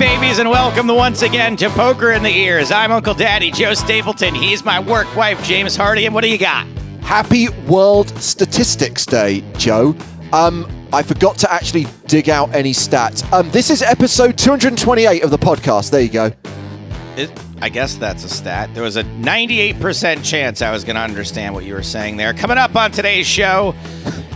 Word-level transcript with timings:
babies, 0.00 0.38
and 0.38 0.48
welcome 0.48 0.86
once 0.88 1.20
again 1.20 1.58
to 1.58 1.68
Poker 1.68 2.12
in 2.12 2.22
the 2.22 2.34
Ears. 2.34 2.70
I'm 2.70 2.90
Uncle 2.90 3.12
Daddy 3.12 3.50
Joe 3.50 3.74
Stapleton. 3.74 4.34
He's 4.34 4.64
my 4.64 4.80
work 4.80 5.14
wife, 5.14 5.44
James 5.44 5.76
Hardy. 5.76 6.06
And 6.06 6.14
what 6.14 6.24
do 6.24 6.30
you 6.30 6.38
got? 6.38 6.66
Happy 7.02 7.50
World 7.68 8.08
Statistics 8.18 9.04
Day, 9.04 9.44
Joe. 9.58 9.94
Um, 10.32 10.66
I 10.90 11.02
forgot 11.02 11.36
to 11.40 11.52
actually 11.52 11.86
dig 12.06 12.30
out 12.30 12.54
any 12.54 12.72
stats. 12.72 13.30
Um, 13.30 13.50
this 13.50 13.68
is 13.68 13.82
episode 13.82 14.38
228 14.38 15.22
of 15.22 15.30
the 15.30 15.36
podcast. 15.36 15.90
There 15.90 16.00
you 16.00 16.08
go. 16.08 16.32
It, 17.18 17.30
I 17.60 17.68
guess 17.68 17.96
that's 17.96 18.24
a 18.24 18.30
stat. 18.30 18.70
There 18.72 18.82
was 18.82 18.96
a 18.96 19.04
98% 19.04 20.24
chance 20.24 20.62
I 20.62 20.70
was 20.70 20.82
going 20.82 20.96
to 20.96 21.02
understand 21.02 21.52
what 21.52 21.64
you 21.64 21.74
were 21.74 21.82
saying 21.82 22.16
there. 22.16 22.32
Coming 22.32 22.56
up 22.56 22.74
on 22.74 22.90
today's 22.90 23.26
show, 23.26 23.74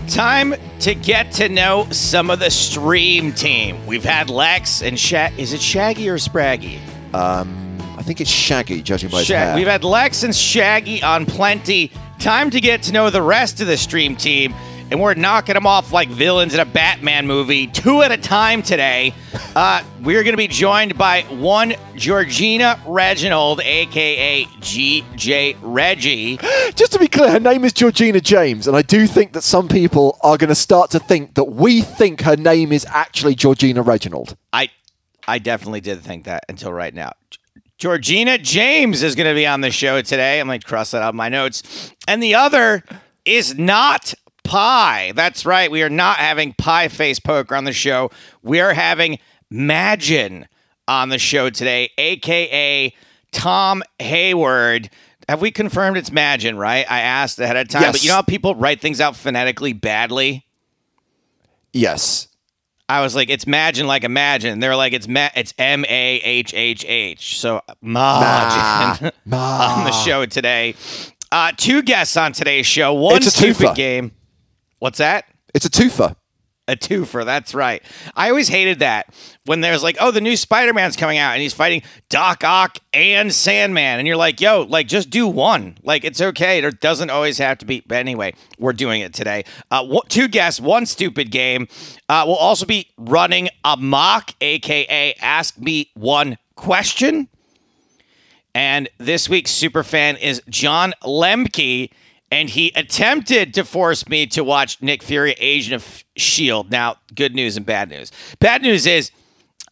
time 0.09 0.55
to 0.81 0.95
get 0.95 1.33
to 1.33 1.49
know 1.49 1.87
some 1.91 2.31
of 2.31 2.39
the 2.39 2.51
stream 2.51 3.33
team. 3.33 3.85
We've 3.87 4.05
had 4.05 4.30
Lex 4.30 4.83
and 4.83 4.99
Shag. 4.99 5.39
Is 5.39 5.53
it 5.53 5.61
Shaggy 5.61 6.09
or 6.09 6.17
Spraggy? 6.17 6.79
Um, 7.15 7.79
I 7.97 8.03
think 8.03 8.21
it's 8.21 8.30
Shaggy, 8.30 8.83
judging 8.83 9.11
by 9.11 9.19
his 9.19 9.27
Shag- 9.27 9.49
hair. 9.49 9.57
We've 9.57 9.67
had 9.67 9.85
Lex 9.85 10.23
and 10.23 10.35
Shaggy 10.35 11.03
on 11.03 11.27
plenty. 11.27 11.91
Time 12.19 12.51
to 12.51 12.61
get 12.61 12.83
to 12.85 12.93
know 12.93 13.11
the 13.11 13.23
rest 13.23 13.61
of 13.61 13.67
the 13.67 13.77
stream 13.77 14.17
team. 14.17 14.55
And 14.91 15.01
we're 15.01 15.15
knocking 15.15 15.55
them 15.55 15.66
off 15.66 15.93
like 15.93 16.09
villains 16.09 16.55
in 16.55 16.61
a 16.61 16.65
Batman 16.65 17.27
movie, 17.27 17.66
two 17.66 18.02
at 18.02 18.12
a 18.12 18.16
time 18.16 18.62
today. 18.62 19.15
Uh, 19.57 19.83
we're 20.02 20.23
going 20.23 20.34
to 20.34 20.38
be 20.38 20.47
joined 20.47 20.97
by 20.98 21.23
one 21.23 21.74
Georgina 21.97 22.79
Reginald, 22.87 23.60
aka 23.60 24.45
GJ 24.45 25.57
Reggie. 25.62 26.37
Just 26.74 26.93
to 26.93 26.98
be 26.98 27.09
clear, 27.09 27.30
her 27.30 27.41
name 27.41 27.65
is 27.65 27.73
Georgina 27.73 28.20
James, 28.20 28.69
and 28.69 28.77
I 28.77 28.83
do 28.83 29.07
think 29.07 29.32
that 29.32 29.43
some 29.43 29.68
people 29.68 30.18
are 30.23 30.37
going 30.37 30.49
to 30.49 30.55
start 30.55 30.90
to 30.90 30.99
think 30.99 31.35
that 31.35 31.45
we 31.45 31.80
think 31.80 32.21
her 32.23 32.37
name 32.37 32.71
is 32.71 32.87
actually 32.90 33.35
Georgina 33.35 33.82
Reginald. 33.82 34.37
I, 34.52 34.68
I 35.27 35.38
definitely 35.38 35.80
did 35.80 36.02
think 36.02 36.24
that 36.24 36.45
until 36.49 36.73
right 36.73 36.95
now. 36.95 37.12
Georgina 37.79 38.38
James 38.38 39.02
is 39.02 39.15
going 39.15 39.29
to 39.29 39.35
be 39.35 39.46
on 39.46 39.60
the 39.60 39.71
show 39.71 40.01
today. 40.02 40.40
I'm 40.40 40.46
going 40.46 40.60
to 40.60 40.66
cross 40.66 40.93
that 40.93 41.02
out 41.02 41.09
of 41.09 41.15
my 41.15 41.29
notes. 41.29 41.93
And 42.07 42.23
the 42.23 42.37
other 42.37 42.85
is 43.24 43.59
not 43.59 44.15
Pie. 44.45 45.12
That's 45.16 45.45
right. 45.45 45.70
We 45.70 45.82
are 45.82 45.90
not 45.90 46.18
having 46.18 46.52
Pie 46.54 46.88
Face 46.88 47.18
Poker 47.18 47.54
on 47.56 47.64
the 47.64 47.73
show. 47.73 48.10
We 48.42 48.60
are 48.60 48.73
having 48.74 49.18
Magin 49.50 50.46
on 50.87 51.09
the 51.09 51.18
show 51.18 51.50
today, 51.50 51.90
aka 51.98 52.95
Tom 53.32 53.82
Hayward. 53.98 54.90
Have 55.28 55.40
we 55.40 55.50
confirmed 55.50 55.96
it's 55.96 56.12
Magin, 56.12 56.56
right? 56.59 56.84
I 56.90 57.00
asked 57.00 57.38
ahead 57.40 57.56
of 57.56 57.68
time, 57.68 57.82
Yes. 57.82 57.92
but 57.92 58.02
you 58.04 58.10
know 58.10 58.16
how 58.16 58.22
people 58.22 58.54
write 58.54 58.80
things 58.80 59.00
out 59.00 59.16
phonetically 59.16 59.72
badly? 59.72 60.45
Yes. 61.72 62.28
I 62.88 63.00
was 63.00 63.15
like, 63.15 63.30
it's 63.30 63.46
Magin 63.46 63.87
like 63.87 64.04
imagine. 64.04 64.60
They're 64.60 64.76
like, 64.76 64.92
it's 64.92 65.09
ma- 65.09 65.31
it's 65.34 65.54
M 65.56 65.84
A 65.87 66.16
H 66.16 66.53
H 66.53 66.84
H. 66.87 67.41
So 67.41 67.62
Magin 67.81 69.10
on 69.32 69.84
the 69.84 69.92
show 69.92 70.26
today. 70.26 70.75
Uh, 71.32 71.53
two 71.56 71.82
guests 71.82 72.16
on 72.19 72.32
today's 72.32 72.66
show. 72.66 72.92
One 72.92 73.22
stupid 73.22 73.75
game. 73.75 74.12
What's 74.84 74.99
that? 74.99 75.25
It's 75.54 75.65
a 75.65 75.71
twofer. 75.71 76.15
A 76.69 76.77
twofer. 76.77 77.25
That's 77.25 77.54
right. 77.54 77.82
I 78.15 78.28
always 78.28 78.49
hated 78.49 78.81
that 78.81 79.15
when 79.47 79.62
there's 79.62 79.82
like, 79.82 79.97
oh, 79.99 80.10
the 80.10 80.21
new 80.21 80.37
Spider-Man's 80.37 80.94
coming 80.94 81.16
out 81.16 81.32
and 81.32 81.41
he's 81.41 81.54
fighting 81.54 81.82
Doc 82.10 82.44
Ock 82.44 82.77
and 82.93 83.32
Sandman, 83.32 83.99
and 83.99 84.06
you're 84.06 84.19
like, 84.19 84.43
yo, 84.43 84.66
like 84.69 84.87
just 84.87 85.09
do 85.09 85.27
one. 85.27 85.78
Like 85.82 86.05
it's 86.05 86.21
okay. 86.21 86.60
There 86.60 86.71
doesn't 86.71 87.09
always 87.09 87.38
have 87.38 87.56
to 87.59 87.65
be. 87.65 87.81
But 87.81 87.94
anyway, 87.94 88.34
we're 88.59 88.75
doing 88.75 89.00
it 89.00 89.15
today. 89.15 89.47
Uh, 89.71 90.00
two 90.10 90.28
guests, 90.28 90.60
one 90.60 90.84
stupid 90.84 91.31
game. 91.31 91.66
Uh, 92.10 92.25
we'll 92.27 92.37
also 92.37 92.66
be 92.66 92.91
running 92.99 93.49
a 93.65 93.78
mock, 93.78 94.33
aka 94.43 95.15
Ask 95.15 95.59
Me 95.59 95.91
One 95.95 96.37
Question. 96.56 97.28
And 98.55 98.91
this 98.99 99.31
week's 99.31 99.51
super 99.51 99.83
fan 99.83 100.16
is 100.16 100.43
John 100.51 100.93
Lemke, 101.03 101.89
and 102.31 102.49
he 102.51 102.73
attempted 102.75 103.55
to 103.55 103.65
force 103.65 104.09
me 104.09 104.27
to 104.29 104.43
watch 104.43 104.81
Nick 104.83 105.03
Fury 105.03 105.35
Agent 105.39 105.75
of 105.75 106.05
Shield. 106.17 106.71
Now, 106.71 106.97
good 107.15 107.35
news 107.35 107.57
and 107.57 107.65
bad 107.65 107.89
news. 107.89 108.11
Bad 108.41 108.62
news 108.62 108.87
is 108.87 109.11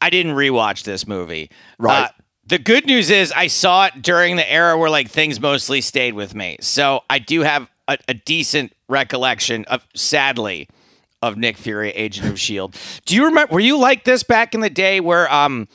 I 0.01 0.11
didn't 0.11 0.33
rewatch 0.33 0.85
this 0.85 1.07
movie. 1.07 1.51
Right. 1.79 2.05
Uh, 2.05 2.09
the 2.47 2.59
good 2.59 2.87
news 2.87 3.09
is 3.09 3.33
I 3.33 3.47
saw 3.47 3.87
it 3.87 4.03
during 4.03 4.37
the 4.37 4.53
era 4.53 4.77
where 4.77 4.91
like 4.91 5.09
things 5.09 5.41
mostly 5.41 5.81
stayed 5.81 6.15
with 6.15 6.35
me. 6.35 6.57
So 6.61 7.03
I 7.09 7.19
do 7.19 7.43
have 7.43 7.69
a, 7.89 7.99
a 8.09 8.15
decent 8.15 8.73
recollection 8.89 9.65
of 9.67 9.87
sadly 9.95 10.69
of 11.23 11.37
Nick 11.37 11.57
Fury, 11.57 11.91
Agent 11.91 12.29
of 12.29 12.41
Shield. 12.41 12.77
Do 13.07 13.15
you 13.15 13.27
remember? 13.27 13.55
Were 13.55 13.61
you 13.61 13.79
like 13.79 14.05
this 14.05 14.25
back 14.25 14.55
in 14.55 14.61
the 14.61 14.71
day, 14.71 14.99
where 14.99 15.33
um 15.33 15.69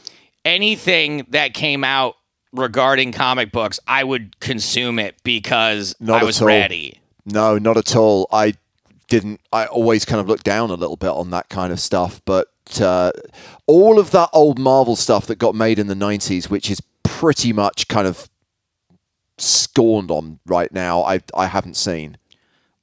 anything 0.44 1.26
that 1.30 1.54
came 1.54 1.86
out 1.86 2.17
regarding 2.54 3.12
comic 3.12 3.52
books, 3.52 3.80
I 3.88 4.04
would 4.04 4.40
consume 4.40 5.00
it 5.00 5.16
because 5.24 5.96
Not 6.00 6.22
I 6.22 6.26
was 6.26 6.42
all. 6.42 6.48
ready. 6.48 7.00
No, 7.26 7.58
not 7.58 7.78
at 7.78 7.96
all. 7.96 8.28
I 8.32 8.54
didn't. 9.10 9.42
I 9.52 9.66
always 9.66 10.06
kind 10.06 10.20
of 10.22 10.28
looked 10.28 10.44
down 10.44 10.70
a 10.70 10.76
little 10.76 10.96
bit 10.98 11.10
on 11.10 11.30
that 11.32 11.50
kind 11.50 11.72
of 11.74 11.80
stuff, 11.80 12.22
but 12.26 12.48
uh, 12.82 13.12
all 13.66 14.00
of 14.00 14.12
that 14.12 14.30
old 14.34 14.60
Marvel 14.60 14.96
stuff 14.96 15.26
that 15.28 15.38
got 15.38 15.56
made 15.56 15.80
in 15.80 15.88
the 15.88 15.94
'90s, 15.96 16.50
which 16.50 16.70
is 16.72 16.82
pretty 17.04 17.52
much 17.54 17.88
kind 17.88 18.08
of 18.08 18.30
scorned 19.38 20.10
on 20.12 20.40
right 20.46 20.72
now, 20.72 21.04
I 21.04 21.20
I 21.34 21.48
haven't 21.48 21.76
seen. 21.76 22.18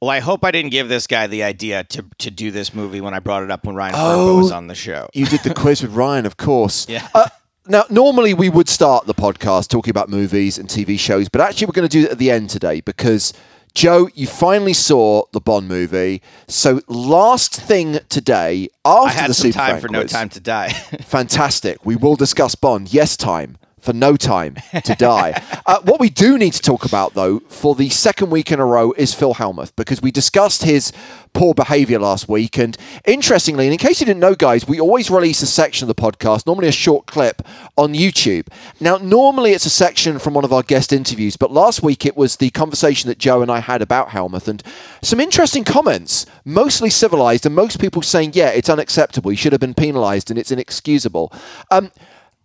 Well, 0.01 0.11
I 0.11 0.21
hope 0.21 0.45
I 0.45 0.51
didn't 0.51 0.71
give 0.71 0.89
this 0.89 1.07
guy 1.07 1.27
the 1.27 1.43
idea 1.43 1.85
to 1.85 2.05
to 2.19 2.31
do 2.31 2.51
this 2.51 2.75
movie 2.75 3.01
when 3.01 3.15
I 3.15 3.19
brought 3.21 3.43
it 3.43 3.51
up 3.51 3.65
when 3.67 3.75
Ryan 3.75 3.95
Oh. 3.97 3.99
Furbo 3.99 4.39
was 4.43 4.53
on 4.53 4.67
the 4.67 4.75
show. 4.75 5.09
You 5.15 5.27
did 5.27 5.41
the 5.43 5.55
quiz 5.55 5.83
with 5.83 5.93
Ryan, 5.93 6.27
of 6.27 6.37
course. 6.37 6.87
Yeah. 6.95 7.09
Uh, 7.15 7.29
now, 7.67 7.85
normally 7.91 8.35
we 8.35 8.49
would 8.49 8.69
start 8.69 9.07
the 9.07 9.15
podcast 9.15 9.69
talking 9.69 9.91
about 9.91 10.09
movies 10.09 10.59
and 10.59 10.69
TV 10.69 10.99
shows, 10.99 11.29
but 11.29 11.41
actually 11.41 11.67
we're 11.67 11.73
going 11.73 11.89
to 11.89 11.99
do 12.01 12.05
it 12.05 12.13
at 12.13 12.19
the 12.19 12.31
end 12.31 12.51
today 12.51 12.81
because 12.81 13.33
Joe, 13.75 14.09
you 14.15 14.27
finally 14.27 14.73
saw 14.73 15.25
the 15.33 15.41
Bond 15.41 15.67
movie. 15.67 16.23
So, 16.47 16.81
last 16.87 17.61
thing 17.61 17.99
today 18.09 18.69
after 18.85 19.09
I 19.09 19.13
had 19.13 19.31
the 19.31 19.35
some 19.35 19.53
Super 19.53 19.59
time 19.59 19.73
Fan 19.73 19.81
for 19.81 19.89
No 19.89 20.05
Time 20.05 20.29
to 20.29 20.41
Die. 20.41 20.69
Fantastic. 21.03 21.85
We 21.85 21.97
will 21.97 22.17
discuss 22.17 22.55
Bond. 22.55 22.93
Yes, 22.93 23.17
time 23.17 23.57
for 23.85 23.93
no 23.93 24.17
time 24.17 24.57
to 24.85 24.95
die. 24.95 25.41
uh, 25.67 25.81
what 25.83 26.01
we 26.01 26.09
do 26.09 26.39
need 26.39 26.55
to 26.55 26.63
talk 26.63 26.85
about, 26.85 27.15
though, 27.15 27.41
for 27.41 27.75
the 27.75 27.91
second 27.91 28.31
week 28.31 28.51
in 28.51 28.59
a 28.59 28.65
row 28.65 28.93
is 28.93 29.13
Phil 29.13 29.35
Helmuth 29.35 29.77
because 29.77 30.01
we 30.01 30.11
discussed 30.11 30.65
his 30.65 30.93
poor 31.35 31.53
behavior 31.53 31.99
last 31.99 32.29
week. 32.29 32.59
And 32.59 32.77
interestingly, 33.05 33.67
and 33.67 33.73
in 33.73 33.79
case 33.79 34.01
you 34.01 34.07
didn't 34.07 34.21
know, 34.21 34.35
guys, 34.35 34.67
we 34.67 34.81
always 34.81 35.11
release 35.11 35.43
a 35.43 35.47
section 35.47 35.89
of 35.89 35.95
the 35.95 36.01
podcast, 36.01 36.47
normally 36.47 36.69
a 36.69 36.73
short 36.73 37.07
clip 37.07 37.43
on 37.77 37.93
YouTube. 37.93 38.47
Now, 38.81 38.97
normally 38.97 39.53
it's 39.53 39.67
a 39.67 39.71
section 39.71 40.19
from 40.19 40.33
one 40.33 40.45
of 40.45 40.53
our 40.53 40.63
guest 40.63 40.93
interviews, 40.93 41.37
but 41.37 41.53
last 41.53 41.83
week 41.83 42.07
it 42.07 42.17
was 42.17 42.37
the 42.37 42.51
conversation 42.51 43.09
that 43.09 43.19
Joe 43.19 43.43
and 43.43 43.51
I 43.51 43.59
had 43.59 43.83
about 43.83 44.11
Helmuth 44.11 44.49
and 44.49 44.63
some 45.03 45.21
interesting 45.21 45.65
comments, 45.65 46.25
mostly 46.45 46.89
civilized, 46.89 47.45
and 47.45 47.55
most 47.55 47.81
people 47.81 48.01
saying, 48.01 48.31
yeah, 48.35 48.49
it's 48.49 48.71
unacceptable. 48.71 49.31
He 49.31 49.37
should 49.37 49.53
have 49.53 49.61
been 49.61 49.75
penalized 49.75 50.31
and 50.31 50.39
it's 50.39 50.53
inexcusable. 50.53 51.33
Um, 51.71 51.91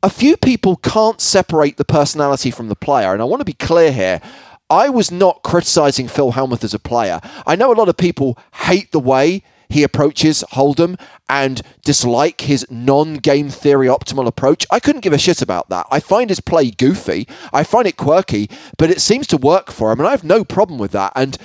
a 0.01 0.09
few 0.09 0.37
people 0.37 0.77
can't 0.77 1.19
separate 1.19 1.77
the 1.77 1.85
personality 1.85 2.51
from 2.51 2.69
the 2.69 2.75
player, 2.75 3.13
and 3.13 3.21
I 3.21 3.25
want 3.25 3.41
to 3.41 3.45
be 3.45 3.53
clear 3.53 3.91
here. 3.91 4.21
I 4.69 4.89
was 4.89 5.11
not 5.11 5.41
criticizing 5.43 6.07
Phil 6.07 6.31
Helmuth 6.31 6.63
as 6.63 6.73
a 6.73 6.79
player. 6.79 7.19
I 7.47 7.55
know 7.55 7.71
a 7.71 7.75
lot 7.75 7.89
of 7.89 7.97
people 7.97 8.37
hate 8.53 8.91
the 8.91 8.99
way 8.99 9.41
he 9.67 9.83
approaches 9.83 10.43
Hold'em 10.51 10.99
and 11.29 11.61
dislike 11.83 12.41
his 12.41 12.65
non-game 12.69 13.49
theory 13.49 13.87
optimal 13.87 14.27
approach. 14.27 14.65
I 14.71 14.79
couldn't 14.79 15.01
give 15.01 15.13
a 15.13 15.17
shit 15.17 15.41
about 15.41 15.69
that. 15.69 15.85
I 15.91 15.99
find 15.99 16.29
his 16.29 16.39
play 16.39 16.71
goofy. 16.71 17.27
I 17.53 17.63
find 17.63 17.87
it 17.87 17.97
quirky, 17.97 18.49
but 18.77 18.89
it 18.89 19.01
seems 19.01 19.27
to 19.27 19.37
work 19.37 19.71
for 19.71 19.91
him, 19.91 19.99
and 19.99 20.07
I 20.07 20.11
have 20.11 20.23
no 20.23 20.43
problem 20.43 20.79
with 20.79 20.91
that. 20.91 21.13
And 21.15 21.37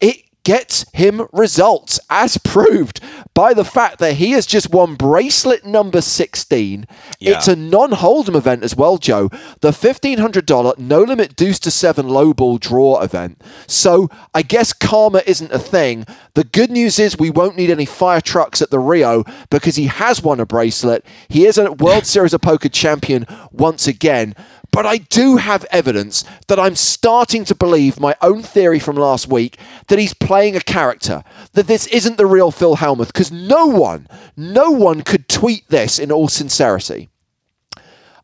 it 0.00 0.22
gets 0.48 0.86
him 0.94 1.28
results, 1.30 2.00
as 2.08 2.38
proved 2.38 3.02
by 3.34 3.52
the 3.52 3.66
fact 3.66 3.98
that 3.98 4.14
he 4.14 4.30
has 4.30 4.46
just 4.46 4.70
won 4.70 4.94
bracelet 4.94 5.62
number 5.66 6.00
16. 6.00 6.86
Yeah. 7.18 7.36
It's 7.36 7.48
a 7.48 7.54
non 7.54 7.90
Hold'em 7.90 8.34
event 8.34 8.62
as 8.62 8.74
well, 8.74 8.96
Joe. 8.96 9.28
The 9.60 9.72
$1,500 9.72 10.78
no 10.78 11.02
limit 11.02 11.36
deuce 11.36 11.58
to 11.58 11.70
seven 11.70 12.08
low 12.08 12.32
ball 12.32 12.56
draw 12.56 13.02
event. 13.02 13.42
So 13.66 14.08
I 14.34 14.40
guess 14.40 14.72
karma 14.72 15.22
isn't 15.26 15.52
a 15.52 15.58
thing. 15.58 16.06
The 16.32 16.44
good 16.44 16.70
news 16.70 16.98
is 16.98 17.18
we 17.18 17.28
won't 17.28 17.58
need 17.58 17.70
any 17.70 17.84
fire 17.84 18.22
trucks 18.22 18.62
at 18.62 18.70
the 18.70 18.78
Rio 18.78 19.24
because 19.50 19.76
he 19.76 19.88
has 19.88 20.22
won 20.22 20.40
a 20.40 20.46
bracelet. 20.46 21.04
He 21.28 21.44
is 21.44 21.58
a 21.58 21.72
World 21.72 22.06
Series 22.06 22.32
of 22.32 22.40
Poker 22.40 22.70
champion 22.70 23.26
once 23.52 23.86
again. 23.86 24.34
But 24.78 24.86
I 24.86 24.98
do 24.98 25.38
have 25.38 25.66
evidence 25.72 26.24
that 26.46 26.60
I'm 26.60 26.76
starting 26.76 27.44
to 27.46 27.54
believe 27.56 27.98
my 27.98 28.14
own 28.22 28.44
theory 28.44 28.78
from 28.78 28.94
last 28.94 29.26
week 29.26 29.58
that 29.88 29.98
he's 29.98 30.14
playing 30.14 30.54
a 30.54 30.60
character, 30.60 31.24
that 31.54 31.66
this 31.66 31.88
isn't 31.88 32.16
the 32.16 32.26
real 32.26 32.52
Phil 32.52 32.76
Helmuth, 32.76 33.08
because 33.08 33.32
no 33.32 33.66
one, 33.66 34.06
no 34.36 34.70
one 34.70 35.02
could 35.02 35.28
tweet 35.28 35.68
this 35.68 35.98
in 35.98 36.12
all 36.12 36.28
sincerity. 36.28 37.08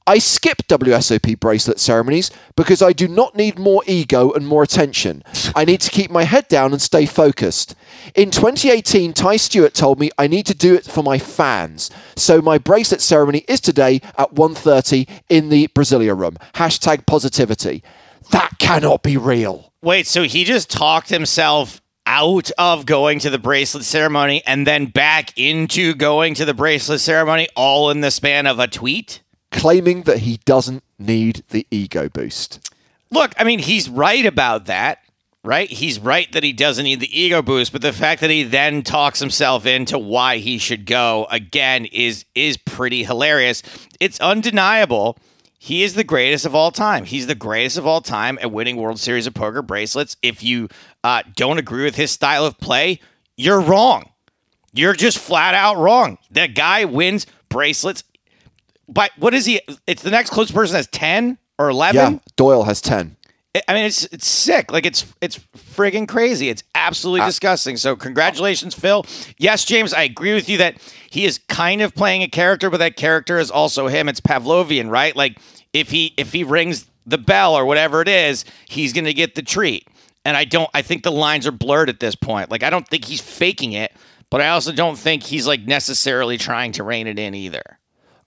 I 0.06 0.18
skip 0.18 0.58
WSOP 0.68 1.40
bracelet 1.40 1.80
ceremonies 1.80 2.30
because 2.56 2.82
I 2.82 2.92
do 2.92 3.08
not 3.08 3.34
need 3.34 3.58
more 3.58 3.82
ego 3.86 4.32
and 4.32 4.46
more 4.46 4.62
attention. 4.62 5.22
I 5.56 5.64
need 5.64 5.80
to 5.80 5.90
keep 5.90 6.10
my 6.10 6.24
head 6.24 6.46
down 6.48 6.72
and 6.72 6.82
stay 6.82 7.06
focused. 7.06 7.74
In 8.14 8.30
2018, 8.30 9.14
Ty 9.14 9.36
Stewart 9.36 9.72
told 9.72 9.98
me 9.98 10.10
I 10.18 10.26
need 10.26 10.44
to 10.46 10.54
do 10.54 10.74
it 10.74 10.84
for 10.84 11.02
my 11.02 11.18
fans. 11.18 11.90
So 12.16 12.42
my 12.42 12.58
bracelet 12.58 13.00
ceremony 13.00 13.46
is 13.48 13.62
today 13.62 14.02
at 14.18 14.34
1.30 14.34 15.08
in 15.30 15.48
the 15.48 15.68
Brasilia 15.68 16.18
room. 16.18 16.36
Hashtag 16.54 17.06
positivity. 17.06 17.82
That 18.30 18.58
cannot 18.58 19.02
be 19.02 19.16
real. 19.16 19.72
Wait, 19.82 20.06
so 20.06 20.24
he 20.24 20.44
just 20.44 20.70
talked 20.70 21.08
himself 21.08 21.80
out 22.06 22.50
of 22.58 22.84
going 22.84 23.18
to 23.20 23.30
the 23.30 23.38
bracelet 23.38 23.84
ceremony 23.84 24.42
and 24.46 24.66
then 24.66 24.84
back 24.84 25.32
into 25.38 25.94
going 25.94 26.34
to 26.34 26.44
the 26.44 26.52
bracelet 26.52 27.00
ceremony 27.00 27.48
all 27.56 27.90
in 27.90 28.02
the 28.02 28.10
span 28.10 28.46
of 28.46 28.58
a 28.58 28.66
tweet? 28.66 29.22
Claiming 29.54 30.02
that 30.02 30.18
he 30.18 30.38
doesn't 30.44 30.82
need 30.98 31.44
the 31.50 31.66
ego 31.70 32.08
boost. 32.08 32.70
Look, 33.10 33.32
I 33.38 33.44
mean, 33.44 33.60
he's 33.60 33.88
right 33.88 34.26
about 34.26 34.66
that, 34.66 34.98
right? 35.44 35.70
He's 35.70 36.00
right 36.00 36.30
that 36.32 36.42
he 36.42 36.52
doesn't 36.52 36.84
need 36.84 36.98
the 36.98 37.18
ego 37.20 37.40
boost, 37.40 37.72
but 37.72 37.80
the 37.80 37.92
fact 37.92 38.20
that 38.20 38.30
he 38.30 38.42
then 38.42 38.82
talks 38.82 39.20
himself 39.20 39.64
into 39.64 39.96
why 39.96 40.38
he 40.38 40.58
should 40.58 40.86
go 40.86 41.28
again 41.30 41.84
is 41.86 42.24
is 42.34 42.56
pretty 42.56 43.04
hilarious. 43.04 43.62
It's 44.00 44.18
undeniable. 44.20 45.16
He 45.56 45.82
is 45.82 45.94
the 45.94 46.04
greatest 46.04 46.44
of 46.44 46.54
all 46.54 46.72
time. 46.72 47.04
He's 47.04 47.26
the 47.28 47.34
greatest 47.34 47.78
of 47.78 47.86
all 47.86 48.00
time 48.00 48.38
at 48.42 48.50
winning 48.50 48.76
World 48.76 48.98
Series 48.98 49.26
of 49.26 49.34
Poker 49.34 49.62
bracelets. 49.62 50.16
If 50.20 50.42
you 50.42 50.68
uh, 51.04 51.22
don't 51.36 51.58
agree 51.58 51.84
with 51.84 51.94
his 51.94 52.10
style 52.10 52.44
of 52.44 52.58
play, 52.58 53.00
you're 53.36 53.60
wrong. 53.60 54.10
You're 54.72 54.92
just 54.94 55.18
flat 55.18 55.54
out 55.54 55.76
wrong. 55.76 56.18
That 56.32 56.54
guy 56.54 56.84
wins 56.84 57.26
bracelets 57.48 58.02
but 58.88 59.10
what 59.18 59.34
is 59.34 59.46
he? 59.46 59.60
It's 59.86 60.02
the 60.02 60.10
next 60.10 60.30
closest 60.30 60.54
person 60.54 60.76
has 60.76 60.86
ten 60.88 61.38
or 61.58 61.68
eleven. 61.68 62.14
Yeah, 62.14 62.18
Doyle 62.36 62.64
has 62.64 62.80
ten. 62.80 63.16
I 63.68 63.74
mean, 63.74 63.84
it's 63.84 64.04
it's 64.06 64.26
sick. 64.26 64.72
Like 64.72 64.84
it's 64.84 65.06
it's 65.20 65.38
friggin' 65.56 66.08
crazy. 66.08 66.48
It's 66.48 66.64
absolutely 66.74 67.20
uh, 67.20 67.26
disgusting. 67.26 67.76
So 67.76 67.94
congratulations, 67.94 68.74
Phil. 68.74 69.06
Yes, 69.38 69.64
James, 69.64 69.94
I 69.94 70.02
agree 70.02 70.34
with 70.34 70.48
you 70.48 70.58
that 70.58 70.76
he 71.08 71.24
is 71.24 71.38
kind 71.48 71.80
of 71.80 71.94
playing 71.94 72.22
a 72.22 72.28
character, 72.28 72.68
but 72.68 72.78
that 72.78 72.96
character 72.96 73.38
is 73.38 73.52
also 73.52 73.86
him. 73.86 74.08
It's 74.08 74.20
Pavlovian, 74.20 74.90
right? 74.90 75.14
Like 75.14 75.38
if 75.72 75.90
he 75.90 76.14
if 76.16 76.32
he 76.32 76.42
rings 76.42 76.86
the 77.06 77.18
bell 77.18 77.54
or 77.54 77.64
whatever 77.64 78.00
it 78.00 78.08
is, 78.08 78.44
he's 78.66 78.92
gonna 78.92 79.12
get 79.12 79.36
the 79.36 79.42
treat. 79.42 79.86
And 80.24 80.36
I 80.36 80.44
don't. 80.46 80.70
I 80.74 80.82
think 80.82 81.04
the 81.04 81.12
lines 81.12 81.46
are 81.46 81.52
blurred 81.52 81.88
at 81.88 82.00
this 82.00 82.16
point. 82.16 82.50
Like 82.50 82.64
I 82.64 82.70
don't 82.70 82.88
think 82.88 83.04
he's 83.04 83.20
faking 83.20 83.72
it, 83.72 83.92
but 84.30 84.40
I 84.40 84.48
also 84.48 84.72
don't 84.72 84.98
think 84.98 85.22
he's 85.22 85.46
like 85.46 85.60
necessarily 85.62 86.38
trying 86.38 86.72
to 86.72 86.82
rein 86.82 87.06
it 87.06 87.20
in 87.20 87.34
either. 87.34 87.78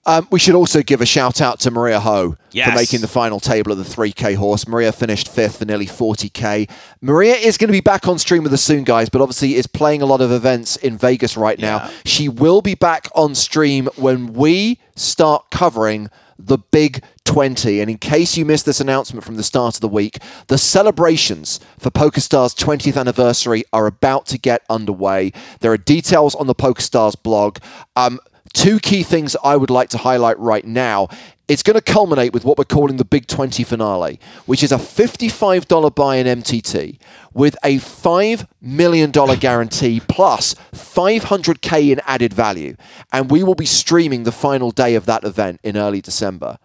Um, 0.08 0.26
we 0.30 0.38
should 0.38 0.54
also 0.54 0.82
give 0.82 1.02
a 1.02 1.06
shout 1.06 1.42
out 1.42 1.60
to 1.60 1.70
Maria 1.70 2.00
Ho 2.00 2.38
yes. 2.50 2.70
for 2.70 2.74
making 2.74 3.02
the 3.02 3.08
final 3.08 3.38
table 3.38 3.72
of 3.72 3.76
the 3.76 3.84
3K 3.84 4.36
horse. 4.36 4.66
Maria 4.66 4.90
finished 4.90 5.28
fifth 5.28 5.58
for 5.58 5.66
nearly 5.66 5.84
40K. 5.84 6.70
Maria 7.02 7.34
is 7.34 7.58
going 7.58 7.68
to 7.68 7.72
be 7.72 7.82
back 7.82 8.08
on 8.08 8.18
stream 8.18 8.42
with 8.42 8.54
us 8.54 8.62
soon, 8.62 8.84
guys, 8.84 9.10
but 9.10 9.20
obviously 9.20 9.54
is 9.54 9.66
playing 9.66 10.00
a 10.00 10.06
lot 10.06 10.22
of 10.22 10.32
events 10.32 10.76
in 10.76 10.96
Vegas 10.96 11.36
right 11.36 11.58
now. 11.58 11.76
Yeah. 11.76 11.90
She 12.06 12.26
will 12.26 12.62
be 12.62 12.74
back 12.74 13.08
on 13.14 13.34
stream 13.34 13.86
when 13.96 14.32
we 14.32 14.80
start 14.96 15.50
covering 15.50 16.08
the 16.38 16.56
Big 16.56 17.04
20. 17.24 17.80
And 17.80 17.90
in 17.90 17.98
case 17.98 18.38
you 18.38 18.46
missed 18.46 18.64
this 18.64 18.80
announcement 18.80 19.24
from 19.24 19.36
the 19.36 19.42
start 19.42 19.74
of 19.74 19.82
the 19.82 19.88
week, 19.88 20.18
the 20.46 20.56
celebrations 20.56 21.60
for 21.78 21.90
PokerStars' 21.90 22.56
20th 22.56 22.98
anniversary 22.98 23.64
are 23.74 23.86
about 23.86 24.24
to 24.26 24.38
get 24.38 24.62
underway. 24.70 25.32
There 25.60 25.70
are 25.70 25.76
details 25.76 26.34
on 26.34 26.46
the 26.46 26.54
PokerStars 26.54 27.22
blog. 27.22 27.58
Um, 27.96 28.20
Two 28.52 28.78
key 28.78 29.02
things 29.02 29.36
I 29.42 29.56
would 29.56 29.70
like 29.70 29.88
to 29.90 29.98
highlight 29.98 30.38
right 30.38 30.64
now. 30.64 31.08
It's 31.48 31.62
going 31.62 31.76
to 31.76 31.80
culminate 31.80 32.34
with 32.34 32.44
what 32.44 32.58
we're 32.58 32.64
calling 32.64 32.98
the 32.98 33.06
Big 33.06 33.26
20 33.26 33.64
finale, 33.64 34.20
which 34.44 34.62
is 34.62 34.70
a 34.70 34.76
$55 34.76 35.94
buy 35.94 36.16
in 36.16 36.26
MTT 36.42 36.98
with 37.32 37.56
a 37.64 37.78
$5 37.78 38.46
million 38.60 39.10
guarantee 39.10 40.00
plus 40.06 40.54
500K 40.74 41.90
in 41.92 42.00
added 42.04 42.34
value. 42.34 42.76
And 43.12 43.30
we 43.30 43.42
will 43.42 43.54
be 43.54 43.64
streaming 43.64 44.24
the 44.24 44.32
final 44.32 44.70
day 44.70 44.94
of 44.94 45.06
that 45.06 45.24
event 45.24 45.60
in 45.62 45.78
early 45.78 46.02
December. 46.02 46.58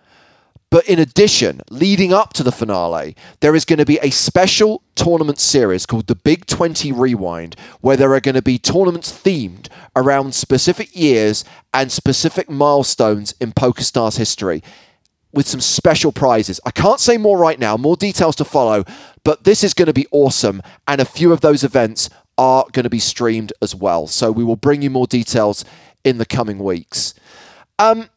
But 0.73 0.89
in 0.89 0.97
addition, 0.97 1.61
leading 1.69 2.13
up 2.13 2.33
to 2.33 2.41
the 2.41 2.51
finale, 2.51 3.15
there 3.41 3.53
is 3.53 3.63
going 3.63 3.77
to 3.77 3.85
be 3.85 3.99
a 4.01 4.09
special 4.09 4.81
tournament 4.95 5.39
series 5.39 5.85
called 5.85 6.07
the 6.07 6.15
Big 6.15 6.47
20 6.47 6.91
Rewind, 6.91 7.55
where 7.81 7.95
there 7.95 8.11
are 8.11 8.19
going 8.19 8.33
to 8.33 8.41
be 8.41 8.57
tournaments 8.57 9.11
themed 9.11 9.67
around 9.95 10.33
specific 10.33 10.89
years 10.95 11.45
and 11.75 11.91
specific 11.91 12.49
milestones 12.49 13.35
in 13.39 13.51
PokerStars 13.51 14.17
history 14.17 14.63
with 15.31 15.47
some 15.47 15.61
special 15.61 16.11
prizes. 16.11 16.59
I 16.65 16.71
can't 16.71 16.99
say 16.99 17.19
more 17.19 17.37
right 17.37 17.59
now, 17.59 17.77
more 17.77 17.95
details 17.95 18.35
to 18.37 18.43
follow, 18.43 18.83
but 19.23 19.43
this 19.43 19.63
is 19.63 19.75
going 19.75 19.85
to 19.85 19.93
be 19.93 20.07
awesome. 20.09 20.59
And 20.87 20.99
a 20.99 21.05
few 21.05 21.31
of 21.31 21.41
those 21.41 21.63
events 21.63 22.09
are 22.39 22.65
going 22.71 22.85
to 22.85 22.89
be 22.89 22.97
streamed 22.97 23.53
as 23.61 23.75
well. 23.75 24.07
So 24.07 24.31
we 24.31 24.43
will 24.43 24.55
bring 24.55 24.81
you 24.81 24.89
more 24.89 25.05
details 25.05 25.65
in 26.03 26.17
the 26.17 26.25
coming 26.25 26.57
weeks. 26.57 27.13
Um, 27.77 28.09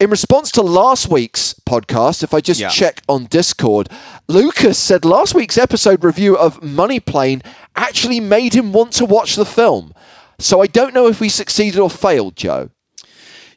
in 0.00 0.10
response 0.10 0.50
to 0.52 0.62
last 0.62 1.08
week's 1.08 1.54
podcast, 1.68 2.22
if 2.22 2.34
I 2.34 2.40
just 2.40 2.60
yeah. 2.60 2.68
check 2.68 3.02
on 3.08 3.26
Discord, 3.26 3.88
Lucas 4.28 4.78
said 4.78 5.04
last 5.04 5.34
week's 5.34 5.56
episode 5.56 6.02
review 6.02 6.36
of 6.36 6.62
Money 6.62 7.00
Plane 7.00 7.42
actually 7.76 8.20
made 8.20 8.54
him 8.54 8.72
want 8.72 8.92
to 8.94 9.04
watch 9.04 9.36
the 9.36 9.44
film. 9.44 9.94
So 10.38 10.60
I 10.60 10.66
don't 10.66 10.94
know 10.94 11.06
if 11.06 11.20
we 11.20 11.28
succeeded 11.28 11.78
or 11.78 11.88
failed, 11.88 12.36
Joe. 12.36 12.70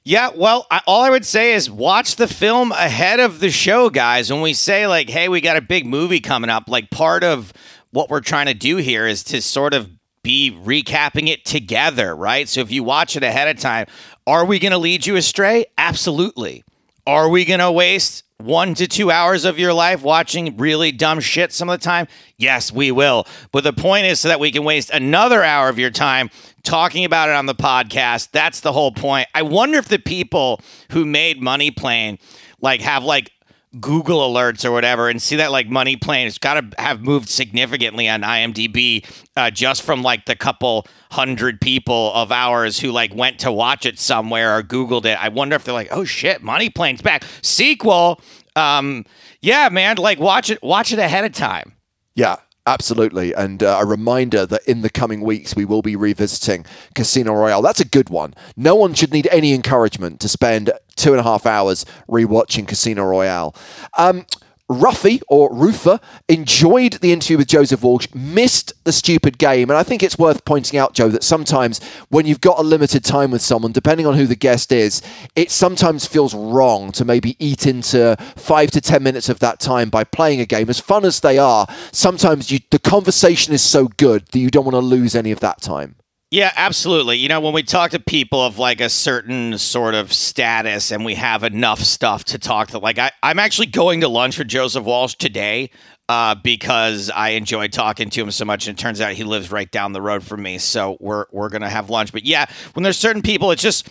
Yeah, 0.04 0.30
well, 0.34 0.68
I, 0.72 0.82
all 0.88 1.02
I 1.02 1.10
would 1.10 1.26
say 1.26 1.54
is 1.54 1.70
watch 1.70 2.16
the 2.16 2.28
film 2.28 2.72
ahead 2.72 3.20
of 3.20 3.40
the 3.40 3.50
show, 3.50 3.90
guys. 3.90 4.32
When 4.32 4.42
we 4.42 4.54
say, 4.54 4.88
like, 4.88 5.10
hey, 5.10 5.28
we 5.28 5.42
got 5.42 5.58
a 5.58 5.62
big 5.62 5.86
movie 5.86 6.22
coming 6.22 6.50
up, 6.50 6.70
like, 6.70 6.90
part 6.92 7.26
of 7.26 7.52
what 7.92 8.10
we're 8.10 8.22
trying 8.22 8.46
to 8.46 8.54
do 8.54 8.78
here 8.78 9.06
is 9.06 9.24
to 9.26 9.42
sort 9.42 9.74
of 9.74 9.90
be 10.24 10.58
recapping 10.64 11.28
it 11.28 11.44
together, 11.46 12.16
right? 12.16 12.48
So 12.48 12.62
if 12.62 12.72
you 12.72 12.84
watch 12.84 13.18
it 13.18 13.24
ahead 13.24 13.48
of 13.48 13.62
time, 13.62 13.88
are 14.28 14.46
we 14.46 14.60
going 14.60 14.74
to 14.74 14.78
lead 14.78 15.06
you 15.06 15.16
astray? 15.16 15.66
Absolutely. 15.78 16.66
Are 17.08 17.30
we 17.30 17.46
going 17.46 17.62
to 17.62 17.72
waste 17.72 18.26
one 18.40 18.74
to 18.76 18.86
two 18.86 19.10
hours 19.10 19.46
of 19.46 19.58
your 19.58 19.74
life 19.74 20.04
watching 20.04 20.58
really 20.58 20.92
dumb 20.92 21.22
shit 21.22 21.54
some 21.54 21.70
of 21.70 21.80
the 21.80 21.84
time? 21.84 22.08
Yes, 22.36 22.70
we 22.70 22.92
will. 22.92 23.26
But 23.54 23.64
the 23.64 23.72
point 23.72 24.06
is 24.06 24.20
so 24.20 24.28
that 24.28 24.42
we 24.42 24.52
can 24.52 24.66
waste 24.66 24.90
another 24.90 25.44
hour 25.44 25.70
of 25.70 25.80
your 25.80 25.92
time 25.92 26.30
talking 26.64 27.06
about 27.06 27.30
it 27.30 27.36
on 27.36 27.46
the 27.46 27.56
podcast. 27.56 28.32
That's 28.32 28.60
the 28.60 28.74
whole 28.74 28.92
point. 28.92 29.30
I 29.34 29.44
wonder 29.44 29.78
if 29.78 29.88
the 29.88 29.98
people 29.98 30.60
who 30.92 31.06
made 31.06 31.42
Money 31.42 31.72
Plane 31.72 32.20
like 32.60 32.82
have 32.82 33.06
like 33.06 33.32
Google 33.80 34.20
alerts 34.20 34.64
or 34.64 34.72
whatever 34.72 35.10
and 35.10 35.22
see 35.22 35.36
that 35.36 35.52
like 35.52 35.68
Money 35.68 35.96
Plane 35.96 36.26
has 36.26 36.38
got 36.38 36.54
to 36.54 36.82
have 36.82 37.02
moved 37.02 37.30
significantly 37.30 38.08
on 38.08 38.22
IMDb 38.22 39.06
uh, 39.36 39.52
just 39.52 39.82
from 39.82 40.02
like 40.02 40.26
the 40.26 40.36
couple 40.36 40.88
hundred 41.12 41.60
people 41.60 42.14
of 42.14 42.32
ours 42.32 42.80
who 42.80 42.92
like 42.92 43.14
went 43.14 43.40
to 43.40 43.52
watch 43.52 43.86
it 43.86 44.00
somewhere 44.00 44.58
or 44.58 44.64
Googled 44.64 45.06
it. 45.06 45.22
I 45.22 45.30
wonder 45.30 45.56
if 45.56 45.66
they're 45.66 45.74
like, 45.74 45.90
oh 45.92 46.06
shit, 46.06 46.42
Money 46.42 46.70
Plane's 46.70 47.02
back. 47.02 47.24
Sequel. 47.42 48.22
Um, 48.56 49.06
yeah, 49.42 49.70
man, 49.70 49.98
like 49.98 50.20
watch 50.20 50.50
it, 50.50 50.64
watch 50.64 50.92
it 50.92 51.00
ahead 51.00 51.26
of 51.26 51.34
time. 51.34 51.74
Yeah, 52.16 52.38
Absolutely. 52.68 53.34
And 53.34 53.64
uh, 53.64 53.80
a 53.82 53.86
reminder 53.86 54.46
that 54.46 54.62
in 54.68 54.82
the 54.82 54.90
coming 54.90 55.22
weeks, 55.22 55.56
we 55.56 55.64
will 55.64 55.82
be 55.82 55.96
revisiting 55.96 56.66
Casino 56.96 57.34
Royale. 57.34 57.62
That's 57.62 57.80
a 57.80 57.86
good 57.86 58.10
one. 58.10 58.34
No 58.58 58.76
one 58.76 58.94
should 58.94 59.14
need 59.14 59.26
any 59.32 59.54
encouragement 59.54 60.20
to 60.20 60.28
spend 60.28 60.72
two 60.98 61.12
and 61.12 61.20
a 61.22 61.24
half 61.24 61.46
hours 61.46 61.86
rewatching 62.10 62.68
Casino 62.68 63.06
Royale. 63.06 63.56
Um, 63.98 64.26
Ruffy 64.70 65.22
or 65.28 65.54
Rufa 65.54 66.02
enjoyed 66.28 66.94
the 66.94 67.14
interview 67.14 67.38
with 67.38 67.48
Joseph 67.48 67.84
Walsh, 67.84 68.08
missed 68.14 68.74
the 68.84 68.92
stupid 68.92 69.38
game. 69.38 69.70
And 69.70 69.78
I 69.78 69.84
think 69.84 70.04
it's 70.04 70.18
worth 70.18 70.44
pointing 70.44 70.78
out, 70.78 70.94
Joe, 70.94 71.10
that 71.10 71.24
sometimes 71.24 71.84
when 72.10 72.26
you've 72.26 72.42
got 72.42 72.60
a 72.60 72.64
limited 72.64 73.06
time 73.06 73.32
with 73.32 73.42
someone, 73.42 73.72
depending 73.72 74.06
on 74.06 74.16
who 74.16 74.28
the 74.28 74.36
guest 74.36 74.72
is, 74.72 75.02
it 75.36 75.52
sometimes 75.52 76.06
feels 76.06 76.34
wrong 76.34 76.92
to 76.94 77.06
maybe 77.06 77.38
eat 77.40 77.66
into 77.66 78.18
five 78.36 78.72
to 78.72 78.82
10 78.82 79.02
minutes 79.02 79.30
of 79.30 79.40
that 79.40 79.60
time 79.60 79.90
by 79.90 80.04
playing 80.04 80.42
a 80.42 80.46
game. 80.46 80.70
As 80.70 80.80
fun 80.80 81.06
as 81.06 81.22
they 81.22 81.38
are, 81.38 81.68
sometimes 81.92 82.52
you, 82.52 82.60
the 82.72 82.80
conversation 82.80 83.54
is 83.54 83.62
so 83.62 83.88
good 83.88 84.28
that 84.28 84.40
you 84.40 84.50
don't 84.50 84.66
want 84.66 84.76
to 84.76 84.80
lose 84.80 85.16
any 85.16 85.32
of 85.32 85.40
that 85.40 85.62
time. 85.62 85.96
Yeah, 86.30 86.52
absolutely. 86.58 87.18
You 87.18 87.30
know, 87.30 87.40
when 87.40 87.54
we 87.54 87.64
talk 87.64 87.92
to 87.92 88.00
people 88.00 88.42
of 88.42 88.60
like 88.60 88.82
a 88.82 88.90
certain 88.90 89.58
sort 89.58 89.96
of 89.96 90.12
status 90.12 90.92
and 90.92 91.06
we 91.06 91.16
have 91.16 91.44
enough 91.44 91.80
stuff 91.80 92.26
to 92.26 92.38
talk 92.38 92.70
to, 92.70 92.80
like 92.80 93.00
I, 93.00 93.12
I'm 93.24 93.40
actually 93.40 93.68
going 93.68 94.02
to 94.02 94.10
lunch 94.10 94.38
with 94.38 94.50
Joseph 94.50 94.84
Walsh 94.84 95.16
today 95.16 95.70
uh, 96.10 96.36
because 96.36 97.10
I 97.10 97.30
enjoy 97.30 97.70
talking 97.70 98.10
to 98.10 98.22
him 98.22 98.32
so 98.32 98.44
much. 98.44 98.68
And 98.68 98.78
it 98.78 98.82
turns 98.82 99.00
out 99.00 99.14
he 99.14 99.24
lives 99.24 99.52
right 99.52 99.72
down 99.72 99.94
the 99.94 100.02
road 100.02 100.22
from 100.22 100.44
me. 100.44 100.58
So 100.58 100.98
we're, 101.00 101.28
we're 101.32 101.48
going 101.48 101.62
to 101.62 101.70
have 101.70 101.90
lunch. 101.90 102.12
But 102.12 102.26
yeah, 102.26 102.46
when 102.74 102.84
there's 102.84 102.98
certain 102.98 103.22
people, 103.22 103.52
it's 103.52 103.62
just, 103.62 103.88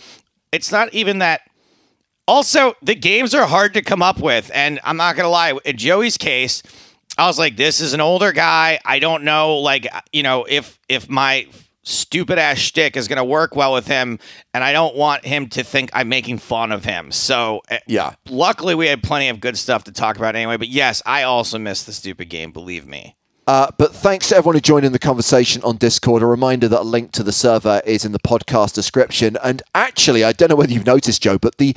it's 0.51 0.71
not 0.71 0.93
even 0.93 1.19
that. 1.19 1.41
Also, 2.27 2.73
the 2.83 2.93
games 2.93 3.33
are 3.33 3.47
hard 3.47 3.73
to 3.73 3.81
come 3.81 4.03
up 4.03 4.19
with. 4.19 4.51
And 4.53 4.79
I'm 4.83 4.97
not 4.97 5.15
going 5.15 5.25
to 5.25 5.29
lie, 5.29 5.57
in 5.65 5.77
Joey's 5.77 6.17
case, 6.17 6.61
I 7.17 7.25
was 7.25 7.39
like, 7.39 7.57
this 7.57 7.81
is 7.81 7.93
an 7.93 8.01
older 8.01 8.31
guy. 8.31 8.79
I 8.85 8.99
don't 8.99 9.23
know, 9.23 9.57
like, 9.57 9.87
you 10.13 10.21
know, 10.21 10.45
if 10.47 10.77
if 10.87 11.09
my 11.09 11.47
stupid 11.87 12.37
ass 12.37 12.57
shtick 12.57 12.97
is 12.97 13.07
going 13.07 13.17
to 13.17 13.23
work 13.23 13.55
well 13.55 13.73
with 13.73 13.87
him, 13.87 14.19
and 14.53 14.63
I 14.63 14.73
don't 14.73 14.95
want 14.95 15.25
him 15.25 15.47
to 15.49 15.63
think 15.63 15.89
I'm 15.93 16.09
making 16.09 16.39
fun 16.39 16.71
of 16.71 16.83
him. 16.85 17.11
So, 17.11 17.61
eh, 17.69 17.79
Yeah. 17.87 18.11
luckily, 18.29 18.75
we 18.75 18.87
had 18.87 19.01
plenty 19.01 19.29
of 19.29 19.39
good 19.39 19.57
stuff 19.57 19.83
to 19.85 19.91
talk 19.91 20.17
about 20.17 20.35
anyway. 20.35 20.57
But 20.57 20.67
yes, 20.69 21.01
I 21.05 21.23
also 21.23 21.57
missed 21.57 21.85
the 21.85 21.93
stupid 21.93 22.29
game, 22.29 22.51
believe 22.51 22.85
me. 22.85 23.15
Uh, 23.47 23.71
but 23.77 23.95
thanks 23.95 24.27
to 24.27 24.35
everyone 24.35 24.55
who 24.55 24.59
joined 24.59 24.85
in 24.85 24.91
the 24.91 24.99
conversation 24.99 25.63
on 25.63 25.77
Discord. 25.77 26.21
A 26.21 26.25
reminder 26.25 26.67
that 26.67 26.81
a 26.81 26.83
link 26.83 27.13
to 27.13 27.23
the 27.23 27.31
server 27.31 27.81
is 27.85 28.03
in 28.03 28.11
the 28.11 28.19
podcast 28.19 28.73
description. 28.73 29.37
And 29.41 29.63
actually, 29.73 30.25
I 30.25 30.33
don't 30.33 30.49
know 30.49 30.57
whether 30.57 30.73
you've 30.73 30.85
noticed, 30.85 31.21
Joe, 31.21 31.37
but 31.37 31.57
the 31.57 31.73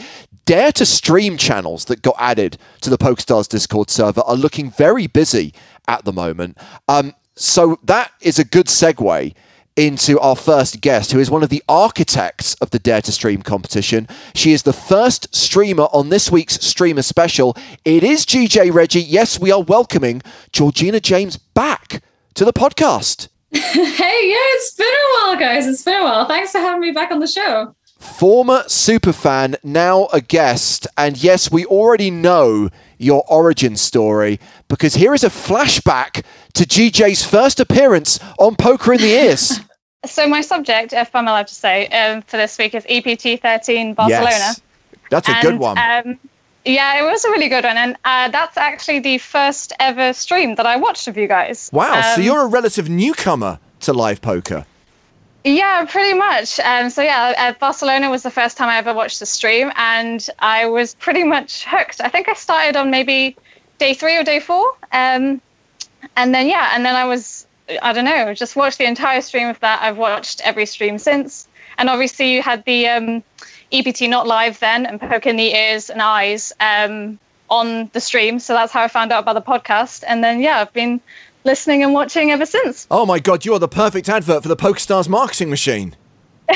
Dare 0.47 0.73
to 0.73 0.85
Stream 0.85 1.37
channels 1.37 1.85
that 1.85 2.02
got 2.02 2.17
added 2.19 2.59
to 2.81 2.90
the 2.90 2.99
PokerStars 2.99 3.49
Discord 3.49 3.88
server 3.88 4.23
are 4.23 4.35
looking 4.35 4.73
very 4.73 5.07
busy 5.07 5.55
at 5.87 6.05
the 6.05 6.12
moment. 6.12 6.59
Um, 6.88 7.14
so 7.37 7.79
that 7.85 8.11
is 8.21 8.40
a 8.40 8.45
good 8.45 8.67
segue 8.67 9.33
into 9.80 10.20
our 10.20 10.37
first 10.37 10.82
guest, 10.82 11.10
who 11.10 11.18
is 11.18 11.30
one 11.30 11.42
of 11.42 11.49
the 11.49 11.62
architects 11.66 12.52
of 12.56 12.68
the 12.68 12.78
Dare 12.78 13.00
to 13.00 13.10
Stream 13.10 13.40
competition. 13.40 14.06
She 14.34 14.52
is 14.52 14.64
the 14.64 14.75
first 14.75 15.34
streamer 15.34 15.84
on 15.84 16.10
this 16.10 16.30
week's 16.30 16.60
streamer 16.60 17.00
special. 17.00 17.56
It 17.87 18.04
is 18.04 18.26
GJ 18.26 18.75
Reggie. 18.75 19.00
Yes, 19.00 19.40
we 19.40 19.50
are 19.50 19.62
welcoming 19.62 20.20
Georgina 20.52 21.00
James 21.00 21.38
back 21.38 22.02
to 22.34 22.44
the 22.44 22.52
podcast. 22.52 23.28
Hey, 23.52 24.28
yeah, 24.28 24.37
it's 24.54 24.75
been 24.75 24.87
a 24.87 25.26
while, 25.26 25.37
guys. 25.38 25.66
It's 25.66 25.82
been 25.82 26.00
a 26.00 26.04
while. 26.04 26.26
Thanks 26.26 26.52
for 26.52 26.58
having 26.58 26.80
me 26.80 26.90
back 26.90 27.10
on 27.10 27.20
the 27.20 27.26
show. 27.26 27.75
Former 27.99 28.62
superfan, 28.64 29.56
now 29.64 30.08
a 30.12 30.20
guest. 30.20 30.87
And 30.96 31.22
yes, 31.22 31.50
we 31.50 31.64
already 31.66 32.10
know 32.10 32.68
your 32.99 33.25
origin 33.28 33.76
story 33.76 34.38
because 34.68 34.94
here 34.94 35.14
is 35.14 35.25
a 35.25 35.28
flashback 35.28 36.25
to 36.54 36.64
GJ's 36.64 37.25
first 37.25 37.60
appearance 37.60 38.20
on 38.38 38.56
Poker 38.56 38.92
in 38.92 39.00
the 39.00 39.06
Ears. 39.06 39.60
So 40.07 40.26
my 40.26 40.40
subject, 40.40 40.92
if 40.95 41.14
I'm 41.14 41.28
allowed 41.28 41.49
to 41.49 41.54
say, 41.54 41.87
um, 41.88 42.23
for 42.23 42.38
this 42.38 42.57
week 42.57 42.75
is 42.75 42.87
EPT 42.88 43.40
13 43.42 43.92
Barcelona. 43.95 44.30
Yes. 44.30 44.61
That's 45.11 45.28
a 45.28 45.33
And, 45.33 45.42
good 45.42 45.59
one. 45.59 45.76
Um, 45.76 46.19
yeah, 46.64 47.02
it 47.02 47.04
was 47.11 47.25
a 47.25 47.30
really 47.30 47.49
good 47.49 47.64
one, 47.64 47.76
and 47.76 47.97
uh, 48.04 48.28
that's 48.30 48.57
actually 48.57 49.00
the 49.00 49.19
first 49.19 49.73
ever 49.78 50.12
stream 50.12 50.54
that 50.54 50.64
I 50.66 50.76
watched 50.76 51.07
of 51.09 51.16
you 51.19 51.26
guys. 51.26 51.69
Wow, 51.73 52.00
so 52.14 52.21
Um, 52.21 52.23
you're 52.23 52.42
a 52.42 52.47
relative 52.47 52.88
newcomer 52.88 53.59
to 53.80 53.92
live 53.92 54.23
poker. 54.23 54.64
Yeah, 55.45 55.85
pretty 55.87 56.16
much. 56.19 56.61
Um, 56.61 56.90
so 56.90 57.02
yeah, 57.02 57.35
uh, 57.37 57.52
Barcelona 57.59 58.11
was 58.11 58.23
the 58.23 58.30
first 58.30 58.57
time 58.57 58.69
I 58.69 58.76
ever 58.76 58.92
watched 58.95 59.21
the 59.21 59.26
stream, 59.26 59.71
and 59.76 60.26
I 60.38 60.66
was 60.66 60.95
pretty 60.95 61.25
much 61.25 61.64
hooked. 61.66 62.00
I 62.00 62.09
think 62.09 62.28
I 62.28 62.35
started 62.35 62.76
on 62.76 62.90
maybe 62.90 63.37
day 63.78 63.92
three 63.95 64.16
or 64.16 64.23
day 64.23 64.40
four, 64.40 64.75
um, 64.92 65.40
and 66.16 66.35
then 66.35 66.47
yeah, 66.47 66.73
and 66.75 66.85
then 66.87 66.95
I 66.95 67.04
was 67.07 67.47
I 67.83 67.93
don't 67.93 68.05
know, 68.05 68.33
just 68.35 68.57
watched 68.57 68.79
the 68.79 68.85
entire 68.85 69.21
stream 69.21 69.49
of 69.49 69.61
that. 69.61 69.83
I've 69.83 69.97
watched 69.97 70.41
every 70.43 70.67
stream 70.67 70.99
since, 70.99 71.49
and 71.79 71.89
obviously 71.89 72.35
you 72.35 72.43
had 72.43 72.65
the 72.65 72.89
um, 72.89 73.23
EPT 73.73 74.03
not 74.03 74.27
live 74.27 74.59
then, 74.61 74.87
and 74.87 75.00
Poker 75.00 75.31
in 75.31 75.37
the 75.37 75.55
Ears 75.55 75.91
and 75.91 76.03
eyes 76.03 76.53
um, 76.61 77.19
on 77.49 77.91
the 77.93 78.00
stream. 78.00 78.39
So 78.39 78.53
that's 78.53 78.73
how 78.73 78.83
I 78.83 78.89
found 78.89 79.12
out 79.12 79.23
about 79.23 79.35
the 79.35 79.43
podcast, 79.43 80.05
and 80.07 80.23
then 80.23 80.41
yeah, 80.41 80.59
I've 80.61 80.73
been 80.73 81.00
listening 81.45 81.83
and 81.83 81.95
watching 81.95 82.31
ever 82.31 82.47
since. 82.47 82.87
Oh 82.91 83.07
my 83.07 83.19
god, 83.19 83.45
you 83.45 83.55
are 83.55 83.59
the 83.59 83.69
perfect 83.69 84.09
advert 84.09 84.43
for 84.43 84.49
the 84.49 84.57
PokerStars 84.57 85.09
marketing 85.09 85.50
machine. 85.50 85.97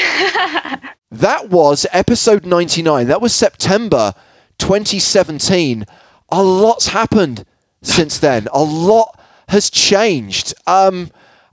That 1.14 1.48
was 1.48 1.86
episode 1.92 2.44
99. 2.44 3.06
That 3.06 3.20
was 3.20 3.32
September 3.32 4.14
2017. 4.58 5.84
A 6.30 6.42
lot's 6.42 6.88
happened 6.88 7.44
since 7.82 8.18
then. 8.18 8.48
A 8.52 8.64
lot 8.64 9.16
has 9.48 9.70
changed. 9.70 10.54
Um, 10.66 11.10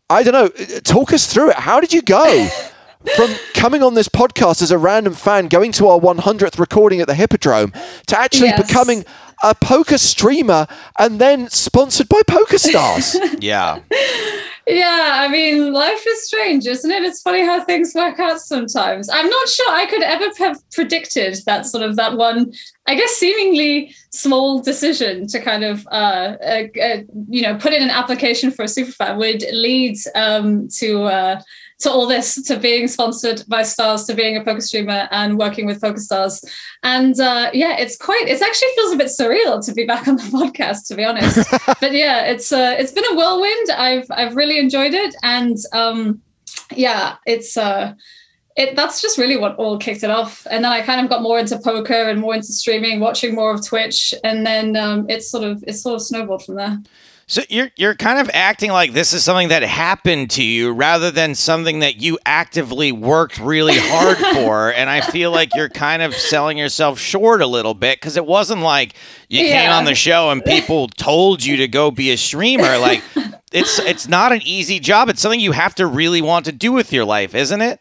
I 0.09 0.23
don't 0.23 0.33
know. 0.33 0.79
Talk 0.81 1.13
us 1.13 1.31
through 1.31 1.51
it. 1.51 1.55
How 1.57 1.79
did 1.79 1.93
you 1.93 2.01
go 2.01 2.49
from 3.15 3.31
coming 3.53 3.83
on 3.83 3.93
this 3.93 4.07
podcast 4.07 4.61
as 4.61 4.71
a 4.71 4.77
random 4.77 5.13
fan, 5.13 5.47
going 5.47 5.71
to 5.73 5.87
our 5.87 5.99
100th 5.99 6.59
recording 6.59 7.01
at 7.01 7.07
the 7.07 7.15
Hippodrome, 7.15 7.73
to 8.07 8.17
actually 8.17 8.49
Yes. 8.49 8.67
becoming 8.67 9.05
a 9.43 9.55
poker 9.55 9.97
streamer 9.97 10.67
and 10.99 11.19
then 11.19 11.49
sponsored 11.49 12.09
by 12.09 12.21
PokerStars? 12.21 13.15
Yeah. 13.41 13.79
Yeah, 14.67 15.13
I 15.15 15.27
mean, 15.27 15.73
life 15.73 16.05
is 16.07 16.27
strange, 16.27 16.67
isn't 16.67 16.89
it? 16.89 17.03
It's 17.03 17.21
funny 17.21 17.41
how 17.41 17.63
things 17.63 17.93
work 17.95 18.19
out 18.19 18.39
sometimes. 18.39 19.09
I'm 19.09 19.27
not 19.27 19.49
sure 19.49 19.71
I 19.71 19.87
could 19.87 20.03
ever 20.03 20.25
have 20.37 20.57
predicted 20.69 21.39
that 21.47 21.65
sort 21.65 21.83
of 21.83 21.95
that 21.95 22.15
one, 22.15 22.53
I 22.85 22.93
guess, 22.93 23.09
seemingly 23.11 23.95
small 24.11 24.61
decision 24.61 25.27
to 25.27 25.39
kind 25.41 25.63
of, 25.63 25.87
uh, 25.87 26.37
uh, 26.45 26.63
uh 26.81 26.97
you 27.27 27.41
know, 27.41 27.57
put 27.57 27.73
in 27.73 27.81
an 27.81 27.89
application 27.89 28.51
for 28.51 28.61
a 28.61 28.67
superfan 28.67 29.17
would 29.17 29.43
lead 29.51 29.97
um, 30.13 30.67
to. 30.77 31.03
Uh, 31.05 31.41
to 31.81 31.91
all 31.91 32.07
this, 32.07 32.41
to 32.43 32.57
being 32.57 32.87
sponsored 32.87 33.43
by 33.47 33.63
Stars, 33.63 34.05
to 34.05 34.13
being 34.13 34.37
a 34.37 34.43
poker 34.43 34.61
streamer 34.61 35.07
and 35.11 35.37
working 35.37 35.65
with 35.65 35.81
PokerStars, 35.81 36.43
and 36.83 37.19
uh, 37.19 37.49
yeah, 37.53 37.77
it's 37.77 37.97
quite. 37.97 38.27
It 38.27 38.41
actually 38.41 38.69
feels 38.75 38.93
a 38.93 38.97
bit 38.97 39.07
surreal 39.07 39.65
to 39.65 39.73
be 39.73 39.85
back 39.85 40.07
on 40.07 40.15
the 40.15 40.23
podcast, 40.23 40.87
to 40.87 40.95
be 40.95 41.03
honest. 41.03 41.49
but 41.81 41.91
yeah, 41.91 42.25
it's 42.25 42.51
uh, 42.51 42.75
it's 42.77 42.91
been 42.91 43.05
a 43.11 43.15
whirlwind. 43.15 43.69
I've 43.71 44.07
I've 44.09 44.35
really 44.35 44.59
enjoyed 44.59 44.93
it, 44.93 45.15
and 45.23 45.57
um, 45.73 46.21
yeah, 46.75 47.15
it's 47.25 47.57
uh, 47.57 47.93
it 48.55 48.75
that's 48.75 49.01
just 49.01 49.17
really 49.17 49.37
what 49.37 49.55
all 49.55 49.77
kicked 49.77 50.03
it 50.03 50.09
off. 50.09 50.45
And 50.49 50.63
then 50.63 50.71
I 50.71 50.81
kind 50.81 51.01
of 51.01 51.09
got 51.09 51.21
more 51.21 51.39
into 51.39 51.59
poker 51.59 51.93
and 51.93 52.19
more 52.19 52.35
into 52.35 52.53
streaming, 52.53 52.99
watching 52.99 53.35
more 53.35 53.53
of 53.53 53.65
Twitch, 53.65 54.13
and 54.23 54.45
then 54.45 54.75
um, 54.75 55.09
it's 55.09 55.29
sort 55.29 55.43
of 55.43 55.63
it's 55.67 55.81
sort 55.81 55.95
of 55.95 56.01
snowballed 56.01 56.45
from 56.45 56.55
there. 56.55 56.79
So 57.31 57.43
you're 57.47 57.69
you're 57.77 57.95
kind 57.95 58.19
of 58.19 58.29
acting 58.33 58.71
like 58.71 58.91
this 58.91 59.13
is 59.13 59.23
something 59.23 59.47
that 59.47 59.63
happened 59.63 60.31
to 60.31 60.43
you 60.43 60.73
rather 60.73 61.11
than 61.11 61.33
something 61.33 61.79
that 61.79 62.01
you 62.01 62.19
actively 62.25 62.91
worked 62.91 63.39
really 63.39 63.77
hard 63.77 64.17
for. 64.35 64.73
And 64.73 64.89
I 64.89 64.99
feel 64.99 65.31
like 65.31 65.55
you're 65.55 65.69
kind 65.69 66.01
of 66.01 66.13
selling 66.13 66.57
yourself 66.57 66.99
short 66.99 67.41
a 67.41 67.47
little 67.47 67.73
bit 67.73 68.01
because 68.01 68.17
it 68.17 68.25
wasn't 68.25 68.63
like 68.63 68.95
you 69.29 69.45
came 69.45 69.69
on 69.69 69.85
the 69.85 69.95
show 69.95 70.29
and 70.29 70.43
people 70.43 70.89
told 70.89 71.41
you 71.41 71.55
to 71.55 71.69
go 71.69 71.89
be 71.89 72.11
a 72.11 72.17
streamer. 72.17 72.77
Like 72.77 73.01
it's 73.53 73.79
it's 73.79 74.09
not 74.09 74.33
an 74.33 74.41
easy 74.43 74.81
job. 74.81 75.07
It's 75.07 75.21
something 75.21 75.39
you 75.39 75.53
have 75.53 75.75
to 75.75 75.87
really 75.87 76.21
want 76.21 76.47
to 76.47 76.51
do 76.51 76.73
with 76.73 76.91
your 76.91 77.05
life, 77.05 77.33
isn't 77.33 77.61
it? 77.61 77.79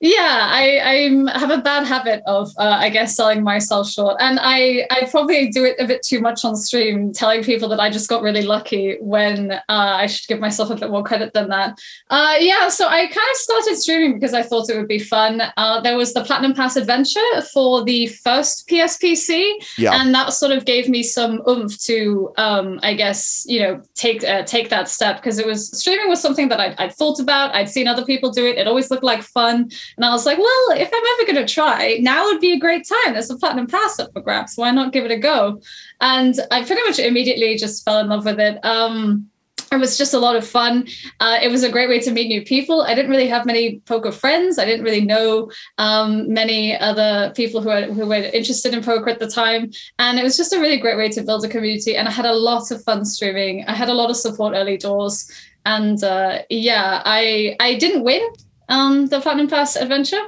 Yeah, 0.00 0.48
I 0.50 0.80
I'm, 0.84 1.26
have 1.28 1.50
a 1.50 1.58
bad 1.58 1.86
habit 1.86 2.22
of, 2.26 2.50
uh, 2.58 2.76
I 2.80 2.90
guess, 2.90 3.16
selling 3.16 3.42
myself 3.42 3.88
short, 3.88 4.16
and 4.20 4.38
I 4.42 4.86
I 4.90 5.06
probably 5.10 5.48
do 5.48 5.64
it 5.64 5.76
a 5.78 5.86
bit 5.86 6.02
too 6.02 6.20
much 6.20 6.44
on 6.44 6.56
stream, 6.56 7.12
telling 7.12 7.42
people 7.42 7.68
that 7.70 7.80
I 7.80 7.90
just 7.90 8.08
got 8.08 8.22
really 8.22 8.42
lucky 8.42 8.96
when 9.00 9.52
uh, 9.52 9.60
I 9.68 10.06
should 10.06 10.28
give 10.28 10.40
myself 10.40 10.70
a 10.70 10.76
bit 10.76 10.90
more 10.90 11.02
credit 11.02 11.32
than 11.32 11.48
that. 11.48 11.78
Uh, 12.10 12.34
yeah, 12.38 12.68
so 12.68 12.86
I 12.86 13.06
kind 13.06 13.30
of 13.30 13.36
started 13.36 13.76
streaming 13.76 14.14
because 14.14 14.34
I 14.34 14.42
thought 14.42 14.68
it 14.68 14.76
would 14.76 14.88
be 14.88 14.98
fun. 14.98 15.42
Uh, 15.56 15.80
there 15.80 15.96
was 15.96 16.12
the 16.12 16.22
Platinum 16.24 16.54
Pass 16.54 16.76
adventure 16.76 17.20
for 17.52 17.82
the 17.84 18.06
first 18.06 18.68
PSPC, 18.68 19.52
Yeah. 19.78 20.00
and 20.00 20.14
that 20.14 20.32
sort 20.32 20.52
of 20.52 20.64
gave 20.64 20.88
me 20.88 21.02
some 21.02 21.42
oomph 21.48 21.80
to, 21.84 22.32
um, 22.36 22.78
I 22.82 22.94
guess, 22.94 23.44
you 23.48 23.60
know, 23.60 23.82
take 23.94 24.22
uh, 24.24 24.42
take 24.42 24.68
that 24.70 24.88
step 24.88 25.16
because 25.16 25.38
it 25.38 25.46
was 25.46 25.70
streaming 25.78 26.08
was 26.08 26.20
something 26.20 26.48
that 26.48 26.60
I'd, 26.60 26.74
I'd 26.78 26.94
thought 26.94 27.20
about. 27.20 27.54
I'd 27.54 27.68
seen 27.68 27.88
other 27.88 28.04
people 28.04 28.30
do 28.30 28.46
it. 28.46 28.58
It 28.58 28.66
always 28.66 28.90
looked 28.90 29.04
like 29.04 29.22
fun. 29.22 29.70
And 29.96 30.04
I 30.04 30.10
was 30.10 30.26
like, 30.26 30.38
well, 30.38 30.66
if 30.72 30.90
I'm 30.92 31.02
ever 31.14 31.32
going 31.32 31.46
to 31.46 31.52
try, 31.52 31.98
now 32.00 32.24
would 32.26 32.40
be 32.40 32.52
a 32.52 32.58
great 32.58 32.86
time. 32.86 33.14
There's 33.14 33.30
a 33.30 33.36
platinum 33.36 33.66
pass 33.66 33.98
up 33.98 34.12
for 34.12 34.20
grabs. 34.20 34.56
Why 34.56 34.70
not 34.70 34.92
give 34.92 35.04
it 35.04 35.10
a 35.10 35.18
go? 35.18 35.60
And 36.00 36.34
I 36.50 36.64
pretty 36.64 36.82
much 36.82 36.98
immediately 36.98 37.56
just 37.56 37.84
fell 37.84 38.00
in 38.00 38.08
love 38.08 38.24
with 38.24 38.40
it. 38.40 38.64
Um, 38.64 39.30
it 39.74 39.80
was 39.80 39.98
just 39.98 40.14
a 40.14 40.18
lot 40.18 40.36
of 40.36 40.46
fun. 40.46 40.86
Uh, 41.20 41.38
it 41.42 41.50
was 41.50 41.62
a 41.62 41.70
great 41.70 41.88
way 41.88 41.98
to 42.00 42.10
meet 42.10 42.28
new 42.28 42.44
people. 42.44 42.82
I 42.82 42.94
didn't 42.94 43.10
really 43.10 43.28
have 43.28 43.44
many 43.44 43.80
poker 43.80 44.12
friends. 44.12 44.58
I 44.58 44.64
didn't 44.64 44.84
really 44.84 45.00
know 45.00 45.50
um, 45.78 46.32
many 46.32 46.78
other 46.78 47.32
people 47.34 47.60
who 47.60 47.68
were, 47.68 47.82
who 47.82 48.06
were 48.06 48.14
interested 48.14 48.72
in 48.72 48.82
poker 48.82 49.10
at 49.10 49.18
the 49.18 49.28
time. 49.28 49.70
And 49.98 50.18
it 50.18 50.22
was 50.22 50.36
just 50.36 50.52
a 50.52 50.60
really 50.60 50.78
great 50.78 50.96
way 50.96 51.08
to 51.10 51.22
build 51.22 51.44
a 51.44 51.48
community. 51.48 51.96
And 51.96 52.08
I 52.08 52.12
had 52.12 52.26
a 52.26 52.32
lot 52.32 52.70
of 52.70 52.82
fun 52.84 53.04
streaming. 53.04 53.64
I 53.66 53.74
had 53.74 53.88
a 53.88 53.94
lot 53.94 54.10
of 54.10 54.16
support 54.16 54.54
early 54.54 54.76
doors. 54.76 55.30
And 55.66 56.02
uh, 56.04 56.42
yeah, 56.50 57.02
I 57.04 57.56
I 57.58 57.74
didn't 57.76 58.04
win 58.04 58.22
um, 58.68 59.06
the 59.06 59.20
Platinum 59.20 59.48
Pass 59.48 59.76
adventure. 59.76 60.22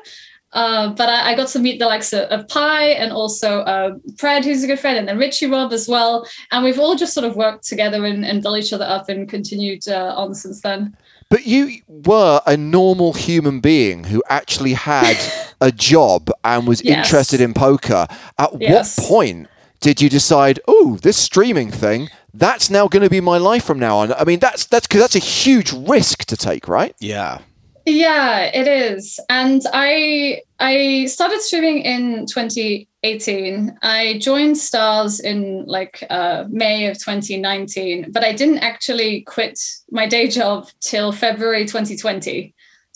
Uh, 0.52 0.88
but 0.94 1.08
I, 1.08 1.32
I 1.32 1.34
got 1.34 1.48
to 1.48 1.58
meet 1.58 1.78
the 1.78 1.86
likes 1.86 2.12
of, 2.14 2.22
of 2.30 2.48
Pi 2.48 2.84
and 2.90 3.12
also 3.12 3.60
uh, 3.62 3.96
Fred, 4.16 4.44
who's 4.44 4.62
a 4.64 4.66
good 4.66 4.78
friend, 4.80 4.96
and 4.96 5.06
then 5.06 5.18
Richie 5.18 5.46
Rob 5.46 5.72
as 5.72 5.86
well. 5.88 6.26
And 6.50 6.64
we've 6.64 6.78
all 6.78 6.94
just 6.96 7.12
sort 7.12 7.26
of 7.26 7.36
worked 7.36 7.64
together 7.66 8.06
and, 8.06 8.24
and 8.24 8.42
built 8.42 8.56
each 8.58 8.72
other 8.72 8.86
up 8.86 9.08
and 9.10 9.28
continued 9.28 9.86
uh, 9.88 10.14
on 10.16 10.34
since 10.34 10.62
then. 10.62 10.96
But 11.28 11.44
you 11.46 11.80
were 11.88 12.40
a 12.46 12.56
normal 12.56 13.12
human 13.12 13.60
being 13.60 14.04
who 14.04 14.22
actually 14.30 14.72
had 14.74 15.16
a 15.60 15.72
job 15.72 16.30
and 16.44 16.66
was 16.66 16.82
Yes. 16.82 17.04
interested 17.06 17.40
in 17.40 17.52
poker. 17.52 18.06
At 18.38 18.50
Yes. 18.60 18.96
what 18.96 19.06
point 19.08 19.48
did 19.80 20.00
you 20.00 20.08
decide, 20.08 20.60
oh, 20.68 20.96
this 21.02 21.16
streaming 21.18 21.70
thing, 21.70 22.08
that's 22.32 22.70
now 22.70 22.86
going 22.88 23.02
to 23.02 23.10
be 23.10 23.20
my 23.20 23.36
life 23.36 23.64
from 23.64 23.78
now 23.78 23.98
on? 23.98 24.12
I 24.14 24.24
mean, 24.24 24.38
that's 24.38 24.64
that's 24.64 24.86
because 24.86 25.00
that's 25.02 25.16
a 25.16 25.18
huge 25.18 25.72
risk 25.72 26.24
to 26.26 26.36
take, 26.36 26.66
right? 26.68 26.94
Yeah. 26.98 27.40
Yeah, 27.86 28.50
it 28.52 28.66
is. 28.66 29.20
And 29.28 29.62
I 29.72 30.42
I 30.58 31.06
started 31.06 31.40
streaming 31.40 31.82
in 31.82 32.26
2018. 32.26 33.78
I 33.80 34.18
joined 34.18 34.58
Stars 34.58 35.20
in 35.20 35.64
like 35.66 36.02
uh, 36.10 36.46
May 36.48 36.88
of 36.88 36.98
2019, 36.98 38.10
but 38.10 38.24
I 38.24 38.32
didn't 38.32 38.58
actually 38.58 39.20
quit 39.20 39.60
my 39.92 40.06
day 40.08 40.26
job 40.26 40.68
till 40.80 41.12
February 41.12 41.64
2020. 41.64 42.52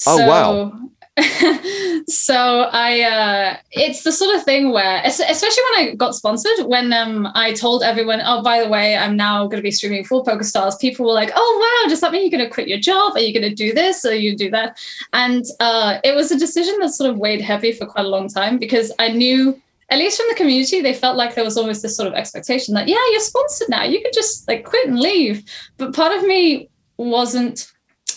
Oh, 0.07 0.17
so, 0.17 0.27
wow. 0.27 0.73
so 2.09 2.69
I, 2.73 3.03
uh, 3.03 3.57
it's 3.73 4.03
the 4.03 4.13
sort 4.13 4.35
of 4.35 4.45
thing 4.45 4.71
where, 4.71 5.03
especially 5.05 5.63
when 5.71 5.81
I 5.81 5.95
got 5.97 6.15
sponsored, 6.15 6.67
when 6.67 6.93
um, 6.93 7.29
I 7.35 7.53
told 7.53 7.83
everyone, 7.83 8.21
oh, 8.25 8.43
by 8.43 8.63
the 8.63 8.69
way, 8.69 8.97
I'm 8.97 9.17
now 9.17 9.45
going 9.45 9.59
to 9.59 9.63
be 9.63 9.71
streaming 9.71 10.05
full 10.05 10.25
PokerStars, 10.25 10.79
people 10.79 11.07
were 11.07 11.13
like, 11.13 11.31
oh, 11.35 11.83
wow, 11.85 11.91
does 11.91 12.01
that 12.01 12.13
mean 12.13 12.23
you're 12.23 12.39
going 12.39 12.49
to 12.49 12.53
quit 12.53 12.69
your 12.69 12.79
job? 12.79 13.13
Are 13.15 13.21
you 13.21 13.33
going 13.33 13.49
to 13.49 13.55
do 13.55 13.73
this? 13.73 14.05
Or 14.05 14.15
you 14.15 14.37
do 14.37 14.51
that? 14.51 14.79
And 15.13 15.45
uh, 15.61 15.99
it 16.05 16.15
was 16.15 16.31
a 16.31 16.39
decision 16.39 16.77
that 16.81 16.91
sort 16.91 17.11
of 17.11 17.19
weighed 17.19 17.41
heavy 17.41 17.73
for 17.73 17.87
quite 17.87 18.07
a 18.07 18.09
long 18.09 18.29
time 18.29 18.59
because 18.59 18.93
I 18.99 19.09
knew 19.09 19.61
at 19.91 19.99
least 19.99 20.19
from 20.19 20.29
the 20.29 20.37
community, 20.37 20.81
they 20.81 20.95
felt 20.95 21.17
like 21.17 21.35
there 21.35 21.45
was 21.45 21.57
always 21.57 21.83
this 21.83 21.97
sort 21.97 22.07
of 22.07 22.15
expectation 22.15 22.75
that, 22.75 22.87
yeah, 22.87 23.01
you're 23.11 23.21
sponsored 23.21 23.69
now. 23.69 23.83
You 23.83 24.01
can 24.01 24.13
just 24.15 24.47
like 24.47 24.65
quit 24.65 24.87
and 24.87 25.01
leave. 25.01 25.45
But 25.79 25.95
part 25.95 26.17
of 26.17 26.25
me 26.25 26.71
wasn't 26.97 27.73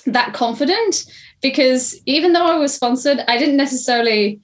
that 0.06 0.34
confident 0.34 1.06
because 1.44 1.96
even 2.08 2.34
though 2.34 2.46
I 2.46 2.58
was 2.58 2.74
sponsored, 2.74 3.20
I 3.28 3.38
didn't 3.38 3.58
necessarily 3.58 4.42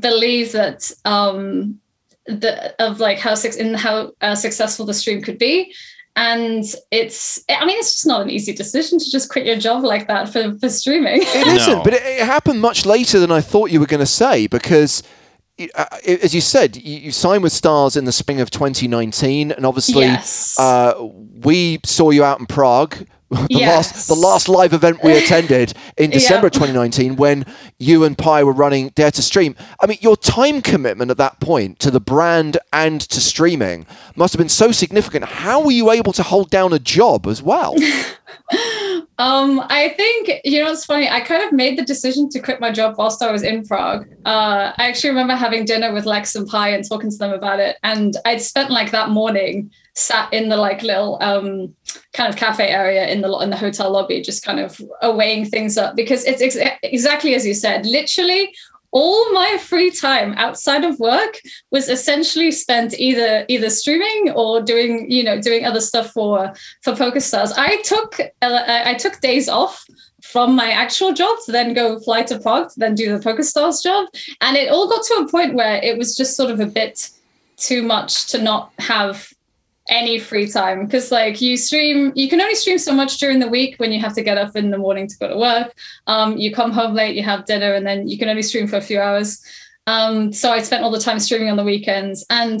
believe 0.00 0.52
that 0.52 0.90
um 1.04 1.78
the 2.26 2.74
of 2.82 3.00
like 3.00 3.18
how 3.18 3.34
suc- 3.34 3.56
in 3.56 3.74
how 3.74 4.12
uh, 4.20 4.34
successful 4.34 4.84
the 4.86 4.94
stream 4.94 5.22
could 5.22 5.38
be. 5.38 5.72
And 6.16 6.64
it's, 6.92 7.42
I 7.50 7.64
mean, 7.66 7.76
it's 7.76 7.90
just 7.92 8.06
not 8.06 8.20
an 8.22 8.30
easy 8.30 8.52
decision 8.52 9.00
to 9.00 9.10
just 9.10 9.30
quit 9.30 9.44
your 9.46 9.56
job 9.56 9.82
like 9.82 10.06
that 10.06 10.28
for, 10.28 10.56
for 10.60 10.68
streaming. 10.68 11.22
It 11.22 11.46
isn't, 11.48 11.78
No. 11.78 11.82
but 11.82 11.92
it, 11.92 12.02
it 12.04 12.24
happened 12.24 12.60
much 12.60 12.86
later 12.86 13.18
than 13.18 13.32
I 13.32 13.40
thought 13.40 13.72
you 13.72 13.80
were 13.80 13.86
going 13.86 13.98
to 14.00 14.06
say 14.06 14.46
because. 14.46 15.02
uh, 15.74 15.84
As 16.06 16.32
you 16.34 16.40
said, 16.40 16.76
you 16.76 16.98
you 17.06 17.10
signed 17.12 17.42
with 17.42 17.52
Stars 17.52 17.96
in 17.96 18.04
the 18.04 18.12
spring 18.12 18.40
of 18.40 18.48
2019, 18.50 19.50
and 19.52 19.66
obviously, 19.66 20.02
Yes. 20.04 20.56
uh, 20.58 20.94
we 21.42 21.80
saw 21.84 22.10
you 22.10 22.22
out 22.24 22.38
in 22.40 22.46
Prague. 22.46 23.06
The 23.48 23.60
last, 23.60 24.08
the 24.08 24.14
last 24.14 24.48
live 24.48 24.72
event 24.72 25.02
we 25.02 25.16
attended 25.16 25.74
in 25.96 26.10
December 26.18 26.46
Yeah. 26.46 26.50
2019, 26.50 27.16
when 27.16 27.44
you 27.78 28.04
and 28.04 28.16
Pi 28.16 28.44
were 28.44 28.52
running 28.52 28.90
Dare 28.90 29.10
to 29.10 29.22
Stream. 29.22 29.56
I 29.80 29.86
mean, 29.86 29.98
your 30.00 30.16
time 30.16 30.62
commitment 30.62 31.10
at 31.10 31.16
that 31.16 31.40
point 31.40 31.78
to 31.80 31.90
the 31.90 32.00
brand 32.00 32.58
and 32.72 33.00
to 33.00 33.20
streaming 33.20 33.86
must 34.14 34.34
have 34.34 34.38
been 34.38 34.48
so 34.48 34.72
significant. 34.72 35.24
How 35.24 35.62
were 35.64 35.72
you 35.72 35.90
able 35.90 36.12
to 36.12 36.22
hold 36.22 36.50
down 36.50 36.72
a 36.72 36.78
job 36.78 37.26
as 37.26 37.42
well? 37.42 37.74
Um, 39.18 39.60
I 39.70 39.90
think 39.90 40.40
you 40.44 40.62
know 40.62 40.72
it's 40.72 40.84
funny. 40.84 41.08
I 41.08 41.20
kind 41.20 41.44
of 41.44 41.52
made 41.52 41.78
the 41.78 41.84
decision 41.84 42.28
to 42.30 42.40
quit 42.40 42.60
my 42.60 42.72
job 42.72 42.96
whilst 42.98 43.22
I 43.22 43.30
was 43.30 43.44
in 43.44 43.64
Prague. 43.64 44.08
Uh, 44.24 44.72
I 44.76 44.88
actually 44.88 45.10
remember 45.10 45.34
having 45.36 45.64
dinner 45.64 45.92
with 45.92 46.04
Lex 46.04 46.34
and 46.34 46.48
Pi 46.48 46.70
and 46.70 46.86
talking 46.86 47.10
to 47.10 47.16
them 47.16 47.32
about 47.32 47.60
it. 47.60 47.76
And 47.84 48.16
I'd 48.24 48.42
spent 48.42 48.70
like 48.70 48.90
that 48.90 49.10
morning 49.10 49.70
sat 49.94 50.32
in 50.32 50.48
the 50.48 50.56
like 50.56 50.82
little 50.82 51.18
um, 51.20 51.74
kind 52.12 52.32
of 52.32 52.36
cafe 52.36 52.68
area 52.68 53.06
in 53.08 53.20
the 53.20 53.38
in 53.38 53.50
the 53.50 53.56
hotel 53.56 53.90
lobby, 53.90 54.20
just 54.20 54.44
kind 54.44 54.60
of 54.60 54.80
weighing 55.02 55.44
things 55.44 55.78
up 55.78 55.96
because 55.96 56.24
it's 56.24 56.42
ex- 56.42 56.78
exactly 56.82 57.34
as 57.34 57.46
you 57.46 57.54
said. 57.54 57.86
Literally, 57.86 58.54
all 58.94 59.32
my 59.32 59.58
free 59.58 59.90
time 59.90 60.34
outside 60.36 60.84
of 60.84 60.98
work 61.00 61.40
was 61.72 61.88
essentially 61.88 62.52
spent 62.52 62.94
either 62.98 63.44
either 63.48 63.68
streaming 63.68 64.30
or 64.30 64.62
doing 64.62 65.10
you 65.10 65.22
know 65.22 65.40
doing 65.40 65.64
other 65.64 65.80
stuff 65.80 66.10
for 66.12 66.52
for 66.82 66.92
PokerStars. 66.92 67.52
I 67.56 67.82
took 67.82 68.20
uh, 68.20 68.82
I 68.86 68.94
took 68.94 69.20
days 69.20 69.48
off 69.48 69.84
from 70.22 70.56
my 70.56 70.70
actual 70.70 71.12
job 71.12 71.36
to 71.44 71.52
then 71.52 71.74
go 71.74 71.98
fly 72.00 72.22
to 72.22 72.38
Prague 72.38 72.70
to 72.70 72.80
then 72.80 72.94
do 72.94 73.16
the 73.16 73.22
PokerStars 73.22 73.82
job, 73.82 74.08
and 74.40 74.56
it 74.56 74.70
all 74.70 74.88
got 74.88 75.04
to 75.06 75.14
a 75.14 75.28
point 75.28 75.54
where 75.54 75.76
it 75.82 75.98
was 75.98 76.16
just 76.16 76.36
sort 76.36 76.50
of 76.50 76.60
a 76.60 76.66
bit 76.66 77.10
too 77.56 77.82
much 77.82 78.28
to 78.28 78.40
not 78.40 78.72
have 78.78 79.33
any 79.88 80.18
free 80.18 80.50
time. 80.50 80.84
Because 80.84 81.10
like 81.12 81.40
you 81.40 81.56
stream 81.56 82.12
you 82.14 82.28
can 82.28 82.40
only 82.40 82.54
stream 82.54 82.78
so 82.78 82.92
much 82.92 83.18
during 83.18 83.38
the 83.38 83.48
week 83.48 83.76
when 83.78 83.92
you 83.92 84.00
have 84.00 84.14
to 84.14 84.22
get 84.22 84.38
up 84.38 84.56
in 84.56 84.70
the 84.70 84.78
morning 84.78 85.06
to 85.06 85.18
go 85.18 85.28
to 85.28 85.36
work. 85.36 85.74
Um, 86.06 86.36
you 86.36 86.54
come 86.54 86.72
home 86.72 86.94
late 86.94 87.16
you 87.16 87.22
have 87.22 87.44
dinner 87.44 87.74
and 87.74 87.86
then 87.86 88.08
you 88.08 88.18
can 88.18 88.28
only 88.28 88.42
stream 88.42 88.66
for 88.66 88.76
a 88.76 88.80
few 88.80 89.00
hours. 89.00 89.42
Um, 89.86 90.32
so 90.32 90.50
i 90.50 90.62
spent 90.62 90.82
all 90.82 90.90
the 90.90 91.00
time 91.00 91.20
streaming 91.20 91.50
on 91.50 91.56
the 91.56 91.64
weekends. 91.64 92.24
And 92.30 92.60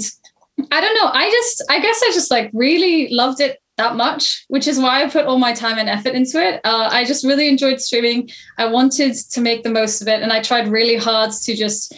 i 0.70 0.80
don't 0.80 0.94
know 0.94 1.10
i 1.12 1.28
just 1.30 1.64
i 1.68 1.80
guess 1.80 2.00
i 2.04 2.12
just 2.12 2.30
like 2.30 2.48
really 2.52 3.08
loved 3.08 3.40
it 3.40 3.60
that 3.76 3.96
much 3.96 4.44
which 4.46 4.68
is 4.68 4.78
why 4.78 5.02
i 5.02 5.10
put 5.10 5.26
all 5.26 5.36
my 5.36 5.52
time 5.52 5.78
and 5.78 5.88
effort 5.88 6.14
into 6.14 6.40
it. 6.40 6.60
Uh, 6.64 6.88
i 6.92 7.04
just 7.04 7.24
really 7.24 7.48
enjoyed 7.48 7.80
streaming. 7.80 8.28
I 8.58 8.66
wanted 8.66 9.14
to 9.14 9.40
make 9.40 9.62
the 9.62 9.70
most 9.70 10.02
of 10.02 10.08
it 10.08 10.22
and 10.22 10.32
i 10.32 10.42
tried 10.42 10.68
really 10.68 10.96
hard 10.96 11.30
to 11.32 11.56
just 11.56 11.94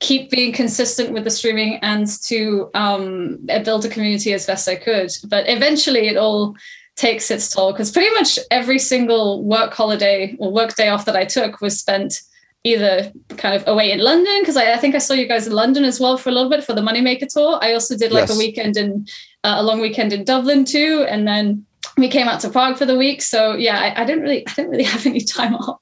keep 0.00 0.30
being 0.30 0.52
consistent 0.52 1.12
with 1.12 1.24
the 1.24 1.30
streaming 1.30 1.78
and 1.82 2.06
to 2.22 2.70
um, 2.74 3.38
build 3.64 3.84
a 3.84 3.88
community 3.88 4.32
as 4.32 4.46
best 4.46 4.68
I 4.68 4.76
could. 4.76 5.12
But 5.28 5.48
eventually, 5.48 6.08
it 6.08 6.16
all 6.16 6.56
takes 6.96 7.30
its 7.30 7.48
toll 7.48 7.72
because 7.72 7.90
pretty 7.92 8.12
much 8.14 8.38
every 8.50 8.78
single 8.78 9.42
work 9.44 9.72
holiday 9.72 10.36
or 10.38 10.52
work 10.52 10.74
day 10.74 10.88
off 10.88 11.04
that 11.04 11.16
I 11.16 11.24
took 11.24 11.60
was 11.60 11.78
spent 11.78 12.20
either 12.62 13.10
kind 13.38 13.54
of 13.54 13.66
away 13.66 13.90
in 13.90 14.00
London 14.00 14.40
because 14.40 14.56
I, 14.56 14.74
I 14.74 14.76
think 14.76 14.94
I 14.94 14.98
saw 14.98 15.14
you 15.14 15.26
guys 15.26 15.46
in 15.46 15.54
London 15.54 15.84
as 15.84 15.98
well 15.98 16.18
for 16.18 16.28
a 16.28 16.32
little 16.32 16.50
bit 16.50 16.62
for 16.62 16.74
the 16.74 16.82
Moneymaker 16.82 17.26
tour. 17.26 17.58
I 17.62 17.72
also 17.72 17.96
did 17.96 18.12
like 18.12 18.28
Yes. 18.28 18.36
a 18.36 18.38
weekend 18.38 18.76
in 18.76 19.06
uh, 19.44 19.54
a 19.58 19.62
long 19.62 19.80
weekend 19.80 20.12
in 20.12 20.24
Dublin 20.24 20.66
too, 20.66 21.06
and 21.08 21.26
then 21.26 21.64
we 21.96 22.08
came 22.08 22.28
out 22.28 22.40
to 22.40 22.50
Prague 22.50 22.76
for 22.76 22.84
the 22.84 22.98
week. 22.98 23.22
So 23.22 23.54
yeah, 23.54 23.78
I, 23.80 24.02
I 24.02 24.04
didn't 24.04 24.22
really 24.22 24.46
I 24.46 24.52
didn't 24.54 24.70
really 24.70 24.84
have 24.94 25.06
any 25.06 25.20
time 25.20 25.54
off. 25.54 25.80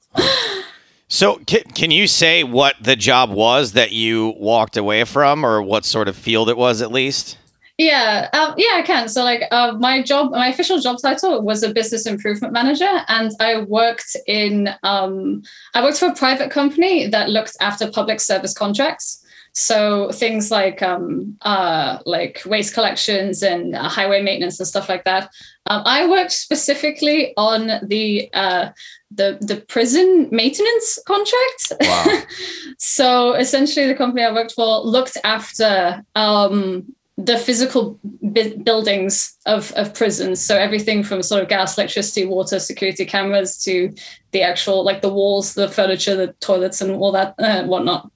So, 1.11 1.37
can, 1.47 1.63
can 1.63 1.89
you 1.89 2.05
say 2.05 2.43
what 2.43 2.75
the 2.79 2.95
job 2.95 3.31
was 3.31 3.71
that 3.73 3.91
you 3.91 4.35
walked 4.37 4.77
away 4.77 5.03
from, 5.05 5.43
or 5.43 5.59
what 5.59 5.83
sort 5.83 6.07
of 6.07 6.15
field 6.15 6.49
it 6.49 6.57
was, 6.57 6.83
at 6.83 6.91
least? 6.91 7.35
Yeah, 7.79 8.29
um, 8.33 8.53
yeah, 8.57 8.75
I 8.75 8.83
can. 8.83 9.09
So, 9.09 9.23
like, 9.23 9.43
uh, 9.49 9.71
my 9.79 10.03
job, 10.03 10.31
my 10.31 10.49
official 10.49 10.79
job 10.79 10.97
title 11.01 11.41
was 11.41 11.63
a 11.63 11.73
business 11.73 12.05
improvement 12.05 12.53
manager, 12.53 13.03
and 13.07 13.31
I 13.39 13.61
worked 13.61 14.15
in, 14.27 14.69
um, 14.83 15.41
I 15.73 15.81
worked 15.81 15.97
for 15.97 16.09
a 16.09 16.13
private 16.13 16.51
company 16.51 17.07
that 17.07 17.29
looked 17.29 17.57
after 17.59 17.89
public 17.89 18.19
service 18.19 18.53
contracts. 18.53 19.25
So 19.59 20.09
things 20.11 20.51
like, 20.51 20.81
um, 20.81 21.37
uh, 21.41 21.99
like 22.05 22.41
waste 22.45 22.73
collections 22.73 23.43
and 23.43 23.75
uh, 23.75 23.89
highway 23.89 24.21
maintenance 24.21 24.57
and 24.57 24.67
stuff 24.67 24.87
like 24.87 25.03
that. 25.03 25.29
Um, 25.65 25.83
I 25.85 26.07
worked 26.07 26.31
specifically 26.31 27.33
on 27.35 27.67
the 27.83 28.29
uh, 28.33 28.69
the 29.11 29.37
the 29.41 29.57
prison 29.67 30.29
maintenance 30.31 30.97
contract. 31.05 31.73
Wow. 31.81 32.21
so 32.77 33.33
essentially, 33.33 33.85
the 33.85 33.95
company 33.95 34.23
I 34.23 34.31
worked 34.31 34.53
for 34.53 34.79
looked 34.79 35.17
after 35.25 36.05
um, 36.15 36.95
the 37.17 37.37
physical 37.37 37.99
bu- 38.03 38.63
buildings 38.63 39.35
of, 39.45 39.73
of 39.73 39.93
prisons. 39.93 40.39
So 40.39 40.55
everything 40.55 41.03
from 41.03 41.21
sort 41.21 41.43
of 41.43 41.49
gas, 41.49 41.77
electricity, 41.77 42.25
water, 42.25 42.59
security 42.59 43.05
cameras 43.05 43.61
to 43.65 43.93
the 44.31 44.41
actual 44.41 44.85
like 44.85 45.01
the 45.01 45.13
walls, 45.13 45.53
the 45.53 45.67
furniture, 45.67 46.15
the 46.15 46.31
toilets, 46.39 46.79
and 46.79 46.91
all 46.91 47.11
that 47.11 47.35
uh, 47.37 47.65
whatnot. 47.65 48.09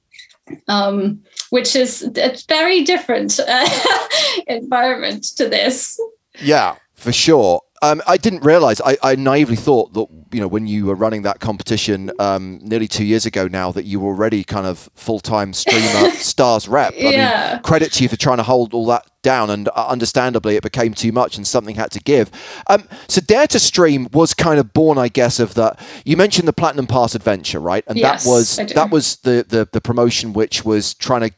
Um, 0.67 1.23
which 1.53 1.75
is 1.75 2.01
a 2.01 2.35
very 2.49 2.83
different 2.83 3.39
uh, 3.39 3.69
environment 4.47 5.23
to 5.37 5.47
this. 5.47 5.99
Yeah, 6.41 6.77
for 6.95 7.11
sure. 7.11 7.61
Um, 7.83 8.01
I 8.07 8.17
didn't 8.17 8.43
realize. 8.43 8.81
I, 8.81 8.97
I 9.03 9.13
naively 9.13 9.55
thought 9.55 9.93
that 9.93 10.07
you 10.33 10.39
know 10.41 10.47
when 10.47 10.67
you 10.67 10.85
were 10.85 10.95
running 10.95 11.21
that 11.23 11.39
competition 11.39 12.11
um, 12.19 12.59
nearly 12.63 12.87
two 12.87 13.05
years 13.05 13.25
ago 13.25 13.47
now 13.47 13.71
that 13.71 13.85
you 13.85 13.99
were 13.99 14.09
already 14.09 14.43
kind 14.43 14.65
of 14.65 14.89
full 14.95 15.19
time 15.19 15.53
streamer 15.53 16.09
stars 16.15 16.67
rep. 16.67 16.93
I 16.93 16.97
Yeah. 16.97 17.51
mean, 17.53 17.61
credit 17.63 17.91
to 17.93 18.03
you 18.03 18.09
for 18.09 18.17
trying 18.17 18.37
to 18.37 18.43
hold 18.43 18.73
all 18.73 18.85
that 18.87 19.05
down, 19.21 19.49
and 19.49 19.69
uh, 19.69 19.87
understandably 19.87 20.57
it 20.57 20.63
became 20.63 20.93
too 20.93 21.11
much 21.13 21.37
and 21.37 21.47
something 21.47 21.75
had 21.75 21.91
to 21.91 21.99
give. 22.01 22.29
Um, 22.67 22.83
so 23.07 23.21
Dare 23.21 23.47
to 23.47 23.59
Stream 23.59 24.09
was 24.11 24.33
kind 24.33 24.59
of 24.59 24.73
born, 24.73 24.97
I 24.97 25.07
guess, 25.07 25.39
of 25.39 25.53
that. 25.53 25.79
You 26.03 26.17
mentioned 26.17 26.45
the 26.45 26.51
Platinum 26.53 26.87
Pass 26.87 27.15
adventure, 27.15 27.59
right? 27.61 27.85
And 27.87 27.97
Yes, 27.97 28.23
that 28.25 28.29
was 28.29 28.55
that 28.75 28.89
was 28.91 29.15
the, 29.17 29.45
the 29.47 29.69
the 29.71 29.79
promotion 29.81 30.33
which 30.33 30.65
was 30.65 30.93
trying 30.93 31.21
to 31.21 31.31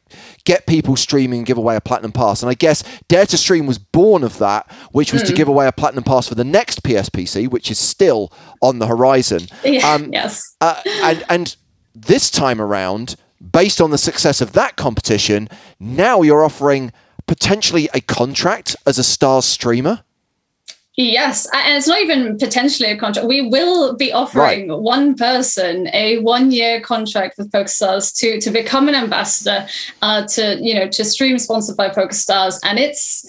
get 0.46 0.66
people 0.66 0.96
streaming 0.96 1.40
and 1.40 1.46
give 1.46 1.58
away 1.58 1.76
a 1.76 1.82
platinum 1.82 2.12
pass. 2.12 2.42
And 2.42 2.50
I 2.50 2.54
guess 2.54 2.84
Dare 3.08 3.26
to 3.26 3.38
Stream 3.38 3.66
was 3.68 3.78
born 3.78 4.24
of 4.24 4.38
that, 4.38 4.72
which 4.92 5.12
was 5.12 5.22
to 5.24 5.30
Hmm. 5.32 5.36
give 5.36 5.48
away 5.48 5.68
a 5.68 5.72
platinum 5.72 6.04
pass 6.06 6.28
for 6.30 6.36
the 6.36 6.44
next 6.46 6.84
PSPC, 6.84 7.48
which 7.50 7.70
is 7.70 7.78
still 7.78 8.32
on 8.62 8.80
the 8.80 8.85
horizon. 8.88 9.48
Yeah, 9.64 9.94
Um, 9.94 10.14
yes. 10.14 10.56
Uh, 10.62 10.80
and 10.86 11.24
and 11.30 11.56
this 11.96 12.30
time 12.30 12.62
around, 12.62 13.16
based 13.52 13.82
on 13.82 13.92
the 13.92 13.98
success 13.98 14.42
of 14.42 14.54
that 14.54 14.76
competition, 14.76 15.50
now 15.80 16.22
you're 16.22 16.44
offering 16.44 16.92
potentially 17.28 17.90
a 17.94 18.02
contract 18.02 18.76
as 18.86 19.00
a 19.00 19.04
stars 19.04 19.46
streamer. 19.46 20.04
Yes, 20.98 21.46
and 21.54 21.76
it's 21.76 21.88
not 21.88 22.00
even 22.00 22.38
potentially 22.38 22.90
a 22.90 22.98
contract. 22.98 23.28
We 23.28 23.50
will 23.50 23.98
be 23.98 24.14
offering 24.14 24.70
one 24.70 25.16
person 25.16 25.90
a 25.94 26.20
one-year 26.20 26.80
contract 26.80 27.38
with 27.38 27.52
PokerStars 27.52 28.16
to 28.20 28.40
to 28.40 28.50
become 28.50 28.88
an 28.88 28.96
ambassador, 28.96 29.68
uh, 30.02 30.26
to 30.28 30.58
you 30.62 30.74
know 30.74 30.88
to 30.88 31.04
stream 31.04 31.38
sponsored 31.38 31.76
by 31.76 31.90
PokerStars, 31.90 32.60
and 32.64 32.80
it's. 32.80 33.26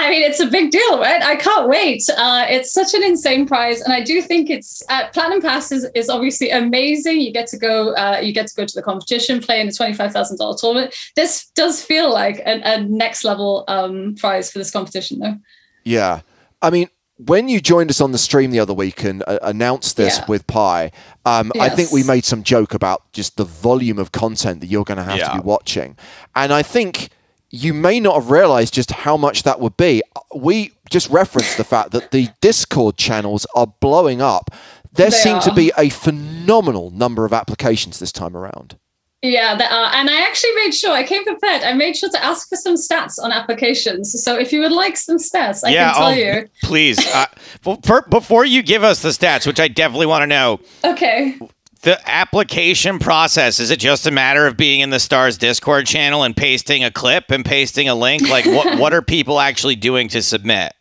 I 0.00 0.10
mean, 0.10 0.22
it's 0.22 0.38
a 0.38 0.46
big 0.46 0.70
deal, 0.70 0.98
right? 1.00 1.20
I 1.22 1.34
can't 1.36 1.68
wait. 1.68 2.02
Uh, 2.16 2.46
it's 2.48 2.72
such 2.72 2.94
an 2.94 3.02
insane 3.02 3.46
prize, 3.46 3.80
and 3.80 3.92
I 3.92 4.02
do 4.02 4.22
think 4.22 4.48
it's 4.48 4.82
uh, 4.88 5.08
Platinum 5.12 5.40
Pass 5.42 5.72
is, 5.72 5.88
is 5.94 6.08
obviously 6.08 6.50
amazing. 6.50 7.20
You 7.20 7.32
get 7.32 7.48
to 7.48 7.58
go, 7.58 7.94
uh, 7.94 8.20
you 8.22 8.32
get 8.32 8.46
to 8.46 8.54
go 8.54 8.64
to 8.64 8.74
the 8.74 8.82
competition, 8.82 9.40
play 9.40 9.60
in 9.60 9.68
a 9.68 9.72
twenty 9.72 9.94
five 9.94 10.12
thousand 10.12 10.38
dollar 10.38 10.56
tournament. 10.56 10.94
This 11.16 11.50
does 11.56 11.82
feel 11.82 12.12
like 12.12 12.38
a, 12.46 12.60
a 12.64 12.80
next 12.84 13.24
level 13.24 13.64
um, 13.66 14.14
prize 14.14 14.52
for 14.52 14.58
this 14.58 14.70
competition, 14.70 15.18
though. 15.18 15.36
Yeah. 15.84 16.20
I 16.62 16.70
mean, 16.70 16.88
when 17.16 17.48
you 17.48 17.60
joined 17.60 17.90
us 17.90 18.00
on 18.00 18.12
the 18.12 18.18
stream 18.18 18.52
the 18.52 18.60
other 18.60 18.74
week 18.74 19.02
and 19.02 19.24
uh, 19.26 19.40
announced 19.42 19.96
this 19.96 20.18
Yeah. 20.18 20.24
with 20.28 20.46
Pi, 20.46 20.92
um, 21.24 21.50
I 21.58 21.68
think 21.68 21.90
we 21.90 22.04
made 22.04 22.24
some 22.24 22.44
joke 22.44 22.74
about 22.74 23.10
just 23.12 23.36
the 23.36 23.44
volume 23.44 23.98
of 23.98 24.12
content 24.12 24.60
that 24.60 24.68
you're 24.68 24.84
going 24.84 24.98
to 24.98 25.02
have 25.04 25.18
Yeah. 25.18 25.30
to 25.30 25.40
be 25.40 25.44
watching. 25.44 25.96
And 26.36 26.52
I 26.52 26.62
think 26.62 27.08
you 27.50 27.72
may 27.72 28.00
not 28.00 28.14
have 28.14 28.30
realized 28.30 28.74
just 28.74 28.90
how 28.90 29.16
much 29.16 29.42
that 29.44 29.60
would 29.60 29.76
be. 29.76 30.02
We 30.34 30.72
just 30.90 31.08
referenced 31.10 31.56
the 31.56 31.64
fact 31.64 31.92
that 31.92 32.10
the 32.10 32.28
Discord 32.40 32.96
channels 32.96 33.46
are 33.54 33.66
blowing 33.66 34.20
up. 34.20 34.50
There 34.92 35.10
They 35.10 35.16
seem 35.16 35.40
to 35.40 35.54
be 35.54 35.72
a 35.78 35.90
phenomenal 35.90 36.90
number 36.90 37.24
of 37.24 37.32
applications 37.32 37.98
this 37.98 38.12
time 38.12 38.36
around. 38.36 38.76
Yeah, 39.20 39.56
there 39.56 39.68
are. 39.68 39.94
And 39.94 40.08
I 40.08 40.20
actually 40.20 40.54
made 40.54 40.72
sure 40.72 40.92
I 40.92 41.02
came 41.02 41.24
prepared. 41.24 41.62
I 41.62 41.72
made 41.72 41.96
sure 41.96 42.08
to 42.08 42.24
ask 42.24 42.48
for 42.48 42.54
some 42.54 42.76
stats 42.76 43.18
on 43.20 43.32
applications. 43.32 44.22
So 44.22 44.38
if 44.38 44.52
you 44.52 44.60
would 44.60 44.70
like 44.70 44.96
some 44.96 45.16
stats, 45.16 45.64
I 45.64 45.70
yeah, 45.70 45.92
can 45.92 45.94
tell 45.94 46.08
oh, 46.08 46.12
you. 46.12 46.48
please. 46.62 47.04
Uh, 47.12 47.26
well, 47.64 47.80
for, 47.84 48.02
before 48.02 48.44
you 48.44 48.62
give 48.62 48.84
us 48.84 49.02
the 49.02 49.08
stats, 49.08 49.44
which 49.44 49.58
I 49.58 49.66
definitely 49.66 50.06
want 50.06 50.22
to 50.22 50.26
know, 50.28 50.60
Okay. 50.84 51.36
The 51.82 52.00
application 52.08 52.98
process 52.98 53.60
is 53.60 53.70
it 53.70 53.78
just 53.78 54.06
a 54.06 54.10
matter 54.10 54.46
of 54.46 54.56
being 54.56 54.80
in 54.80 54.90
the 54.90 55.00
Stars 55.00 55.38
Discord 55.38 55.86
channel 55.86 56.22
and 56.24 56.36
pasting 56.36 56.84
a 56.84 56.90
clip 56.90 57.30
and 57.30 57.44
pasting 57.44 57.88
a 57.88 57.94
link? 57.94 58.28
Like, 58.28 58.46
what 58.46 58.78
what 58.78 58.92
are 58.92 59.02
people 59.02 59.40
actually 59.40 59.76
doing 59.76 60.08
to 60.08 60.22
submit? 60.22 60.72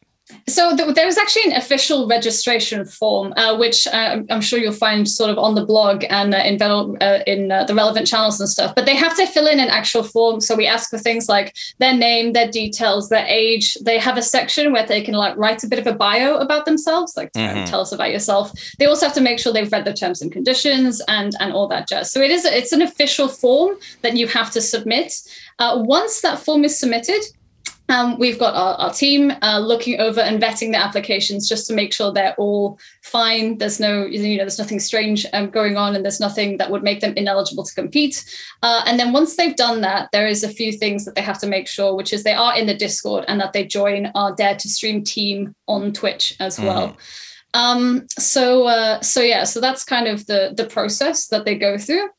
So 0.49 0.73
th- 0.77 0.95
there 0.95 1.05
was 1.05 1.17
actually 1.17 1.51
an 1.51 1.57
official 1.57 2.07
registration 2.07 2.85
form, 2.85 3.33
uh, 3.35 3.57
which 3.57 3.85
uh, 3.85 4.21
I'm 4.29 4.39
sure 4.39 4.57
you'll 4.57 4.71
find 4.71 5.07
sort 5.07 5.29
of 5.29 5.37
on 5.37 5.55
the 5.55 5.65
blog 5.65 6.05
and 6.09 6.33
uh, 6.33 6.37
in, 6.37 6.61
uh, 6.61 7.23
in 7.27 7.51
uh, 7.51 7.65
the 7.65 7.75
relevant 7.75 8.07
channels 8.07 8.39
and 8.39 8.47
stuff. 8.47 8.73
But 8.73 8.85
they 8.85 8.95
have 8.95 9.13
to 9.17 9.25
fill 9.27 9.45
in 9.47 9.59
an 9.59 9.67
actual 9.67 10.03
form. 10.03 10.39
So 10.39 10.55
we 10.55 10.65
ask 10.65 10.89
for 10.89 10.97
things 10.97 11.27
like 11.27 11.53
their 11.79 11.93
name, 11.93 12.31
their 12.31 12.49
details, 12.49 13.09
their 13.09 13.25
age. 13.27 13.75
They 13.81 13.97
have 13.99 14.17
a 14.17 14.21
section 14.21 14.71
where 14.71 14.85
they 14.85 15.01
can 15.01 15.15
like 15.15 15.35
write 15.35 15.65
a 15.65 15.67
bit 15.67 15.79
of 15.79 15.87
a 15.87 15.93
bio 15.93 16.37
about 16.37 16.63
themselves, 16.65 17.17
like 17.17 17.33
Mhm. 17.33 17.65
tell 17.69 17.81
us 17.81 17.91
about 17.91 18.11
yourself. 18.11 18.53
They 18.79 18.85
also 18.85 19.05
have 19.05 19.15
to 19.15 19.21
make 19.21 19.39
sure 19.39 19.51
they've 19.51 19.71
read 19.71 19.83
the 19.83 19.93
terms 19.93 20.21
and 20.21 20.31
conditions 20.31 21.01
and 21.09 21.33
and 21.41 21.51
all 21.51 21.67
that 21.67 21.89
jazz. 21.89 22.09
So 22.11 22.21
it 22.21 22.31
is 22.31 22.45
it's 22.45 22.71
an 22.71 22.81
official 22.81 23.27
form 23.27 23.75
that 24.01 24.15
you 24.15 24.27
have 24.27 24.51
to 24.51 24.61
submit. 24.61 25.11
Uh, 25.59 25.83
once 25.85 26.21
that 26.21 26.39
form 26.39 26.63
is 26.63 26.79
submitted, 26.79 27.21
um, 27.89 28.17
we've 28.19 28.37
got 28.37 28.53
our, 28.53 28.75
our 28.75 28.93
team 28.93 29.31
uh, 29.41 29.59
looking 29.59 29.99
over 29.99 30.19
and 30.19 30.41
vetting 30.41 30.71
the 30.71 30.77
applications 30.77 31.47
just 31.47 31.67
to 31.67 31.73
make 31.73 31.93
sure 31.93 32.11
they're 32.11 32.35
all 32.35 32.77
fine. 33.01 33.57
There's 33.57 33.79
no, 33.79 34.05
you 34.05 34.37
know, 34.37 34.43
there's 34.43 34.59
nothing 34.59 34.79
strange 34.79 35.25
um, 35.33 35.49
going 35.49 35.77
on, 35.77 35.95
and 35.95 36.03
there's 36.03 36.19
nothing 36.19 36.57
that 36.57 36.69
would 36.69 36.83
make 36.83 36.99
them 36.99 37.13
ineligible 37.15 37.63
to 37.63 37.73
compete. 37.73 38.25
Uh, 38.61 38.83
and 38.85 38.99
then 38.99 39.13
once 39.13 39.35
they've 39.35 39.55
done 39.55 39.81
that, 39.81 40.09
there 40.11 40.27
is 40.27 40.43
a 40.43 40.49
few 40.49 40.71
things 40.71 41.05
that 41.05 41.15
they 41.15 41.21
have 41.21 41.39
to 41.39 41.47
make 41.47 41.67
sure, 41.67 41.95
which 41.95 42.13
is 42.13 42.23
they 42.23 42.33
are 42.33 42.57
in 42.57 42.67
the 42.67 42.75
Discord 42.75 43.25
and 43.27 43.39
that 43.39 43.53
they 43.53 43.65
join 43.65 44.11
our 44.15 44.35
Dare 44.35 44.55
to 44.55 44.69
Stream 44.69 45.03
team 45.03 45.55
on 45.67 45.93
Twitch 45.93 46.35
as 46.39 46.59
well. 46.59 46.97
Um, 47.53 48.05
so, 48.19 48.67
uh, 48.67 49.01
so 49.01 49.21
yeah, 49.21 49.43
so 49.45 49.61
that's 49.61 49.83
kind 49.83 50.07
of 50.07 50.25
the 50.27 50.53
the 50.55 50.65
process 50.65 51.27
that 51.27 51.45
they 51.45 51.55
go 51.55 51.77
through. 51.77 52.09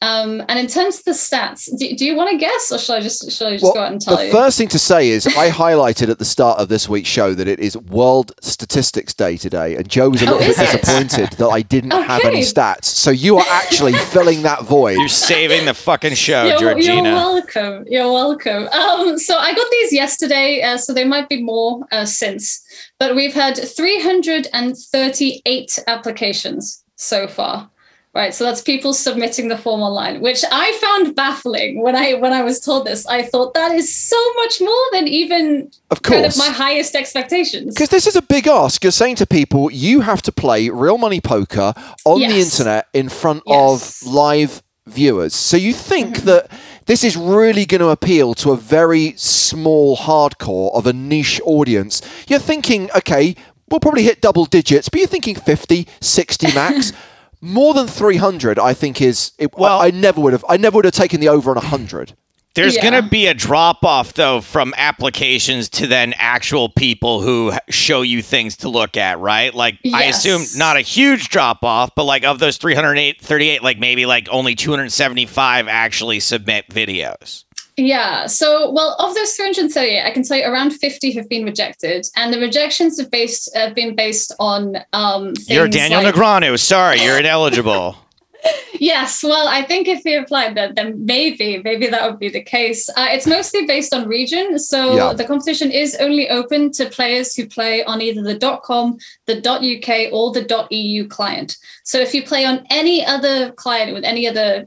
Um, 0.00 0.44
and 0.48 0.60
in 0.60 0.68
terms 0.68 0.98
of 1.00 1.04
the 1.06 1.10
stats, 1.10 1.68
do, 1.76 1.92
do 1.96 2.06
you 2.06 2.14
want 2.14 2.30
to 2.30 2.36
guess, 2.36 2.70
or 2.70 2.78
shall 2.78 2.94
I 2.96 3.00
just 3.00 3.32
shall 3.32 3.48
I 3.48 3.56
just 3.56 3.74
go 3.74 3.80
out 3.80 3.90
and 3.90 4.00
tell 4.00 4.16
the 4.16 4.26
you? 4.26 4.30
first 4.32 4.56
thing 4.56 4.68
to 4.68 4.78
say 4.78 5.08
is 5.08 5.26
I 5.26 5.50
highlighted 5.50 6.08
at 6.08 6.20
the 6.20 6.24
start 6.24 6.60
of 6.60 6.68
this 6.68 6.88
week's 6.88 7.08
show 7.08 7.34
that 7.34 7.48
it 7.48 7.58
is 7.58 7.76
World 7.76 8.30
Statistics 8.40 9.12
Day 9.12 9.36
today, 9.36 9.74
and 9.74 9.88
Joe 9.88 10.10
was 10.10 10.22
a 10.22 10.26
Oh, 10.28 10.34
little 10.38 10.46
bit 10.46 10.56
it? 10.56 10.60
disappointed 10.82 11.30
that 11.38 11.48
I 11.48 11.62
didn't 11.62 11.90
have 11.90 12.24
any 12.24 12.42
stats. 12.42 12.84
So 12.84 13.10
you 13.10 13.38
are 13.38 13.46
actually 13.50 13.92
filling 14.12 14.42
that 14.42 14.62
void. 14.62 14.98
You're 14.98 15.08
saving 15.08 15.64
the 15.64 15.74
fucking 15.74 16.14
show, 16.14 16.44
you're, 16.60 16.78
you're 16.78 17.02
welcome. 17.02 17.84
You're 17.88 18.12
welcome. 18.12 18.68
Um, 18.68 19.18
so 19.18 19.36
I 19.36 19.52
got 19.52 19.66
these 19.72 19.92
yesterday, 19.92 20.62
uh, 20.62 20.76
so 20.78 20.94
there 20.94 21.08
might 21.08 21.28
be 21.28 21.42
more 21.42 21.84
uh, 21.90 22.04
since, 22.04 22.62
but 23.00 23.16
we've 23.16 23.34
had 23.34 23.56
338 23.56 25.78
applications 25.86 26.84
so 26.96 27.26
far. 27.26 27.70
Right, 28.14 28.34
so 28.34 28.42
that's 28.44 28.62
people 28.62 28.94
submitting 28.94 29.48
the 29.48 29.56
form 29.56 29.80
online, 29.80 30.20
which 30.20 30.42
I 30.50 30.72
found 30.80 31.14
baffling 31.14 31.82
when 31.82 31.94
I 31.94 32.14
when 32.14 32.32
I 32.32 32.42
was 32.42 32.58
told 32.58 32.86
this. 32.86 33.06
I 33.06 33.22
thought 33.22 33.54
that 33.54 33.70
is 33.72 33.94
so 33.94 34.16
much 34.36 34.60
more 34.60 34.84
than 34.92 35.06
even 35.06 35.70
Of 35.90 36.02
kind 36.02 36.24
of 36.24 36.32
course. 36.34 36.38
my 36.38 36.52
highest 36.52 36.96
expectations. 36.96 37.74
Because 37.74 37.90
this 37.90 38.06
is 38.06 38.16
a 38.16 38.22
big 38.22 38.48
ask. 38.48 38.82
You're 38.82 38.92
saying 38.92 39.16
to 39.16 39.26
people, 39.26 39.70
you 39.70 40.00
have 40.00 40.22
to 40.22 40.32
play 40.32 40.68
real 40.70 40.98
money 40.98 41.20
poker 41.20 41.74
on 42.04 42.20
the 42.20 42.26
internet 42.40 42.88
in 42.92 43.08
front 43.08 43.42
Yes. 43.46 44.02
of 44.02 44.08
live 44.12 44.62
viewers. 44.86 45.34
So 45.34 45.56
you 45.56 45.72
think 45.74 46.16
Mm-hmm. 46.16 46.26
that 46.26 46.50
this 46.86 47.04
is 47.04 47.14
really 47.16 47.66
going 47.66 47.82
to 47.82 47.88
appeal 47.90 48.32
to 48.36 48.52
a 48.52 48.56
very 48.56 49.12
small 49.16 49.96
hardcore 49.98 50.74
of 50.74 50.86
a 50.86 50.92
niche 50.94 51.40
audience. 51.44 52.00
You're 52.26 52.38
thinking, 52.40 52.90
okay, 52.96 53.36
we'll 53.70 53.80
probably 53.80 54.02
hit 54.04 54.22
double 54.22 54.46
digits, 54.46 54.88
but 54.88 54.98
you're 54.98 55.06
thinking 55.06 55.34
50, 55.36 55.86
60 56.00 56.46
max. 56.54 56.92
More 57.40 57.74
than 57.74 57.86
300, 57.86 58.58
I 58.58 58.74
think 58.74 59.00
is. 59.00 59.32
It, 59.38 59.56
Well- 59.56 59.78
I, 59.80 59.86
I 59.86 59.90
never 59.90 60.20
would 60.20 60.32
have. 60.32 60.44
I 60.48 60.56
never 60.56 60.76
would 60.76 60.84
have 60.84 60.94
taken 60.94 61.20
the 61.20 61.28
over 61.28 61.50
on 61.50 61.56
100. 61.56 62.14
There's 62.54 62.74
Yeah. 62.74 62.90
going 62.90 63.04
to 63.04 63.08
be 63.08 63.26
a 63.28 63.34
drop 63.34 63.84
off, 63.84 64.14
though, 64.14 64.40
from 64.40 64.74
applications 64.76 65.68
to 65.68 65.86
then 65.86 66.12
actual 66.16 66.68
people 66.68 67.20
who 67.20 67.52
show 67.68 68.02
you 68.02 68.20
things 68.20 68.56
to 68.58 68.68
look 68.68 68.96
at, 68.96 69.20
right? 69.20 69.54
Like, 69.54 69.78
I 69.94 70.04
assume 70.04 70.42
not 70.56 70.76
a 70.76 70.80
huge 70.80 71.28
drop 71.28 71.62
off, 71.62 71.90
but 71.94 72.04
like 72.04 72.24
of 72.24 72.40
those 72.40 72.56
338, 72.56 73.62
like 73.62 73.78
maybe 73.78 74.06
like 74.06 74.26
only 74.32 74.56
275 74.56 75.68
actually 75.68 76.18
submit 76.18 76.68
videos. 76.70 77.44
Yeah. 77.78 78.26
So, 78.26 78.70
well, 78.72 78.96
of 78.98 79.14
those 79.14 79.32
338, 79.34 80.02
I 80.04 80.10
can 80.10 80.24
tell 80.24 80.36
you 80.36 80.44
around 80.44 80.72
50 80.72 81.12
have 81.12 81.28
been 81.28 81.44
rejected, 81.44 82.06
and 82.16 82.34
the 82.34 82.40
rejections 82.40 82.98
have 82.98 83.10
based 83.10 83.48
have 83.54 83.74
been 83.74 83.94
based 83.94 84.34
on 84.38 84.78
um. 84.92 85.32
You're 85.46 85.68
Daniel 85.68 86.02
like- 86.02 86.14
Negreanu. 86.14 86.58
Sorry, 86.58 87.00
you're 87.00 87.18
ineligible. 87.18 87.96
Yes. 88.80 89.24
Well, 89.24 89.48
I 89.48 89.62
think 89.62 89.88
if 89.88 90.04
you 90.04 90.20
applied 90.20 90.56
that, 90.56 90.76
then 90.76 91.04
maybe 91.04 91.60
maybe 91.64 91.88
that 91.88 92.08
would 92.08 92.20
be 92.20 92.28
the 92.28 92.42
case. 92.42 92.88
Uh, 92.90 93.08
it's 93.10 93.26
mostly 93.26 93.66
based 93.66 93.92
on 93.92 94.06
region, 94.06 94.58
so 94.58 94.94
Yeah. 94.94 95.12
the 95.14 95.24
competition 95.24 95.72
is 95.72 95.96
only 95.98 96.28
open 96.30 96.70
to 96.72 96.86
players 96.86 97.34
who 97.34 97.46
play 97.48 97.82
on 97.84 98.00
either 98.00 98.22
the 98.22 98.38
.com, 98.62 98.98
the 99.26 99.38
.uk, 99.38 100.12
or 100.12 100.32
the 100.32 100.66
.eu 100.70 101.08
client. 101.08 101.56
So 101.82 101.98
if 101.98 102.14
you 102.14 102.22
play 102.22 102.44
on 102.44 102.64
any 102.70 103.04
other 103.04 103.50
client 103.52 103.94
with 103.94 104.04
any 104.04 104.28
other 104.28 104.66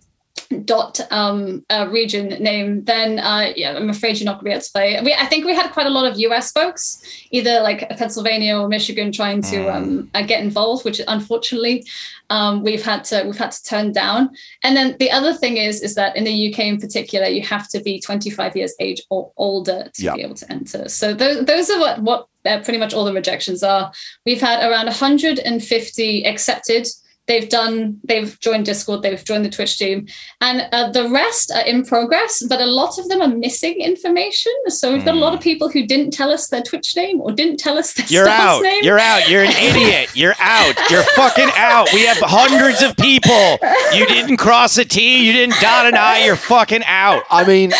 dot 0.65 0.99
um 1.11 1.65
uh, 1.69 1.87
region 1.91 2.29
name 2.43 2.83
then 2.85 3.19
uh 3.19 3.51
yeah 3.55 3.75
i'm 3.75 3.89
afraid 3.89 4.17
you're 4.17 4.25
not 4.25 4.33
going 4.35 4.39
to 4.39 4.45
be 4.45 4.51
able 4.51 4.61
to 4.61 4.71
play. 4.71 5.01
We, 5.03 5.13
i 5.13 5.25
think 5.25 5.45
we 5.45 5.55
had 5.55 5.71
quite 5.71 5.87
a 5.87 5.89
lot 5.89 6.05
of 6.09 6.17
us 6.17 6.51
folks 6.51 7.01
either 7.31 7.61
like 7.61 7.87
pennsylvania 7.97 8.57
or 8.57 8.67
michigan 8.67 9.11
trying 9.11 9.41
to 9.43 9.67
um 9.75 10.09
uh, 10.13 10.21
get 10.23 10.43
involved 10.43 10.85
which 10.85 11.01
unfortunately 11.07 11.85
um 12.29 12.63
we've 12.63 12.83
had 12.83 13.03
to 13.03 13.23
we've 13.25 13.37
had 13.37 13.51
to 13.51 13.63
turn 13.63 13.91
down. 13.91 14.29
And 14.63 14.75
then 14.77 14.95
the 14.99 15.11
other 15.11 15.33
thing 15.33 15.57
is 15.57 15.81
is 15.81 15.95
that 15.95 16.15
in 16.15 16.23
the 16.23 16.51
uk 16.53 16.59
in 16.59 16.79
particular 16.79 17.27
you 17.27 17.41
have 17.43 17.67
to 17.69 17.81
be 17.81 17.99
25 17.99 18.55
years 18.55 18.73
age 18.79 19.01
or 19.09 19.31
older 19.37 19.89
to 19.95 20.03
Yeah. 20.03 20.15
be 20.15 20.21
able 20.23 20.35
to 20.35 20.51
enter. 20.51 20.87
So 20.89 21.13
those, 21.13 21.45
those 21.45 21.69
are 21.69 21.79
what 21.79 22.01
what 22.01 22.27
uh, 22.45 22.59
pretty 22.63 22.79
much 22.79 22.93
all 22.93 23.05
the 23.05 23.13
rejections 23.13 23.61
are. 23.63 23.91
We've 24.25 24.41
had 24.41 24.67
around 24.67 24.85
150 24.85 26.25
accepted 26.25 26.87
they've 27.27 27.49
done 27.49 27.99
they've 28.03 28.39
joined 28.39 28.65
discord 28.65 29.01
they've 29.01 29.23
joined 29.23 29.45
the 29.45 29.49
twitch 29.49 29.77
team 29.77 30.07
and 30.41 30.67
uh, 30.71 30.89
the 30.91 31.07
rest 31.09 31.51
are 31.51 31.65
in 31.65 31.85
progress 31.85 32.43
but 32.49 32.59
a 32.59 32.65
lot 32.65 32.97
of 32.97 33.07
them 33.09 33.21
are 33.21 33.27
missing 33.27 33.79
information 33.79 34.51
so 34.67 34.91
we've 34.91 35.05
got 35.05 35.15
a 35.15 35.19
lot 35.19 35.33
of 35.33 35.39
people 35.39 35.69
who 35.69 35.85
didn't 35.85 36.11
tell 36.11 36.31
us 36.31 36.47
their 36.49 36.63
twitch 36.63 36.95
name 36.95 37.21
or 37.21 37.31
didn't 37.31 37.57
tell 37.57 37.77
us 37.77 37.93
their 37.93 38.05
You're 38.07 38.25
star's 38.25 38.39
out. 38.39 38.63
name 38.63 38.83
You're 38.83 38.99
out. 38.99 39.21
You're 39.29 39.43
an 39.43 39.51
idiot. 39.51 40.09
You're 40.15 40.35
out. 40.39 40.75
You're 40.89 41.03
fucking 41.15 41.49
out. 41.55 41.89
We 41.93 42.05
have 42.05 42.17
hundreds 42.19 42.81
of 42.81 42.95
people. 42.97 43.57
You 43.93 44.05
didn't 44.07 44.37
cross 44.37 44.77
a 44.77 44.85
T. 44.85 45.25
You 45.25 45.33
didn't 45.33 45.59
dot 45.61 45.85
an 45.85 45.95
I. 45.95 46.25
You're 46.25 46.35
fucking 46.35 46.83
out. 46.85 47.23
I 47.29 47.45
mean, 47.45 47.71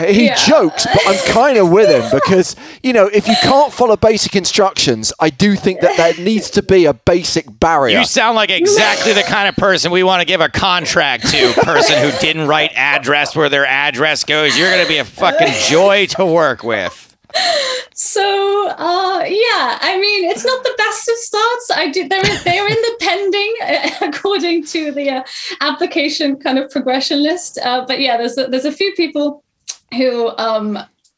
he 0.00 0.26
Yeah. 0.26 0.34
jokes, 0.34 0.86
but 0.92 1.02
I'm 1.06 1.18
kind 1.32 1.56
of 1.56 1.70
with 1.70 1.88
him 1.88 2.10
because, 2.12 2.56
you 2.82 2.92
know, 2.92 3.06
if 3.06 3.28
you 3.28 3.36
can't 3.42 3.72
follow 3.72 3.96
basic 3.96 4.34
instructions, 4.34 5.12
I 5.20 5.30
do 5.30 5.54
think 5.54 5.80
that 5.82 5.96
there 5.96 6.14
needs 6.24 6.50
to 6.50 6.62
be 6.62 6.84
a 6.86 6.92
basic 6.94 7.46
barrier. 7.60 8.00
You 8.00 8.04
sound 8.04 8.34
like 8.34 8.50
exactly 8.50 9.12
the 9.12 9.22
kind 9.22 9.48
of 9.48 9.54
person 9.54 9.92
we 9.92 10.02
want 10.02 10.20
to 10.20 10.26
give 10.26 10.40
a 10.40 10.48
contract 10.48 11.28
to. 11.28 11.52
Person 11.62 11.98
who 12.02 12.10
didn't 12.18 12.48
write 12.48 12.72
address 12.74 13.36
where 13.36 13.48
their 13.48 13.66
address 13.66 14.24
goes. 14.24 14.58
You're 14.58 14.70
gonna 14.70 14.88
be 14.88 14.98
a 14.98 15.04
fucking 15.04 15.52
joy 15.68 16.06
to 16.06 16.26
work 16.26 16.64
with. 16.64 17.14
So 17.94 18.68
uh, 18.70 19.24
yeah, 19.26 19.78
I 19.80 19.98
mean 20.00 20.24
it's 20.30 20.44
not 20.44 20.62
the 20.64 20.74
best 20.76 21.08
of 21.08 21.16
starts. 21.16 21.70
I 21.74 21.88
do 21.90 22.08
they're 22.08 22.20
in, 22.26 22.38
they're 22.44 22.66
in 22.66 22.74
the 22.74 22.96
pending 23.00 23.54
uh, 23.62 23.90
according 24.08 24.64
to 24.66 24.90
the 24.92 25.10
uh, 25.10 25.22
application 25.60 26.36
kind 26.36 26.58
of 26.58 26.70
progression 26.70 27.22
list. 27.22 27.58
Uh, 27.62 27.84
but 27.86 28.00
yeah, 28.00 28.16
there's 28.16 28.36
a, 28.38 28.46
there's 28.48 28.64
a 28.64 28.72
few 28.72 28.92
people 28.94 29.42
who 29.96 30.28
um, 30.38 30.76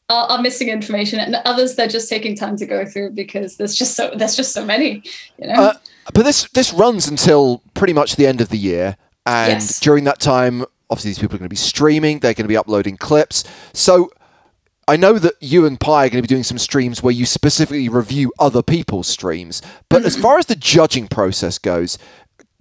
are, 0.09 0.27
are 0.29 0.41
missing 0.41 0.69
information, 0.69 1.19
and 1.19 1.35
others 1.45 1.75
they're 1.75 1.87
just 1.87 2.09
taking 2.09 2.35
time 2.35 2.55
to 2.57 2.65
go 2.65 2.85
through 2.85 3.11
because 3.11 3.57
there's 3.57 3.75
just 3.75 3.95
so 3.95 4.11
there's 4.15 4.35
just 4.35 4.53
so 4.53 4.65
many. 4.65 5.03
You 5.37 5.47
know. 5.47 5.53
Uh, 5.53 5.73
but 6.13 6.23
this 6.23 6.47
this 6.49 6.73
runs 6.73 7.07
until 7.07 7.61
pretty 7.73 7.93
much 7.93 8.15
the 8.15 8.25
end 8.27 8.41
of 8.41 8.49
the 8.49 8.57
year, 8.57 8.97
and 9.25 9.53
Yes. 9.53 9.79
during 9.79 10.05
that 10.05 10.19
time, 10.19 10.63
obviously 10.89 11.09
these 11.11 11.19
people 11.19 11.35
are 11.35 11.39
going 11.39 11.49
to 11.49 11.49
be 11.49 11.55
streaming. 11.57 12.19
They're 12.19 12.33
going 12.33 12.45
to 12.45 12.49
be 12.49 12.57
uploading 12.57 12.97
clips. 12.97 13.43
So 13.73 14.09
I 14.87 14.95
know 14.95 15.19
that 15.19 15.33
you 15.41 15.65
and 15.65 15.77
Pi 15.77 16.05
are 16.05 16.09
going 16.09 16.23
to 16.23 16.27
be 16.27 16.33
doing 16.33 16.43
some 16.43 16.57
streams 16.57 17.03
where 17.03 17.11
you 17.11 17.25
specifically 17.25 17.89
review 17.89 18.31
other 18.39 18.63
people's 18.63 19.07
streams, 19.07 19.61
but 19.89 20.05
as 20.05 20.15
far 20.21 20.37
as 20.37 20.45
the 20.45 20.55
judging 20.55 21.07
process 21.09 21.57
goes, 21.59 21.97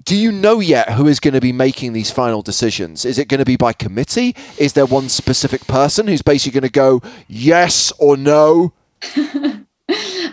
do 0.05 0.17
you 0.17 0.31
know 0.31 0.61
yet 0.61 0.93
who 0.93 1.07
is 1.09 1.21
going 1.21 1.35
to 1.35 1.41
be 1.41 1.53
making 1.53 1.93
these 1.93 2.11
final 2.11 2.43
decisions? 2.43 3.05
Is 3.05 3.19
it 3.19 3.29
going 3.29 3.41
to 3.41 3.45
be 3.45 3.57
by 3.57 3.73
committee? 3.73 4.37
Is 4.59 4.75
there 4.75 4.87
one 4.87 5.09
specific 5.09 5.67
person 5.67 6.07
who's 6.07 6.23
basically 6.23 6.61
going 6.61 6.71
to 6.71 6.73
go 6.73 7.03
yes 7.29 7.93
or 7.99 8.17
no? 8.17 8.73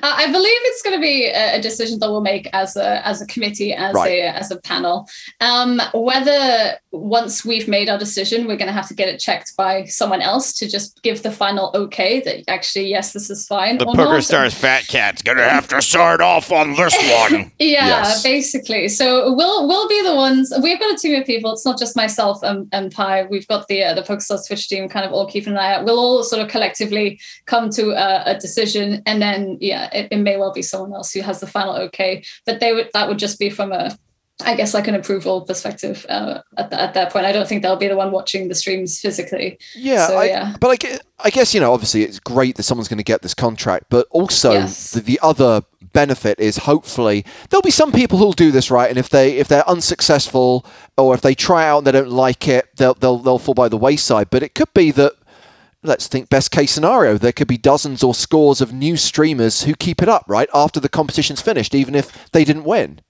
Uh, 0.02 0.14
I 0.18 0.32
believe 0.32 0.60
it's 0.64 0.82
going 0.82 0.96
to 0.96 1.02
be 1.02 1.26
a, 1.28 1.58
a 1.58 1.62
decision 1.62 2.00
that 2.00 2.10
we'll 2.10 2.22
make 2.22 2.50
as 2.54 2.76
a 2.76 3.06
as 3.08 3.22
a 3.22 3.26
committee, 3.28 3.74
as 3.74 3.94
Right. 3.94 4.20
a 4.20 4.36
as 4.36 4.52
a 4.52 4.58
panel. 4.62 5.08
Um, 5.42 5.82
whether 5.94 6.78
once 6.92 7.44
we've 7.44 7.68
made 7.68 7.90
our 7.90 7.98
decision, 7.98 8.48
we're 8.48 8.56
going 8.58 8.68
to 8.68 8.74
have 8.74 8.88
to 8.88 8.94
get 8.94 9.10
it 9.10 9.20
checked 9.20 9.56
by 9.58 9.86
someone 9.86 10.22
else 10.22 10.54
to 10.54 10.68
just 10.70 11.02
give 11.04 11.24
the 11.24 11.32
final 11.32 11.72
okay 11.76 12.22
that 12.22 12.44
actually 12.50 12.88
yes, 12.88 13.14
this 13.14 13.30
is 13.30 13.48
fine. 13.48 13.78
The 13.78 13.86
or 13.86 13.96
Poker 13.96 14.14
not. 14.14 14.24
Stars 14.24 14.54
Fat 14.54 14.88
Cat's 14.88 15.22
gonna 15.22 15.48
have 15.50 15.68
to 15.70 15.82
start 15.82 16.22
off 16.22 16.52
on 16.52 16.76
this 16.76 16.96
one. 17.32 17.52
Yeah, 17.60 17.88
Yes. 17.88 18.24
basically. 18.24 18.88
So 18.90 19.34
we'll 19.34 19.68
we'll 19.68 19.88
be 19.88 20.02
the 20.04 20.16
ones. 20.16 20.52
We've 20.62 20.80
got 20.80 20.94
a 20.94 20.98
team 20.98 21.20
of 21.20 21.26
people. 21.26 21.52
It's 21.54 21.66
not 21.66 21.80
just 21.80 21.96
myself 21.96 22.42
and, 22.44 22.68
and 22.72 22.92
Pi. 22.92 23.24
We've 23.24 23.48
got 23.48 23.68
the 23.68 23.84
uh, 23.84 23.94
the 23.94 24.02
PokerStars 24.02 24.48
Twitch 24.48 24.68
team, 24.70 24.88
kind 24.90 25.06
of 25.06 25.12
all 25.14 25.28
keeping 25.28 25.54
an 25.54 25.60
eye 25.60 25.74
out. 25.76 25.86
We'll 25.86 26.00
all 26.00 26.24
sort 26.24 26.42
of 26.42 26.48
collectively 26.50 27.20
come 27.46 27.70
to 27.72 27.92
a, 27.92 28.24
a 28.32 28.38
decision, 28.40 29.02
and 29.06 29.22
then 29.22 29.58
yeah, 29.62 29.90
it, 29.96 30.08
it 30.12 30.18
may 30.18 30.38
well 30.38 30.52
be 30.54 30.62
someone 30.62 30.94
else 30.94 31.12
who 31.14 31.22
has 31.22 31.40
the 31.40 31.48
final 31.48 31.76
okay. 31.76 32.24
But 32.46 32.60
they 32.60 32.74
would 32.74 32.90
that 32.94 33.08
would 33.08 33.20
just 33.20 33.40
be 33.40 33.50
from 33.50 33.72
a 33.72 33.98
I 34.44 34.56
guess 34.56 34.74
like 34.74 34.88
an 34.88 34.96
approval 34.96 35.42
perspective 35.42 36.08
uh, 36.10 36.42
at, 36.58 36.72
the, 36.72 36.82
at 36.82 36.96
that 36.96 37.14
point. 37.14 37.26
I 37.26 37.32
don't 37.32 37.48
think 37.48 37.62
they'll 37.62 37.76
be 37.76 37.88
the 37.88 37.96
one 37.96 38.12
watching 38.12 38.48
the 38.48 38.56
streams 38.56 39.00
physically. 39.00 39.60
Yeah, 39.76 40.08
So, 40.08 40.18
I, 40.18 40.26
yeah. 40.26 40.56
but 40.60 40.70
I, 40.70 40.76
gue- 40.76 40.98
I 41.20 41.30
guess 41.30 41.54
you 41.54 41.60
know, 41.60 41.72
obviously, 41.72 42.02
it's 42.04 42.20
great 42.20 42.56
that 42.56 42.64
someone's 42.64 42.88
going 42.88 42.98
to 42.98 43.04
get 43.04 43.22
this 43.22 43.36
contract, 43.36 43.86
but 43.90 44.08
also 44.10 44.54
Yes. 44.54 44.92
the, 44.92 45.02
the 45.02 45.20
other 45.22 45.62
benefit 45.94 46.40
is 46.40 46.58
hopefully 46.58 47.24
there'll 47.52 47.62
be 47.62 47.70
some 47.70 47.92
people 47.92 48.18
who'll 48.18 48.32
do 48.34 48.52
this 48.52 48.72
right, 48.72 48.90
and 48.90 48.98
if 48.98 49.10
they 49.10 49.38
if 49.38 49.48
they're 49.48 49.70
unsuccessful 49.70 50.66
or 50.98 51.14
if 51.14 51.22
they 51.22 51.36
try 51.36 51.68
out 51.68 51.78
and 51.80 51.88
they 51.88 51.92
don't 51.92 52.10
like 52.10 52.48
it, 52.48 52.68
they'll 52.78 52.96
they'll 52.96 53.20
they'll 53.20 53.40
fall 53.40 53.54
by 53.54 53.70
the 53.70 53.78
wayside. 53.78 54.30
But 54.32 54.42
it 54.44 54.56
could 54.56 54.74
be 54.74 54.90
that. 54.92 55.14
Let's 55.86 56.08
think 56.08 56.30
best 56.30 56.50
case 56.50 56.72
scenario. 56.72 57.18
There 57.18 57.34
could 57.34 57.50
be 57.50 57.58
dozens 57.58 58.04
or 58.04 58.14
scores 58.14 58.62
of 58.62 58.72
new 58.72 58.96
streamers 58.96 59.64
who 59.64 59.76
keep 59.76 60.02
it 60.02 60.08
up, 60.08 60.24
right, 60.28 60.48
after 60.54 60.80
the 60.80 60.88
competition's 60.88 61.42
finished, 61.42 61.76
even 61.76 61.94
if 61.94 62.32
they 62.32 62.46
didn't 62.46 62.64
win. 62.64 63.02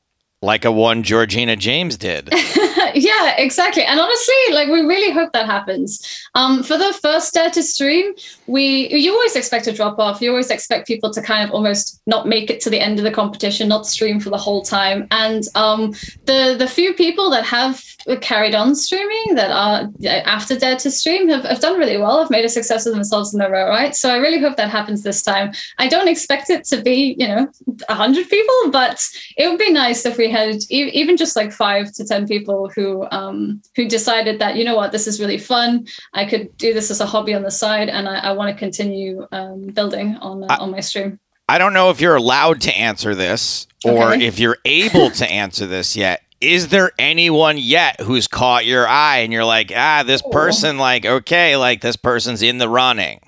Like 0.43 0.65
a 0.65 0.71
one 0.73 1.03
Georgina 1.03 1.55
James 1.55 1.95
did. 1.95 2.29
yeah, 2.93 3.35
exactly. 3.37 3.83
And 3.83 3.97
honestly, 3.97 4.35
like 4.51 4.67
we 4.67 4.81
really 4.81 5.09
hope 5.09 5.31
that 5.31 5.45
happens. 5.45 6.05
Um, 6.35 6.63
for 6.63 6.77
the 6.77 6.91
first 7.01 7.33
dare 7.33 7.49
to 7.51 7.63
stream, 7.63 8.13
we 8.45 8.93
you 8.93 9.13
always 9.13 9.37
expect 9.37 9.67
a 9.67 9.71
drop 9.71 9.99
off. 9.99 10.21
You 10.21 10.31
always 10.31 10.49
expect 10.49 10.85
people 10.85 11.11
to 11.13 11.21
kind 11.21 11.47
of 11.47 11.51
almost 11.55 12.01
not 12.07 12.27
make 12.27 12.49
it 12.49 12.59
to 12.61 12.69
the 12.69 12.81
end 12.81 12.99
of 12.99 13.05
the 13.05 13.11
competition, 13.11 13.69
not 13.69 13.87
stream 13.87 14.19
for 14.19 14.31
the 14.31 14.37
whole 14.37 14.61
time. 14.61 15.07
And 15.11 15.43
um, 15.55 15.91
the 16.25 16.55
the 16.59 16.67
few 16.67 16.93
people 16.93 17.29
that 17.29 17.45
have 17.45 17.81
carried 18.19 18.53
on 18.53 18.75
streaming 18.75 19.35
that 19.35 19.49
are 19.49 19.89
uh, 20.03 20.21
after 20.25 20.59
dare 20.59 20.75
to 20.75 20.91
stream 20.91 21.29
have, 21.29 21.45
have 21.45 21.61
done 21.61 21.79
really 21.79 21.97
well. 21.97 22.19
Have 22.19 22.29
made 22.29 22.43
a 22.43 22.49
success 22.49 22.85
of 22.85 22.93
themselves 22.93 23.33
in 23.33 23.39
their 23.39 23.55
own 23.55 23.69
right. 23.69 23.95
So 23.95 24.13
I 24.13 24.17
really 24.17 24.39
hope 24.39 24.57
that 24.57 24.69
happens 24.69 25.03
this 25.03 25.21
time. 25.21 25.53
I 25.77 25.87
don't 25.87 26.09
expect 26.09 26.49
it 26.49 26.65
to 26.65 26.81
be 26.81 27.15
you 27.17 27.29
know 27.29 27.49
hundred 27.89 28.27
people, 28.29 28.71
but 28.71 29.07
it 29.37 29.47
would 29.47 29.59
be 29.59 29.71
nice 29.71 30.05
if 30.05 30.17
we 30.17 30.32
had 30.33 30.55
e- 30.69 30.91
even 31.01 31.15
just 31.15 31.35
like 31.35 31.51
five 31.51 31.91
to 31.93 32.03
ten 32.03 32.27
people 32.27 32.69
who 32.75 33.07
um, 33.11 33.61
who 33.75 33.87
decided 33.87 34.39
that 34.39 34.55
you 34.57 34.63
know 34.65 34.75
what 34.75 34.91
this 34.91 35.07
is 35.07 35.19
really 35.21 35.37
fun. 35.37 35.87
I 36.13 36.25
could 36.25 36.45
do 36.57 36.73
this 36.73 36.91
as 36.91 36.99
a 36.99 37.05
hobby 37.05 37.33
on 37.33 37.43
the 37.43 37.51
side, 37.51 37.87
and 37.89 38.09
I, 38.09 38.15
I 38.19 38.31
want 38.33 38.49
to 38.53 38.59
continue 38.59 39.25
um, 39.31 39.67
building 39.67 40.17
on 40.17 40.43
uh, 40.43 40.57
on 40.59 40.71
my 40.71 40.81
stream. 40.81 41.19
I 41.47 41.57
don't 41.57 41.73
know 41.73 41.89
if 41.89 41.99
you're 42.01 42.15
allowed 42.15 42.61
to 42.61 42.71
answer 42.77 43.15
this 43.15 43.67
or 43.85 44.13
Okay. 44.13 44.25
if 44.25 44.39
you're 44.39 44.57
able 44.65 45.09
to 45.11 45.25
answer 45.29 45.65
this 45.67 45.95
yet. 45.95 46.21
Is 46.41 46.69
there 46.69 46.91
anyone 46.99 47.57
yet 47.57 48.01
who's 48.01 48.27
caught 48.27 48.65
your 48.65 48.85
eye 48.87 49.19
and 49.19 49.31
you're 49.31 49.45
like, 49.45 49.71
ah, 49.75 50.03
this 50.05 50.21
Oh. 50.25 50.29
person, 50.29 50.77
like, 50.77 51.05
okay, 51.05 51.55
like 51.55 51.79
this 51.81 51.95
person's 51.95 52.41
in 52.41 52.57
the 52.57 52.67
running? 52.67 53.19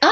Um, 0.00 0.10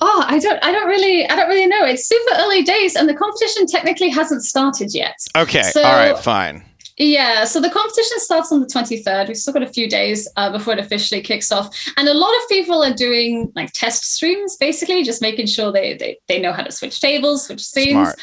oh, 0.00 0.24
I 0.26 0.38
don't, 0.38 0.62
I 0.64 0.72
don't 0.72 0.88
really, 0.88 1.28
I 1.28 1.36
don't 1.36 1.48
really 1.48 1.66
know. 1.66 1.84
It's 1.84 2.06
super 2.06 2.34
early 2.38 2.62
days, 2.62 2.96
and 2.96 3.08
the 3.08 3.14
competition 3.14 3.66
technically 3.66 4.08
hasn't 4.08 4.42
started 4.44 4.94
yet. 4.94 5.18
Okay, 5.36 5.62
So- 5.62 5.82
all 5.82 5.94
right, 5.94 6.18
fine. 6.18 6.64
Yeah, 6.98 7.44
so 7.44 7.58
the 7.58 7.70
competition 7.70 8.18
starts 8.20 8.52
on 8.52 8.60
the 8.60 8.66
23rd. 8.66 9.26
We've 9.28 9.36
still 9.36 9.54
got 9.54 9.62
a 9.62 9.66
few 9.66 9.88
days 9.88 10.28
uh, 10.36 10.52
before 10.52 10.74
it 10.74 10.78
officially 10.78 11.22
kicks 11.22 11.50
off. 11.50 11.74
And 11.96 12.06
a 12.06 12.12
lot 12.12 12.30
of 12.30 12.48
people 12.50 12.84
are 12.84 12.92
doing 12.92 13.50
like 13.56 13.72
test 13.72 14.04
streams, 14.12 14.56
basically, 14.58 15.02
just 15.02 15.22
making 15.22 15.46
sure 15.46 15.72
they 15.72 15.96
they, 15.96 16.18
they 16.28 16.38
know 16.38 16.52
how 16.52 16.62
to 16.62 16.70
switch 16.70 17.00
tables, 17.00 17.46
switch 17.46 17.64
scenes, 17.64 18.14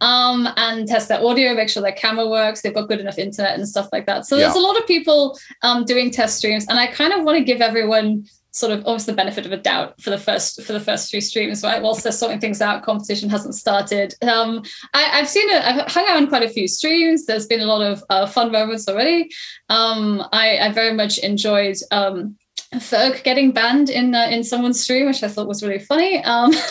um, 0.00 0.48
and 0.56 0.88
test 0.88 1.08
their 1.08 1.24
audio, 1.24 1.54
make 1.54 1.68
sure 1.68 1.82
their 1.82 1.92
camera 1.92 2.28
works, 2.28 2.62
they've 2.62 2.74
got 2.74 2.88
good 2.88 3.00
enough 3.00 3.16
internet 3.16 3.54
and 3.54 3.66
stuff 3.66 3.88
like 3.92 4.06
that. 4.06 4.26
So 4.26 4.36
there's 4.36 4.56
a 4.56 4.60
lot 4.60 4.76
of 4.76 4.86
people 4.88 5.38
um, 5.62 5.84
doing 5.84 6.10
test 6.10 6.36
streams, 6.38 6.66
and 6.68 6.78
I 6.80 6.88
kind 6.88 7.12
of 7.12 7.22
want 7.24 7.38
to 7.38 7.44
give 7.44 7.60
everyone 7.60 8.26
sort 8.56 8.72
of 8.72 8.82
almost 8.86 9.04
the 9.04 9.12
benefit 9.12 9.44
of 9.44 9.52
a 9.52 9.56
doubt 9.58 10.00
for 10.00 10.08
the 10.08 10.16
first 10.18 10.62
for 10.62 10.72
the 10.72 10.80
first 10.80 11.10
few 11.10 11.20
streams, 11.20 11.62
right? 11.62 11.82
Whilst 11.82 12.02
they're 12.02 12.10
sorting 12.12 12.40
things 12.40 12.62
out, 12.62 12.82
competition 12.82 13.28
hasn't 13.28 13.54
started. 13.54 14.14
Um, 14.22 14.62
I, 14.94 15.20
I've 15.20 15.28
seen 15.28 15.50
it. 15.50 15.62
I've 15.62 15.86
hung 15.92 16.06
out 16.08 16.16
on 16.16 16.26
quite 16.26 16.42
a 16.42 16.48
few 16.48 16.66
streams. 16.66 17.26
There's 17.26 17.46
been 17.46 17.60
a 17.60 17.66
lot 17.66 17.82
of 17.82 18.02
uh, 18.08 18.26
fun 18.26 18.50
moments 18.50 18.88
already. 18.88 19.30
Um, 19.68 20.24
I, 20.32 20.58
I 20.58 20.72
very 20.72 20.94
much 20.94 21.18
enjoyed. 21.18 21.76
Um, 21.90 22.36
Ferg 22.74 23.22
getting 23.22 23.52
banned 23.52 23.90
in 23.90 24.14
uh, 24.14 24.26
in 24.30 24.42
someone's 24.42 24.80
stream, 24.80 25.06
which 25.06 25.22
I 25.22 25.28
thought 25.28 25.46
was 25.46 25.62
really 25.62 25.78
funny. 25.78 26.24
Um, 26.24 26.52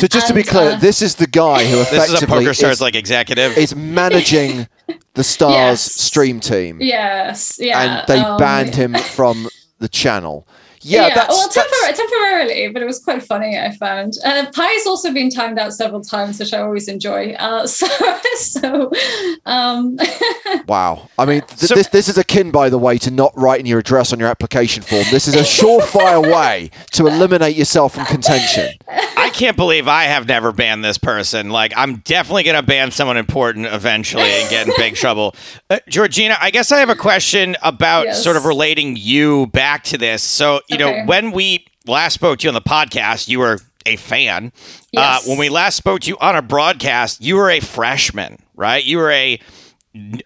So 0.00 0.06
just 0.08 0.28
to 0.28 0.34
be 0.34 0.42
clear, 0.42 0.72
uh, 0.72 0.76
this 0.76 1.00
is 1.00 1.14
the 1.14 1.26
guy 1.26 1.64
who 1.64 1.80
effectively 1.80 1.98
This 1.98 2.14
is 2.14 2.22
a 2.22 2.26
Poker 2.26 2.54
Stars 2.54 2.72
is, 2.74 2.80
like 2.80 2.94
executive. 2.96 3.56
is 3.56 3.74
managing 3.74 4.66
the 5.14 5.24
Stars 5.24 5.54
Yes. 5.54 5.92
stream 5.94 6.40
team, 6.40 6.78
yes, 6.80 7.56
yeah, 7.60 7.80
and 7.80 8.08
they 8.08 8.18
um, 8.20 8.36
banned 8.36 8.74
him 8.74 8.94
from 9.16 9.48
the 9.78 9.88
channel. 9.88 10.46
Yeah, 10.84 11.06
yeah, 11.08 11.14
that's, 11.14 11.28
well, 11.28 11.48
that's- 11.48 11.66
tempor- 11.66 11.96
temporarily, 11.96 12.68
but 12.68 12.82
it 12.82 12.84
was 12.86 12.98
quite 12.98 13.22
funny. 13.22 13.58
I 13.58 13.72
found 13.76 14.14
uh, 14.24 14.46
Pie's 14.54 14.86
also 14.86 15.12
been 15.12 15.30
timed 15.30 15.58
out 15.58 15.72
several 15.72 16.02
times, 16.02 16.38
which 16.38 16.52
I 16.52 16.58
always 16.60 16.88
enjoy. 16.88 17.32
Uh, 17.32 17.66
so, 17.66 17.86
so, 18.36 18.90
um, 19.46 19.98
wow. 20.68 21.08
I 21.18 21.24
mean, 21.24 21.42
th- 21.42 21.58
So- 21.60 21.74
this 21.74 21.88
this 21.88 22.08
is 22.08 22.18
akin, 22.18 22.50
by 22.50 22.68
the 22.68 22.78
way, 22.78 22.98
to 22.98 23.10
not 23.10 23.32
writing 23.36 23.66
your 23.66 23.78
address 23.78 24.12
on 24.12 24.18
your 24.18 24.28
application 24.28 24.82
form. 24.82 25.04
This 25.10 25.26
is 25.28 25.34
a 25.34 25.40
surefire 25.40 26.22
way 26.34 26.70
to 26.92 27.06
eliminate 27.06 27.56
yourself 27.56 27.94
from 27.94 28.04
contention. 28.06 28.70
I 28.88 29.30
can't 29.30 29.56
believe 29.56 29.88
I 29.88 30.04
have 30.04 30.28
never 30.28 30.52
banned 30.52 30.84
this 30.84 30.98
person. 30.98 31.50
Like, 31.50 31.72
I'm 31.76 31.96
definitely 31.98 32.42
going 32.44 32.56
to 32.56 32.62
ban 32.62 32.90
someone 32.90 33.16
important 33.16 33.66
eventually 33.66 34.24
and 34.30 34.50
get 34.50 34.66
in 34.68 34.74
big 34.76 34.94
trouble. 34.96 35.34
Uh, 35.70 35.78
Georgina, 35.88 36.36
I 36.40 36.50
guess 36.50 36.70
I 36.70 36.78
have 36.78 36.90
a 36.90 36.94
question 36.94 37.56
about 37.62 38.04
Yes. 38.06 38.22
sort 38.22 38.36
of 38.36 38.44
relating 38.44 38.96
you 38.96 39.46
back 39.48 39.84
to 39.84 39.98
this. 39.98 40.22
So, 40.22 40.60
you 40.74 40.78
know, 40.78 41.04
when 41.06 41.32
we 41.32 41.66
last 41.86 42.14
spoke 42.14 42.38
to 42.40 42.44
you 42.44 42.48
on 42.50 42.54
the 42.54 42.60
podcast, 42.60 43.28
you 43.28 43.38
were 43.38 43.58
a 43.86 43.96
fan. 43.96 44.52
Uh, 44.96 45.20
when 45.26 45.38
we 45.38 45.48
last 45.48 45.76
spoke 45.76 46.00
to 46.02 46.08
you 46.08 46.16
on 46.20 46.36
a 46.36 46.42
broadcast, 46.42 47.20
you 47.20 47.36
were 47.36 47.50
a 47.50 47.60
freshman, 47.60 48.38
right? 48.54 48.82
You 48.84 48.98
were 48.98 49.10
a 49.10 49.38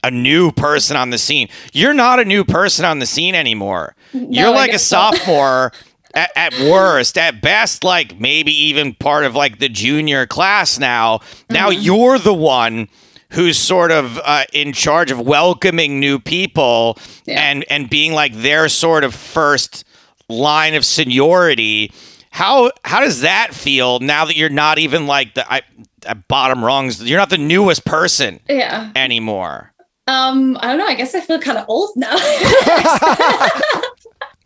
a 0.02 0.10
new 0.10 0.50
person 0.50 0.96
on 0.96 1.10
the 1.10 1.18
scene. 1.18 1.48
You're 1.74 1.92
not 1.92 2.18
a 2.20 2.24
new 2.24 2.42
person 2.44 2.84
on 2.86 3.00
the 3.00 3.06
scene 3.06 3.34
anymore. 3.34 3.94
You're 4.14 4.50
like 4.50 4.72
a 4.72 4.78
sophomore 4.78 5.72
at, 6.14 6.30
at 6.34 6.52
worst, 6.60 7.18
at 7.18 7.42
best, 7.42 7.84
like 7.84 8.18
maybe 8.18 8.50
even 8.50 8.94
part 8.94 9.24
of 9.26 9.34
like 9.34 9.58
the 9.58 9.68
junior 9.68 10.26
class 10.26 10.78
now. 10.78 11.20
Now 11.50 11.68
Mm-hmm. 11.70 11.82
you're 11.82 12.18
the 12.18 12.32
one 12.32 12.88
who's 13.32 13.58
sort 13.58 13.90
of 13.92 14.18
uh, 14.24 14.44
in 14.54 14.72
charge 14.72 15.10
of 15.10 15.20
welcoming 15.20 16.00
new 16.00 16.18
people 16.18 16.96
Yeah. 17.26 17.50
and 17.50 17.64
and 17.68 17.90
being 17.90 18.14
like 18.14 18.32
their 18.34 18.70
sort 18.70 19.04
of 19.04 19.14
first 19.14 19.84
line 20.28 20.74
of 20.74 20.84
seniority. 20.84 21.92
How 22.30 22.70
how 22.84 23.00
does 23.00 23.22
that 23.22 23.54
feel 23.54 24.00
now 24.00 24.24
that 24.26 24.36
you're 24.36 24.48
not 24.48 24.78
even 24.78 25.06
like 25.06 25.34
the 25.34 25.50
I, 25.50 25.62
I 26.06 26.14
bottom 26.14 26.64
rungs? 26.64 27.02
You're 27.02 27.18
not 27.18 27.30
the 27.30 27.38
newest 27.38 27.84
person 27.84 28.40
yeah. 28.48 28.92
anymore. 28.94 29.72
Um, 30.06 30.56
I 30.60 30.68
don't 30.68 30.78
know. 30.78 30.86
I 30.86 30.94
guess 30.94 31.14
I 31.14 31.20
feel 31.20 31.38
kind 31.38 31.58
of 31.58 31.66
old 31.68 31.90
now. 31.96 32.16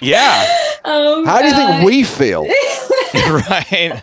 Yeah, 0.03 0.45
um, 0.85 1.25
How 1.25 1.41
do 1.41 1.47
you 1.47 1.55
uh, 1.55 1.57
think 1.57 1.87
we 1.87 2.03
feel? 2.03 2.43
right. 3.15 4.03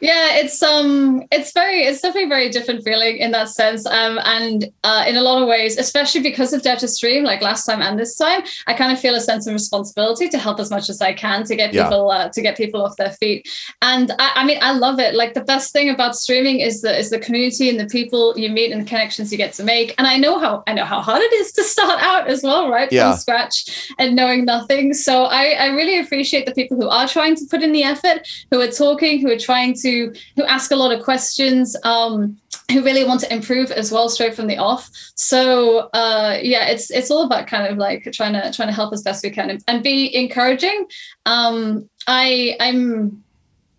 Yeah, 0.00 0.36
it's 0.36 0.62
um, 0.62 1.22
it's 1.30 1.52
very, 1.52 1.82
it's 1.82 2.00
definitely 2.00 2.24
a 2.24 2.28
very 2.28 2.48
different 2.50 2.84
feeling 2.84 3.16
in 3.18 3.30
that 3.32 3.48
sense. 3.48 3.86
Um, 3.86 4.18
and 4.24 4.70
uh, 4.84 5.04
in 5.06 5.16
a 5.16 5.22
lot 5.22 5.40
of 5.42 5.48
ways, 5.48 5.78
especially 5.78 6.20
because 6.22 6.52
of 6.52 6.62
Dare 6.62 6.76
to 6.76 6.88
Stream, 6.88 7.24
like 7.24 7.40
last 7.42 7.64
time 7.66 7.82
and 7.82 7.98
this 7.98 8.16
time, 8.16 8.42
I 8.66 8.74
kind 8.74 8.92
of 8.92 8.98
feel 9.00 9.14
a 9.14 9.20
sense 9.20 9.46
of 9.46 9.52
responsibility 9.52 10.28
to 10.28 10.38
help 10.38 10.60
as 10.60 10.70
much 10.70 10.88
as 10.88 11.00
I 11.00 11.12
can 11.12 11.44
to 11.44 11.56
get 11.56 11.72
Yeah. 11.72 11.84
people 11.84 12.10
uh, 12.10 12.28
to 12.30 12.42
get 12.42 12.56
people 12.56 12.82
off 12.84 12.96
their 12.96 13.10
feet. 13.12 13.48
And 13.82 14.12
I, 14.18 14.32
I 14.36 14.44
mean, 14.44 14.58
I 14.60 14.72
love 14.72 14.98
it. 14.98 15.14
Like 15.14 15.34
the 15.34 15.44
best 15.44 15.72
thing 15.72 15.90
about 15.90 16.16
streaming 16.16 16.60
is 16.60 16.82
the 16.82 16.96
is 16.98 17.10
the 17.10 17.18
community 17.18 17.68
and 17.68 17.78
the 17.78 17.86
people 17.86 18.38
you 18.38 18.50
meet 18.50 18.72
and 18.72 18.82
the 18.82 18.86
connections 18.88 19.30
you 19.32 19.38
get 19.38 19.52
to 19.54 19.64
make. 19.64 19.94
And 19.98 20.06
I 20.06 20.16
know 20.16 20.38
how 20.38 20.62
I 20.66 20.72
know 20.72 20.84
how 20.84 21.00
hard 21.00 21.22
it 21.22 21.32
is 21.34 21.52
to 21.52 21.62
start 21.64 22.02
out 22.02 22.28
as 22.28 22.42
well, 22.42 22.70
right 22.70 22.90
Yeah. 22.92 23.10
from 23.12 23.18
scratch 23.20 23.92
and 23.98 24.16
knowing 24.16 24.44
nothing. 24.44 24.94
So 24.94 25.24
I, 25.24 25.50
I 25.50 25.66
really 25.68 25.98
appreciate 26.00 26.46
the 26.46 26.52
people 26.54 26.76
who 26.76 26.88
are 26.88 27.06
trying 27.08 27.36
to 27.36 27.44
put 27.50 27.62
in 27.62 27.72
the 27.72 27.84
effort, 27.84 28.26
who 28.50 28.60
are 28.60 28.68
talking, 28.70 29.11
who 29.18 29.30
are 29.30 29.38
trying 29.38 29.74
to, 29.82 30.14
who 30.36 30.44
ask 30.44 30.70
a 30.70 30.76
lot 30.76 30.92
of 30.92 31.02
questions. 31.02 31.76
Um, 31.84 32.38
who 32.70 32.82
really 32.82 33.04
want 33.04 33.20
to 33.20 33.30
improve 33.30 33.70
as 33.70 33.92
well 33.92 34.08
straight 34.08 34.34
from 34.34 34.46
the 34.46 34.56
off. 34.56 34.88
So 35.14 35.90
uh 35.92 36.38
yeah 36.40 36.68
it's 36.68 36.90
it's 36.90 37.10
all 37.10 37.24
about 37.24 37.46
kind 37.46 37.70
of 37.70 37.76
like 37.76 38.08
trying 38.12 38.32
to 38.32 38.50
trying 38.50 38.68
to 38.68 38.74
help 38.74 38.94
as 38.94 39.02
best 39.02 39.22
we 39.22 39.28
can 39.28 39.50
and, 39.50 39.64
and 39.68 39.82
be 39.82 40.14
encouraging. 40.16 40.86
Um 41.26 41.90
i 42.06 42.56
i'm 42.60 43.22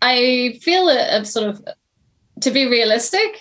i 0.02 0.58
feel 0.62 0.88
a, 0.88 1.20
a 1.20 1.24
sort 1.24 1.48
of 1.48 1.64
to 2.40 2.50
be 2.50 2.66
realistic 2.66 3.40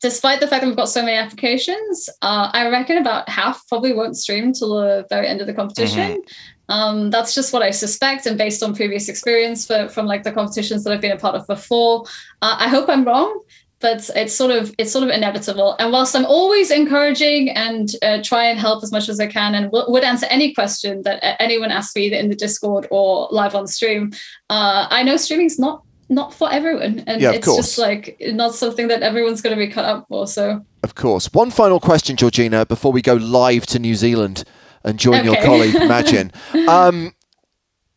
despite 0.00 0.40
the 0.40 0.46
fact 0.46 0.62
that 0.62 0.66
we've 0.66 0.76
got 0.76 0.88
so 0.88 1.02
many 1.02 1.16
applications 1.16 2.08
uh, 2.22 2.50
i 2.52 2.68
reckon 2.68 2.98
about 2.98 3.28
half 3.28 3.66
probably 3.68 3.92
won't 3.92 4.16
stream 4.16 4.52
till 4.52 4.74
the 4.76 5.06
very 5.08 5.26
end 5.26 5.40
of 5.40 5.46
the 5.46 5.54
competition 5.54 6.22
um, 6.68 7.10
that's 7.10 7.34
just 7.34 7.52
what 7.52 7.62
i 7.62 7.70
suspect 7.70 8.26
and 8.26 8.38
based 8.38 8.62
on 8.62 8.74
previous 8.74 9.08
experience 9.08 9.66
for, 9.66 9.88
from 9.88 10.06
like 10.06 10.22
the 10.22 10.32
competitions 10.32 10.84
that 10.84 10.92
i've 10.92 11.00
been 11.00 11.12
a 11.12 11.18
part 11.18 11.34
of 11.34 11.46
before 11.46 12.04
uh, 12.42 12.56
i 12.58 12.68
hope 12.68 12.88
i'm 12.88 13.04
wrong 13.04 13.40
but 13.82 14.08
it's 14.14 14.32
sort 14.34 14.52
of 14.52 14.72
it's 14.78 14.92
sort 14.92 15.04
of 15.04 15.10
inevitable. 15.10 15.74
And 15.78 15.92
whilst 15.92 16.16
I'm 16.16 16.24
always 16.24 16.70
encouraging 16.70 17.50
and 17.50 17.94
uh, 18.02 18.22
try 18.22 18.44
and 18.44 18.58
help 18.58 18.82
as 18.82 18.92
much 18.92 19.08
as 19.08 19.20
I 19.20 19.26
can, 19.26 19.54
and 19.54 19.66
w- 19.66 19.84
would 19.92 20.04
answer 20.04 20.26
any 20.30 20.54
question 20.54 21.02
that 21.02 21.18
a- 21.22 21.42
anyone 21.42 21.70
asks 21.70 21.94
me 21.94 22.06
either 22.06 22.16
in 22.16 22.30
the 22.30 22.36
Discord 22.36 22.86
or 22.90 23.28
live 23.32 23.54
on 23.54 23.66
stream, 23.66 24.12
uh, 24.48 24.86
I 24.88 25.02
know 25.02 25.16
streaming's 25.18 25.58
not 25.58 25.82
not 26.08 26.32
for 26.32 26.50
everyone, 26.52 27.02
and 27.06 27.20
Yeah, 27.20 27.32
it's 27.32 27.44
course. 27.44 27.56
just 27.56 27.78
like 27.78 28.16
not 28.20 28.54
something 28.54 28.88
that 28.88 29.02
everyone's 29.02 29.40
going 29.42 29.56
to 29.58 29.66
be 29.66 29.70
cut 29.72 29.84
up 29.84 30.06
for. 30.08 30.26
So 30.26 30.64
Of 30.82 30.94
course. 30.94 31.28
One 31.32 31.50
final 31.50 31.80
question, 31.80 32.16
Georgina, 32.16 32.64
before 32.64 32.92
we 32.92 33.02
go 33.02 33.14
live 33.14 33.66
to 33.66 33.78
New 33.78 33.94
Zealand 33.94 34.44
and 34.84 34.98
join 34.98 35.24
your 35.24 35.36
colleague 35.42 35.74
Magin. 35.88 36.32
Um, 36.68 37.14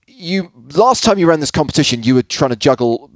you 0.07 0.51
last 0.75 1.03
time 1.03 1.17
you 1.19 1.27
ran 1.27 1.39
this 1.39 1.51
competition, 1.51 2.03
you 2.03 2.15
were 2.15 2.23
trying 2.23 2.51
to 2.51 2.55
juggle 2.55 3.11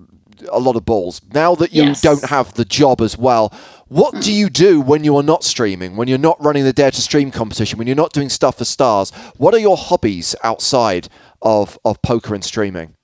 a 0.51 0.59
lot 0.59 0.75
of 0.75 0.85
balls. 0.85 1.21
Now 1.33 1.53
that 1.55 1.73
you 1.73 1.83
Yes. 1.83 2.01
don't 2.01 2.23
have 2.25 2.53
the 2.53 2.65
job 2.65 3.01
as 3.01 3.17
well, 3.17 3.53
what 3.87 4.21
do 4.21 4.33
you 4.33 4.49
do 4.49 4.79
when 4.81 5.03
you 5.03 5.15
are 5.17 5.23
not 5.23 5.43
streaming? 5.43 5.95
When 5.97 6.07
you're 6.07 6.17
not 6.17 6.41
running 6.43 6.63
the 6.63 6.73
Dare 6.73 6.91
to 6.91 7.01
Stream 7.01 7.29
competition? 7.31 7.77
When 7.77 7.87
you're 7.87 7.95
not 7.95 8.13
doing 8.13 8.29
stuff 8.29 8.57
for 8.57 8.65
stars? 8.65 9.11
What 9.37 9.53
are 9.53 9.59
your 9.59 9.77
hobbies 9.77 10.35
outside 10.43 11.09
of 11.41 11.77
of 11.85 12.01
poker 12.01 12.33
and 12.35 12.43
streaming? 12.43 12.95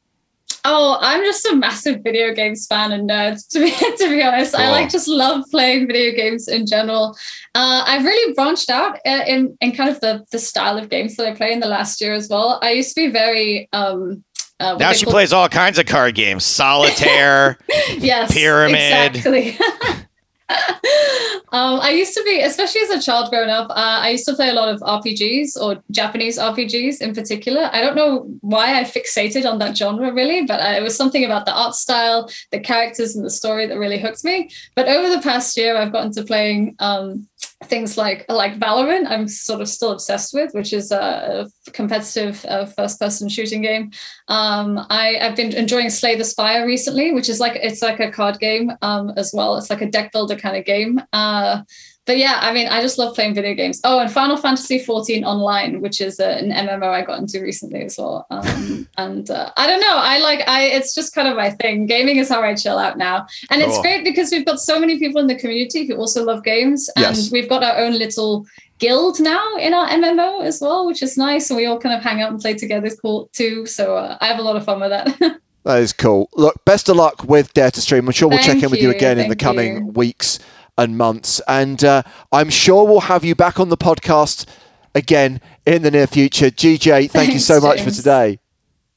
Oh, 0.67 0.97
I'm 0.99 1.23
just 1.23 1.45
a 1.45 1.55
massive 1.55 2.01
video 2.03 2.33
games 2.33 2.65
fan 2.65 2.91
and 2.91 3.07
nerd. 3.07 3.37
To 3.49 3.59
be 3.59 3.71
to 3.97 4.09
be 4.09 4.23
honest, 4.23 4.55
I 4.55 4.71
like 4.71 4.89
just 4.89 5.07
love 5.07 5.45
playing 5.51 5.85
video 5.87 6.15
games 6.15 6.47
in 6.47 6.65
general. 6.65 7.15
Uh, 7.53 7.83
I've 7.85 8.03
really 8.03 8.33
branched 8.33 8.71
out 8.71 8.97
in 9.05 9.55
in 9.61 9.73
kind 9.73 9.89
of 9.91 9.99
the 10.01 10.25
the 10.31 10.39
style 10.39 10.77
of 10.77 10.89
games 10.89 11.17
that 11.17 11.27
I 11.27 11.35
play 11.35 11.53
in 11.53 11.59
the 11.59 11.67
last 11.67 12.01
year 12.01 12.15
as 12.15 12.29
well. 12.29 12.59
I 12.63 12.71
used 12.71 12.95
to 12.95 13.05
be 13.07 13.11
very 13.11 13.69
um. 13.73 14.23
Uh, 14.59 14.77
Now 14.79 14.93
she 14.93 15.05
plays 15.05 15.33
all 15.33 15.49
kinds 15.49 15.77
of 15.77 15.85
card 15.85 16.15
games. 16.15 16.45
Solitaire. 16.45 17.59
yes, 17.97 18.33
Pyramid. 18.33 19.17
Exactly. 19.17 19.57
um, 21.51 21.79
I 21.79 21.89
used 21.89 22.13
to 22.13 22.23
be, 22.23 22.41
especially 22.41 22.81
as 22.81 22.89
a 22.91 23.01
child 23.01 23.31
growing 23.31 23.49
up, 23.49 23.69
uh, 23.71 23.73
I 24.01 24.09
used 24.09 24.25
to 24.27 24.35
play 24.35 24.49
a 24.49 24.53
lot 24.53 24.69
of 24.69 24.79
RPGs 24.81 25.59
or 25.59 25.81
Japanese 25.89 26.37
RPGs 26.37 27.01
in 27.01 27.15
particular. 27.15 27.69
I 27.73 27.81
don't 27.81 27.95
know 27.95 28.27
why 28.41 28.79
I 28.79 28.83
fixated 28.83 29.49
on 29.49 29.57
that 29.59 29.75
genre 29.75 30.13
really, 30.13 30.43
but 30.43 30.59
uh, 30.59 30.77
it 30.77 30.83
was 30.83 30.95
something 30.95 31.25
about 31.25 31.45
the 31.45 31.53
art 31.53 31.73
style, 31.73 32.29
the 32.51 32.59
characters, 32.59 33.15
and 33.15 33.25
the 33.25 33.31
story 33.31 33.65
that 33.65 33.79
really 33.79 33.99
hooked 33.99 34.23
me. 34.23 34.51
But 34.75 34.87
over 34.87 35.09
the 35.09 35.21
past 35.21 35.57
year, 35.57 35.75
I've 35.75 35.91
gotten 35.91 36.11
to 36.13 36.23
playing 36.23 36.75
um, 36.77 37.27
things 37.63 37.97
like 37.97 38.25
like 38.29 38.59
Valorant. 38.59 39.09
I'm 39.09 39.27
sort 39.27 39.61
of 39.61 39.69
still 39.69 39.91
obsessed 39.91 40.33
with, 40.33 40.53
which 40.53 40.73
is 40.73 40.91
a 40.91 41.47
competitive 41.71 42.43
uh, 42.45 42.65
first-person 42.65 43.29
shooting 43.29 43.61
game. 43.61 43.91
Um, 44.27 44.85
I, 44.89 45.17
I've 45.21 45.35
been 45.35 45.53
enjoying 45.53 45.89
Slay 45.89 46.15
the 46.15 46.25
Spire 46.25 46.65
recently, 46.65 47.13
which 47.13 47.29
is 47.29 47.39
like 47.39 47.55
it's 47.55 47.81
like 47.81 47.99
a 47.99 48.11
card 48.11 48.39
game 48.39 48.71
um, 48.81 49.11
as 49.17 49.31
well. 49.33 49.55
It's 49.57 49.69
like 49.69 49.81
a 49.81 49.89
deck 49.89 50.11
builder 50.11 50.35
kind 50.35 50.57
of 50.57 50.65
game. 50.65 51.01
Uh, 51.13 51.61
but 52.05 52.17
yeah, 52.17 52.39
I 52.41 52.53
mean, 52.53 52.67
I 52.67 52.81
just 52.81 52.97
love 52.97 53.15
playing 53.15 53.33
video 53.33 53.53
games. 53.55 53.81
Oh, 53.83 53.99
and 53.99 54.11
Final 54.11 54.37
Fantasy 54.37 54.79
14 54.79 55.23
Online, 55.23 55.81
which 55.81 56.01
is 56.01 56.19
uh, 56.19 56.37
an 56.39 56.51
MMO 56.51 56.89
I 56.89 57.01
got 57.01 57.19
into 57.19 57.41
recently 57.41 57.83
as 57.83 57.97
well. 57.97 58.27
Um, 58.29 58.87
and 58.97 59.29
uh, 59.29 59.51
I 59.57 59.65
don't 59.65 59.81
know, 59.81 59.97
I 59.97 60.19
like 60.19 60.47
I. 60.47 60.63
It's 60.63 60.93
just 60.93 61.15
kind 61.15 61.27
of 61.27 61.35
my 61.35 61.49
thing. 61.49 61.87
Gaming 61.87 62.17
is 62.17 62.29
how 62.29 62.41
I 62.41 62.53
chill 62.55 62.77
out 62.77 62.97
now, 62.97 63.25
and 63.49 63.61
it's 63.61 63.79
great 63.81 64.03
because 64.03 64.31
we've 64.31 64.45
got 64.45 64.59
so 64.59 64.79
many 64.79 64.99
people 64.99 65.19
in 65.19 65.27
the 65.27 65.35
community 65.35 65.87
who 65.87 65.95
also 65.95 66.23
love 66.23 66.43
games, 66.43 66.89
and 66.95 67.15
Yes. 67.15 67.31
we've 67.31 67.49
got 67.49 67.63
our 67.63 67.77
own 67.77 67.93
little 67.93 68.45
guild 68.77 69.19
now 69.19 69.55
in 69.57 69.73
our 69.73 69.87
MMO 69.87 70.43
as 70.43 70.61
well, 70.61 70.85
which 70.85 71.01
is 71.01 71.17
nice. 71.17 71.49
And 71.49 71.57
we 71.57 71.65
all 71.65 71.79
kind 71.79 71.95
of 71.95 72.03
hang 72.03 72.21
out 72.21 72.31
and 72.31 72.39
play 72.39 72.53
together, 72.53 72.89
cool 73.01 73.29
too. 73.33 73.65
So 73.65 73.95
uh, 73.95 74.17
I 74.21 74.27
have 74.27 74.39
a 74.39 74.43
lot 74.43 74.55
of 74.55 74.65
fun 74.65 74.79
with 74.79 74.91
that. 74.91 75.39
That 75.65 75.79
is 75.79 75.93
cool. 75.93 76.29
Look, 76.35 76.63
best 76.63 76.89
of 76.89 76.95
luck 76.95 77.23
with 77.23 77.51
Dare 77.55 77.71
to 77.71 77.81
Stream. 77.81 78.05
I'm 78.05 78.11
sure 78.11 78.29
we'll 78.29 78.37
check 78.37 78.61
in 78.61 78.69
with 78.69 78.79
you 78.79 78.89
you, 78.89 78.95
again 78.95 79.17
in 79.17 79.29
the 79.29 79.35
coming 79.35 79.77
you. 79.77 79.85
weeks 79.93 80.37
and 80.77 80.97
months. 80.97 81.41
And 81.47 81.83
uh, 81.83 82.03
I'm 82.31 82.49
sure 82.49 82.85
we'll 82.85 83.01
have 83.01 83.23
you 83.23 83.35
back 83.35 83.59
on 83.59 83.69
the 83.69 83.77
podcast 83.77 84.45
again 84.93 85.41
in 85.65 85.81
the 85.81 85.91
near 85.91 86.07
future. 86.07 86.47
GJ, 86.49 87.11
thank 87.11 87.27
you 87.27 87.33
Thanks, 87.39 87.45
so 87.45 87.59
much 87.59 87.81
for 87.81 87.91
today. 87.91 88.39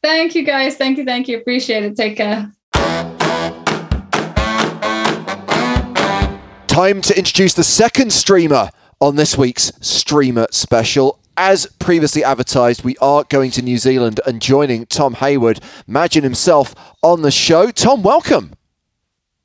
thank 0.02 0.34
you 0.34 0.44
guys. 0.44 0.76
Thank 0.76 0.98
you. 0.98 1.04
Thank 1.04 1.28
you. 1.28 1.38
Appreciate 1.38 1.84
it. 1.84 1.96
Take 1.96 2.16
care. 2.16 2.52
Time 6.66 7.02
to 7.02 7.18
introduce 7.18 7.54
the 7.54 7.64
second 7.64 8.12
streamer 8.12 8.70
on 9.00 9.16
this 9.16 9.36
week's 9.36 9.72
Streamer 9.80 10.46
Special. 10.52 11.18
As 11.36 11.66
previously 11.80 12.22
advertised, 12.22 12.84
we 12.84 12.96
are 12.98 13.24
going 13.28 13.50
to 13.52 13.62
New 13.62 13.78
Zealand 13.78 14.20
and 14.26 14.40
joining 14.40 14.86
Tom 14.86 15.14
Hayward, 15.14 15.60
Magin 15.88 16.22
himself, 16.22 16.74
on 17.02 17.22
the 17.22 17.30
show. 17.32 17.70
Tom, 17.72 18.02
welcome. 18.02 18.52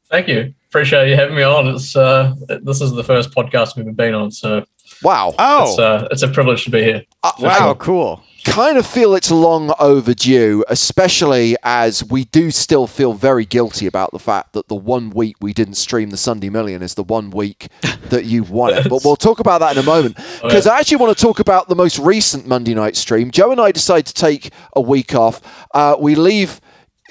Thank 0.09 0.27
you. 0.27 0.53
Appreciate 0.73 1.07
you 1.07 1.15
having 1.15 1.35
me 1.35 1.43
on. 1.43 1.67
It's 1.67 1.95
uh, 1.95 2.33
this 2.63 2.81
is 2.81 2.93
the 2.93 3.03
first 3.03 3.29
podcast 3.29 3.75
we've 3.75 3.95
been 3.95 4.15
on, 4.15 4.31
so 4.31 4.65
Wow. 5.03 5.29
it's 5.29 5.37
Oh, 5.37 5.83
uh, 5.83 6.07
it's 6.09 6.23
a 6.23 6.27
privilege 6.27 6.63
to 6.63 6.71
be 6.71 6.81
here. 6.81 7.03
Uh, 7.21 7.31
wow, 7.41 7.75
cool. 7.75 8.23
kind 8.43 8.79
of 8.79 8.87
feel 8.87 9.13
it's 9.13 9.29
long 9.29 9.71
overdue, 9.77 10.65
especially 10.69 11.55
as 11.61 12.03
we 12.03 12.23
do 12.25 12.49
still 12.49 12.87
feel 12.87 13.13
very 13.13 13.45
guilty 13.45 13.85
about 13.85 14.13
the 14.13 14.17
fact 14.19 14.53
that 14.53 14.67
the 14.67 14.75
one 14.75 15.11
week 15.11 15.35
we 15.39 15.53
didn't 15.53 15.75
stream 15.75 16.09
the 16.09 16.17
Sunday 16.17 16.49
Million 16.49 16.81
is 16.81 16.95
the 16.95 17.03
one 17.03 17.29
week 17.29 17.67
that 18.09 18.25
you 18.25 18.41
won 18.41 18.73
it. 18.73 18.89
But 18.89 19.05
we'll 19.05 19.15
talk 19.15 19.39
about 19.39 19.59
that 19.59 19.77
in 19.77 19.83
a 19.83 19.85
moment 19.85 20.17
because 20.41 20.65
I 20.65 20.79
actually 20.79 20.97
want 20.97 21.15
to 21.15 21.23
talk 21.23 21.39
about 21.39 21.69
the 21.69 21.75
most 21.75 21.99
recent 21.99 22.47
Monday 22.47 22.73
night 22.73 22.95
stream. 22.95 23.29
Joe 23.29 23.51
and 23.51 23.61
I 23.61 23.71
decided 23.71 24.07
to 24.07 24.13
take 24.15 24.49
a 24.75 24.81
week 24.81 25.13
off. 25.13 25.39
Uh, 25.71 25.95
we 25.99 26.15
leave 26.15 26.59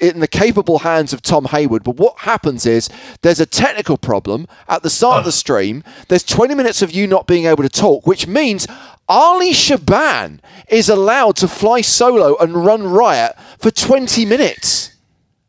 in 0.03 0.19
the 0.19 0.27
capable 0.27 0.79
hands 0.79 1.13
of 1.13 1.21
Tom 1.21 1.45
Hayward. 1.45 1.83
But 1.83 1.95
what 1.95 2.19
happens 2.19 2.65
is 2.65 2.89
there's 3.21 3.39
a 3.39 3.45
technical 3.45 3.97
problem 3.97 4.47
at 4.67 4.83
the 4.83 4.89
start 4.89 5.19
of 5.19 5.25
the 5.25 5.31
stream. 5.31 5.83
There's 6.09 6.23
20 6.23 6.53
minutes 6.55 6.81
of 6.81 6.91
you 6.91 7.07
not 7.07 7.25
being 7.27 7.45
able 7.45 7.63
to 7.63 7.69
talk, 7.69 8.05
which 8.05 8.27
means 8.27 8.67
Arlie 9.07 9.53
Shaban 9.53 10.41
is 10.69 10.89
allowed 10.89 11.35
to 11.37 11.47
fly 11.47 11.81
solo 11.81 12.37
and 12.37 12.65
run 12.65 12.83
riot 12.83 13.33
for 13.59 13.71
20 13.71 14.25
minutes. 14.25 14.95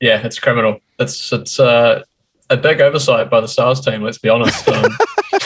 Yeah, 0.00 0.24
it's 0.24 0.38
criminal. 0.38 0.80
It's 0.98 1.32
it's 1.32 1.58
uh, 1.58 2.02
a 2.50 2.56
big 2.56 2.80
oversight 2.80 3.30
by 3.30 3.40
the 3.40 3.48
Stars 3.48 3.80
team. 3.80 4.02
Let's 4.02 4.18
be 4.18 4.28
honest. 4.28 4.68
Um, 4.68 4.96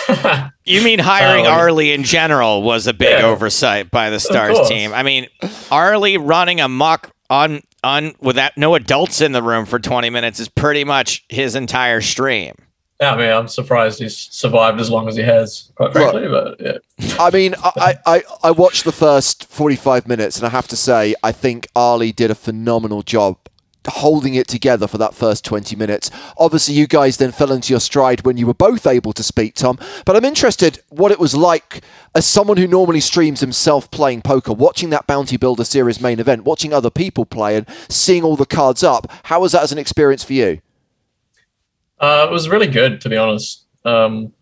You 0.65 0.83
mean 0.83 0.99
hiring 0.99 1.47
Oh, 1.47 1.51
yeah. 1.51 1.57
Arlie 1.57 1.93
in 1.93 2.05
general 2.05 2.63
was 2.63 2.87
a 2.87 2.93
big 2.93 3.09
Yeah. 3.21 3.27
oversight 3.27 3.91
by 3.91 4.11
the 4.11 4.21
Stars 4.21 4.69
team. 4.69 4.93
I 4.93 5.03
mean, 5.03 5.27
Arlie 5.71 6.19
running 6.19 6.61
amok 6.61 7.11
on 7.31 7.63
on 7.85 8.15
without 8.21 8.57
no 8.57 8.75
adults 8.75 9.21
in 9.21 9.33
the 9.33 9.43
room 9.43 9.65
for 9.67 9.79
20 9.79 10.11
minutes 10.11 10.41
is 10.41 10.49
pretty 10.49 10.85
much 10.85 11.25
his 11.29 11.55
entire 11.55 12.01
stream. 12.01 12.55
yeah, 13.01 13.15
I 13.15 13.17
mean, 13.17 13.31
I'm 13.31 13.49
surprised 13.49 14.01
he's 14.01 14.17
survived 14.17 14.81
as 14.81 14.91
long 14.91 15.09
as 15.09 15.17
he 15.17 15.23
has, 15.23 15.71
quite 15.77 15.93
frankly. 15.93 16.29
But 16.29 16.61
yeah, 16.61 16.79
I 17.21 17.31
mean, 17.31 17.55
I, 17.63 17.99
I, 18.05 18.23
I 18.43 18.51
watched 18.51 18.85
the 18.85 18.93
first 18.93 19.45
45 19.45 20.09
minutes, 20.09 20.37
and 20.39 20.47
I 20.47 20.51
have 20.51 20.67
to 20.69 20.77
say, 20.77 21.15
I 21.23 21.31
think 21.33 21.69
Arlie 21.77 22.13
did 22.13 22.31
a 22.31 22.35
phenomenal 22.35 23.03
job 23.03 23.39
holding 23.89 24.35
it 24.35 24.49
together 24.49 24.87
for 24.87 24.99
that 24.99 25.15
first 25.15 25.45
20 25.45 25.77
minutes. 25.77 26.11
Obviously, 26.37 26.75
you 26.75 26.87
guys 26.87 27.17
then 27.17 27.33
fell 27.33 27.53
into 27.53 27.73
your 27.73 27.81
stride 27.81 28.25
when 28.25 28.37
you 28.37 28.47
were 28.47 28.55
both 28.55 28.87
able 28.87 29.13
to 29.13 29.23
speak, 29.23 29.55
Tom. 29.55 29.79
But 30.05 30.17
I'm 30.17 30.25
interested 30.25 30.81
what 30.89 31.13
it 31.13 31.19
was 31.19 31.35
like 31.35 31.83
as 32.15 32.27
someone 32.27 32.57
who 32.57 32.67
normally 32.67 33.01
streams 33.01 33.41
himself 33.41 33.91
playing 33.91 34.23
poker, 34.23 34.53
watching 34.53 34.91
that 34.91 35.07
Bounty 35.07 35.37
Builder 35.37 35.65
Series 35.65 36.01
main 36.01 36.21
event, 36.21 36.45
watching 36.45 36.73
other 36.73 36.91
people 36.91 37.25
play, 37.25 37.57
and 37.57 37.67
seeing 37.89 38.23
all 38.23 38.37
the 38.37 38.47
cards 38.47 38.83
up. 38.83 39.11
How 39.25 39.41
was 39.41 39.53
that 39.53 39.63
as 39.63 39.73
an 39.73 39.79
experience 39.79 40.25
for 40.25 40.33
you? 40.33 40.61
Uh, 42.01 42.27
it 42.29 42.33
was 42.33 42.49
really 42.49 42.69
good, 42.69 43.01
to 43.01 43.09
be 43.09 43.17
honest. 43.17 43.65
Um, 43.85 44.33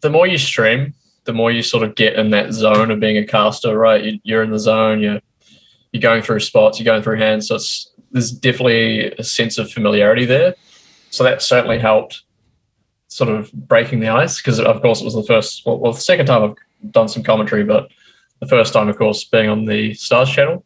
the 0.00 0.10
more 0.10 0.26
you 0.26 0.38
stream, 0.38 0.94
the 1.24 1.32
more 1.32 1.50
you 1.50 1.62
sort 1.62 1.84
of 1.84 1.94
get 1.94 2.14
in 2.14 2.30
that 2.30 2.52
zone 2.52 2.90
of 2.90 3.00
being 3.00 3.18
a 3.18 3.26
caster, 3.26 3.78
right? 3.78 4.20
You, 4.22 4.38
are 4.38 4.42
in 4.42 4.50
the 4.50 4.58
zone. 4.58 5.00
You're 5.00 5.20
you're 5.92 6.00
going 6.00 6.22
through 6.22 6.40
spots. 6.40 6.78
You're 6.78 6.86
going 6.86 7.02
through 7.02 7.18
hands. 7.18 7.48
So 7.48 7.56
it's 7.56 7.91
there's 8.12 8.30
definitely 8.30 9.12
a 9.12 9.24
sense 9.24 9.58
of 9.58 9.70
familiarity 9.70 10.24
there. 10.24 10.54
So 11.10 11.24
that 11.24 11.42
certainly 11.42 11.78
helped, 11.78 12.22
sort 13.08 13.30
of 13.30 13.52
breaking 13.52 14.00
the 14.00 14.08
ice. 14.08 14.38
Because 14.38 14.60
of 14.60 14.80
course 14.80 15.00
it 15.00 15.04
was 15.04 15.14
the 15.14 15.24
first, 15.24 15.64
well, 15.66 15.78
well, 15.78 15.92
the 15.92 16.00
second 16.00 16.26
time 16.26 16.42
I've 16.42 16.90
done 16.92 17.08
some 17.08 17.22
commentary, 17.22 17.64
but 17.64 17.90
the 18.40 18.46
first 18.46 18.72
time, 18.72 18.88
of 18.88 18.96
course, 18.96 19.24
being 19.24 19.48
on 19.48 19.64
the 19.64 19.94
Stars 19.94 20.30
channel. 20.30 20.64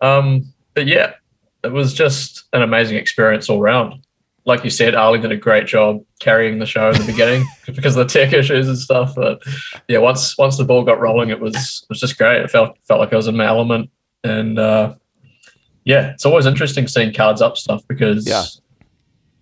Um, 0.00 0.52
but 0.74 0.86
yeah, 0.86 1.14
it 1.64 1.72
was 1.72 1.92
just 1.92 2.44
an 2.52 2.62
amazing 2.62 2.96
experience 2.96 3.48
all 3.48 3.60
round 3.60 4.02
like 4.48 4.64
you 4.64 4.70
said, 4.70 4.94
Arlie 4.94 5.20
did 5.20 5.30
a 5.30 5.36
great 5.36 5.66
job 5.66 6.02
carrying 6.20 6.58
the 6.58 6.64
show 6.64 6.88
in 6.88 6.98
the 6.98 7.04
beginning 7.04 7.46
because 7.66 7.94
of 7.94 8.08
the 8.08 8.12
tech 8.12 8.32
issues 8.32 8.66
and 8.66 8.78
stuff. 8.78 9.14
But 9.14 9.42
yeah, 9.88 9.98
once 9.98 10.36
once 10.38 10.56
the 10.56 10.64
ball 10.64 10.84
got 10.84 10.98
rolling, 10.98 11.28
it 11.28 11.38
was 11.38 11.54
it 11.54 11.88
was 11.90 12.00
just 12.00 12.16
great. 12.16 12.40
It 12.40 12.50
felt 12.50 12.76
felt 12.88 12.98
like 12.98 13.12
I 13.12 13.16
was 13.16 13.28
in 13.28 13.36
my 13.36 13.44
element, 13.44 13.90
and 14.24 14.58
uh, 14.58 14.94
yeah, 15.88 16.10
it's 16.10 16.26
always 16.26 16.44
interesting 16.44 16.86
seeing 16.86 17.14
cards 17.14 17.40
up 17.40 17.56
stuff 17.56 17.82
because 17.88 18.28
yeah. 18.28 18.44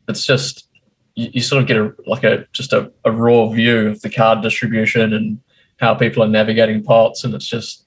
it's 0.08 0.24
just 0.24 0.68
you, 1.16 1.28
you, 1.34 1.40
sort 1.40 1.60
of 1.60 1.66
get 1.66 1.76
a 1.76 1.92
like 2.06 2.22
a 2.22 2.46
just 2.52 2.72
a, 2.72 2.92
a 3.04 3.10
raw 3.10 3.48
view 3.48 3.88
of 3.88 4.00
the 4.02 4.08
card 4.08 4.42
distribution 4.42 5.12
and 5.12 5.40
how 5.78 5.92
people 5.92 6.22
are 6.22 6.28
navigating 6.28 6.84
pots, 6.84 7.24
and 7.24 7.34
it's 7.34 7.48
just 7.48 7.84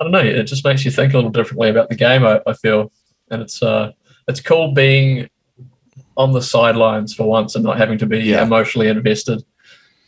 I 0.00 0.04
don't 0.04 0.12
know, 0.12 0.20
it 0.20 0.44
just 0.44 0.64
makes 0.64 0.84
you 0.84 0.92
think 0.92 1.12
a 1.12 1.16
little 1.16 1.32
differently 1.32 1.70
about 1.70 1.88
the 1.88 1.96
game. 1.96 2.24
I, 2.24 2.40
I 2.46 2.52
feel, 2.52 2.92
and 3.32 3.42
it's 3.42 3.60
uh 3.64 3.90
it's 4.28 4.40
cool 4.40 4.70
being 4.70 5.28
on 6.16 6.30
the 6.30 6.42
sidelines 6.42 7.12
for 7.12 7.24
once 7.24 7.56
and 7.56 7.64
not 7.64 7.78
having 7.78 7.98
to 7.98 8.06
be 8.06 8.20
Yeah. 8.20 8.44
emotionally 8.44 8.86
invested 8.86 9.42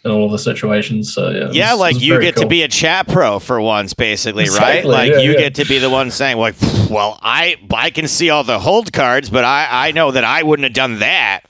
in 0.04 0.10
all 0.10 0.26
of 0.26 0.32
the 0.32 0.38
situations. 0.38 1.12
So 1.14 1.30
yeah, 1.30 1.50
Yeah, 1.52 1.72
was- 1.72 1.80
like 1.80 2.00
you 2.00 2.20
get 2.20 2.36
to 2.36 2.46
be 2.46 2.62
a 2.62 2.68
chat 2.68 3.08
pro 3.08 3.38
for 3.38 3.60
once, 3.60 3.94
basically, 3.94 4.48
right? 4.50 4.84
Like 4.84 5.10
yeah, 5.10 5.18
you 5.18 5.32
yeah. 5.32 5.38
get 5.38 5.54
to 5.56 5.64
be 5.64 5.78
the 5.78 5.90
one 5.90 6.10
saying, 6.10 6.36
like, 6.36 6.54
well, 6.90 7.18
I 7.22 7.56
I 7.72 7.90
can 7.90 8.06
see 8.08 8.30
all 8.30 8.44
the 8.44 8.58
hold 8.58 8.92
cards, 8.92 9.30
but 9.30 9.44
I 9.44 9.88
I 9.88 9.90
know 9.92 10.10
that 10.10 10.24
I 10.24 10.42
wouldn't 10.42 10.64
have 10.64 10.74
done 10.74 10.98
that. 11.00 11.40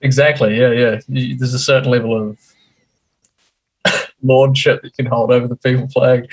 exactly. 0.00 0.58
Yeah, 0.58 0.70
yeah. 0.72 1.00
There's 1.08 1.54
a 1.54 1.58
certain 1.58 1.90
level 1.90 2.16
of 2.16 2.38
lordship 4.22 4.82
that 4.82 4.88
you 4.88 5.04
can 5.04 5.06
hold 5.06 5.30
over 5.30 5.46
the 5.48 5.56
people 5.56 5.88
playing 5.88 6.26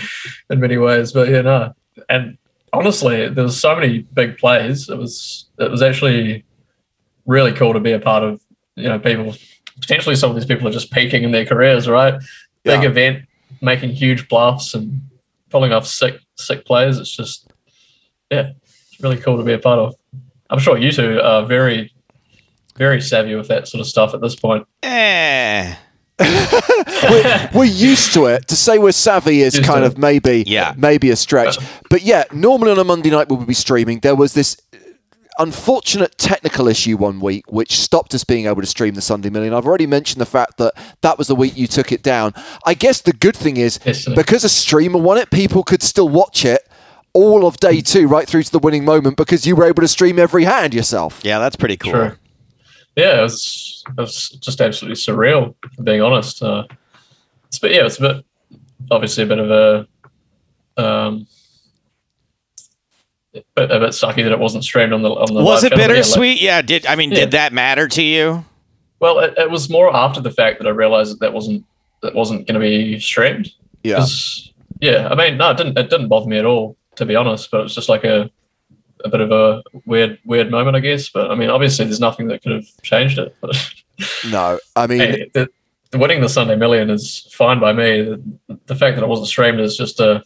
in 0.49 0.59
many 0.59 0.77
ways. 0.77 1.11
But 1.11 1.29
yeah, 1.29 1.41
no. 1.41 1.73
And 2.09 2.37
honestly, 2.73 3.29
there 3.29 3.43
was 3.43 3.59
so 3.59 3.75
many 3.75 3.99
big 4.13 4.37
plays. 4.37 4.89
It 4.89 4.97
was 4.97 5.45
it 5.59 5.69
was 5.71 5.81
actually 5.81 6.43
really 7.25 7.53
cool 7.53 7.73
to 7.73 7.79
be 7.79 7.91
a 7.91 7.99
part 7.99 8.23
of. 8.23 8.41
You 8.75 8.89
know, 8.89 8.99
people 8.99 9.35
potentially 9.81 10.15
some 10.15 10.29
of 10.29 10.35
these 10.35 10.45
people 10.45 10.67
are 10.67 10.71
just 10.71 10.91
peaking 10.91 11.23
in 11.23 11.31
their 11.31 11.45
careers, 11.45 11.87
right? 11.87 12.15
Big 12.63 12.83
Yeah. 12.83 12.89
event, 12.89 13.25
making 13.61 13.91
huge 13.91 14.27
bluffs 14.29 14.73
and 14.73 15.01
pulling 15.49 15.71
off 15.71 15.87
sick 15.87 16.19
sick 16.35 16.65
plays. 16.65 16.97
It's 16.99 17.15
just 17.15 17.47
yeah, 18.31 18.51
it's 18.91 18.99
really 19.01 19.17
cool 19.17 19.37
to 19.37 19.43
be 19.43 19.53
a 19.53 19.59
part 19.59 19.79
of. 19.79 19.95
I'm 20.49 20.59
sure 20.59 20.77
you 20.77 20.91
two 20.91 21.19
are 21.21 21.45
very 21.45 21.91
very 22.75 23.01
savvy 23.01 23.33
with 23.35 23.47
that 23.47 23.67
sort 23.67 23.81
of 23.81 23.87
stuff 23.87 24.13
at 24.13 24.21
this 24.21 24.35
point. 24.35 24.67
Eh. 24.83 25.75
we're, 27.09 27.49
we're 27.53 27.63
used 27.65 28.13
to 28.13 28.25
it. 28.25 28.47
To 28.47 28.55
say 28.55 28.77
we're 28.79 28.91
savvy 28.91 29.41
is 29.41 29.55
Used 29.55 29.67
kind 29.67 29.83
of 29.85 29.97
maybe 29.97 30.43
Yeah. 30.47 30.73
maybe 30.77 31.09
a 31.11 31.15
stretch. 31.15 31.57
But 31.89 32.01
yeah, 32.03 32.23
normally 32.33 32.71
on 32.71 32.79
a 32.79 32.83
Monday 32.83 33.09
night 33.11 33.29
we 33.29 33.35
would 33.35 33.47
be 33.47 33.53
streaming. 33.53 33.99
There 33.99 34.15
was 34.15 34.33
this 34.33 34.57
unfortunate 35.39 36.17
technical 36.17 36.67
issue 36.67 36.97
one 36.97 37.19
week 37.19 37.51
which 37.51 37.79
stopped 37.79 38.13
us 38.13 38.23
being 38.23 38.45
able 38.47 38.61
to 38.61 38.67
stream 38.67 38.95
the 38.95 39.01
Sunday 39.01 39.29
Million. 39.29 39.53
I've 39.53 39.65
already 39.65 39.87
mentioned 39.87 40.21
the 40.21 40.25
fact 40.25 40.57
that 40.57 40.73
that 41.01 41.17
was 41.17 41.27
the 41.27 41.35
week 41.35 41.57
you 41.57 41.67
took 41.67 41.91
it 41.91 42.03
down. 42.03 42.33
I 42.65 42.73
guess 42.73 43.01
the 43.01 43.13
good 43.13 43.35
thing 43.35 43.57
is 43.57 43.77
Destiny. 43.79 44.15
because 44.15 44.43
a 44.43 44.49
streamer 44.49 44.99
won 44.99 45.17
it, 45.17 45.31
people 45.31 45.63
could 45.63 45.83
still 45.83 46.09
watch 46.09 46.45
it 46.45 46.67
all 47.13 47.47
of 47.47 47.57
day 47.57 47.81
two 47.81 48.07
right 48.07 48.27
through 48.27 48.43
to 48.43 48.51
the 48.51 48.59
winning 48.59 48.85
moment 48.85 49.17
because 49.17 49.47
you 49.47 49.55
were 49.55 49.65
able 49.65 49.81
to 49.81 49.87
stream 49.87 50.19
every 50.19 50.43
hand 50.43 50.73
yourself. 50.73 51.21
Yeah, 51.23 51.39
that's 51.39 51.55
pretty 51.55 51.77
cool. 51.77 51.91
Sure. 51.91 52.19
Yeah, 52.95 53.19
it 53.19 53.21
was, 53.23 53.83
it 53.87 54.01
was 54.01 54.29
just 54.29 54.59
absolutely 54.59 54.95
surreal, 54.95 55.55
being 55.83 56.01
honest. 56.01 56.41
Uh, 56.41 56.63
it's 57.47 57.59
but 57.59 57.71
yeah, 57.71 57.85
it's 57.85 57.99
a 57.99 58.01
bit 58.01 58.25
obviously 58.91 59.23
a 59.23 59.27
bit 59.27 59.39
of 59.39 59.51
a 59.51 59.87
um, 60.81 61.27
a 61.31 61.36
bit, 63.55 63.71
a 63.71 63.79
bit 63.79 63.89
sucky 63.91 64.23
that 64.23 64.31
it 64.31 64.39
wasn't 64.39 64.63
streamed 64.63 64.93
on 64.93 65.01
the 65.01 65.09
on 65.09 65.33
the. 65.33 65.43
Was 65.43 65.63
it 65.63 65.73
bittersweet? 65.73 66.41
Yeah. 66.41 66.61
Did 66.61 66.85
I 66.85 66.95
mean 66.95 67.11
Yeah. 67.11 67.21
did 67.21 67.31
that 67.31 67.53
matter 67.53 67.87
to 67.87 68.01
you? 68.01 68.45
well, 68.99 69.19
it, 69.19 69.33
it 69.37 69.51
was 69.51 69.69
more 69.69 69.95
after 69.95 70.19
the 70.21 70.31
fact 70.31 70.59
that 70.59 70.67
I 70.67 70.71
realized 70.71 71.13
that 71.13 71.19
that 71.19 71.33
wasn't 71.33 71.63
that 72.01 72.15
wasn't 72.15 72.47
going 72.47 72.59
to 72.59 72.59
be 72.59 72.99
streamed. 72.99 73.51
Yeah. 73.83 74.05
yeah. 74.81 75.07
I 75.09 75.15
mean, 75.15 75.37
no, 75.37 75.51
it 75.51 75.57
didn't. 75.57 75.77
It 75.77 75.89
didn't 75.89 76.07
bother 76.07 76.29
me 76.29 76.37
at 76.37 76.45
all, 76.45 76.75
to 76.95 77.05
be 77.05 77.15
honest. 77.15 77.51
But 77.51 77.65
it's 77.65 77.75
just 77.75 77.89
like 77.89 78.03
a 78.03 78.29
a 79.05 79.09
bit 79.09 79.21
of 79.21 79.31
a 79.31 79.61
weird 79.85 80.19
weird 80.25 80.51
moment, 80.51 80.75
I 80.75 80.79
guess. 80.79 81.09
But 81.09 81.31
I 81.31 81.35
mean, 81.35 81.49
obviously, 81.49 81.85
there's 81.85 81.99
nothing 81.99 82.27
that 82.27 82.41
could 82.41 82.51
have 82.53 82.65
changed 82.83 83.19
it. 83.19 83.35
But 83.41 83.55
No, 84.29 84.59
I 84.75 84.87
mean 84.87 84.99
hey, 84.99 85.31
the, 85.33 85.49
the 85.91 85.97
winning 85.97 86.21
the 86.21 86.29
Sunday 86.29 86.55
Million 86.55 86.89
is 86.89 87.27
fine 87.31 87.59
by 87.59 87.73
me. 87.73 88.01
The, 88.03 88.59
the 88.67 88.75
fact 88.75 88.95
that 88.95 89.03
it 89.03 89.07
wasn't 89.07 89.27
streamed 89.27 89.59
is 89.59 89.77
just 89.77 89.99
a 89.99 90.23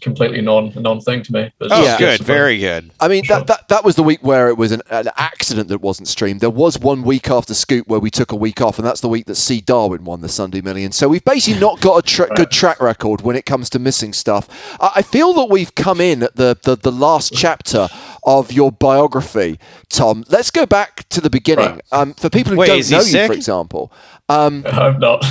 completely 0.00 0.40
non 0.40 0.72
non 0.76 1.00
thing 1.00 1.22
to 1.22 1.32
me. 1.32 1.50
But 1.58 1.72
Oh, 1.72 1.82
just- 1.84 1.98
good. 1.98 2.20
Very 2.20 2.58
good. 2.58 2.90
I 3.00 3.08
mean, 3.08 3.24
Sure. 3.24 3.38
that, 3.38 3.46
that 3.48 3.68
that 3.68 3.84
was 3.84 3.96
the 3.96 4.02
week 4.02 4.20
where 4.22 4.48
it 4.48 4.56
was 4.56 4.72
an, 4.72 4.82
an 4.90 5.08
accident 5.16 5.68
that 5.68 5.80
wasn't 5.80 6.08
streamed. 6.08 6.40
There 6.40 6.50
was 6.50 6.78
one 6.78 7.02
week 7.02 7.28
after 7.30 7.54
Scoop 7.54 7.86
where 7.88 8.00
we 8.00 8.10
took 8.10 8.32
a 8.32 8.36
week 8.36 8.60
off, 8.60 8.78
and 8.78 8.86
that's 8.86 9.00
the 9.00 9.08
week 9.08 9.26
that 9.26 9.34
C. 9.36 9.60
Darwin 9.60 10.04
won 10.04 10.20
the 10.20 10.28
Sunday 10.28 10.60
Million. 10.60 10.92
So 10.92 11.08
we've 11.08 11.24
basically 11.24 11.60
not 11.60 11.80
got 11.80 11.98
a 11.98 12.02
tra- 12.02 12.28
good 12.34 12.50
track 12.50 12.80
record 12.80 13.20
when 13.22 13.36
it 13.36 13.44
comes 13.46 13.68
to 13.70 13.78
missing 13.78 14.12
stuff. 14.12 14.48
I, 14.80 14.92
I 14.96 15.02
feel 15.02 15.32
that 15.34 15.46
we've 15.50 15.74
come 15.74 16.00
in 16.00 16.22
at 16.22 16.36
the, 16.36 16.56
the, 16.62 16.76
the 16.76 16.92
last 16.92 17.32
chapter 17.34 17.88
of 18.24 18.52
your 18.52 18.72
biography, 18.72 19.58
Tom. 19.88 20.24
Let's 20.28 20.50
go 20.50 20.66
back 20.66 21.08
to 21.10 21.20
the 21.20 21.30
beginning. 21.30 21.66
Right. 21.66 21.82
Um, 21.92 22.14
for 22.14 22.30
people 22.30 22.52
who 22.52 22.58
Wait, 22.58 22.66
don't 22.66 22.90
know 22.90 22.98
you, 22.98 23.04
sick? 23.04 23.26
for 23.26 23.32
example. 23.32 23.92
Um, 24.28 24.64
I'm 24.70 24.98
not. 24.98 25.22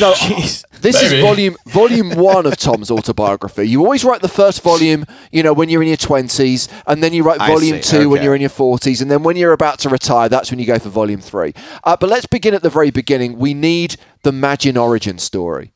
no, 0.00 0.12
Jeez. 0.14 0.64
this 0.80 1.02
is 1.02 1.20
volume 1.20 1.56
volume 1.66 2.10
one 2.16 2.46
of 2.46 2.56
Tom's 2.56 2.90
autobiography. 2.90 3.68
You 3.68 3.82
always 3.82 4.04
write 4.04 4.22
the 4.22 4.28
first 4.28 4.62
volume, 4.62 5.04
you 5.30 5.42
know, 5.42 5.52
when 5.52 5.68
you're 5.68 5.82
in 5.82 5.88
your 5.88 5.96
twenties, 5.96 6.68
and 6.86 7.02
then 7.02 7.12
you 7.12 7.22
write 7.22 7.38
volume 7.38 7.82
see, 7.82 7.98
two 7.98 8.08
when 8.08 8.22
you're 8.22 8.34
in 8.34 8.40
your 8.40 8.50
forties, 8.50 9.02
and 9.02 9.10
then 9.10 9.22
when 9.22 9.36
you're 9.36 9.52
about 9.52 9.78
to 9.80 9.88
retire, 9.88 10.28
that's 10.28 10.50
when 10.50 10.58
you 10.58 10.66
go 10.66 10.78
for 10.78 10.88
volume 10.88 11.20
three. 11.20 11.52
Uh, 11.84 11.96
but 11.96 12.08
let's 12.08 12.26
begin 12.26 12.54
at 12.54 12.62
the 12.62 12.70
very 12.70 12.90
beginning. 12.90 13.38
We 13.38 13.54
need 13.54 13.96
the 14.22 14.32
Magin 14.32 14.76
origin 14.76 15.18
story. 15.18 15.72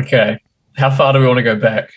Okay. 0.00 0.38
How 0.76 0.90
far 0.90 1.12
do 1.12 1.20
we 1.20 1.26
want 1.26 1.38
to 1.38 1.42
go 1.42 1.56
back? 1.56 1.90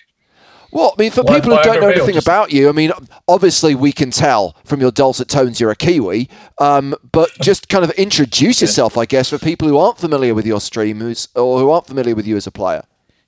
Well, 0.76 0.94
I 0.98 1.02
mean, 1.02 1.12
for 1.12 1.24
Like 1.24 1.42
people 1.42 1.56
who 1.58 1.64
don't 1.64 1.76
know 1.76 1.80
biography 1.80 2.00
anything 2.02 2.14
just- 2.16 2.28
about 2.28 2.52
you, 2.52 2.68
I 2.68 2.74
mean, 2.74 2.92
obviously 3.30 3.76
we 3.76 3.94
can 3.94 4.12
tell 4.12 4.58
from 4.66 4.82
your 4.82 4.92
dulcet 4.92 5.30
tones 5.30 5.60
you're 5.60 5.72
a 5.72 5.76
Kiwi, 5.76 6.30
um, 6.60 6.94
but 7.14 7.30
just 7.42 7.70
kind 7.70 7.86
of 7.86 7.92
introduce 7.92 8.60
yourself, 8.60 8.98
I 8.98 9.06
guess, 9.06 9.30
for 9.30 9.40
people 9.40 9.70
who 9.70 9.78
aren't 9.78 9.98
familiar 10.00 10.34
with 10.36 10.46
your 10.46 10.60
stream 10.60 11.00
who's, 11.00 11.30
or 11.34 11.60
who 11.60 11.70
aren't 11.72 11.88
familiar 11.88 12.14
with 12.14 12.28
you 12.28 12.36
as 12.36 12.46
a 12.46 12.52
player. 12.52 12.84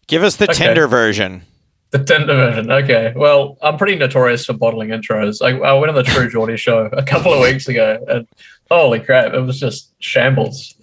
Give 0.08 0.24
us 0.24 0.36
the 0.36 0.44
Okay. 0.52 0.66
Tinder 0.66 0.88
version. 0.90 1.44
The 1.92 2.04
Tinder 2.04 2.36
version. 2.36 2.70
Okay. 2.70 3.14
Well, 3.16 3.58
I'm 3.62 3.78
pretty 3.78 3.96
notorious 3.96 4.46
for 4.46 4.52
bottling 4.52 4.90
intros. 4.90 5.42
I, 5.42 5.58
I 5.66 5.72
went 5.72 5.88
on 5.90 5.96
the 5.96 6.04
True 6.04 6.30
Geordie 6.30 6.58
show 6.58 6.88
a 6.92 7.02
couple 7.04 7.34
of 7.34 7.40
weeks 7.40 7.70
ago, 7.70 8.04
and 8.10 8.28
holy 8.70 9.00
crap, 9.00 9.34
it 9.34 9.40
was 9.40 9.58
just 9.58 9.94
shambles. 10.00 10.76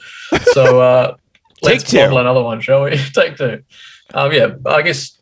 So 0.52 0.80
uh, 0.80 1.16
let's 1.62 1.82
Take 1.82 1.90
two. 1.90 1.96
bottle 1.98 2.18
another 2.20 2.42
one, 2.42 2.62
shall 2.62 2.84
we? 2.84 2.96
Take 3.14 3.36
two. 3.36 3.62
Um, 4.14 4.32
yeah, 4.32 4.54
I 4.64 4.80
guess 4.80 5.13